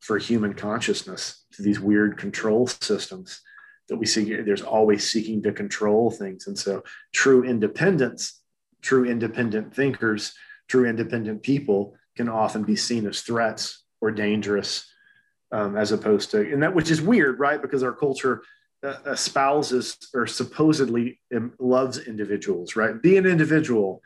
for 0.02 0.18
human 0.18 0.54
consciousness 0.54 1.46
to 1.54 1.64
these 1.64 1.80
weird 1.80 2.18
control 2.18 2.68
systems 2.68 3.42
that 3.90 3.98
we 3.98 4.06
see 4.06 4.36
there's 4.36 4.62
always 4.62 5.10
seeking 5.10 5.42
to 5.44 5.52
control 5.52 6.10
things. 6.10 6.48
And 6.48 6.58
so 6.58 6.84
true 7.12 7.44
independence 7.44 8.42
true 8.82 9.04
independent 9.04 9.76
thinkers 9.76 10.34
true 10.70 10.86
independent 10.86 11.44
people 11.44 11.96
can 12.16 12.30
often 12.30 12.64
be 12.64 12.76
seen 12.76 13.06
as 13.08 13.22
threats 13.22 13.84
or 14.00 14.12
dangerous 14.12 14.90
um, 15.52 15.76
as 15.76 15.92
opposed 15.92 16.32
to 16.32 16.40
and 16.54 16.64
that 16.64 16.74
which 16.74 16.92
is 16.92 17.02
weird 17.02 17.40
right? 17.40 17.62
Because 17.62 17.84
our 17.84 17.92
culture 17.92 18.44
uh, 18.82 18.96
espouses 19.06 19.98
or 20.14 20.26
supposedly 20.26 21.20
loves 21.60 21.98
individuals 21.98 22.76
right? 22.76 23.02
Be 23.02 23.18
an 23.18 23.26
individual 23.26 24.02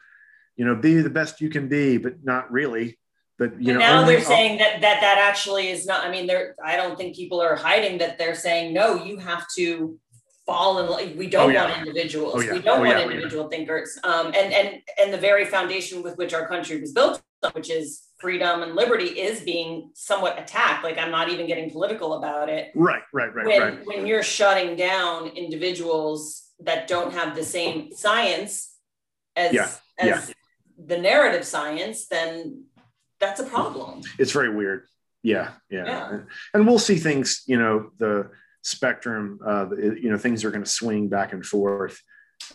you 0.56 0.66
know 0.66 0.76
be 0.76 0.96
the 0.96 1.10
best 1.10 1.42
you 1.42 1.50
can 1.50 1.68
be 1.68 1.98
but 1.98 2.24
not 2.24 2.52
really 2.52 2.98
but 3.38 3.62
you 3.62 3.74
know 3.74 3.80
now 3.80 4.06
they're 4.06 4.22
saying 4.22 4.58
that 4.60 4.82
that 4.82 5.02
that 5.02 5.18
actually 5.18 5.70
is 5.70 5.86
not 5.86 6.06
i 6.06 6.12
mean 6.12 6.28
they're 6.28 6.56
i 6.64 6.76
don't 6.76 6.98
think 6.98 7.16
people 7.16 7.42
are 7.42 7.56
hiding 7.56 7.98
that 7.98 8.18
they're 8.18 8.36
saying 8.36 8.74
no 8.74 9.04
you 9.04 9.18
have 9.18 9.46
to 9.56 9.98
fall 10.46 10.80
in 10.80 10.90
love 10.90 11.16
we 11.16 11.28
don't 11.28 11.50
oh, 11.50 11.54
yeah. 11.54 11.66
want 11.66 11.78
individuals 11.80 12.34
oh, 12.36 12.42
yeah. 12.42 12.54
we 12.54 12.60
don't 12.60 12.80
oh, 12.80 12.84
want 12.84 12.98
yeah. 12.98 13.06
individual 13.06 13.48
thinkers 13.48 13.98
um, 14.04 14.28
and 14.28 14.54
and 14.54 14.82
and 15.00 15.14
the 15.14 15.18
very 15.18 15.46
foundation 15.46 16.04
with 16.04 16.18
which 16.18 16.34
our 16.34 16.48
country 16.48 16.80
was 16.80 16.92
built 16.92 17.22
which 17.54 17.70
is 17.70 18.04
freedom 18.20 18.64
and 18.64 18.76
liberty 18.76 19.06
is 19.06 19.42
being 19.42 19.90
somewhat 19.94 20.40
attacked 20.40 20.84
like 20.84 20.98
i'm 20.98 21.12
not 21.12 21.30
even 21.30 21.48
getting 21.48 21.70
political 21.70 22.16
about 22.16 22.50
it 22.50 22.72
right 22.76 23.04
right 23.14 23.34
right 23.34 23.46
when, 23.46 23.62
right. 23.62 23.86
when 23.86 24.08
you're 24.08 24.24
shutting 24.24 24.76
down 24.76 25.28
individuals 25.28 26.44
that 26.60 26.88
don't 26.88 27.14
have 27.14 27.36
the 27.36 27.44
same 27.44 27.92
science 27.94 28.76
as 29.36 29.80
as 29.98 30.34
the 30.86 30.98
narrative 30.98 31.46
science 31.46 32.08
then 32.08 32.64
that's 33.26 33.40
a 33.40 33.46
problem. 33.46 34.02
It's 34.18 34.32
very 34.32 34.54
weird. 34.54 34.86
Yeah, 35.22 35.52
yeah, 35.70 35.86
yeah. 35.86 36.20
And, 36.54 36.68
we'll 36.68 36.80
see 36.80 36.98
things. 36.98 37.44
You 37.48 37.58
know, 37.58 37.92
the 37.98 38.30
spectrum. 38.62 39.40
Uh, 39.46 39.68
you 39.76 40.10
know, 40.10 40.18
things 40.18 40.44
are 40.44 40.52
going 40.52 40.64
to 40.64 40.70
swing 40.70 41.10
back 41.10 41.34
and 41.34 41.46
forth. 41.46 42.00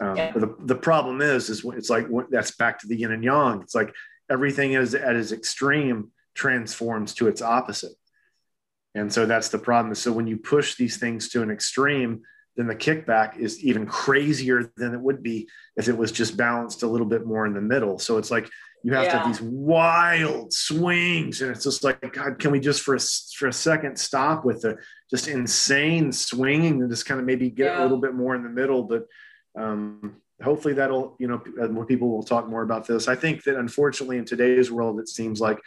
Um, 0.01 0.17
yeah. 0.17 0.33
The, 0.33 0.55
the 0.61 0.75
problem 0.75 1.23
is, 1.23 1.49
is 1.49 1.65
it's 1.65 1.91
like 1.91 2.07
that's 2.31 2.51
back 2.53 2.81
to 2.81 2.87
the 2.87 2.97
yin 2.97 3.13
and 3.13 3.25
yang. 3.25 3.63
It's 3.63 3.75
like 3.75 3.95
everything 4.31 4.73
is 4.73 4.95
at 4.95 5.17
its 5.17 5.33
extreme 5.33 6.11
transforms 6.35 7.15
to 7.15 7.29
its 7.29 7.43
opposite. 7.43 7.93
And 8.95 9.13
so 9.13 9.27
that's 9.27 9.49
the 9.49 9.59
problem. 9.59 9.95
So 9.95 10.13
when 10.13 10.27
you 10.27 10.37
push 10.37 10.77
these 10.77 10.97
things 10.97 11.29
to 11.31 11.43
an 11.43 11.51
extreme, 11.51 12.23
then 12.59 12.67
the 12.67 12.75
kickback 12.75 13.39
is 13.39 13.63
even 13.63 13.87
crazier 13.87 14.73
than 14.77 14.93
it 14.93 15.01
would 15.01 15.23
be 15.23 15.49
if 15.77 15.89
it 15.89 15.97
was 15.97 16.11
just 16.11 16.37
balanced 16.37 16.83
a 16.83 16.89
little 16.89 17.07
bit 17.07 17.25
more 17.25 17.47
in 17.47 17.55
the 17.55 17.61
middle. 17.61 18.01
So 18.01 18.19
it's 18.19 18.33
like 18.33 18.51
you 18.83 18.93
have 18.95 19.05
yeah. 19.05 19.13
to 19.13 19.19
have 19.19 19.27
these 19.29 19.41
wild 19.41 20.53
swings, 20.53 21.41
and 21.41 21.53
it's 21.53 21.63
just 21.63 21.85
like 21.85 22.13
God, 22.13 22.41
can 22.41 22.51
we 22.51 22.59
just 22.59 22.83
for 22.83 22.97
a, 22.97 23.01
for 23.37 23.47
a 23.47 23.53
second 23.53 23.97
stop 23.97 24.45
with 24.45 24.63
the 24.63 24.77
just 25.09 25.29
insane 25.29 26.11
swinging 26.11 26.83
and 26.83 26.91
just 26.91 27.07
kind 27.07 27.21
of 27.21 27.27
maybe 27.27 27.49
get 27.49 27.67
yeah. 27.67 27.81
a 27.81 27.83
little 27.83 28.01
bit 28.01 28.15
more 28.15 28.35
in 28.35 28.43
the 28.43 28.51
middle, 28.51 28.83
but. 28.83 29.07
Um, 29.59 30.17
hopefully 30.41 30.73
that'll 30.75 31.17
you 31.19 31.27
know 31.27 31.43
more 31.69 31.85
people 31.85 32.11
will 32.11 32.23
talk 32.23 32.49
more 32.49 32.63
about 32.63 32.87
this 32.87 33.09
i 33.09 33.17
think 33.17 33.43
that 33.43 33.57
unfortunately 33.57 34.19
in 34.19 34.25
today's 34.25 34.71
world 34.71 35.01
it 35.01 35.09
seems 35.09 35.41
like 35.41 35.59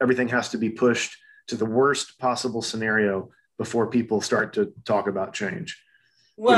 everything 0.00 0.28
has 0.28 0.50
to 0.50 0.56
be 0.56 0.70
pushed 0.70 1.16
to 1.48 1.56
the 1.56 1.64
worst 1.64 2.16
possible 2.20 2.62
scenario 2.62 3.28
before 3.56 3.88
people 3.88 4.20
start 4.20 4.52
to 4.52 4.72
talk 4.84 5.08
about 5.08 5.32
change 5.32 5.82
well 6.38 6.56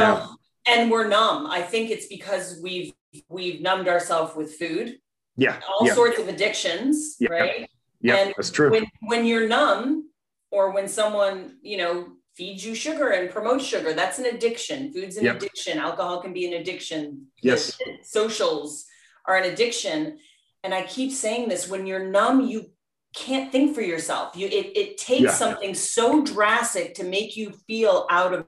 you 0.67 0.73
know? 0.75 0.81
and 0.81 0.91
we're 0.91 1.09
numb 1.09 1.47
i 1.47 1.61
think 1.61 1.91
it's 1.91 2.07
because 2.07 2.61
we've 2.63 2.93
we've 3.29 3.61
numbed 3.61 3.89
ourselves 3.89 4.35
with 4.37 4.55
food 4.55 4.99
yeah 5.37 5.61
all 5.69 5.87
yeah. 5.87 5.95
sorts 5.95 6.19
of 6.19 6.29
addictions 6.29 7.17
yeah. 7.19 7.29
right 7.31 7.71
yeah 8.01 8.17
and 8.17 8.35
that's 8.37 8.51
true 8.51 8.71
when 8.71 8.87
when 9.03 9.25
you're 9.25 9.49
numb 9.49 10.09
or 10.51 10.71
when 10.73 10.87
someone 10.87 11.57
you 11.63 11.77
know 11.77 12.07
feeds 12.41 12.65
you 12.65 12.75
sugar 12.75 13.11
and 13.11 13.31
promotes 13.31 13.65
sugar. 13.65 13.93
That's 13.93 14.19
an 14.19 14.25
addiction. 14.25 14.93
Food's 14.95 15.19
an 15.19 15.25
yep. 15.25 15.37
addiction. 15.37 15.79
Alcohol 15.79 16.23
can 16.23 16.33
be 16.33 16.47
an 16.47 16.61
addiction. 16.61 17.27
Yes. 17.43 17.79
Socials 18.03 18.87
are 19.27 19.37
an 19.37 19.53
addiction. 19.53 20.19
And 20.65 20.73
I 20.73 20.85
keep 20.85 21.13
saying 21.13 21.51
this 21.51 21.69
when 21.69 21.87
you're 21.87 22.09
numb, 22.09 22.47
you 22.47 22.71
can't 23.15 23.53
think 23.53 23.75
for 23.75 23.83
yourself. 23.83 24.37
You 24.37 24.47
it, 24.47 24.77
it 24.77 24.97
takes 24.97 25.23
yeah. 25.23 25.31
something 25.33 25.75
so 25.75 26.25
drastic 26.25 26.95
to 26.95 27.05
make 27.05 27.37
you 27.37 27.53
feel 27.67 28.07
out 28.09 28.33
of 28.33 28.47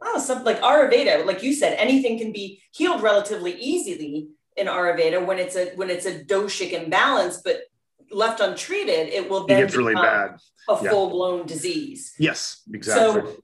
oh, 0.00 0.18
something 0.18 0.44
like 0.44 0.60
Ayurveda, 0.60 1.24
like 1.26 1.42
you 1.42 1.52
said, 1.52 1.76
anything 1.78 2.18
can 2.18 2.32
be 2.32 2.62
healed 2.72 3.02
relatively 3.02 3.54
easily 3.54 4.28
in 4.56 4.66
Ayurveda 4.66 5.24
when 5.26 5.38
it's 5.38 5.56
a 5.56 5.74
when 5.76 5.90
it's 5.90 6.06
a 6.06 6.24
doshic 6.24 6.72
imbalance, 6.72 7.40
but 7.44 7.62
left 8.10 8.40
untreated, 8.40 9.08
it 9.08 9.28
will 9.28 9.46
then 9.46 9.66
get 9.66 9.76
really 9.76 9.94
bad. 9.94 10.36
A 10.68 10.78
yeah. 10.82 10.90
full 10.90 11.10
blown 11.10 11.46
disease. 11.46 12.14
Yes, 12.18 12.62
exactly. 12.72 13.22
So 13.22 13.36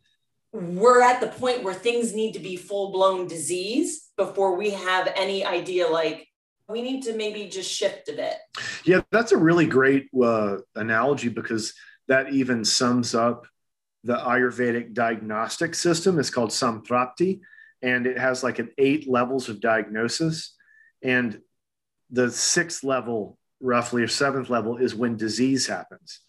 we're 0.53 1.03
at 1.03 1.21
the 1.21 1.29
point 1.29 1.63
where 1.63 1.75
things 1.75 2.15
need 2.15 2.33
to 2.33 2.41
be 2.41 2.57
full 2.57 2.93
blown 2.93 3.27
disease 3.27 4.11
before 4.17 4.57
we 4.57 4.71
have 4.71 5.13
any 5.17 5.45
idea 5.45 5.87
like 5.87 6.27
we 6.69 6.83
need 6.83 7.03
to 7.03 7.17
maybe 7.17 7.49
just 7.49 7.71
shift 7.71 8.09
a 8.09 8.13
bit. 8.13 8.35
Yeah, 8.85 9.03
that's 9.11 9.33
a 9.33 9.37
really 9.37 9.67
great 9.67 10.09
uh, 10.21 10.59
analogy 10.77 11.29
because 11.29 11.75
that 12.09 12.33
even 12.33 12.65
sums 12.65 13.15
up 13.15 13.47
the 14.05 14.17
Ayurvedic 14.17 14.95
diagnostic 14.95 15.75
system. 15.75 16.19
It's 16.19 16.31
called 16.31 16.51
Samprapti, 16.51 17.41
and 17.83 18.07
it 18.07 18.19
has 18.19 18.43
like 18.43 18.59
an 18.59 18.71
eight 18.79 19.09
levels 19.09 19.49
of 19.49 19.61
diagnosis. 19.61 20.55
And 21.03 21.41
the 22.11 22.31
sixth 22.31 22.83
level 22.83 23.39
roughly 23.61 24.03
or 24.03 24.09
seventh 24.09 24.49
level 24.51 24.79
is 24.79 24.95
when 24.95 25.17
disease 25.17 25.67
happens. 25.67 26.21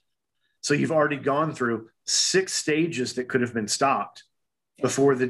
So 0.61 0.73
you've 0.73 0.91
already 0.91 1.17
gone 1.17 1.53
through 1.53 1.89
six 2.05 2.53
stages 2.53 3.13
that 3.13 3.29
could 3.29 3.41
have 3.41 3.53
been 3.53 3.67
stopped 3.67 4.23
before 4.81 5.15
the 5.15 5.27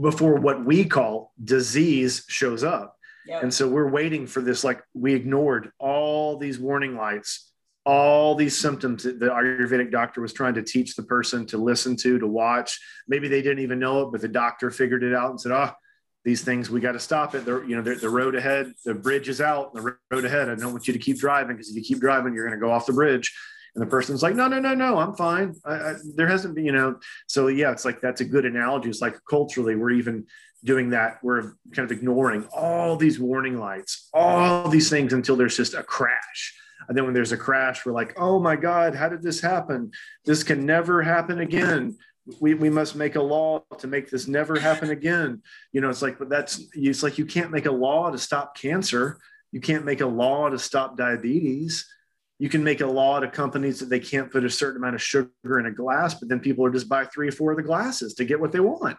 before 0.00 0.36
what 0.36 0.64
we 0.64 0.84
call 0.84 1.32
disease 1.42 2.24
shows 2.28 2.64
up. 2.64 2.96
And 3.40 3.52
so 3.52 3.68
we're 3.68 3.88
waiting 3.88 4.26
for 4.26 4.42
this 4.42 4.64
like 4.64 4.82
we 4.92 5.14
ignored 5.14 5.70
all 5.78 6.36
these 6.36 6.58
warning 6.58 6.96
lights, 6.96 7.50
all 7.86 8.34
these 8.34 8.58
symptoms 8.58 9.02
that 9.02 9.20
the 9.20 9.26
Ayurvedic 9.26 9.90
doctor 9.90 10.20
was 10.20 10.32
trying 10.32 10.54
to 10.54 10.62
teach 10.62 10.96
the 10.96 11.02
person 11.02 11.46
to 11.46 11.58
listen 11.58 11.96
to, 11.96 12.18
to 12.18 12.26
watch. 12.26 12.80
Maybe 13.06 13.28
they 13.28 13.42
didn't 13.42 13.62
even 13.62 13.78
know 13.78 14.02
it, 14.02 14.12
but 14.12 14.20
the 14.20 14.28
doctor 14.28 14.70
figured 14.70 15.02
it 15.02 15.14
out 15.14 15.30
and 15.30 15.40
said, 15.40 15.52
"Oh, 15.52 15.70
these 16.24 16.42
things 16.42 16.70
we 16.70 16.80
got 16.80 16.92
to 16.92 17.00
stop 17.00 17.34
it. 17.34 17.44
They're, 17.44 17.62
you 17.64 17.80
know, 17.80 17.94
the 17.94 18.08
road 18.08 18.34
ahead, 18.34 18.72
the 18.84 18.94
bridge 18.94 19.28
is 19.28 19.40
out, 19.40 19.74
the 19.74 19.96
road 20.10 20.24
ahead. 20.24 20.48
I 20.48 20.54
don't 20.54 20.72
want 20.72 20.86
you 20.86 20.94
to 20.94 20.98
keep 20.98 21.18
driving 21.18 21.56
because 21.56 21.68
if 21.70 21.76
you 21.76 21.82
keep 21.82 22.00
driving, 22.00 22.34
you're 22.34 22.46
going 22.48 22.58
to 22.58 22.64
go 22.64 22.72
off 22.72 22.86
the 22.86 22.94
bridge. 22.94 23.32
And 23.74 23.82
the 23.82 23.86
person's 23.86 24.22
like, 24.22 24.34
no, 24.34 24.48
no, 24.48 24.60
no, 24.60 24.74
no, 24.74 24.98
I'm 24.98 25.14
fine. 25.14 25.54
I, 25.64 25.74
I, 25.74 25.94
there 26.14 26.28
hasn't 26.28 26.54
been, 26.54 26.64
you 26.64 26.72
know. 26.72 26.98
So 27.26 27.48
yeah, 27.48 27.72
it's 27.72 27.84
like 27.84 28.00
that's 28.00 28.20
a 28.20 28.24
good 28.24 28.46
analogy. 28.46 28.88
It's 28.88 29.02
like 29.02 29.16
culturally, 29.28 29.76
we're 29.76 29.90
even 29.90 30.26
doing 30.64 30.90
that. 30.90 31.18
We're 31.22 31.54
kind 31.74 31.90
of 31.90 31.92
ignoring 31.92 32.46
all 32.56 32.96
these 32.96 33.18
warning 33.18 33.58
lights, 33.58 34.08
all 34.14 34.68
these 34.68 34.88
things 34.88 35.12
until 35.12 35.36
there's 35.36 35.56
just 35.56 35.74
a 35.74 35.82
crash. 35.82 36.58
And 36.88 36.96
then 36.96 37.04
when 37.04 37.14
there's 37.14 37.32
a 37.32 37.36
crash, 37.36 37.84
we're 37.84 37.92
like, 37.92 38.14
oh 38.18 38.38
my 38.38 38.56
God, 38.56 38.94
how 38.94 39.08
did 39.08 39.22
this 39.22 39.40
happen? 39.40 39.90
This 40.24 40.42
can 40.42 40.66
never 40.66 41.02
happen 41.02 41.40
again 41.40 41.96
we, 42.40 42.54
we 42.54 42.70
must 42.70 42.96
make 42.96 43.16
a 43.16 43.22
law 43.22 43.62
to 43.78 43.86
make 43.86 44.10
this 44.10 44.26
never 44.26 44.58
happen 44.58 44.90
again. 44.90 45.42
You 45.72 45.80
know, 45.80 45.90
it's 45.90 46.02
like, 46.02 46.18
but 46.18 46.28
that's, 46.28 46.62
it's 46.72 47.02
like 47.02 47.18
you 47.18 47.26
can't 47.26 47.50
make 47.50 47.66
a 47.66 47.72
law 47.72 48.10
to 48.10 48.18
stop 48.18 48.56
cancer. 48.56 49.18
You 49.52 49.60
can't 49.60 49.84
make 49.84 50.00
a 50.00 50.06
law 50.06 50.48
to 50.48 50.58
stop 50.58 50.96
diabetes. 50.96 51.86
You 52.38 52.48
can 52.48 52.64
make 52.64 52.80
a 52.80 52.86
law 52.86 53.20
to 53.20 53.28
companies 53.28 53.78
that 53.80 53.90
they 53.90 54.00
can't 54.00 54.30
put 54.30 54.44
a 54.44 54.50
certain 54.50 54.78
amount 54.78 54.96
of 54.96 55.02
sugar 55.02 55.58
in 55.58 55.66
a 55.66 55.70
glass, 55.70 56.14
but 56.14 56.28
then 56.28 56.40
people 56.40 56.64
are 56.64 56.70
just 56.70 56.88
buy 56.88 57.04
three 57.04 57.28
or 57.28 57.32
four 57.32 57.52
of 57.52 57.56
the 57.56 57.62
glasses 57.62 58.14
to 58.14 58.24
get 58.24 58.40
what 58.40 58.52
they 58.52 58.60
want. 58.60 58.96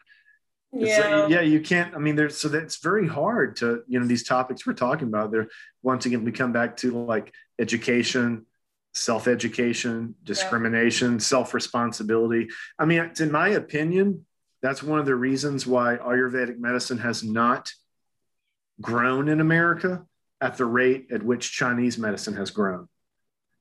Yeah. 0.75 1.27
Yeah, 1.27 1.41
you 1.41 1.61
can't. 1.61 1.95
I 1.95 1.99
mean, 1.99 2.15
there's 2.15 2.37
so 2.37 2.49
that's 2.49 2.77
very 2.77 3.07
hard 3.07 3.55
to, 3.57 3.83
you 3.87 3.99
know, 3.99 4.05
these 4.05 4.23
topics 4.23 4.65
we're 4.65 4.73
talking 4.73 5.07
about. 5.07 5.31
There, 5.31 5.47
once 5.81 6.05
again, 6.05 6.25
we 6.25 6.31
come 6.31 6.51
back 6.51 6.77
to 6.77 7.05
like 7.05 7.33
education, 7.59 8.45
self 8.93 9.27
education, 9.27 10.15
discrimination, 10.23 11.13
yeah. 11.13 11.19
self 11.19 11.53
responsibility. 11.53 12.49
I 12.77 12.85
mean, 12.85 13.11
in 13.19 13.31
my 13.31 13.49
opinion, 13.49 14.25
that's 14.61 14.83
one 14.83 14.99
of 14.99 15.05
the 15.05 15.15
reasons 15.15 15.65
why 15.65 15.97
Ayurvedic 15.97 16.57
medicine 16.57 16.97
has 16.97 17.23
not 17.23 17.71
grown 18.81 19.29
in 19.29 19.39
America 19.39 20.05
at 20.41 20.57
the 20.57 20.65
rate 20.65 21.07
at 21.11 21.23
which 21.23 21.51
Chinese 21.51 21.97
medicine 21.97 22.35
has 22.35 22.51
grown. 22.51 22.89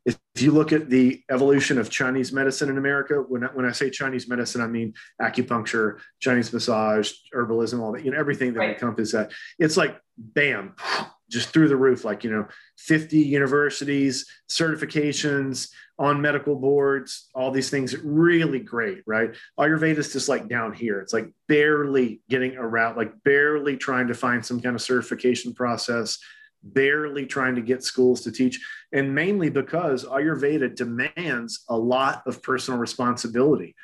If 0.05 0.19
you 0.37 0.53
look 0.53 0.73
at 0.73 0.91
the 0.91 1.23
evolution 1.31 1.79
of 1.79 1.89
Chinese 1.89 2.33
medicine 2.33 2.69
in 2.69 2.77
America, 2.77 3.25
when 3.27 3.45
I, 3.45 3.47
when 3.49 3.65
I 3.65 3.73
say 3.73 3.89
Chinese 3.89 4.29
medicine, 4.29 4.61
I 4.61 4.67
mean 4.67 4.95
acupuncture, 5.21 5.99
Chinese 6.21 6.53
massage, 6.53 7.13
herbalism, 7.35 7.81
all 7.81 7.93
that, 7.93 8.05
you 8.05 8.11
know, 8.11 8.19
everything 8.19 8.53
that 8.53 8.61
right. 8.61 8.75
encompasses 8.75 9.13
that. 9.13 9.33
It's 9.59 9.77
like 9.77 9.99
bam, 10.19 10.75
just 11.31 11.51
through 11.51 11.69
the 11.69 11.77
roof, 11.77 12.05
like, 12.05 12.23
you 12.23 12.31
know, 12.31 12.47
50 12.79 13.19
universities, 13.19 14.27
certifications 14.49 15.71
on 15.99 16.21
medical 16.21 16.57
boards, 16.57 17.29
all 17.35 17.51
these 17.51 17.71
things, 17.71 17.97
really 17.97 18.59
great, 18.59 19.03
right? 19.07 19.35
Ayurveda 19.59 19.99
is 19.99 20.13
just 20.13 20.29
like 20.29 20.49
down 20.49 20.73
here. 20.73 21.01
It's 21.01 21.13
like 21.13 21.31
barely 21.49 22.21
getting 22.29 22.57
around, 22.57 22.97
like 22.97 23.13
barely 23.23 23.77
trying 23.77 24.09
to 24.09 24.15
find 24.15 24.45
some 24.45 24.61
kind 24.61 24.75
of 24.75 24.83
certification 24.83 25.55
process, 25.55 26.19
barely 26.65 27.27
trying 27.27 27.55
to 27.55 27.61
get 27.61 27.85
schools 27.85 28.23
to 28.23 28.33
teach. 28.33 28.61
And 28.93 29.15
mainly 29.15 29.51
because 29.51 30.05
Ayurveda 30.05 30.75
demands 30.75 31.65
a 31.69 31.77
lot 31.77 32.23
of 32.27 32.43
personal 32.43 32.81
responsibility. 32.81 33.77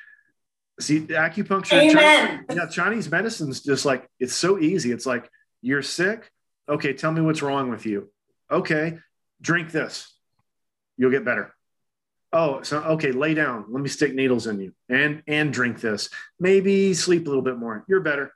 See, 0.81 1.01
acupuncture, 1.01 1.93
Chinese, 1.93 2.45
yeah, 2.51 2.67
Chinese 2.67 3.11
medicine's 3.11 3.61
just 3.61 3.85
like, 3.85 4.09
it's 4.19 4.35
so 4.35 4.59
easy. 4.59 4.93
It's 4.93 5.05
like, 5.05 5.31
you're 5.61 5.83
sick 5.83 6.31
Okay, 6.71 6.93
tell 6.93 7.11
me 7.11 7.21
what's 7.21 7.43
wrong 7.43 7.69
with 7.69 7.85
you. 7.85 8.11
Okay, 8.49 8.99
drink 9.41 9.73
this. 9.73 10.15
You'll 10.97 11.11
get 11.11 11.25
better. 11.25 11.53
Oh, 12.33 12.63
so 12.63 12.79
okay, 12.81 13.11
lay 13.11 13.35
down. 13.35 13.65
Let 13.71 13.83
me 13.83 13.89
stick 13.89 14.15
needles 14.15 14.47
in 14.47 14.61
you 14.61 14.73
and 14.89 15.25
and 15.27 15.53
drink 15.53 15.81
this. 15.81 16.11
Maybe 16.39 16.95
sleep 16.95 17.27
a 17.27 17.29
little 17.29 17.43
bit 17.43 17.59
more. 17.59 17.85
You're 17.89 18.01
better. 18.01 18.33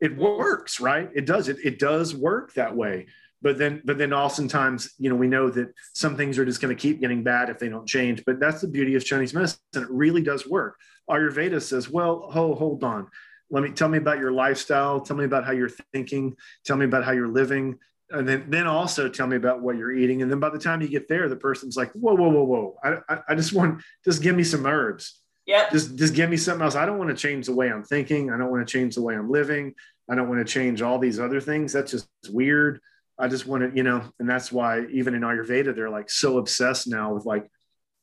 It 0.00 0.16
works, 0.16 0.80
right? 0.80 1.08
It 1.14 1.26
does. 1.26 1.48
It 1.48 1.58
it 1.62 1.78
does 1.78 2.12
work 2.12 2.54
that 2.54 2.74
way. 2.74 3.06
But 3.42 3.58
then 3.58 3.80
but 3.84 3.96
then 3.96 4.12
oftentimes, 4.12 4.94
you 4.98 5.08
know, 5.08 5.16
we 5.16 5.26
know 5.26 5.48
that 5.50 5.72
some 5.94 6.16
things 6.16 6.38
are 6.38 6.44
just 6.44 6.60
going 6.60 6.74
to 6.74 6.80
keep 6.80 7.00
getting 7.00 7.22
bad 7.22 7.48
if 7.48 7.58
they 7.58 7.68
don't 7.68 7.88
change. 7.88 8.22
But 8.24 8.38
that's 8.38 8.60
the 8.60 8.68
beauty 8.68 8.94
of 8.96 9.04
Chinese 9.04 9.32
medicine. 9.32 9.58
It 9.74 9.90
really 9.90 10.22
does 10.22 10.46
work. 10.46 10.76
Ayurveda 11.08 11.60
says, 11.62 11.88
well, 11.88 12.30
oh, 12.34 12.54
hold 12.54 12.84
on. 12.84 13.08
Let 13.50 13.62
me 13.62 13.70
tell 13.70 13.88
me 13.88 13.98
about 13.98 14.18
your 14.18 14.30
lifestyle. 14.30 15.00
Tell 15.00 15.16
me 15.16 15.24
about 15.24 15.44
how 15.44 15.52
you're 15.52 15.70
thinking. 15.92 16.36
Tell 16.64 16.76
me 16.76 16.84
about 16.84 17.04
how 17.04 17.12
you're 17.12 17.28
living. 17.28 17.78
And 18.10 18.28
then 18.28 18.46
then 18.48 18.66
also 18.66 19.08
tell 19.08 19.26
me 19.26 19.36
about 19.36 19.62
what 19.62 19.76
you're 19.76 19.92
eating. 19.92 20.22
And 20.22 20.30
then 20.30 20.40
by 20.40 20.50
the 20.50 20.58
time 20.58 20.82
you 20.82 20.88
get 20.88 21.08
there 21.08 21.28
the 21.28 21.36
person's 21.36 21.76
like 21.76 21.92
whoa 21.92 22.14
whoa 22.14 22.28
whoa 22.28 22.42
whoa. 22.44 22.76
I, 22.82 23.14
I, 23.14 23.20
I 23.30 23.34
just 23.34 23.52
want 23.52 23.82
just 24.04 24.22
give 24.22 24.36
me 24.36 24.44
some 24.44 24.66
herbs. 24.66 25.20
Yeah 25.46 25.70
just 25.70 25.96
just 25.96 26.14
give 26.14 26.28
me 26.28 26.36
something 26.36 26.64
else. 26.64 26.74
I 26.74 26.86
don't 26.86 26.98
want 26.98 27.10
to 27.10 27.16
change 27.16 27.46
the 27.46 27.54
way 27.54 27.70
i'm 27.70 27.84
thinking. 27.84 28.30
I 28.30 28.36
don't 28.36 28.50
want 28.50 28.66
to 28.66 28.70
change 28.70 28.96
the 28.96 29.02
way 29.02 29.14
i'm 29.14 29.30
living. 29.30 29.74
I 30.08 30.16
don't 30.16 30.28
want 30.28 30.44
to 30.44 30.52
change 30.52 30.82
all 30.82 30.98
these 30.98 31.20
other 31.20 31.40
things. 31.40 31.72
That's 31.72 31.92
just 31.92 32.08
weird 32.28 32.80
i 33.20 33.28
just 33.28 33.46
want 33.46 33.62
to 33.62 33.76
you 33.76 33.82
know 33.82 34.02
and 34.18 34.28
that's 34.28 34.50
why 34.50 34.84
even 34.86 35.14
in 35.14 35.22
ayurveda 35.22 35.74
they're 35.74 35.90
like 35.90 36.10
so 36.10 36.38
obsessed 36.38 36.88
now 36.88 37.14
with 37.14 37.24
like 37.24 37.48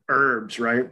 herbs 0.10 0.60
right 0.60 0.89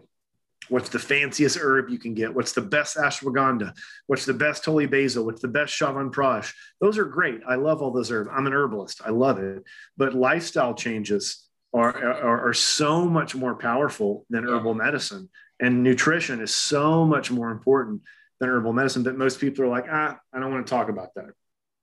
What's 0.69 0.89
the 0.89 0.99
fanciest 0.99 1.57
herb 1.57 1.89
you 1.89 1.99
can 1.99 2.14
get? 2.14 2.34
What's 2.34 2.53
the 2.53 2.61
best 2.61 2.97
ashwagandha? 2.97 3.73
What's 4.07 4.26
the 4.26 4.34
best 4.34 4.65
holy 4.65 4.88
basil? 4.88 5.26
What's 5.26 5.41
the 5.41 5.47
best 5.47 5.73
chyavanprash? 5.80 6.53
Those 6.81 6.97
are 6.97 7.06
great. 7.06 7.41
I 7.47 7.56
love 7.56 7.81
all 7.81 7.91
those 7.91 8.11
herbs. 8.11 8.30
I'm 8.34 8.47
an 8.47 8.53
herbalist. 8.53 9.02
I 9.06 9.11
love 9.11 9.39
it. 9.39 9.64
But 9.97 10.14
lifestyle 10.14 10.73
changes 10.73 11.47
are, 11.73 11.95
are, 11.95 12.49
are 12.49 12.53
so 12.53 13.06
much 13.06 13.35
more 13.35 13.56
powerful 13.56 14.26
than 14.30 14.45
herbal 14.45 14.73
medicine. 14.73 15.30
And 15.60 15.84
nutrition 15.84 16.41
is 16.41 16.53
so 16.53 17.06
much 17.06 17.31
more 17.31 17.52
important 17.52 18.02
than 18.39 18.49
herbal 18.49 18.73
medicine. 18.73 19.03
But 19.03 19.18
most 19.18 19.39
people 19.39 19.65
are 19.65 19.69
like, 19.69 19.85
ah, 19.89 20.18
I 20.34 20.39
don't 20.39 20.52
want 20.52 20.65
to 20.65 20.69
talk 20.69 20.89
about 20.89 21.14
that. 21.15 21.31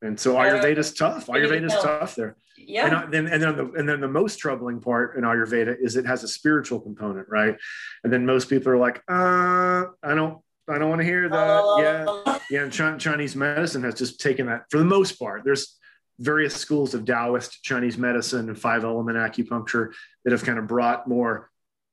And 0.03 0.19
so 0.19 0.33
Yeah. 0.35 0.51
Ayurveda's 0.61 0.93
tough. 0.93 1.27
Ayurveda's 1.29 1.73
know. 1.75 1.83
tough 1.83 2.15
there. 2.17 2.37
Yeah. 2.59 2.87
And 2.87 2.97
I- 2.97 3.07
then, 3.07 3.27
and 3.29 3.43
then, 3.43 3.57
the, 3.57 3.71
and 3.73 3.89
then 3.89 4.01
the 4.01 4.09
most 4.09 4.37
troubling 4.39 4.81
part 4.81 5.17
in 5.17 5.23
Ayurveda 5.23 5.77
is 5.81 5.97
it 5.97 6.05
has 6.07 6.23
a 6.25 6.29
spiritual 6.29 6.81
component, 6.81 7.29
right? 7.29 7.57
And 8.05 8.13
then 8.13 8.27
most 8.27 8.49
people 8.51 8.73
are 8.73 8.79
like, 8.79 9.03
uh, 9.09 9.85
I 10.03 10.15
don't, 10.15 10.39
I 10.69 10.79
don't 10.79 10.89
want 10.89 11.01
to 11.01 11.05
hear 11.05 11.29
that. 11.29 11.75
yeah, 11.79 12.39
yeah. 12.51 12.63
And 12.65 12.73
Chi- 12.73 12.97
Chinese 12.99 13.35
medicine 13.35 13.83
has 13.85 13.95
just 13.95 14.21
taken 14.21 14.47
that 14.47 14.65
for 14.71 14.79
the 14.79 14.85
most 14.85 15.19
part. 15.19 15.43
There's 15.45 15.77
various 16.21 16.55
schools 16.55 16.95
of 16.95 17.05
Taoist 17.05 17.63
Chinese 17.65 17.99
medicine 17.99 18.49
and 18.49 18.59
five 18.59 18.85
element 18.85 19.19
acupuncture 19.19 19.93
that 20.25 20.31
have 20.31 20.45
kind 20.45 20.59
of 20.59 20.69
brought 20.69 21.09
more 21.09 21.51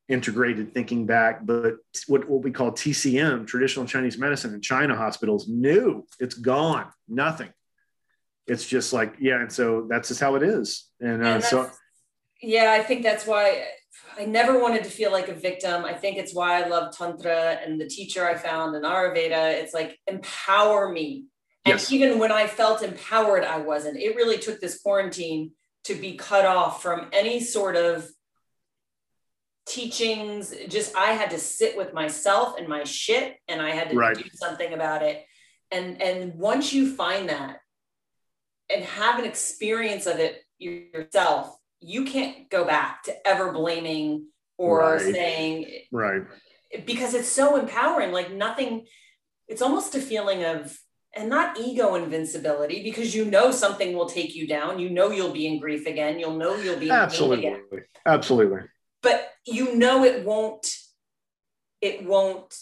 integrated 0.07 0.73
thinking 0.73 1.05
back. 1.07 1.45
But 1.45 1.75
what, 2.07 2.29
what 2.29 2.43
we 2.43 2.51
call 2.51 2.71
TCM, 2.71 3.47
traditional 3.47 3.85
Chinese 3.85 4.17
medicine 4.19 4.53
in 4.53 4.61
China 4.61 4.95
hospitals, 4.95 5.47
new. 5.47 6.05
It's 6.19 6.35
gone. 6.35 6.87
Nothing. 7.07 7.49
It's 8.49 8.65
just 8.65 8.93
like, 8.93 9.15
yeah. 9.19 9.39
And 9.41 9.51
so 9.51 9.85
that's 9.89 10.07
just 10.09 10.19
how 10.19 10.35
it 10.35 10.43
is. 10.43 10.87
And, 10.99 11.23
uh, 11.23 11.27
And 11.27 11.43
so, 11.43 11.69
yeah, 12.41 12.71
I 12.71 12.81
think 12.83 13.03
that's 13.03 13.25
why 13.27 13.65
I 14.17 14.25
never 14.25 14.59
wanted 14.59 14.83
to 14.85 14.89
feel 14.89 15.11
like 15.11 15.27
a 15.29 15.33
victim. 15.33 15.85
I 15.85 15.93
think 15.93 16.17
it's 16.17 16.33
why 16.33 16.61
I 16.61 16.67
love 16.67 16.95
Tantra 16.97 17.59
and 17.63 17.79
the 17.79 17.87
teacher 17.87 18.27
I 18.27 18.35
found 18.35 18.75
in 18.75 18.81
Ayurveda. 18.83 19.53
It's 19.61 19.73
like 19.73 19.97
empower 20.07 20.91
me. 20.91 21.25
And 21.65 21.73
Yes. 21.75 21.91
even 21.91 22.19
when 22.19 22.31
I 22.31 22.47
felt 22.47 22.81
empowered, 22.81 23.43
I 23.43 23.57
wasn't. 23.57 23.97
It 23.97 24.15
really 24.15 24.37
took 24.39 24.59
this 24.59 24.81
quarantine 24.81 25.51
to 25.83 25.93
be 25.95 26.15
cut 26.15 26.45
off 26.45 26.81
from 26.81 27.09
any 27.13 27.39
sort 27.41 27.75
of 27.75 28.09
teachings. 29.65 30.53
Just 30.67 30.95
I 30.95 31.11
had 31.13 31.29
to 31.31 31.37
sit 31.39 31.77
with 31.77 31.93
myself 31.93 32.57
and 32.57 32.67
my 32.67 32.83
shit 32.83 33.37
and 33.47 33.61
I 33.61 33.71
had 33.71 33.89
to 33.91 33.95
Right. 33.95 34.17
do 34.17 34.23
something 34.33 34.73
about 34.73 35.03
it. 35.03 35.25
And 35.71 36.01
and 36.01 36.35
once 36.35 36.73
you 36.73 36.95
find 36.95 37.29
that 37.29 37.59
and 38.69 38.83
have 38.83 39.19
an 39.19 39.25
experience 39.25 40.05
of 40.05 40.19
it 40.19 40.43
yourself, 40.57 41.57
you 41.79 42.05
can't 42.05 42.49
go 42.49 42.65
back 42.65 43.03
to 43.03 43.27
ever 43.27 43.51
blaming 43.51 44.27
or 44.57 44.79
Right. 44.95 45.13
saying 45.13 45.65
right. 45.91 46.23
because 46.85 47.13
it's 47.13 47.29
so 47.29 47.55
empowering. 47.57 48.11
Like 48.11 48.31
nothing, 48.31 48.85
it's 49.47 49.61
almost 49.61 49.95
a 49.95 50.01
feeling 50.01 50.43
of 50.43 50.77
and 51.15 51.29
not 51.29 51.59
ego 51.59 51.95
invincibility 51.95 52.83
because 52.83 53.15
you 53.15 53.25
know 53.25 53.51
something 53.51 53.95
will 53.95 54.07
take 54.07 54.35
you 54.35 54.47
down. 54.47 54.77
You 54.77 54.89
know 54.89 55.09
you'll 55.11 55.31
be 55.31 55.47
in 55.47 55.59
grief 55.59 55.87
again. 55.87 56.19
You'll 56.19 56.37
know 56.37 56.55
you'll 56.55 56.79
be 56.79 56.91
Absolutely. 56.91 57.55
Absolutely. 58.05 58.59
But 59.01 59.27
you 59.45 59.75
know 59.75 60.03
it 60.03 60.23
won't, 60.23 60.67
it 61.81 62.05
won't 62.05 62.53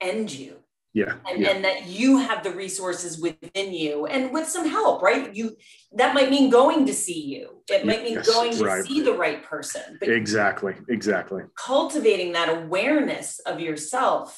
end 0.00 0.30
you 0.30 0.58
Yeah. 0.98 1.14
and, 1.30 1.40
yeah. 1.40 1.50
and 1.50 1.64
that 1.64 1.86
you 1.86 2.18
have 2.18 2.42
the 2.42 2.50
resources 2.50 3.20
within 3.20 3.72
you 3.72 4.06
and 4.06 4.32
with 4.32 4.48
some 4.48 4.66
help 4.68 5.00
right 5.00 5.34
you 5.34 5.56
that 5.92 6.12
might 6.14 6.28
mean 6.28 6.50
going 6.50 6.86
to 6.86 6.94
see 7.04 7.22
you 7.34 7.62
it 7.70 7.86
might 7.86 8.02
mean 8.02 8.14
Yes, 8.14 8.26
going 8.26 8.52
to 8.52 8.64
right. 8.64 8.84
see 8.84 9.00
the 9.02 9.12
right 9.12 9.40
person 9.42 9.96
but 10.00 10.08
Exactly. 10.08 10.74
Exactly. 10.88 11.42
cultivating 11.56 12.32
that 12.32 12.48
awareness 12.48 13.38
of 13.50 13.60
yourself 13.60 14.28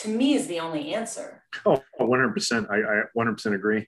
to 0.00 0.08
me 0.08 0.34
is 0.34 0.46
the 0.46 0.60
only 0.60 0.94
answer 0.94 1.42
Oh, 1.64 1.82
100%. 2.00 2.70
I, 2.70 2.76
I 2.76 3.02
100% 3.16 3.54
agree. 3.54 3.86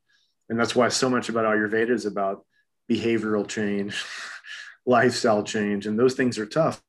And 0.49 0.59
that's 0.59 0.75
why 0.75 0.89
so 0.89 1.11
much 1.11 1.29
about 1.29 1.45
Ayurveda 1.45 1.91
is 1.91 2.07
about 2.07 2.45
behavioral 2.91 3.47
change, 3.47 4.03
lifestyle 4.87 5.43
change, 5.43 5.87
and 5.87 5.99
those 5.99 6.15
things 6.15 6.39
are 6.39 6.47
tough. 6.47 6.83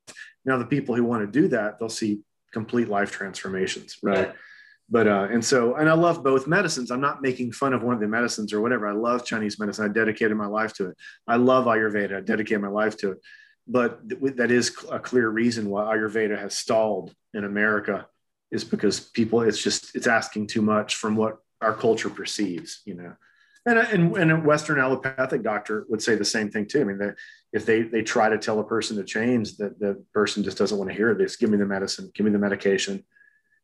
Now, 0.45 0.57
the 0.57 0.65
people 0.65 0.95
who 0.95 1.03
want 1.03 1.21
to 1.21 1.41
do 1.41 1.49
that, 1.49 1.77
they'll 1.79 1.89
see 1.89 2.21
complete 2.53 2.87
life 2.87 3.11
transformations, 3.11 3.97
right? 4.01 4.27
Yeah. 4.29 4.33
But, 4.91 5.07
uh, 5.07 5.27
and 5.31 5.43
so, 5.43 5.75
and 5.75 5.87
I 5.87 5.93
love 5.93 6.23
both 6.23 6.47
medicines. 6.47 6.89
I'm 6.89 7.01
not 7.01 7.21
making 7.21 7.51
fun 7.51 7.73
of 7.73 7.83
one 7.83 7.93
of 7.93 8.01
the 8.01 8.07
medicines 8.07 8.53
or 8.53 8.61
whatever. 8.61 8.87
I 8.87 8.93
love 8.93 9.23
Chinese 9.23 9.59
medicine. 9.59 9.85
I 9.85 9.93
dedicated 9.93 10.35
my 10.35 10.47
life 10.47 10.73
to 10.73 10.89
it. 10.89 10.97
I 11.27 11.35
love 11.35 11.65
Ayurveda. 11.65 12.17
I 12.17 12.21
dedicated 12.21 12.61
my 12.61 12.69
life 12.69 12.97
to 12.97 13.11
it. 13.11 13.19
But 13.67 14.09
th- 14.09 14.35
that 14.37 14.49
is 14.49 14.75
a 14.91 14.99
clear 14.99 15.29
reason 15.29 15.69
why 15.69 15.95
Ayurveda 15.95 16.39
has 16.39 16.57
stalled 16.57 17.13
in 17.35 17.43
America 17.43 18.07
is 18.51 18.63
because 18.63 18.99
people 18.99 19.41
it's 19.41 19.61
just 19.61 19.95
it's 19.95 20.07
asking 20.07 20.47
too 20.47 20.61
much 20.61 20.95
from 20.95 21.15
what 21.15 21.37
our 21.61 21.73
culture 21.73 22.09
perceives 22.09 22.81
you 22.85 22.95
know 22.95 23.13
and 23.65 23.77
and, 23.77 24.17
and 24.17 24.31
a 24.31 24.37
western 24.37 24.79
allopathic 24.79 25.43
doctor 25.43 25.85
would 25.89 26.01
say 26.01 26.15
the 26.15 26.25
same 26.25 26.49
thing 26.49 26.65
too 26.67 26.81
i 26.81 26.83
mean 26.83 26.97
that 26.97 27.15
if 27.53 27.65
they 27.65 27.81
they 27.83 28.01
try 28.01 28.29
to 28.29 28.37
tell 28.37 28.59
a 28.59 28.63
person 28.63 28.97
to 28.97 29.03
change 29.03 29.57
that 29.57 29.79
the 29.79 30.03
person 30.13 30.43
just 30.43 30.57
doesn't 30.57 30.77
want 30.77 30.89
to 30.89 30.95
hear 30.95 31.13
this 31.13 31.35
give 31.35 31.49
me 31.49 31.57
the 31.57 31.65
medicine 31.65 32.11
give 32.15 32.25
me 32.25 32.31
the 32.31 32.39
medication 32.39 33.03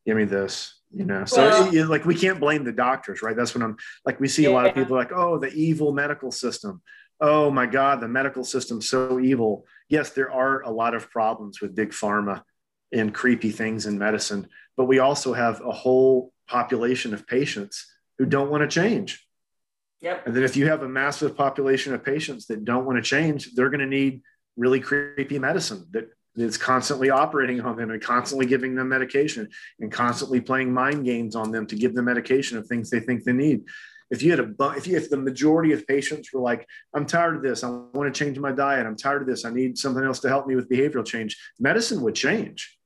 give 0.06 0.18
me 0.18 0.26
this 0.26 0.82
you 0.96 1.06
know? 1.06 1.26
So 1.26 1.42
Well- 1.42 1.76
it- 1.76 1.88
like 1.90 2.06
we 2.06 2.16
can't 2.16 2.40
blame 2.40 2.64
the 2.64 2.72
doctors 2.72 3.22
right? 3.22 3.36
That's 3.36 3.54
what 3.56 3.64
i'm 3.64 3.76
like 4.06 4.20
we 4.20 4.28
see 4.28 4.46
a 4.46 4.52
lot 4.52 4.66
of 4.68 4.74
people 4.74 4.96
like 4.96 5.12
oh 5.22 5.38
the 5.38 5.52
evil 5.54 5.92
medical 5.94 6.32
system. 6.32 6.82
Oh 7.20 7.50
my 7.52 7.66
god 7.66 7.96
the 8.02 8.08
medical 8.08 8.44
system's 8.44 8.88
so 8.90 9.20
evil. 9.20 9.66
Yes 9.90 10.10
there 10.12 10.32
are 10.32 10.62
a 10.62 10.72
lot 10.82 10.94
of 10.96 11.10
problems 11.12 11.62
with 11.62 11.76
big 11.76 11.92
pharma 11.92 12.36
and 12.92 13.14
creepy 13.14 13.52
things 13.52 13.86
in 13.86 13.98
medicine 13.98 14.48
but 14.78 14.86
we 14.86 15.00
also 15.00 15.34
have 15.34 15.62
a 15.62 15.72
whole 15.72 16.32
population 16.48 17.14
of 17.14 17.26
patients 17.28 17.76
who 18.18 18.26
don't 18.26 18.50
want 18.52 18.62
to 18.62 18.68
change. 18.82 19.26
yep. 20.02 20.26
And 20.26 20.36
then 20.36 20.44
if 20.44 20.56
you 20.58 20.68
have 20.68 20.84
a 20.84 20.90
massive 20.90 21.36
population 21.36 21.94
of 21.94 22.04
patients 22.04 22.46
that 22.48 22.64
don't 22.66 22.86
want 22.86 22.98
to 22.98 23.02
change, 23.16 23.54
they're 23.56 23.70
going 23.70 23.80
to 23.90 23.96
need 24.00 24.22
really 24.58 24.80
creepy 24.80 25.40
medicine 25.40 25.82
that 25.92 26.06
is 26.36 26.58
constantly 26.58 27.10
operating 27.10 27.62
on 27.62 27.78
them 27.78 27.92
and 27.92 28.02
constantly 28.02 28.46
giving 28.46 28.76
them 28.76 28.90
medication 28.90 29.50
and 29.80 29.92
constantly 29.92 30.42
playing 30.42 30.74
mind 30.74 31.06
games 31.06 31.36
on 31.36 31.52
them 31.52 31.66
to 31.68 31.76
give 31.76 31.94
them 31.94 32.06
medication 32.06 32.58
of 32.58 32.68
things 32.68 32.90
they 32.90 33.00
think 33.00 33.24
they 33.24 33.34
need. 33.34 33.64
If 34.12 34.22
you 34.22 34.32
had 34.32 34.40
a 34.40 34.54
if 34.78 34.86
you 34.86 34.98
if 34.98 35.10
the 35.10 35.18
majority 35.18 35.72
of 35.72 35.88
patients 35.88 36.32
were 36.32 36.42
like, 36.42 36.68
I'm 36.94 37.06
tired 37.06 37.38
of 37.38 37.42
this, 37.42 37.64
I 37.64 37.70
want 37.70 38.14
to 38.14 38.18
change 38.18 38.38
my 38.38 38.52
diet, 38.52 38.86
I'm 38.86 38.96
tired 38.96 39.24
of 39.24 39.28
this, 39.28 39.46
I 39.46 39.50
need 39.50 39.78
something 39.78 40.04
else 40.04 40.20
to 40.20 40.30
help 40.30 40.46
me 40.46 40.56
with 40.56 40.70
behavioral 40.70 41.06
change, 41.06 41.38
medicine 41.60 42.02
would 42.02 42.16
change. 42.16 42.78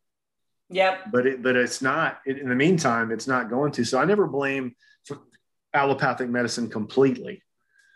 Yep. 0.69 1.11
But 1.11 1.27
it 1.27 1.43
but 1.43 1.55
it's 1.55 1.81
not 1.81 2.19
it, 2.25 2.37
in 2.37 2.47
the 2.47 2.55
meantime 2.55 3.11
it's 3.11 3.27
not 3.27 3.49
going 3.49 3.71
to. 3.73 3.83
So 3.83 3.99
i 3.99 4.05
never 4.05 4.27
blame 4.27 4.75
allopathic 5.73 6.29
medicine 6.29 6.69
completely. 6.69 7.43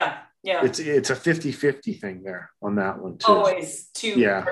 Yeah 0.01 0.17
it's 0.43 0.79
it's 0.79 1.09
a 1.09 1.15
50-50 1.15 1.99
thing 1.99 2.21
there 2.23 2.51
on 2.61 2.75
that 2.75 3.01
one 3.01 3.17
too 3.17 3.31
always 3.31 3.85
two 3.93 4.19
Yeah. 4.19 4.45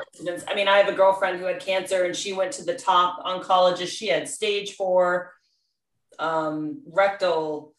I 0.47 0.55
mean, 0.55 0.67
I 0.67 0.77
have 0.77 0.87
a 0.87 0.95
girlfriend 0.95 1.39
who 1.39 1.45
had 1.45 1.59
cancer 1.59 2.03
and 2.05 2.15
she 2.15 2.31
went 2.33 2.53
to 2.53 2.63
the 2.63 2.75
top 2.75 3.23
oncologist. 3.25 3.89
She 3.89 4.07
had 4.07 4.29
stage 4.29 4.75
four 4.75 5.33
um, 6.17 6.81
rectal 6.87 7.73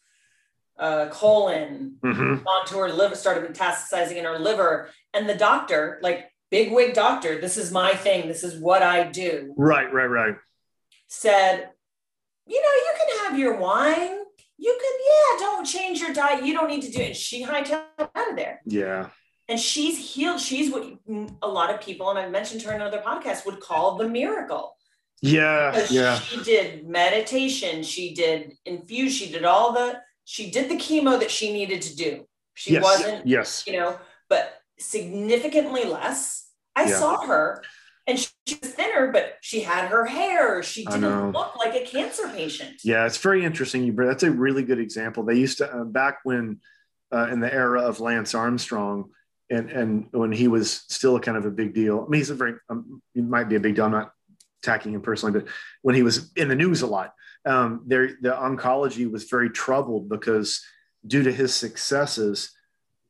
uh, 0.78 1.09
colon 1.10 1.97
Mhm. 2.02 2.44
onto 2.47 2.76
her 2.78 2.90
liver, 2.93 3.14
started 3.14 3.48
metastasizing 3.48 4.16
in 4.16 4.24
her 4.24 4.39
liver. 4.39 4.89
And 5.14 5.28
the 5.28 5.34
doctor, 5.34 5.98
like 6.02 6.30
big 6.51 6.72
wig 6.72 6.94
doctor, 6.94 7.40
this 7.40 7.56
is 7.56 7.70
my 7.70 7.94
thing, 7.94 8.28
this 8.28 8.43
is 8.43 8.59
what 8.60 8.82
I 8.82 9.05
do, 9.05 9.55
right 9.56 9.90
right 9.93 10.06
right 10.06 10.34
said, 11.06 11.70
you 12.47 12.60
know, 12.60 12.74
you 12.86 12.93
can 12.98 13.24
have 13.26 13.39
your 13.39 13.56
wine. 13.56 14.18
You 14.66 14.74
can, 14.82 14.94
yeah, 15.10 15.47
don't 15.47 15.64
change 15.64 16.01
your 16.02 16.12
diet. 16.12 16.44
You 16.47 16.55
don't 16.55 16.68
need 16.68 16.82
to 16.82 16.93
do 16.98 17.02
it. 17.09 17.16
She 17.16 17.44
hightailed 17.44 17.84
out 17.98 18.30
of 18.30 18.36
there 18.36 18.60
yeah 18.66 19.09
and 19.48 19.59
she's 19.59 19.97
healed. 20.14 20.40
She's 20.40 20.68
what 20.72 20.84
a 21.43 21.48
lot 21.59 21.68
of 21.74 21.80
people, 21.80 22.09
and 22.10 22.18
I've 22.18 22.30
mentioned 22.30 22.62
her 22.62 22.72
in 22.72 22.80
another 22.80 23.02
podcast, 23.10 23.44
would 23.44 23.60
call 23.60 23.86
the 23.98 24.09
miracle. 24.09 24.64
yeah 25.20 25.86
yeah 25.90 26.14
She 26.26 26.36
did 26.52 26.86
meditation, 27.01 27.82
she 27.82 28.05
did 28.22 28.39
infuse, 28.64 29.12
she 29.18 29.26
did 29.34 29.44
all 29.44 29.68
the, 29.78 29.89
she 30.24 30.44
did 30.56 30.70
the 30.72 30.76
chemo 30.84 31.18
that 31.22 31.30
she 31.36 31.52
needed 31.59 31.80
to 31.89 31.93
do. 32.05 32.10
She 32.55 32.70
yes 32.74 32.82
wasn't, 32.89 33.26
yes 33.26 33.64
you 33.66 33.74
know, 33.78 33.98
but 34.28 34.44
significantly 34.78 35.84
less. 35.84 36.48
I 36.76 36.84
Yeah. 36.84 36.98
saw 37.02 37.14
her 37.26 37.62
and 38.06 38.18
she, 38.18 38.28
she 38.46 38.58
was 38.60 38.72
thinner, 38.72 39.12
but 39.12 39.36
she 39.40 39.60
had 39.60 39.88
her 39.88 40.04
hair. 40.04 40.62
She 40.62 40.84
didn't 40.84 41.32
look 41.32 41.56
like 41.56 41.74
a 41.74 41.84
cancer 41.84 42.28
patient. 42.28 42.80
yeah 42.84 43.06
it's 43.06 43.18
very 43.18 43.44
interesting. 43.44 43.84
You 43.84 43.92
bring 43.92 44.08
that's 44.08 44.22
a 44.22 44.30
really 44.30 44.62
good 44.62 44.80
example. 44.80 45.24
They 45.24 45.36
used 45.36 45.58
to 45.58 45.72
uh, 45.72 45.84
back 45.84 46.18
when 46.24 46.60
uh, 47.12 47.28
in 47.30 47.40
the 47.40 47.52
era 47.52 47.82
of 47.82 48.00
lance 48.00 48.34
armstrong 48.34 49.10
and 49.50 49.70
and 49.70 50.06
when 50.12 50.32
he 50.32 50.48
was 50.48 50.70
still 50.88 51.20
kind 51.20 51.36
of 51.36 51.44
a 51.44 51.50
big 51.50 51.74
deal 51.74 52.04
i 52.04 52.08
mean 52.08 52.20
he's 52.20 52.30
a 52.30 52.34
very 52.34 52.54
um, 52.68 53.02
he 53.14 53.20
might 53.20 53.48
be 53.48 53.56
a 53.56 53.60
big 53.60 53.74
deal. 53.74 53.84
I'm 53.84 53.92
not 53.92 54.12
attacking 54.62 54.94
him 54.94 55.02
personally 55.02 55.38
but 55.38 55.48
when 55.82 55.94
he 55.94 56.02
was 56.02 56.32
in 56.36 56.48
the 56.48 56.54
news 56.54 56.82
a 56.82 56.86
lot 56.86 57.14
um, 57.44 57.82
there 57.86 58.16
the 58.20 58.30
oncology 58.30 59.10
was 59.10 59.24
very 59.24 59.50
troubled 59.50 60.08
because 60.08 60.64
due 61.06 61.22
to 61.24 61.32
his 61.32 61.54
successes 61.54 62.52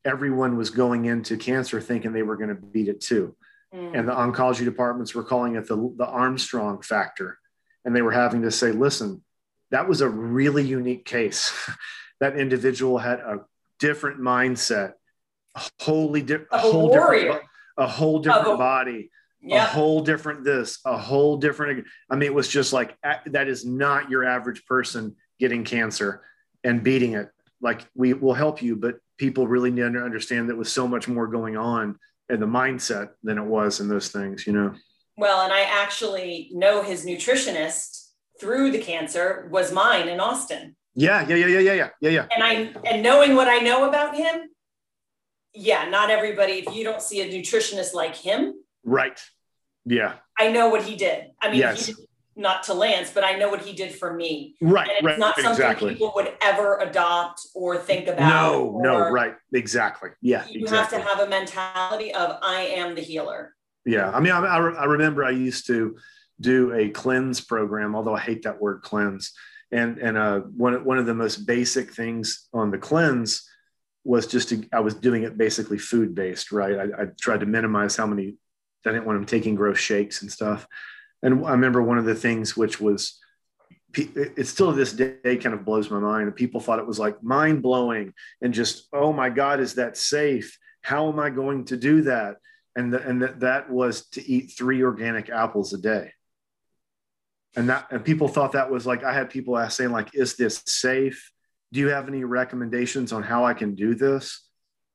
everyone 0.05 0.57
was 0.57 0.71
going 0.71 1.05
into 1.05 1.37
cancer 1.37 1.81
thinking 1.81 2.13
they 2.13 2.23
were 2.23 2.37
going 2.37 2.49
to 2.49 2.55
beat 2.55 2.89
it 2.89 3.01
too 3.01 3.37
Mm. 3.75 3.99
and 3.99 4.09
the 4.09 4.13
oncology 4.13 4.65
departments 4.65 5.15
were 5.15 5.25
calling 5.25 5.57
it 5.57 5.67
the, 5.67 5.95
the 5.97 6.07
Armstrong 6.07 6.83
factor. 6.83 7.39
And 7.85 7.97
they 7.97 8.03
were 8.03 8.13
having 8.13 8.43
to 8.43 8.51
say, 8.51 8.71
listen, 8.71 9.25
that 9.71 9.89
was 9.89 10.03
a 10.03 10.09
really 10.09 10.63
unique 10.63 11.07
case. 11.07 11.53
that 12.21 12.37
individual 12.37 12.99
had 12.99 13.21
a 13.21 13.41
different 13.79 14.21
mindset, 14.21 14.93
a 15.55 15.63
wholly 15.81 16.23
di- 16.23 16.35
a 16.35 16.47
a 16.53 16.59
whole 16.59 16.91
warrior. 16.91 17.23
different, 17.23 17.43
a 17.79 17.87
whole 17.87 18.19
different 18.19 18.49
a- 18.53 18.57
body, 18.59 19.11
a 19.51 19.65
whole 19.65 20.03
different 20.03 20.45
this, 20.45 20.79
a 20.85 20.97
whole 20.99 21.39
different. 21.39 21.87
I 22.11 22.17
mean, 22.17 22.27
it 22.27 22.35
was 22.35 22.49
just 22.49 22.73
like 22.73 22.97
that 23.03 23.49
is 23.49 23.65
not 23.65 24.11
your 24.11 24.25
average 24.25 24.67
person 24.67 25.17
getting 25.41 25.65
cancer 25.65 26.23
and 26.63 26.85
beating 26.85 27.15
it. 27.15 27.31
Like 27.61 27.87
we 27.95 28.13
will 28.13 28.35
help 28.35 28.63
you, 28.63 28.77
but 28.77 28.99
people 29.19 29.47
really 29.47 29.71
need 29.71 29.93
to 29.95 30.05
understand 30.05 30.51
that 30.51 30.57
with 30.57 30.69
so 30.69 30.87
much 30.87 31.09
more 31.09 31.27
going 31.27 31.57
on 31.57 31.99
in 32.33 32.41
the 32.41 32.47
mindset 32.47 33.11
than 33.23 33.39
it 33.39 33.45
was 33.45 33.79
in 33.81 33.89
those 33.89 34.09
things, 34.09 34.47
you 34.47 34.53
know. 34.53 34.75
Well, 35.17 35.43
and 35.43 35.53
I 35.53 35.61
actually 35.61 36.51
know 36.53 36.83
his 36.83 37.05
nutritionist 37.05 38.09
through 38.41 38.73
the 38.73 38.79
cancer 38.79 39.49
was 39.53 39.71
mine 39.71 40.09
in 40.09 40.19
Austin. 40.19 40.75
Yeah, 40.95 41.27
yeah, 41.29 41.37
yeah, 41.37 41.47
yeah, 41.47 41.73
yeah, 41.73 41.89
yeah, 42.01 42.11
yeah. 42.11 42.27
And 42.35 42.43
I 42.43 42.53
and 42.89 43.03
knowing 43.03 43.35
what 43.35 43.49
I 43.49 43.59
know 43.59 43.89
about 43.89 44.17
him, 44.17 44.49
yeah, 45.55 45.89
not 45.89 46.11
everybody. 46.11 46.55
If 46.55 46.75
you 46.75 46.85
don't 46.85 47.03
see 47.03 47.21
a 47.21 47.29
nutritionist 47.29 47.93
like 47.95 48.17
him, 48.17 48.55
right? 48.85 49.21
Yeah, 49.85 50.15
I 50.39 50.51
know 50.51 50.71
what 50.71 50.83
he 50.83 50.97
did. 50.97 51.27
I 51.41 51.51
mean, 51.51 51.61
yes. 51.61 51.87
he 51.87 51.93
did, 51.93 52.07
not 52.35 52.63
to 52.65 52.75
Lance, 52.75 53.11
but 53.13 53.25
I 53.25 53.37
know 53.37 53.49
what 53.49 53.63
he 53.63 53.73
did 53.73 53.95
for 53.95 54.15
me. 54.15 54.55
Right, 54.61 54.89
and 54.89 54.97
it's 54.99 55.05
right, 55.05 55.19
not 55.19 55.37
something 55.37 55.53
exactly. 55.53 55.93
people 55.93 56.13
would 56.17 56.33
ever 56.43 56.79
adopt 56.79 57.47
or 57.55 57.77
think 57.77 58.09
about. 58.09 58.29
No, 58.29 58.81
no, 58.83 59.11
right, 59.11 59.35
exactly. 59.53 60.11
Yeah, 60.21 60.45
You 60.49 60.63
exactly. 60.63 60.99
have 60.99 61.09
to 61.09 61.15
have 61.17 61.27
a 61.27 61.31
mentality 61.31 62.13
of 62.15 62.39
I 62.43 62.63
am 62.63 62.95
the 62.95 63.03
healer. 63.03 63.55
Yeah, 63.85 64.11
I 64.11 64.21
mean, 64.21 64.33
I, 64.33 64.39
I, 64.41 64.57
I 64.57 64.85
remember 64.85 65.25
I 65.25 65.31
used 65.31 65.67
to 65.67 65.97
do 66.41 66.73
a 66.73 66.89
cleanse 66.89 67.41
program, 67.41 67.95
although 67.95 68.15
I 68.15 68.21
hate 68.21 68.43
that 68.43 68.61
word 68.61 68.83
cleanse. 68.83 69.33
And 69.71 69.99
and 69.99 70.19
uh, 70.19 70.41
one 70.41 70.85
one 70.85 70.99
of 70.99 71.07
the 71.07 71.15
most 71.15 71.47
basic 71.47 71.93
things 71.93 72.49
on 72.53 72.71
the 72.71 72.79
cleanse 72.79 73.49
was 74.05 74.27
just 74.27 74.49
to, 74.51 74.65
I 74.73 74.81
was 74.81 74.95
doing 74.95 75.23
it 75.23 75.39
basically 75.39 75.79
food 75.79 76.15
based, 76.15 76.53
right? 76.53 76.77
I, 76.77 77.03
I 77.03 77.07
tried 77.21 77.41
to 77.41 77.47
minimize 77.47 77.97
how 77.97 78.07
many. 78.07 78.37
I 78.85 78.91
didn't 78.91 79.07
want 79.07 79.17
them 79.17 79.27
taking 79.27 79.55
gross 79.55 79.79
shakes 79.79 80.23
and 80.23 80.33
stuff. 80.33 80.67
And 81.23 81.47
I 81.47 81.53
remember 81.53 81.83
one 81.83 81.99
of 81.99 82.05
the 82.05 82.15
things 82.15 82.57
which 82.57 82.81
was 82.81 83.19
it 83.95 84.47
still 84.47 84.73
this 84.73 84.93
day 84.93 85.37
kind 85.37 85.55
of 85.55 85.65
blows 85.65 85.91
my 85.91 85.99
mind. 85.99 86.27
And 86.27 86.37
people 86.37 86.61
thought 86.61 86.79
it 86.79 86.87
was 86.87 86.99
like 86.99 87.23
mind 87.23 87.63
blowing 87.63 88.15
and 88.41 88.55
just, 88.55 88.89
oh 88.93 89.13
my 89.13 89.29
God, 89.29 89.61
is 89.61 89.75
that 89.75 89.97
safe? 89.97 90.59
How 90.81 91.09
am 91.11 91.19
I 91.19 91.31
going 91.31 91.67
to 91.67 91.77
do 91.77 92.03
that? 92.03 92.37
And, 92.75 92.93
the, 92.93 93.07
and 93.07 93.23
that, 93.23 93.41
that 93.41 93.71
was 93.71 94.09
to 94.11 94.27
eat 94.27 94.53
three 94.57 94.83
organic 94.83 95.29
apples 95.29 95.75
a 95.75 95.79
day. 95.79 96.13
And 97.55 97.69
that, 97.69 97.89
and 97.91 98.03
people 98.03 98.29
thought 98.29 98.53
that 98.53 98.71
was 98.71 98.87
like, 98.87 99.05
I 99.05 99.13
had 99.13 99.29
people 99.29 99.59
ask 99.59 99.77
saying 99.77 99.93
like, 99.93 100.15
is 100.15 100.37
this 100.37 100.63
safe? 100.67 101.31
Do 101.71 101.81
you 101.81 101.89
have 101.89 102.09
any 102.09 102.25
recommendations 102.25 103.13
on 103.13 103.23
how 103.23 103.45
I 103.45 103.53
can 103.53 103.75
do 103.75 103.95
this? 103.95 104.41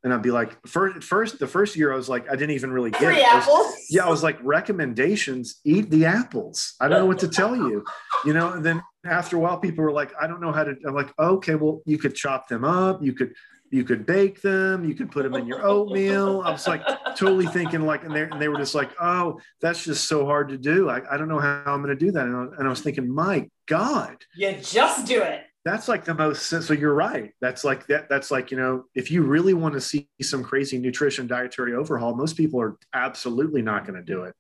And 0.04 0.14
I'd 0.14 0.22
be 0.22 0.32
like, 0.32 0.56
first, 0.68 1.04
first, 1.04 1.40
the 1.40 1.48
first 1.48 1.76
year 1.76 1.92
I 1.92 1.96
was 1.96 2.08
like, 2.08 2.30
I 2.30 2.36
didn't 2.36 2.52
even 2.52 2.72
really 2.72 2.92
get 2.92 3.02
Three 3.02 3.18
it. 3.18 3.28
I 3.28 3.36
was- 3.36 3.44
apples. 3.44 3.76
yeah, 3.90 4.06
I 4.06 4.10
was 4.10 4.24
like, 4.24 4.38
recommendations, 4.42 5.60
eat 5.66 5.90
the 5.90 6.06
apples. 6.06 6.76
I 6.80 6.88
don't 6.88 7.00
know 7.00 7.06
what 7.06 7.20
to 7.20 7.28
tell 7.28 7.56
you. 7.56 7.84
You 8.26 8.34
know, 8.34 8.52
and 8.54 8.66
then 8.66 8.82
after 9.06 9.38
a 9.38 9.40
while, 9.40 9.58
people 9.58 9.84
were 9.84 9.92
like, 9.92 10.12
I 10.20 10.28
don't 10.28 10.40
know 10.42 10.52
how 10.52 10.64
to. 10.64 10.76
I'm 10.86 10.94
like, 10.96 11.14
okay, 11.20 11.56
well, 11.56 11.82
you 11.86 11.98
could 11.98 12.16
chop 12.16 12.48
them 12.48 12.64
up, 12.64 13.02
you 13.04 13.14
could 13.14 13.34
you 13.70 13.84
could 13.84 14.06
bake 14.06 14.42
them, 14.42 14.86
you 14.88 14.96
could 14.96 15.12
put 15.12 15.24
them 15.24 15.36
in 15.36 15.46
your 15.46 15.66
oatmeal. 15.66 16.42
I 16.42 16.52
was 16.52 16.66
like 16.68 16.82
totally 17.18 17.48
thinking 17.48 17.82
like, 17.82 18.06
and 18.06 18.16
they, 18.16 18.22
and 18.22 18.42
they 18.42 18.48
were 18.48 18.56
just 18.58 18.74
like, 18.74 18.92
oh, 19.02 19.42
that's 19.60 19.84
just 19.84 20.08
so 20.08 20.26
hard 20.26 20.48
to 20.50 20.58
do. 20.58 20.90
I, 20.90 21.02
I 21.14 21.18
don't 21.18 21.28
know 21.28 21.40
how 21.40 21.64
I'm 21.68 21.84
going 21.84 21.90
to 21.98 22.06
do 22.06 22.14
that. 22.14 22.26
And 22.28 22.34
I, 22.34 22.42
and 22.60 22.66
I 22.66 22.70
was 22.70 22.80
thinking, 22.80 23.14
my 23.14 23.50
God, 23.66 24.16
You 24.38 24.54
just 24.62 25.06
do 25.06 25.22
it. 25.22 25.42
That's 25.68 25.88
like 25.88 26.06
the 26.06 26.14
most 26.14 26.46
so 26.46 26.74
you're 26.74 26.94
right. 26.94 27.34
That's 27.42 27.64
like 27.64 27.88
that 27.88 28.10
that's 28.10 28.32
like 28.32 28.52
you 28.52 28.58
know 28.58 28.86
if 28.96 29.12
you 29.12 29.24
really 29.24 29.54
want 29.54 29.74
to 29.74 29.82
see 29.82 30.10
some 30.22 30.44
crazy 30.44 30.78
nutrition 30.78 31.28
dietary 31.28 31.74
overhaul 31.74 32.16
most 32.16 32.38
people 32.38 32.62
are 32.62 32.78
absolutely 32.94 33.62
not 33.62 33.86
going 33.86 34.00
to 34.00 34.06
do 34.06 34.24
it. 34.24 34.36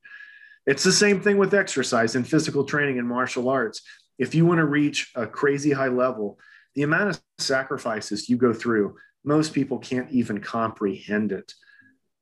It's 0.65 0.83
the 0.83 0.91
same 0.91 1.21
thing 1.21 1.37
with 1.37 1.53
exercise 1.53 2.15
and 2.15 2.27
physical 2.27 2.63
training 2.63 2.99
and 2.99 3.07
martial 3.07 3.49
arts. 3.49 3.81
If 4.19 4.35
you 4.35 4.45
want 4.45 4.59
to 4.59 4.65
reach 4.65 5.11
a 5.15 5.27
crazy 5.27 5.71
high 5.71 5.87
level 5.87 6.39
the 6.75 6.83
amount 6.83 7.09
of 7.09 7.21
sacrifices 7.39 8.29
you 8.29 8.37
go 8.37 8.53
through 8.53 8.95
most 9.27 9.53
people 9.53 9.77
can't 9.77 10.09
even 10.11 10.39
comprehend 10.39 11.31
it. 11.31 11.53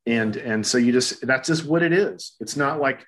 And 0.06 0.36
and 0.38 0.65
so 0.65 0.77
you 0.77 0.91
just 0.91 1.26
that's 1.26 1.48
just 1.48 1.65
what 1.65 1.84
it 1.84 1.94
is. 1.94 2.36
It's 2.40 2.57
not 2.57 2.80
like 2.80 3.06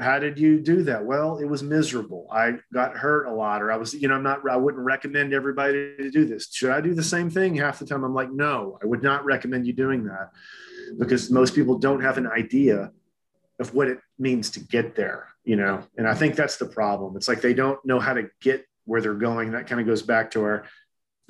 how 0.00 0.18
did 0.18 0.38
you 0.38 0.60
do 0.60 0.82
that? 0.84 1.04
Well 1.04 1.38
it 1.38 1.44
was 1.44 1.62
miserable. 1.62 2.26
I 2.30 2.54
got 2.72 2.96
hurt 2.96 3.26
a 3.26 3.32
lot 3.32 3.62
or 3.62 3.70
i 3.70 3.76
was 3.76 3.94
you 3.94 4.08
know 4.08 4.14
i'm 4.14 4.22
not 4.22 4.48
i 4.50 4.56
wouldn't 4.56 4.84
recommend 4.84 5.32
everybody 5.32 5.96
to 5.96 6.10
do 6.10 6.24
this. 6.24 6.52
Should 6.52 6.70
i 6.70 6.80
do 6.80 6.94
the 6.94 7.02
same 7.02 7.30
thing 7.30 7.54
half 7.54 7.78
the 7.78 7.86
time? 7.86 8.04
I'm 8.04 8.14
like 8.14 8.32
no 8.32 8.78
i 8.82 8.86
would 8.86 9.02
not 9.02 9.24
recommend 9.24 9.66
you 9.66 9.72
doing 9.72 10.04
that 10.04 10.30
because 10.98 11.30
most 11.30 11.54
people 11.54 11.78
don't 11.78 12.02
have 12.02 12.18
an 12.18 12.26
idea 12.26 12.90
of 13.60 13.72
what 13.74 13.88
it 13.88 13.98
means 14.18 14.50
to 14.50 14.60
get 14.60 14.96
there 14.96 15.28
you 15.44 15.56
know? 15.56 15.84
And 15.98 16.08
i 16.08 16.14
think 16.14 16.36
that's 16.36 16.56
the 16.56 16.66
problem. 16.66 17.16
It's 17.16 17.28
like 17.28 17.40
they 17.40 17.54
don't 17.54 17.84
know 17.84 18.00
how 18.00 18.14
to 18.14 18.28
get 18.40 18.66
where 18.86 19.00
they're 19.00 19.14
going. 19.14 19.52
That 19.52 19.66
kind 19.66 19.80
of 19.80 19.86
goes 19.86 20.02
back 20.02 20.30
to 20.32 20.42
our 20.42 20.64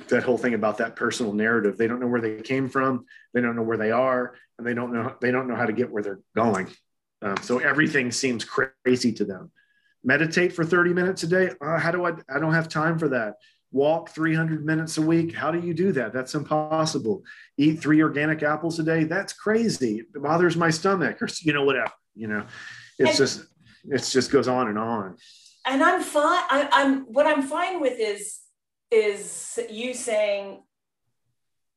that 0.09 0.25
whole 0.25 0.39
thing 0.39 0.55
about 0.55 0.79
that 0.79 0.97
personal 0.97 1.33
narrative. 1.33 1.77
They 1.77 1.87
don't 1.87 2.01
know 2.01 2.09
where 2.09 2.21
they 2.21 2.41
came 2.43 2.69
from. 2.69 3.07
They 3.33 3.41
don't 3.41 3.55
know 3.55 3.63
where 3.63 3.77
they 3.77 3.93
are 3.93 4.35
and 4.59 4.67
they 4.67 4.75
don't 4.75 4.93
know 4.93 5.15
they 5.21 5.31
don't 5.31 5.49
know 5.49 5.57
how 5.57 5.67
to 5.67 5.73
get 5.73 5.91
where 5.91 6.03
they're 6.03 6.21
going 6.35 6.69
um, 7.25 7.37
so 7.43 7.59
everything 7.59 8.13
seems 8.13 8.45
crazy 8.45 9.13
to 9.13 9.25
them. 9.25 9.51
Meditate 10.05 10.53
for 10.53 10.65
30 10.65 10.93
minutes 10.93 11.23
a 11.23 11.27
day. 11.27 11.51
Uh, 11.61 11.79
how 11.79 11.91
do 11.91 12.05
I? 12.05 12.13
I 12.29 12.39
don't 12.39 12.53
have 12.53 12.69
time 12.69 12.99
for 12.99 13.09
that. 13.09 13.35
Walk 13.73 14.11
300 14.11 14.65
minutes 14.65 14.99
a 14.99 15.03
week. 15.03 15.35
How 15.35 15.51
do 15.51 15.59
you 15.59 15.73
do 15.75 15.91
that? 15.93 16.13
That's 16.13 16.35
impossible. 16.35 17.23
Eat 17.57 17.81
three 17.81 18.03
organic 18.03 18.43
apples 18.43 18.79
a 18.79 18.83
day. 18.83 19.05
That's 19.05 19.33
crazy. 19.33 20.01
It 20.15 20.23
bothers 20.23 20.57
my 20.57 20.71
stomach, 20.71 21.21
or 21.23 21.29
you 21.41 21.53
know 21.55 21.65
whatever. 21.65 21.91
You 22.15 22.29
know, 22.29 22.47
it's 22.99 23.11
And- 23.11 23.19
just 23.19 23.47
it's 23.87 24.13
just 24.13 24.31
goes 24.31 24.47
on 24.49 24.69
and 24.69 24.79
on. 24.79 25.17
and 25.67 25.83
I'm 25.83 26.03
fine. 26.03 26.45
I, 26.51 26.69
I'm 26.73 27.01
what 27.13 27.27
I'm 27.27 27.43
fine 27.43 27.81
with 27.81 27.99
is 27.99 28.41
is 28.91 29.59
you 29.71 29.95
saying 29.95 30.63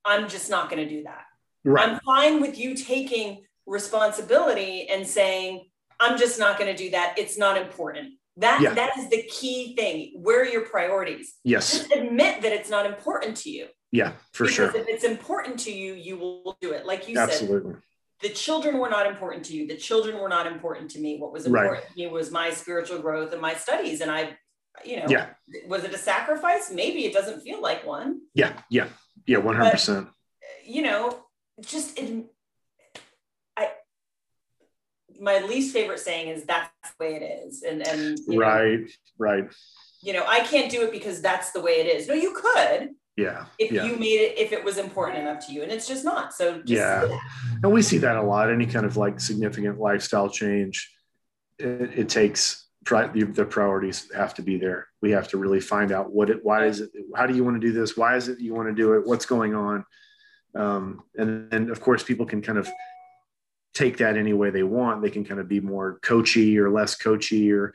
I'm 0.06 0.28
just 0.30 0.50
not 0.50 0.70
going 0.70 0.88
to 0.88 0.94
do 0.94 1.04
that. 1.04 1.24
Right. 1.64 1.88
I'm 1.90 2.00
fine 2.02 2.42
with 2.42 2.58
you 2.58 2.76
taking 2.76 3.44
responsibility 3.68 4.88
and 4.90 5.06
saying 5.06 5.66
I'm 6.00 6.18
just 6.18 6.38
not 6.40 6.60
going 6.60 6.74
to 6.76 6.84
do 6.84 6.92
that. 6.92 7.16
It's 7.18 7.38
not 7.38 7.58
important. 7.58 8.14
That 8.38 8.62
Yeah. 8.62 8.74
that 8.76 8.98
is 8.98 9.10
the 9.10 9.24
key 9.24 9.76
thing. 9.76 10.22
Where 10.22 10.42
are 10.42 10.46
your 10.46 10.62
priorities? 10.62 11.34
yes. 11.44 11.72
Just 11.72 11.92
admit 11.92 12.42
that 12.44 12.52
it's 12.54 12.70
not 12.70 12.86
important 12.86 13.38
to 13.38 13.50
you. 13.50 13.68
Yeah. 13.92 14.12
For 14.34 14.44
because 14.44 14.56
sure. 14.56 14.76
if 14.76 14.88
it's 14.88 15.04
important 15.04 15.60
to 15.62 15.72
you, 15.72 15.94
you 15.94 16.18
will 16.18 16.56
do 16.62 16.72
it. 16.72 16.86
Like 16.86 17.08
you 17.08 17.16
said, 17.16 17.30
Absolutely. 17.30 17.76
the 18.22 18.30
children 18.30 18.78
were 18.78 18.90
not 18.90 19.08
important 19.08 19.46
to 19.46 19.54
you. 19.56 19.66
The 19.68 19.78
children 19.78 20.20
were 20.20 20.30
not 20.30 20.46
important 20.46 20.92
to 20.92 21.00
me. 21.00 21.18
What 21.18 21.32
was 21.32 21.48
Right. 21.48 21.64
important 21.66 21.88
to 21.90 21.96
me 21.98 22.08
was 22.08 22.30
my 22.32 22.52
spiritual 22.52 23.00
growth 23.00 23.32
and 23.34 23.42
my 23.42 23.56
studies. 23.56 24.02
And 24.02 24.12
I, 24.12 24.38
you 24.86 24.98
know, 25.00 25.06
Yeah. 25.10 25.30
was 25.68 25.84
it 25.84 25.94
a 25.94 25.98
sacrifice? 25.98 26.70
Maybe 26.72 27.06
it 27.06 27.14
doesn't 27.14 27.42
feel 27.42 27.60
like 27.62 27.86
one. 27.88 28.22
Yeah. 28.36 28.54
Yeah. 28.70 28.90
Yeah. 29.26 29.38
100. 29.40 29.72
percent 29.72 30.10
You 30.64 30.84
know, 30.84 31.26
just 31.62 31.98
it, 31.98 32.08
I. 32.14 32.26
My 35.20 35.40
least 35.40 35.74
favorite 35.74 36.00
saying 36.00 36.30
is 36.30 36.44
"that's 36.46 36.70
the 36.98 37.06
way 37.06 37.16
it 37.16 37.24
is," 37.48 37.64
and 37.64 37.86
and 37.88 38.20
you 38.28 38.40
know, 38.40 38.46
Right. 38.46 38.92
Right. 39.18 39.50
you 40.02 40.14
know, 40.14 40.26
I 40.28 40.42
can't 40.42 40.72
do 40.72 40.84
it 40.84 40.92
because 40.92 41.22
that's 41.22 41.52
the 41.52 41.62
way 41.62 41.74
it 41.74 41.88
is. 41.88 42.08
No, 42.08 42.14
you 42.14 42.34
could 42.34 42.92
Yeah. 43.16 43.46
if 43.58 43.72
yeah. 43.72 43.84
you 43.86 43.96
made 43.98 44.20
it 44.22 44.38
if 44.38 44.52
it 44.52 44.64
was 44.64 44.78
important 44.78 45.20
enough 45.20 45.46
to 45.48 45.54
you, 45.54 45.64
and 45.64 45.72
it's 45.72 45.88
just 45.88 46.06
not. 46.06 46.34
So 46.34 46.60
just, 46.60 46.70
Yeah. 46.70 47.20
and 47.64 47.72
we 47.72 47.82
see 47.82 47.98
that 48.00 48.16
a 48.16 48.22
lot 48.22 48.52
any 48.52 48.66
kind 48.66 48.86
of 48.86 48.96
like 48.98 49.20
significant 49.20 49.80
lifestyle 49.80 50.30
change 50.30 50.92
it, 51.60 52.00
it 52.00 52.10
takes 52.10 52.66
the, 52.90 53.30
the 53.34 53.46
priorities 53.46 54.10
have 54.16 54.34
to 54.36 54.42
be 54.42 54.58
there 54.58 54.88
we 55.02 55.12
have 55.12 55.28
to 55.28 55.38
really 55.38 55.60
find 55.60 55.92
out 55.92 56.14
what 56.14 56.30
it 56.30 56.40
why 56.46 56.66
is 56.68 56.80
it 56.80 56.90
how 57.18 57.26
do 57.26 57.36
you 57.36 57.44
want 57.44 57.60
to 57.60 57.68
do 57.68 57.74
this 57.74 57.98
why 57.98 58.16
is 58.16 58.30
it 58.30 58.40
you 58.40 58.54
want 58.54 58.70
to 58.70 58.74
do 58.74 58.94
it 58.94 59.06
what's 59.06 59.26
going 59.26 59.54
on 59.54 59.84
um, 60.56 61.04
and 61.18 61.52
then 61.52 61.70
of 61.70 61.82
course 61.82 62.02
people 62.02 62.26
can 62.26 62.42
kind 62.42 62.58
of 62.58 62.70
take 63.78 63.98
that 63.98 64.18
any 64.18 64.34
way 64.34 64.50
they 64.50 64.64
want. 64.64 65.02
They 65.02 65.12
can 65.12 65.24
kind 65.24 65.40
of 65.40 65.48
be 65.48 65.60
more 65.60 66.00
coachy 66.02 66.58
or 66.58 66.70
less 66.72 66.96
coachy 66.96 67.52
or 67.52 67.74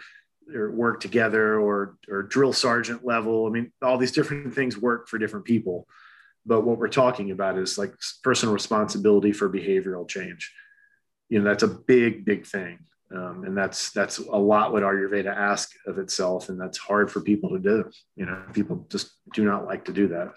or 0.55 0.73
work 0.73 1.01
together 1.01 1.61
or 1.61 1.97
or 2.09 2.23
drill 2.25 2.53
sergeant 2.53 3.05
level. 3.05 3.47
I 3.47 3.51
mean 3.51 3.73
all 3.81 3.99
these 3.99 4.13
different 4.13 4.55
things 4.55 4.77
work 4.77 5.09
for 5.09 5.19
different 5.19 5.47
people. 5.47 5.87
But 6.45 6.63
what 6.63 6.79
we're 6.79 6.89
talking 6.89 7.31
about 7.31 7.57
is 7.57 7.79
like 7.79 7.95
personal 8.25 8.53
responsibility 8.53 9.33
for 9.33 9.49
behavioral 9.49 10.09
change. 10.09 10.53
You 11.29 11.39
know 11.39 11.45
that's 11.45 11.63
a 11.63 11.69
big 11.69 12.25
big 12.25 12.47
thing. 12.47 12.81
Um, 13.15 13.45
and 13.45 13.57
that's 13.57 13.93
that's 13.93 14.19
a 14.19 14.43
lot 14.53 14.73
what 14.73 14.83
ayurveda 14.83 15.33
asks 15.53 15.77
of 15.87 15.99
itself 15.99 16.49
and 16.49 16.59
that's 16.61 16.79
hard 16.79 17.11
for 17.13 17.21
people 17.21 17.51
to 17.51 17.59
do. 17.59 17.91
You 18.17 18.27
know 18.27 18.43
people 18.53 18.87
just 18.91 19.13
do 19.33 19.45
not 19.45 19.67
like 19.67 19.85
to 19.85 19.93
do 19.93 20.09
that 20.09 20.29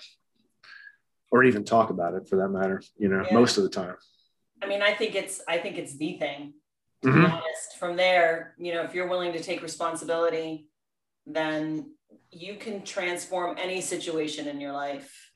or 1.31 1.43
even 1.43 1.63
talk 1.63 1.89
about 1.89 2.13
it 2.13 2.27
for 2.29 2.35
that 2.37 2.49
matter 2.49 2.81
you 2.97 3.09
know 3.09 3.23
Yeah. 3.25 3.33
most 3.33 3.57
of 3.57 3.63
the 3.63 3.69
time 3.69 3.95
I 4.61 4.67
mean, 4.67 4.81
I 4.81 4.93
think 4.93 5.15
it's 5.15 5.41
I 5.47 5.57
think 5.57 5.77
it's 5.77 5.95
the 5.97 6.17
thing. 6.17 6.53
To 7.03 7.09
Mhm. 7.09 7.21
be 7.21 7.25
honest, 7.25 7.77
from 7.77 7.95
there, 7.95 8.55
you 8.57 8.73
know, 8.73 8.81
if 8.83 8.93
you're 8.95 9.07
willing 9.07 9.33
to 9.33 9.43
take 9.43 9.61
responsibility, 9.61 10.67
then 11.27 11.93
you 12.31 12.55
can 12.55 12.83
transform 12.83 13.57
any 13.59 13.81
situation 13.81 14.47
in 14.47 14.59
your 14.59 14.71
life. 14.71 15.31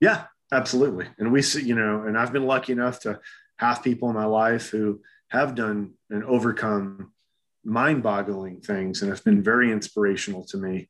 Yeah, 0.00 0.26
absolutely. 0.52 1.08
And 1.18 1.32
we 1.32 1.42
see, 1.42 1.62
you 1.62 1.74
know, 1.74 2.04
and 2.04 2.16
I've 2.16 2.32
been 2.32 2.46
lucky 2.46 2.72
enough 2.72 3.00
to 3.00 3.20
have 3.58 3.82
people 3.82 4.08
in 4.08 4.14
my 4.14 4.24
life 4.24 4.70
who 4.70 5.02
have 5.28 5.54
done 5.54 5.94
and 6.10 6.24
overcome 6.24 7.12
mind 7.64 8.02
boggling 8.02 8.60
things 8.60 9.02
and 9.02 9.10
have 9.10 9.24
been 9.24 9.42
very 9.42 9.70
inspirational 9.72 10.44
to 10.46 10.56
me. 10.58 10.88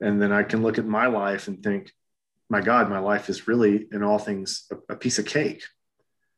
and 0.00 0.20
then 0.20 0.30
I 0.30 0.42
can 0.42 0.62
look 0.62 0.78
at 0.78 0.84
my 0.86 1.06
life 1.06 1.48
and 1.48 1.62
think, 1.62 1.90
my 2.50 2.60
God, 2.60 2.90
my 2.90 2.98
life 2.98 3.30
is 3.30 3.48
really 3.48 3.86
in 3.90 4.02
all 4.02 4.18
things 4.18 4.66
a, 4.70 4.92
a 4.92 4.96
piece 4.96 5.18
of 5.18 5.24
cake. 5.24 5.62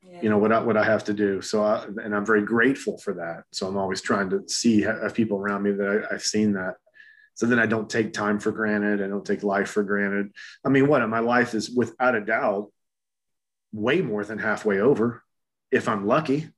Yeah. 0.03 0.23
You 0.23 0.31
know 0.31 0.39
what 0.39 0.53
I, 0.53 0.61
what 0.61 0.77
I 0.77 0.85
have 0.85 1.05
to 1.05 1.15
do. 1.15 1.43
So, 1.43 1.63
I, 1.63 1.85
and 1.85 2.15
I'm 2.15 2.25
very 2.25 2.43
grateful 2.43 2.99
for 2.99 3.15
that. 3.15 3.45
So 3.53 3.67
I'm 3.67 3.77
always 3.77 4.01
trying 4.01 4.31
to 4.31 4.49
see 4.49 4.83
have 4.83 5.03
uh, 5.03 5.11
people 5.11 5.39
around 5.39 5.63
me 5.63 5.73
that 5.73 6.07
I, 6.11 6.15
I've 6.15 6.23
seen 6.23 6.53
that. 6.53 6.77
So 7.35 7.47
then 7.47 7.59
I 7.59 7.67
don't 7.67 7.89
take 7.89 8.13
time 8.13 8.41
for 8.41 8.51
granted. 8.51 9.03
I 9.03 9.07
don't 9.07 9.25
take 9.25 9.43
life 9.43 9.71
for 9.71 9.83
granted. 9.83 10.33
I 10.65 10.71
mean, 10.71 10.89
what 10.89 11.07
my 11.09 11.21
life 11.21 11.55
is 11.55 11.71
without 11.71 12.15
a 12.15 12.21
doubt 12.21 12.73
way 13.73 14.01
more 14.01 14.25
than 14.25 14.39
halfway 14.39 14.81
over, 14.81 15.23
if 15.71 15.89
I'm 15.89 16.07
lucky. 16.07 16.49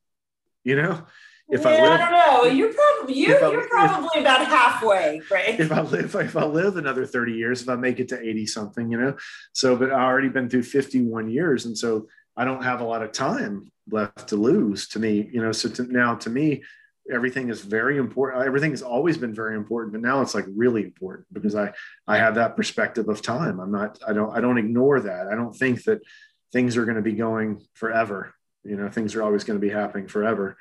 You 0.64 0.76
know, 0.76 1.04
if 1.50 1.62
yeah, 1.62 1.68
I 1.68 1.82
live, 1.82 1.90
I 1.90 1.96
don't 1.98 2.12
know. 2.12 2.50
You're 2.50 2.72
probably 2.72 3.14
you, 3.14 3.26
you're 3.28 3.68
probably 3.68 4.08
if, 4.14 4.20
about 4.20 4.46
halfway, 4.46 5.20
right? 5.30 5.58
If 5.58 5.72
I 5.72 5.80
live, 5.80 6.14
if 6.14 6.36
I 6.36 6.44
live 6.44 6.76
another 6.76 7.04
30 7.04 7.32
years, 7.32 7.62
if 7.62 7.68
I 7.68 7.76
make 7.76 7.98
it 7.98 8.08
to 8.08 8.20
80 8.20 8.46
something, 8.46 8.90
you 8.90 9.00
know. 9.00 9.16
So, 9.52 9.76
but 9.76 9.90
I 9.90 10.04
already 10.04 10.28
been 10.28 10.48
through 10.48 10.62
51 10.62 11.28
years, 11.28 11.66
and 11.66 11.76
so 11.76 12.06
I 12.40 12.44
don't 12.46 12.62
have 12.62 12.80
a 12.80 12.84
lot 12.84 13.02
of 13.02 13.12
time 13.12 13.70
left 13.90 14.28
to 14.28 14.36
lose. 14.36 14.88
To 14.88 14.98
me, 14.98 15.28
you 15.30 15.42
know. 15.42 15.52
So 15.52 15.68
to, 15.68 15.82
now, 15.82 16.14
to 16.14 16.30
me, 16.30 16.62
everything 17.12 17.50
is 17.50 17.60
very 17.60 17.98
important. 17.98 18.46
Everything 18.46 18.70
has 18.70 18.80
always 18.80 19.18
been 19.18 19.34
very 19.34 19.56
important, 19.56 19.92
but 19.92 20.00
now 20.00 20.22
it's 20.22 20.34
like 20.34 20.46
really 20.48 20.82
important 20.84 21.26
because 21.34 21.54
I 21.54 21.74
I 22.06 22.16
have 22.16 22.36
that 22.36 22.56
perspective 22.56 23.10
of 23.10 23.20
time. 23.20 23.60
I'm 23.60 23.70
not. 23.70 23.98
I 24.08 24.14
don't. 24.14 24.34
I 24.34 24.40
don't 24.40 24.56
ignore 24.56 25.00
that. 25.00 25.28
I 25.28 25.34
don't 25.34 25.54
think 25.54 25.84
that 25.84 26.00
things 26.50 26.78
are 26.78 26.86
going 26.86 26.96
to 26.96 27.02
be 27.02 27.12
going 27.12 27.62
forever. 27.74 28.32
You 28.64 28.76
know, 28.76 28.88
things 28.88 29.14
are 29.14 29.22
always 29.22 29.44
going 29.44 29.60
to 29.60 29.66
be 29.66 29.72
happening 29.72 30.08
forever. 30.08 30.56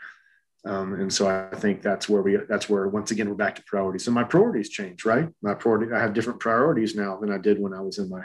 Um, 0.65 0.93
and 0.95 1.13
so 1.13 1.29
I 1.29 1.55
think 1.55 1.81
that's 1.81 2.09
where 2.09 2.21
we, 2.21 2.35
that's 2.49 2.67
where 2.67 2.89
once 2.89 3.11
again, 3.11 3.29
we're 3.29 3.35
back 3.35 3.55
to 3.55 3.63
priorities. 3.63 4.03
So 4.03 4.11
my 4.11 4.25
priorities 4.25 4.69
change, 4.69 5.05
right? 5.05 5.29
My 5.41 5.53
priority, 5.53 5.93
I 5.93 5.99
have 5.99 6.13
different 6.13 6.41
priorities 6.41 6.95
now 6.95 7.17
than 7.17 7.31
I 7.31 7.37
did 7.37 7.59
when 7.59 7.73
I 7.73 7.79
was 7.79 7.97
in 7.97 8.09
my 8.09 8.23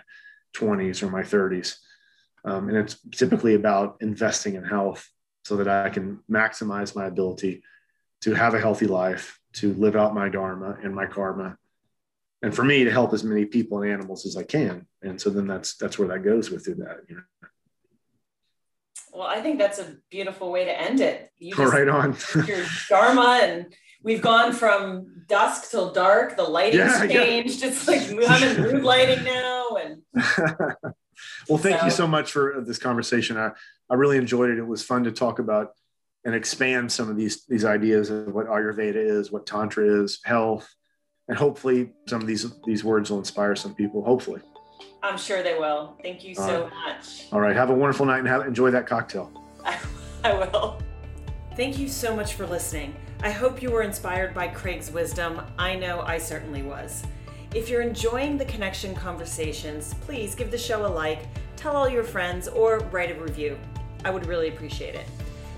20s 0.56 1.04
or 1.04 1.10
my 1.10 1.22
30s. 1.22 1.76
Um, 2.44 2.68
and 2.68 2.76
it's 2.76 2.98
typically 3.10 3.54
about 3.54 3.96
investing 4.00 4.54
in 4.54 4.64
health 4.64 5.08
so 5.44 5.56
that 5.56 5.68
I 5.68 5.88
can 5.88 6.20
maximize 6.30 6.94
my 6.94 7.06
ability 7.06 7.62
to 8.22 8.34
have 8.34 8.54
a 8.54 8.60
healthy 8.60 8.86
life, 8.86 9.38
to 9.54 9.72
live 9.74 9.96
out 9.96 10.14
my 10.14 10.28
dharma 10.28 10.76
and 10.82 10.94
my 10.94 11.06
karma, 11.06 11.56
and 12.42 12.54
for 12.54 12.64
me 12.64 12.84
to 12.84 12.90
help 12.90 13.12
as 13.14 13.24
many 13.24 13.44
people 13.44 13.82
and 13.82 13.90
animals 13.90 14.26
as 14.26 14.36
I 14.36 14.42
can. 14.42 14.86
And 15.02 15.20
so 15.20 15.30
then 15.30 15.46
that's 15.46 15.76
that's 15.76 15.98
where 15.98 16.08
that 16.08 16.22
goes 16.22 16.50
with 16.50 16.64
that. 16.64 17.00
You 17.08 17.16
know? 17.16 17.22
Well, 19.12 19.28
I 19.28 19.40
think 19.40 19.58
that's 19.58 19.78
a 19.78 19.96
beautiful 20.10 20.50
way 20.50 20.64
to 20.64 20.80
end 20.80 21.00
it. 21.00 21.30
You 21.38 21.54
just, 21.56 21.72
right 21.72 21.88
on. 21.88 22.16
your 22.46 22.64
dharma, 22.88 23.40
and 23.42 23.74
we've 24.04 24.22
gone 24.22 24.52
from 24.52 25.24
dusk 25.26 25.70
till 25.70 25.92
dark. 25.92 26.36
The 26.36 26.44
lighting's 26.44 26.92
yeah, 27.00 27.06
changed. 27.06 27.62
Yeah. 27.62 27.68
It's 27.68 27.88
like 27.88 28.02
I'm 28.28 28.42
in 28.42 28.62
mood 28.72 28.84
lighting 28.84 29.24
now. 29.24 29.76
And 29.76 30.02
well, 31.48 31.58
thank 31.58 31.80
so. 31.80 31.84
you 31.86 31.90
so 31.90 32.06
much 32.06 32.30
for 32.30 32.62
this 32.64 32.78
conversation. 32.78 33.36
I 33.36 33.50
I 33.90 33.94
really 33.94 34.18
enjoyed 34.18 34.50
it. 34.50 34.58
It 34.58 34.66
was 34.66 34.84
fun 34.84 35.04
to 35.04 35.12
talk 35.12 35.40
about 35.40 35.72
and 36.24 36.34
expand 36.34 36.92
some 36.92 37.10
of 37.10 37.16
these 37.16 37.44
these 37.46 37.64
ideas 37.64 38.10
of 38.10 38.32
what 38.32 38.46
Ayurveda 38.46 38.94
is, 38.94 39.32
what 39.32 39.46
Tantra 39.46 40.02
is, 40.02 40.20
health, 40.24 40.72
and 41.26 41.36
hopefully 41.36 41.92
some 42.06 42.20
of 42.20 42.28
these 42.28 42.46
these 42.64 42.84
words 42.84 43.10
will 43.10 43.18
inspire 43.18 43.56
some 43.56 43.74
people. 43.74 44.04
Hopefully. 44.04 44.40
I'm 45.02 45.18
sure 45.18 45.42
they 45.42 45.58
will. 45.58 45.98
Thank 46.02 46.24
you 46.24 46.34
so 46.34 46.70
much. 46.86 47.26
All 47.30 47.38
right. 47.38 47.54
Have 47.54 47.68
a 47.68 47.74
wonderful 47.74 48.06
night 48.06 48.20
and 48.20 48.28
have, 48.28 48.46
enjoy 48.46 48.70
that 48.70 48.86
cocktail. 48.86 49.30
I, 49.62 49.78
I 50.24 50.32
will. 50.32 50.80
Thank 51.56 51.78
you 51.78 51.88
so 51.88 52.16
much 52.16 52.32
for 52.32 52.46
listening. 52.46 52.96
I 53.24 53.30
hope 53.30 53.62
you 53.62 53.70
were 53.70 53.80
inspired 53.80 54.34
by 54.34 54.48
Craig's 54.48 54.90
wisdom. 54.90 55.40
I 55.58 55.76
know 55.76 56.02
I 56.02 56.18
certainly 56.18 56.60
was. 56.60 57.02
If 57.54 57.70
you're 57.70 57.80
enjoying 57.80 58.36
the 58.36 58.44
connection 58.44 58.94
conversations, 58.94 59.94
please 60.02 60.34
give 60.34 60.50
the 60.50 60.58
show 60.58 60.84
a 60.84 60.86
like, 60.86 61.20
tell 61.56 61.74
all 61.74 61.88
your 61.88 62.04
friends, 62.04 62.48
or 62.48 62.80
write 62.92 63.10
a 63.10 63.18
review. 63.18 63.58
I 64.04 64.10
would 64.10 64.26
really 64.26 64.48
appreciate 64.48 64.94
it. 64.94 65.06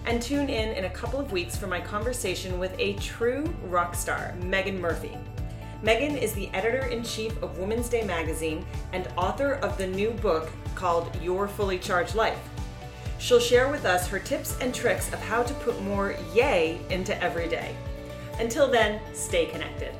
And 0.04 0.22
tune 0.22 0.48
in 0.48 0.76
in 0.76 0.84
a 0.84 0.90
couple 0.90 1.18
of 1.18 1.32
weeks 1.32 1.56
for 1.56 1.66
my 1.66 1.80
conversation 1.80 2.60
with 2.60 2.72
a 2.78 2.92
true 3.00 3.52
rock 3.64 3.96
star, 3.96 4.32
Meaghan 4.42 4.78
Murphy. 4.78 5.18
Meaghan 5.82 6.16
is 6.22 6.34
the 6.34 6.48
editor 6.54 6.86
in 6.86 7.02
chief 7.02 7.36
of 7.42 7.58
Women's 7.58 7.88
Day 7.88 8.04
magazine 8.04 8.64
and 8.92 9.08
author 9.16 9.54
of 9.54 9.76
the 9.76 9.88
new 9.88 10.12
book 10.12 10.52
called 10.76 11.10
Your 11.20 11.48
Fully 11.48 11.80
Charged 11.80 12.14
Life. 12.14 12.38
She'll 13.18 13.40
share 13.40 13.70
with 13.70 13.84
us 13.84 14.06
her 14.08 14.18
tips 14.18 14.56
and 14.60 14.74
tricks 14.74 15.12
of 15.12 15.20
how 15.20 15.42
to 15.42 15.54
put 15.54 15.82
more 15.82 16.14
yay 16.34 16.80
into 16.90 17.20
every 17.22 17.48
day. 17.48 17.74
Until 18.38 18.70
then, 18.70 19.00
stay 19.14 19.46
connected. 19.46 19.94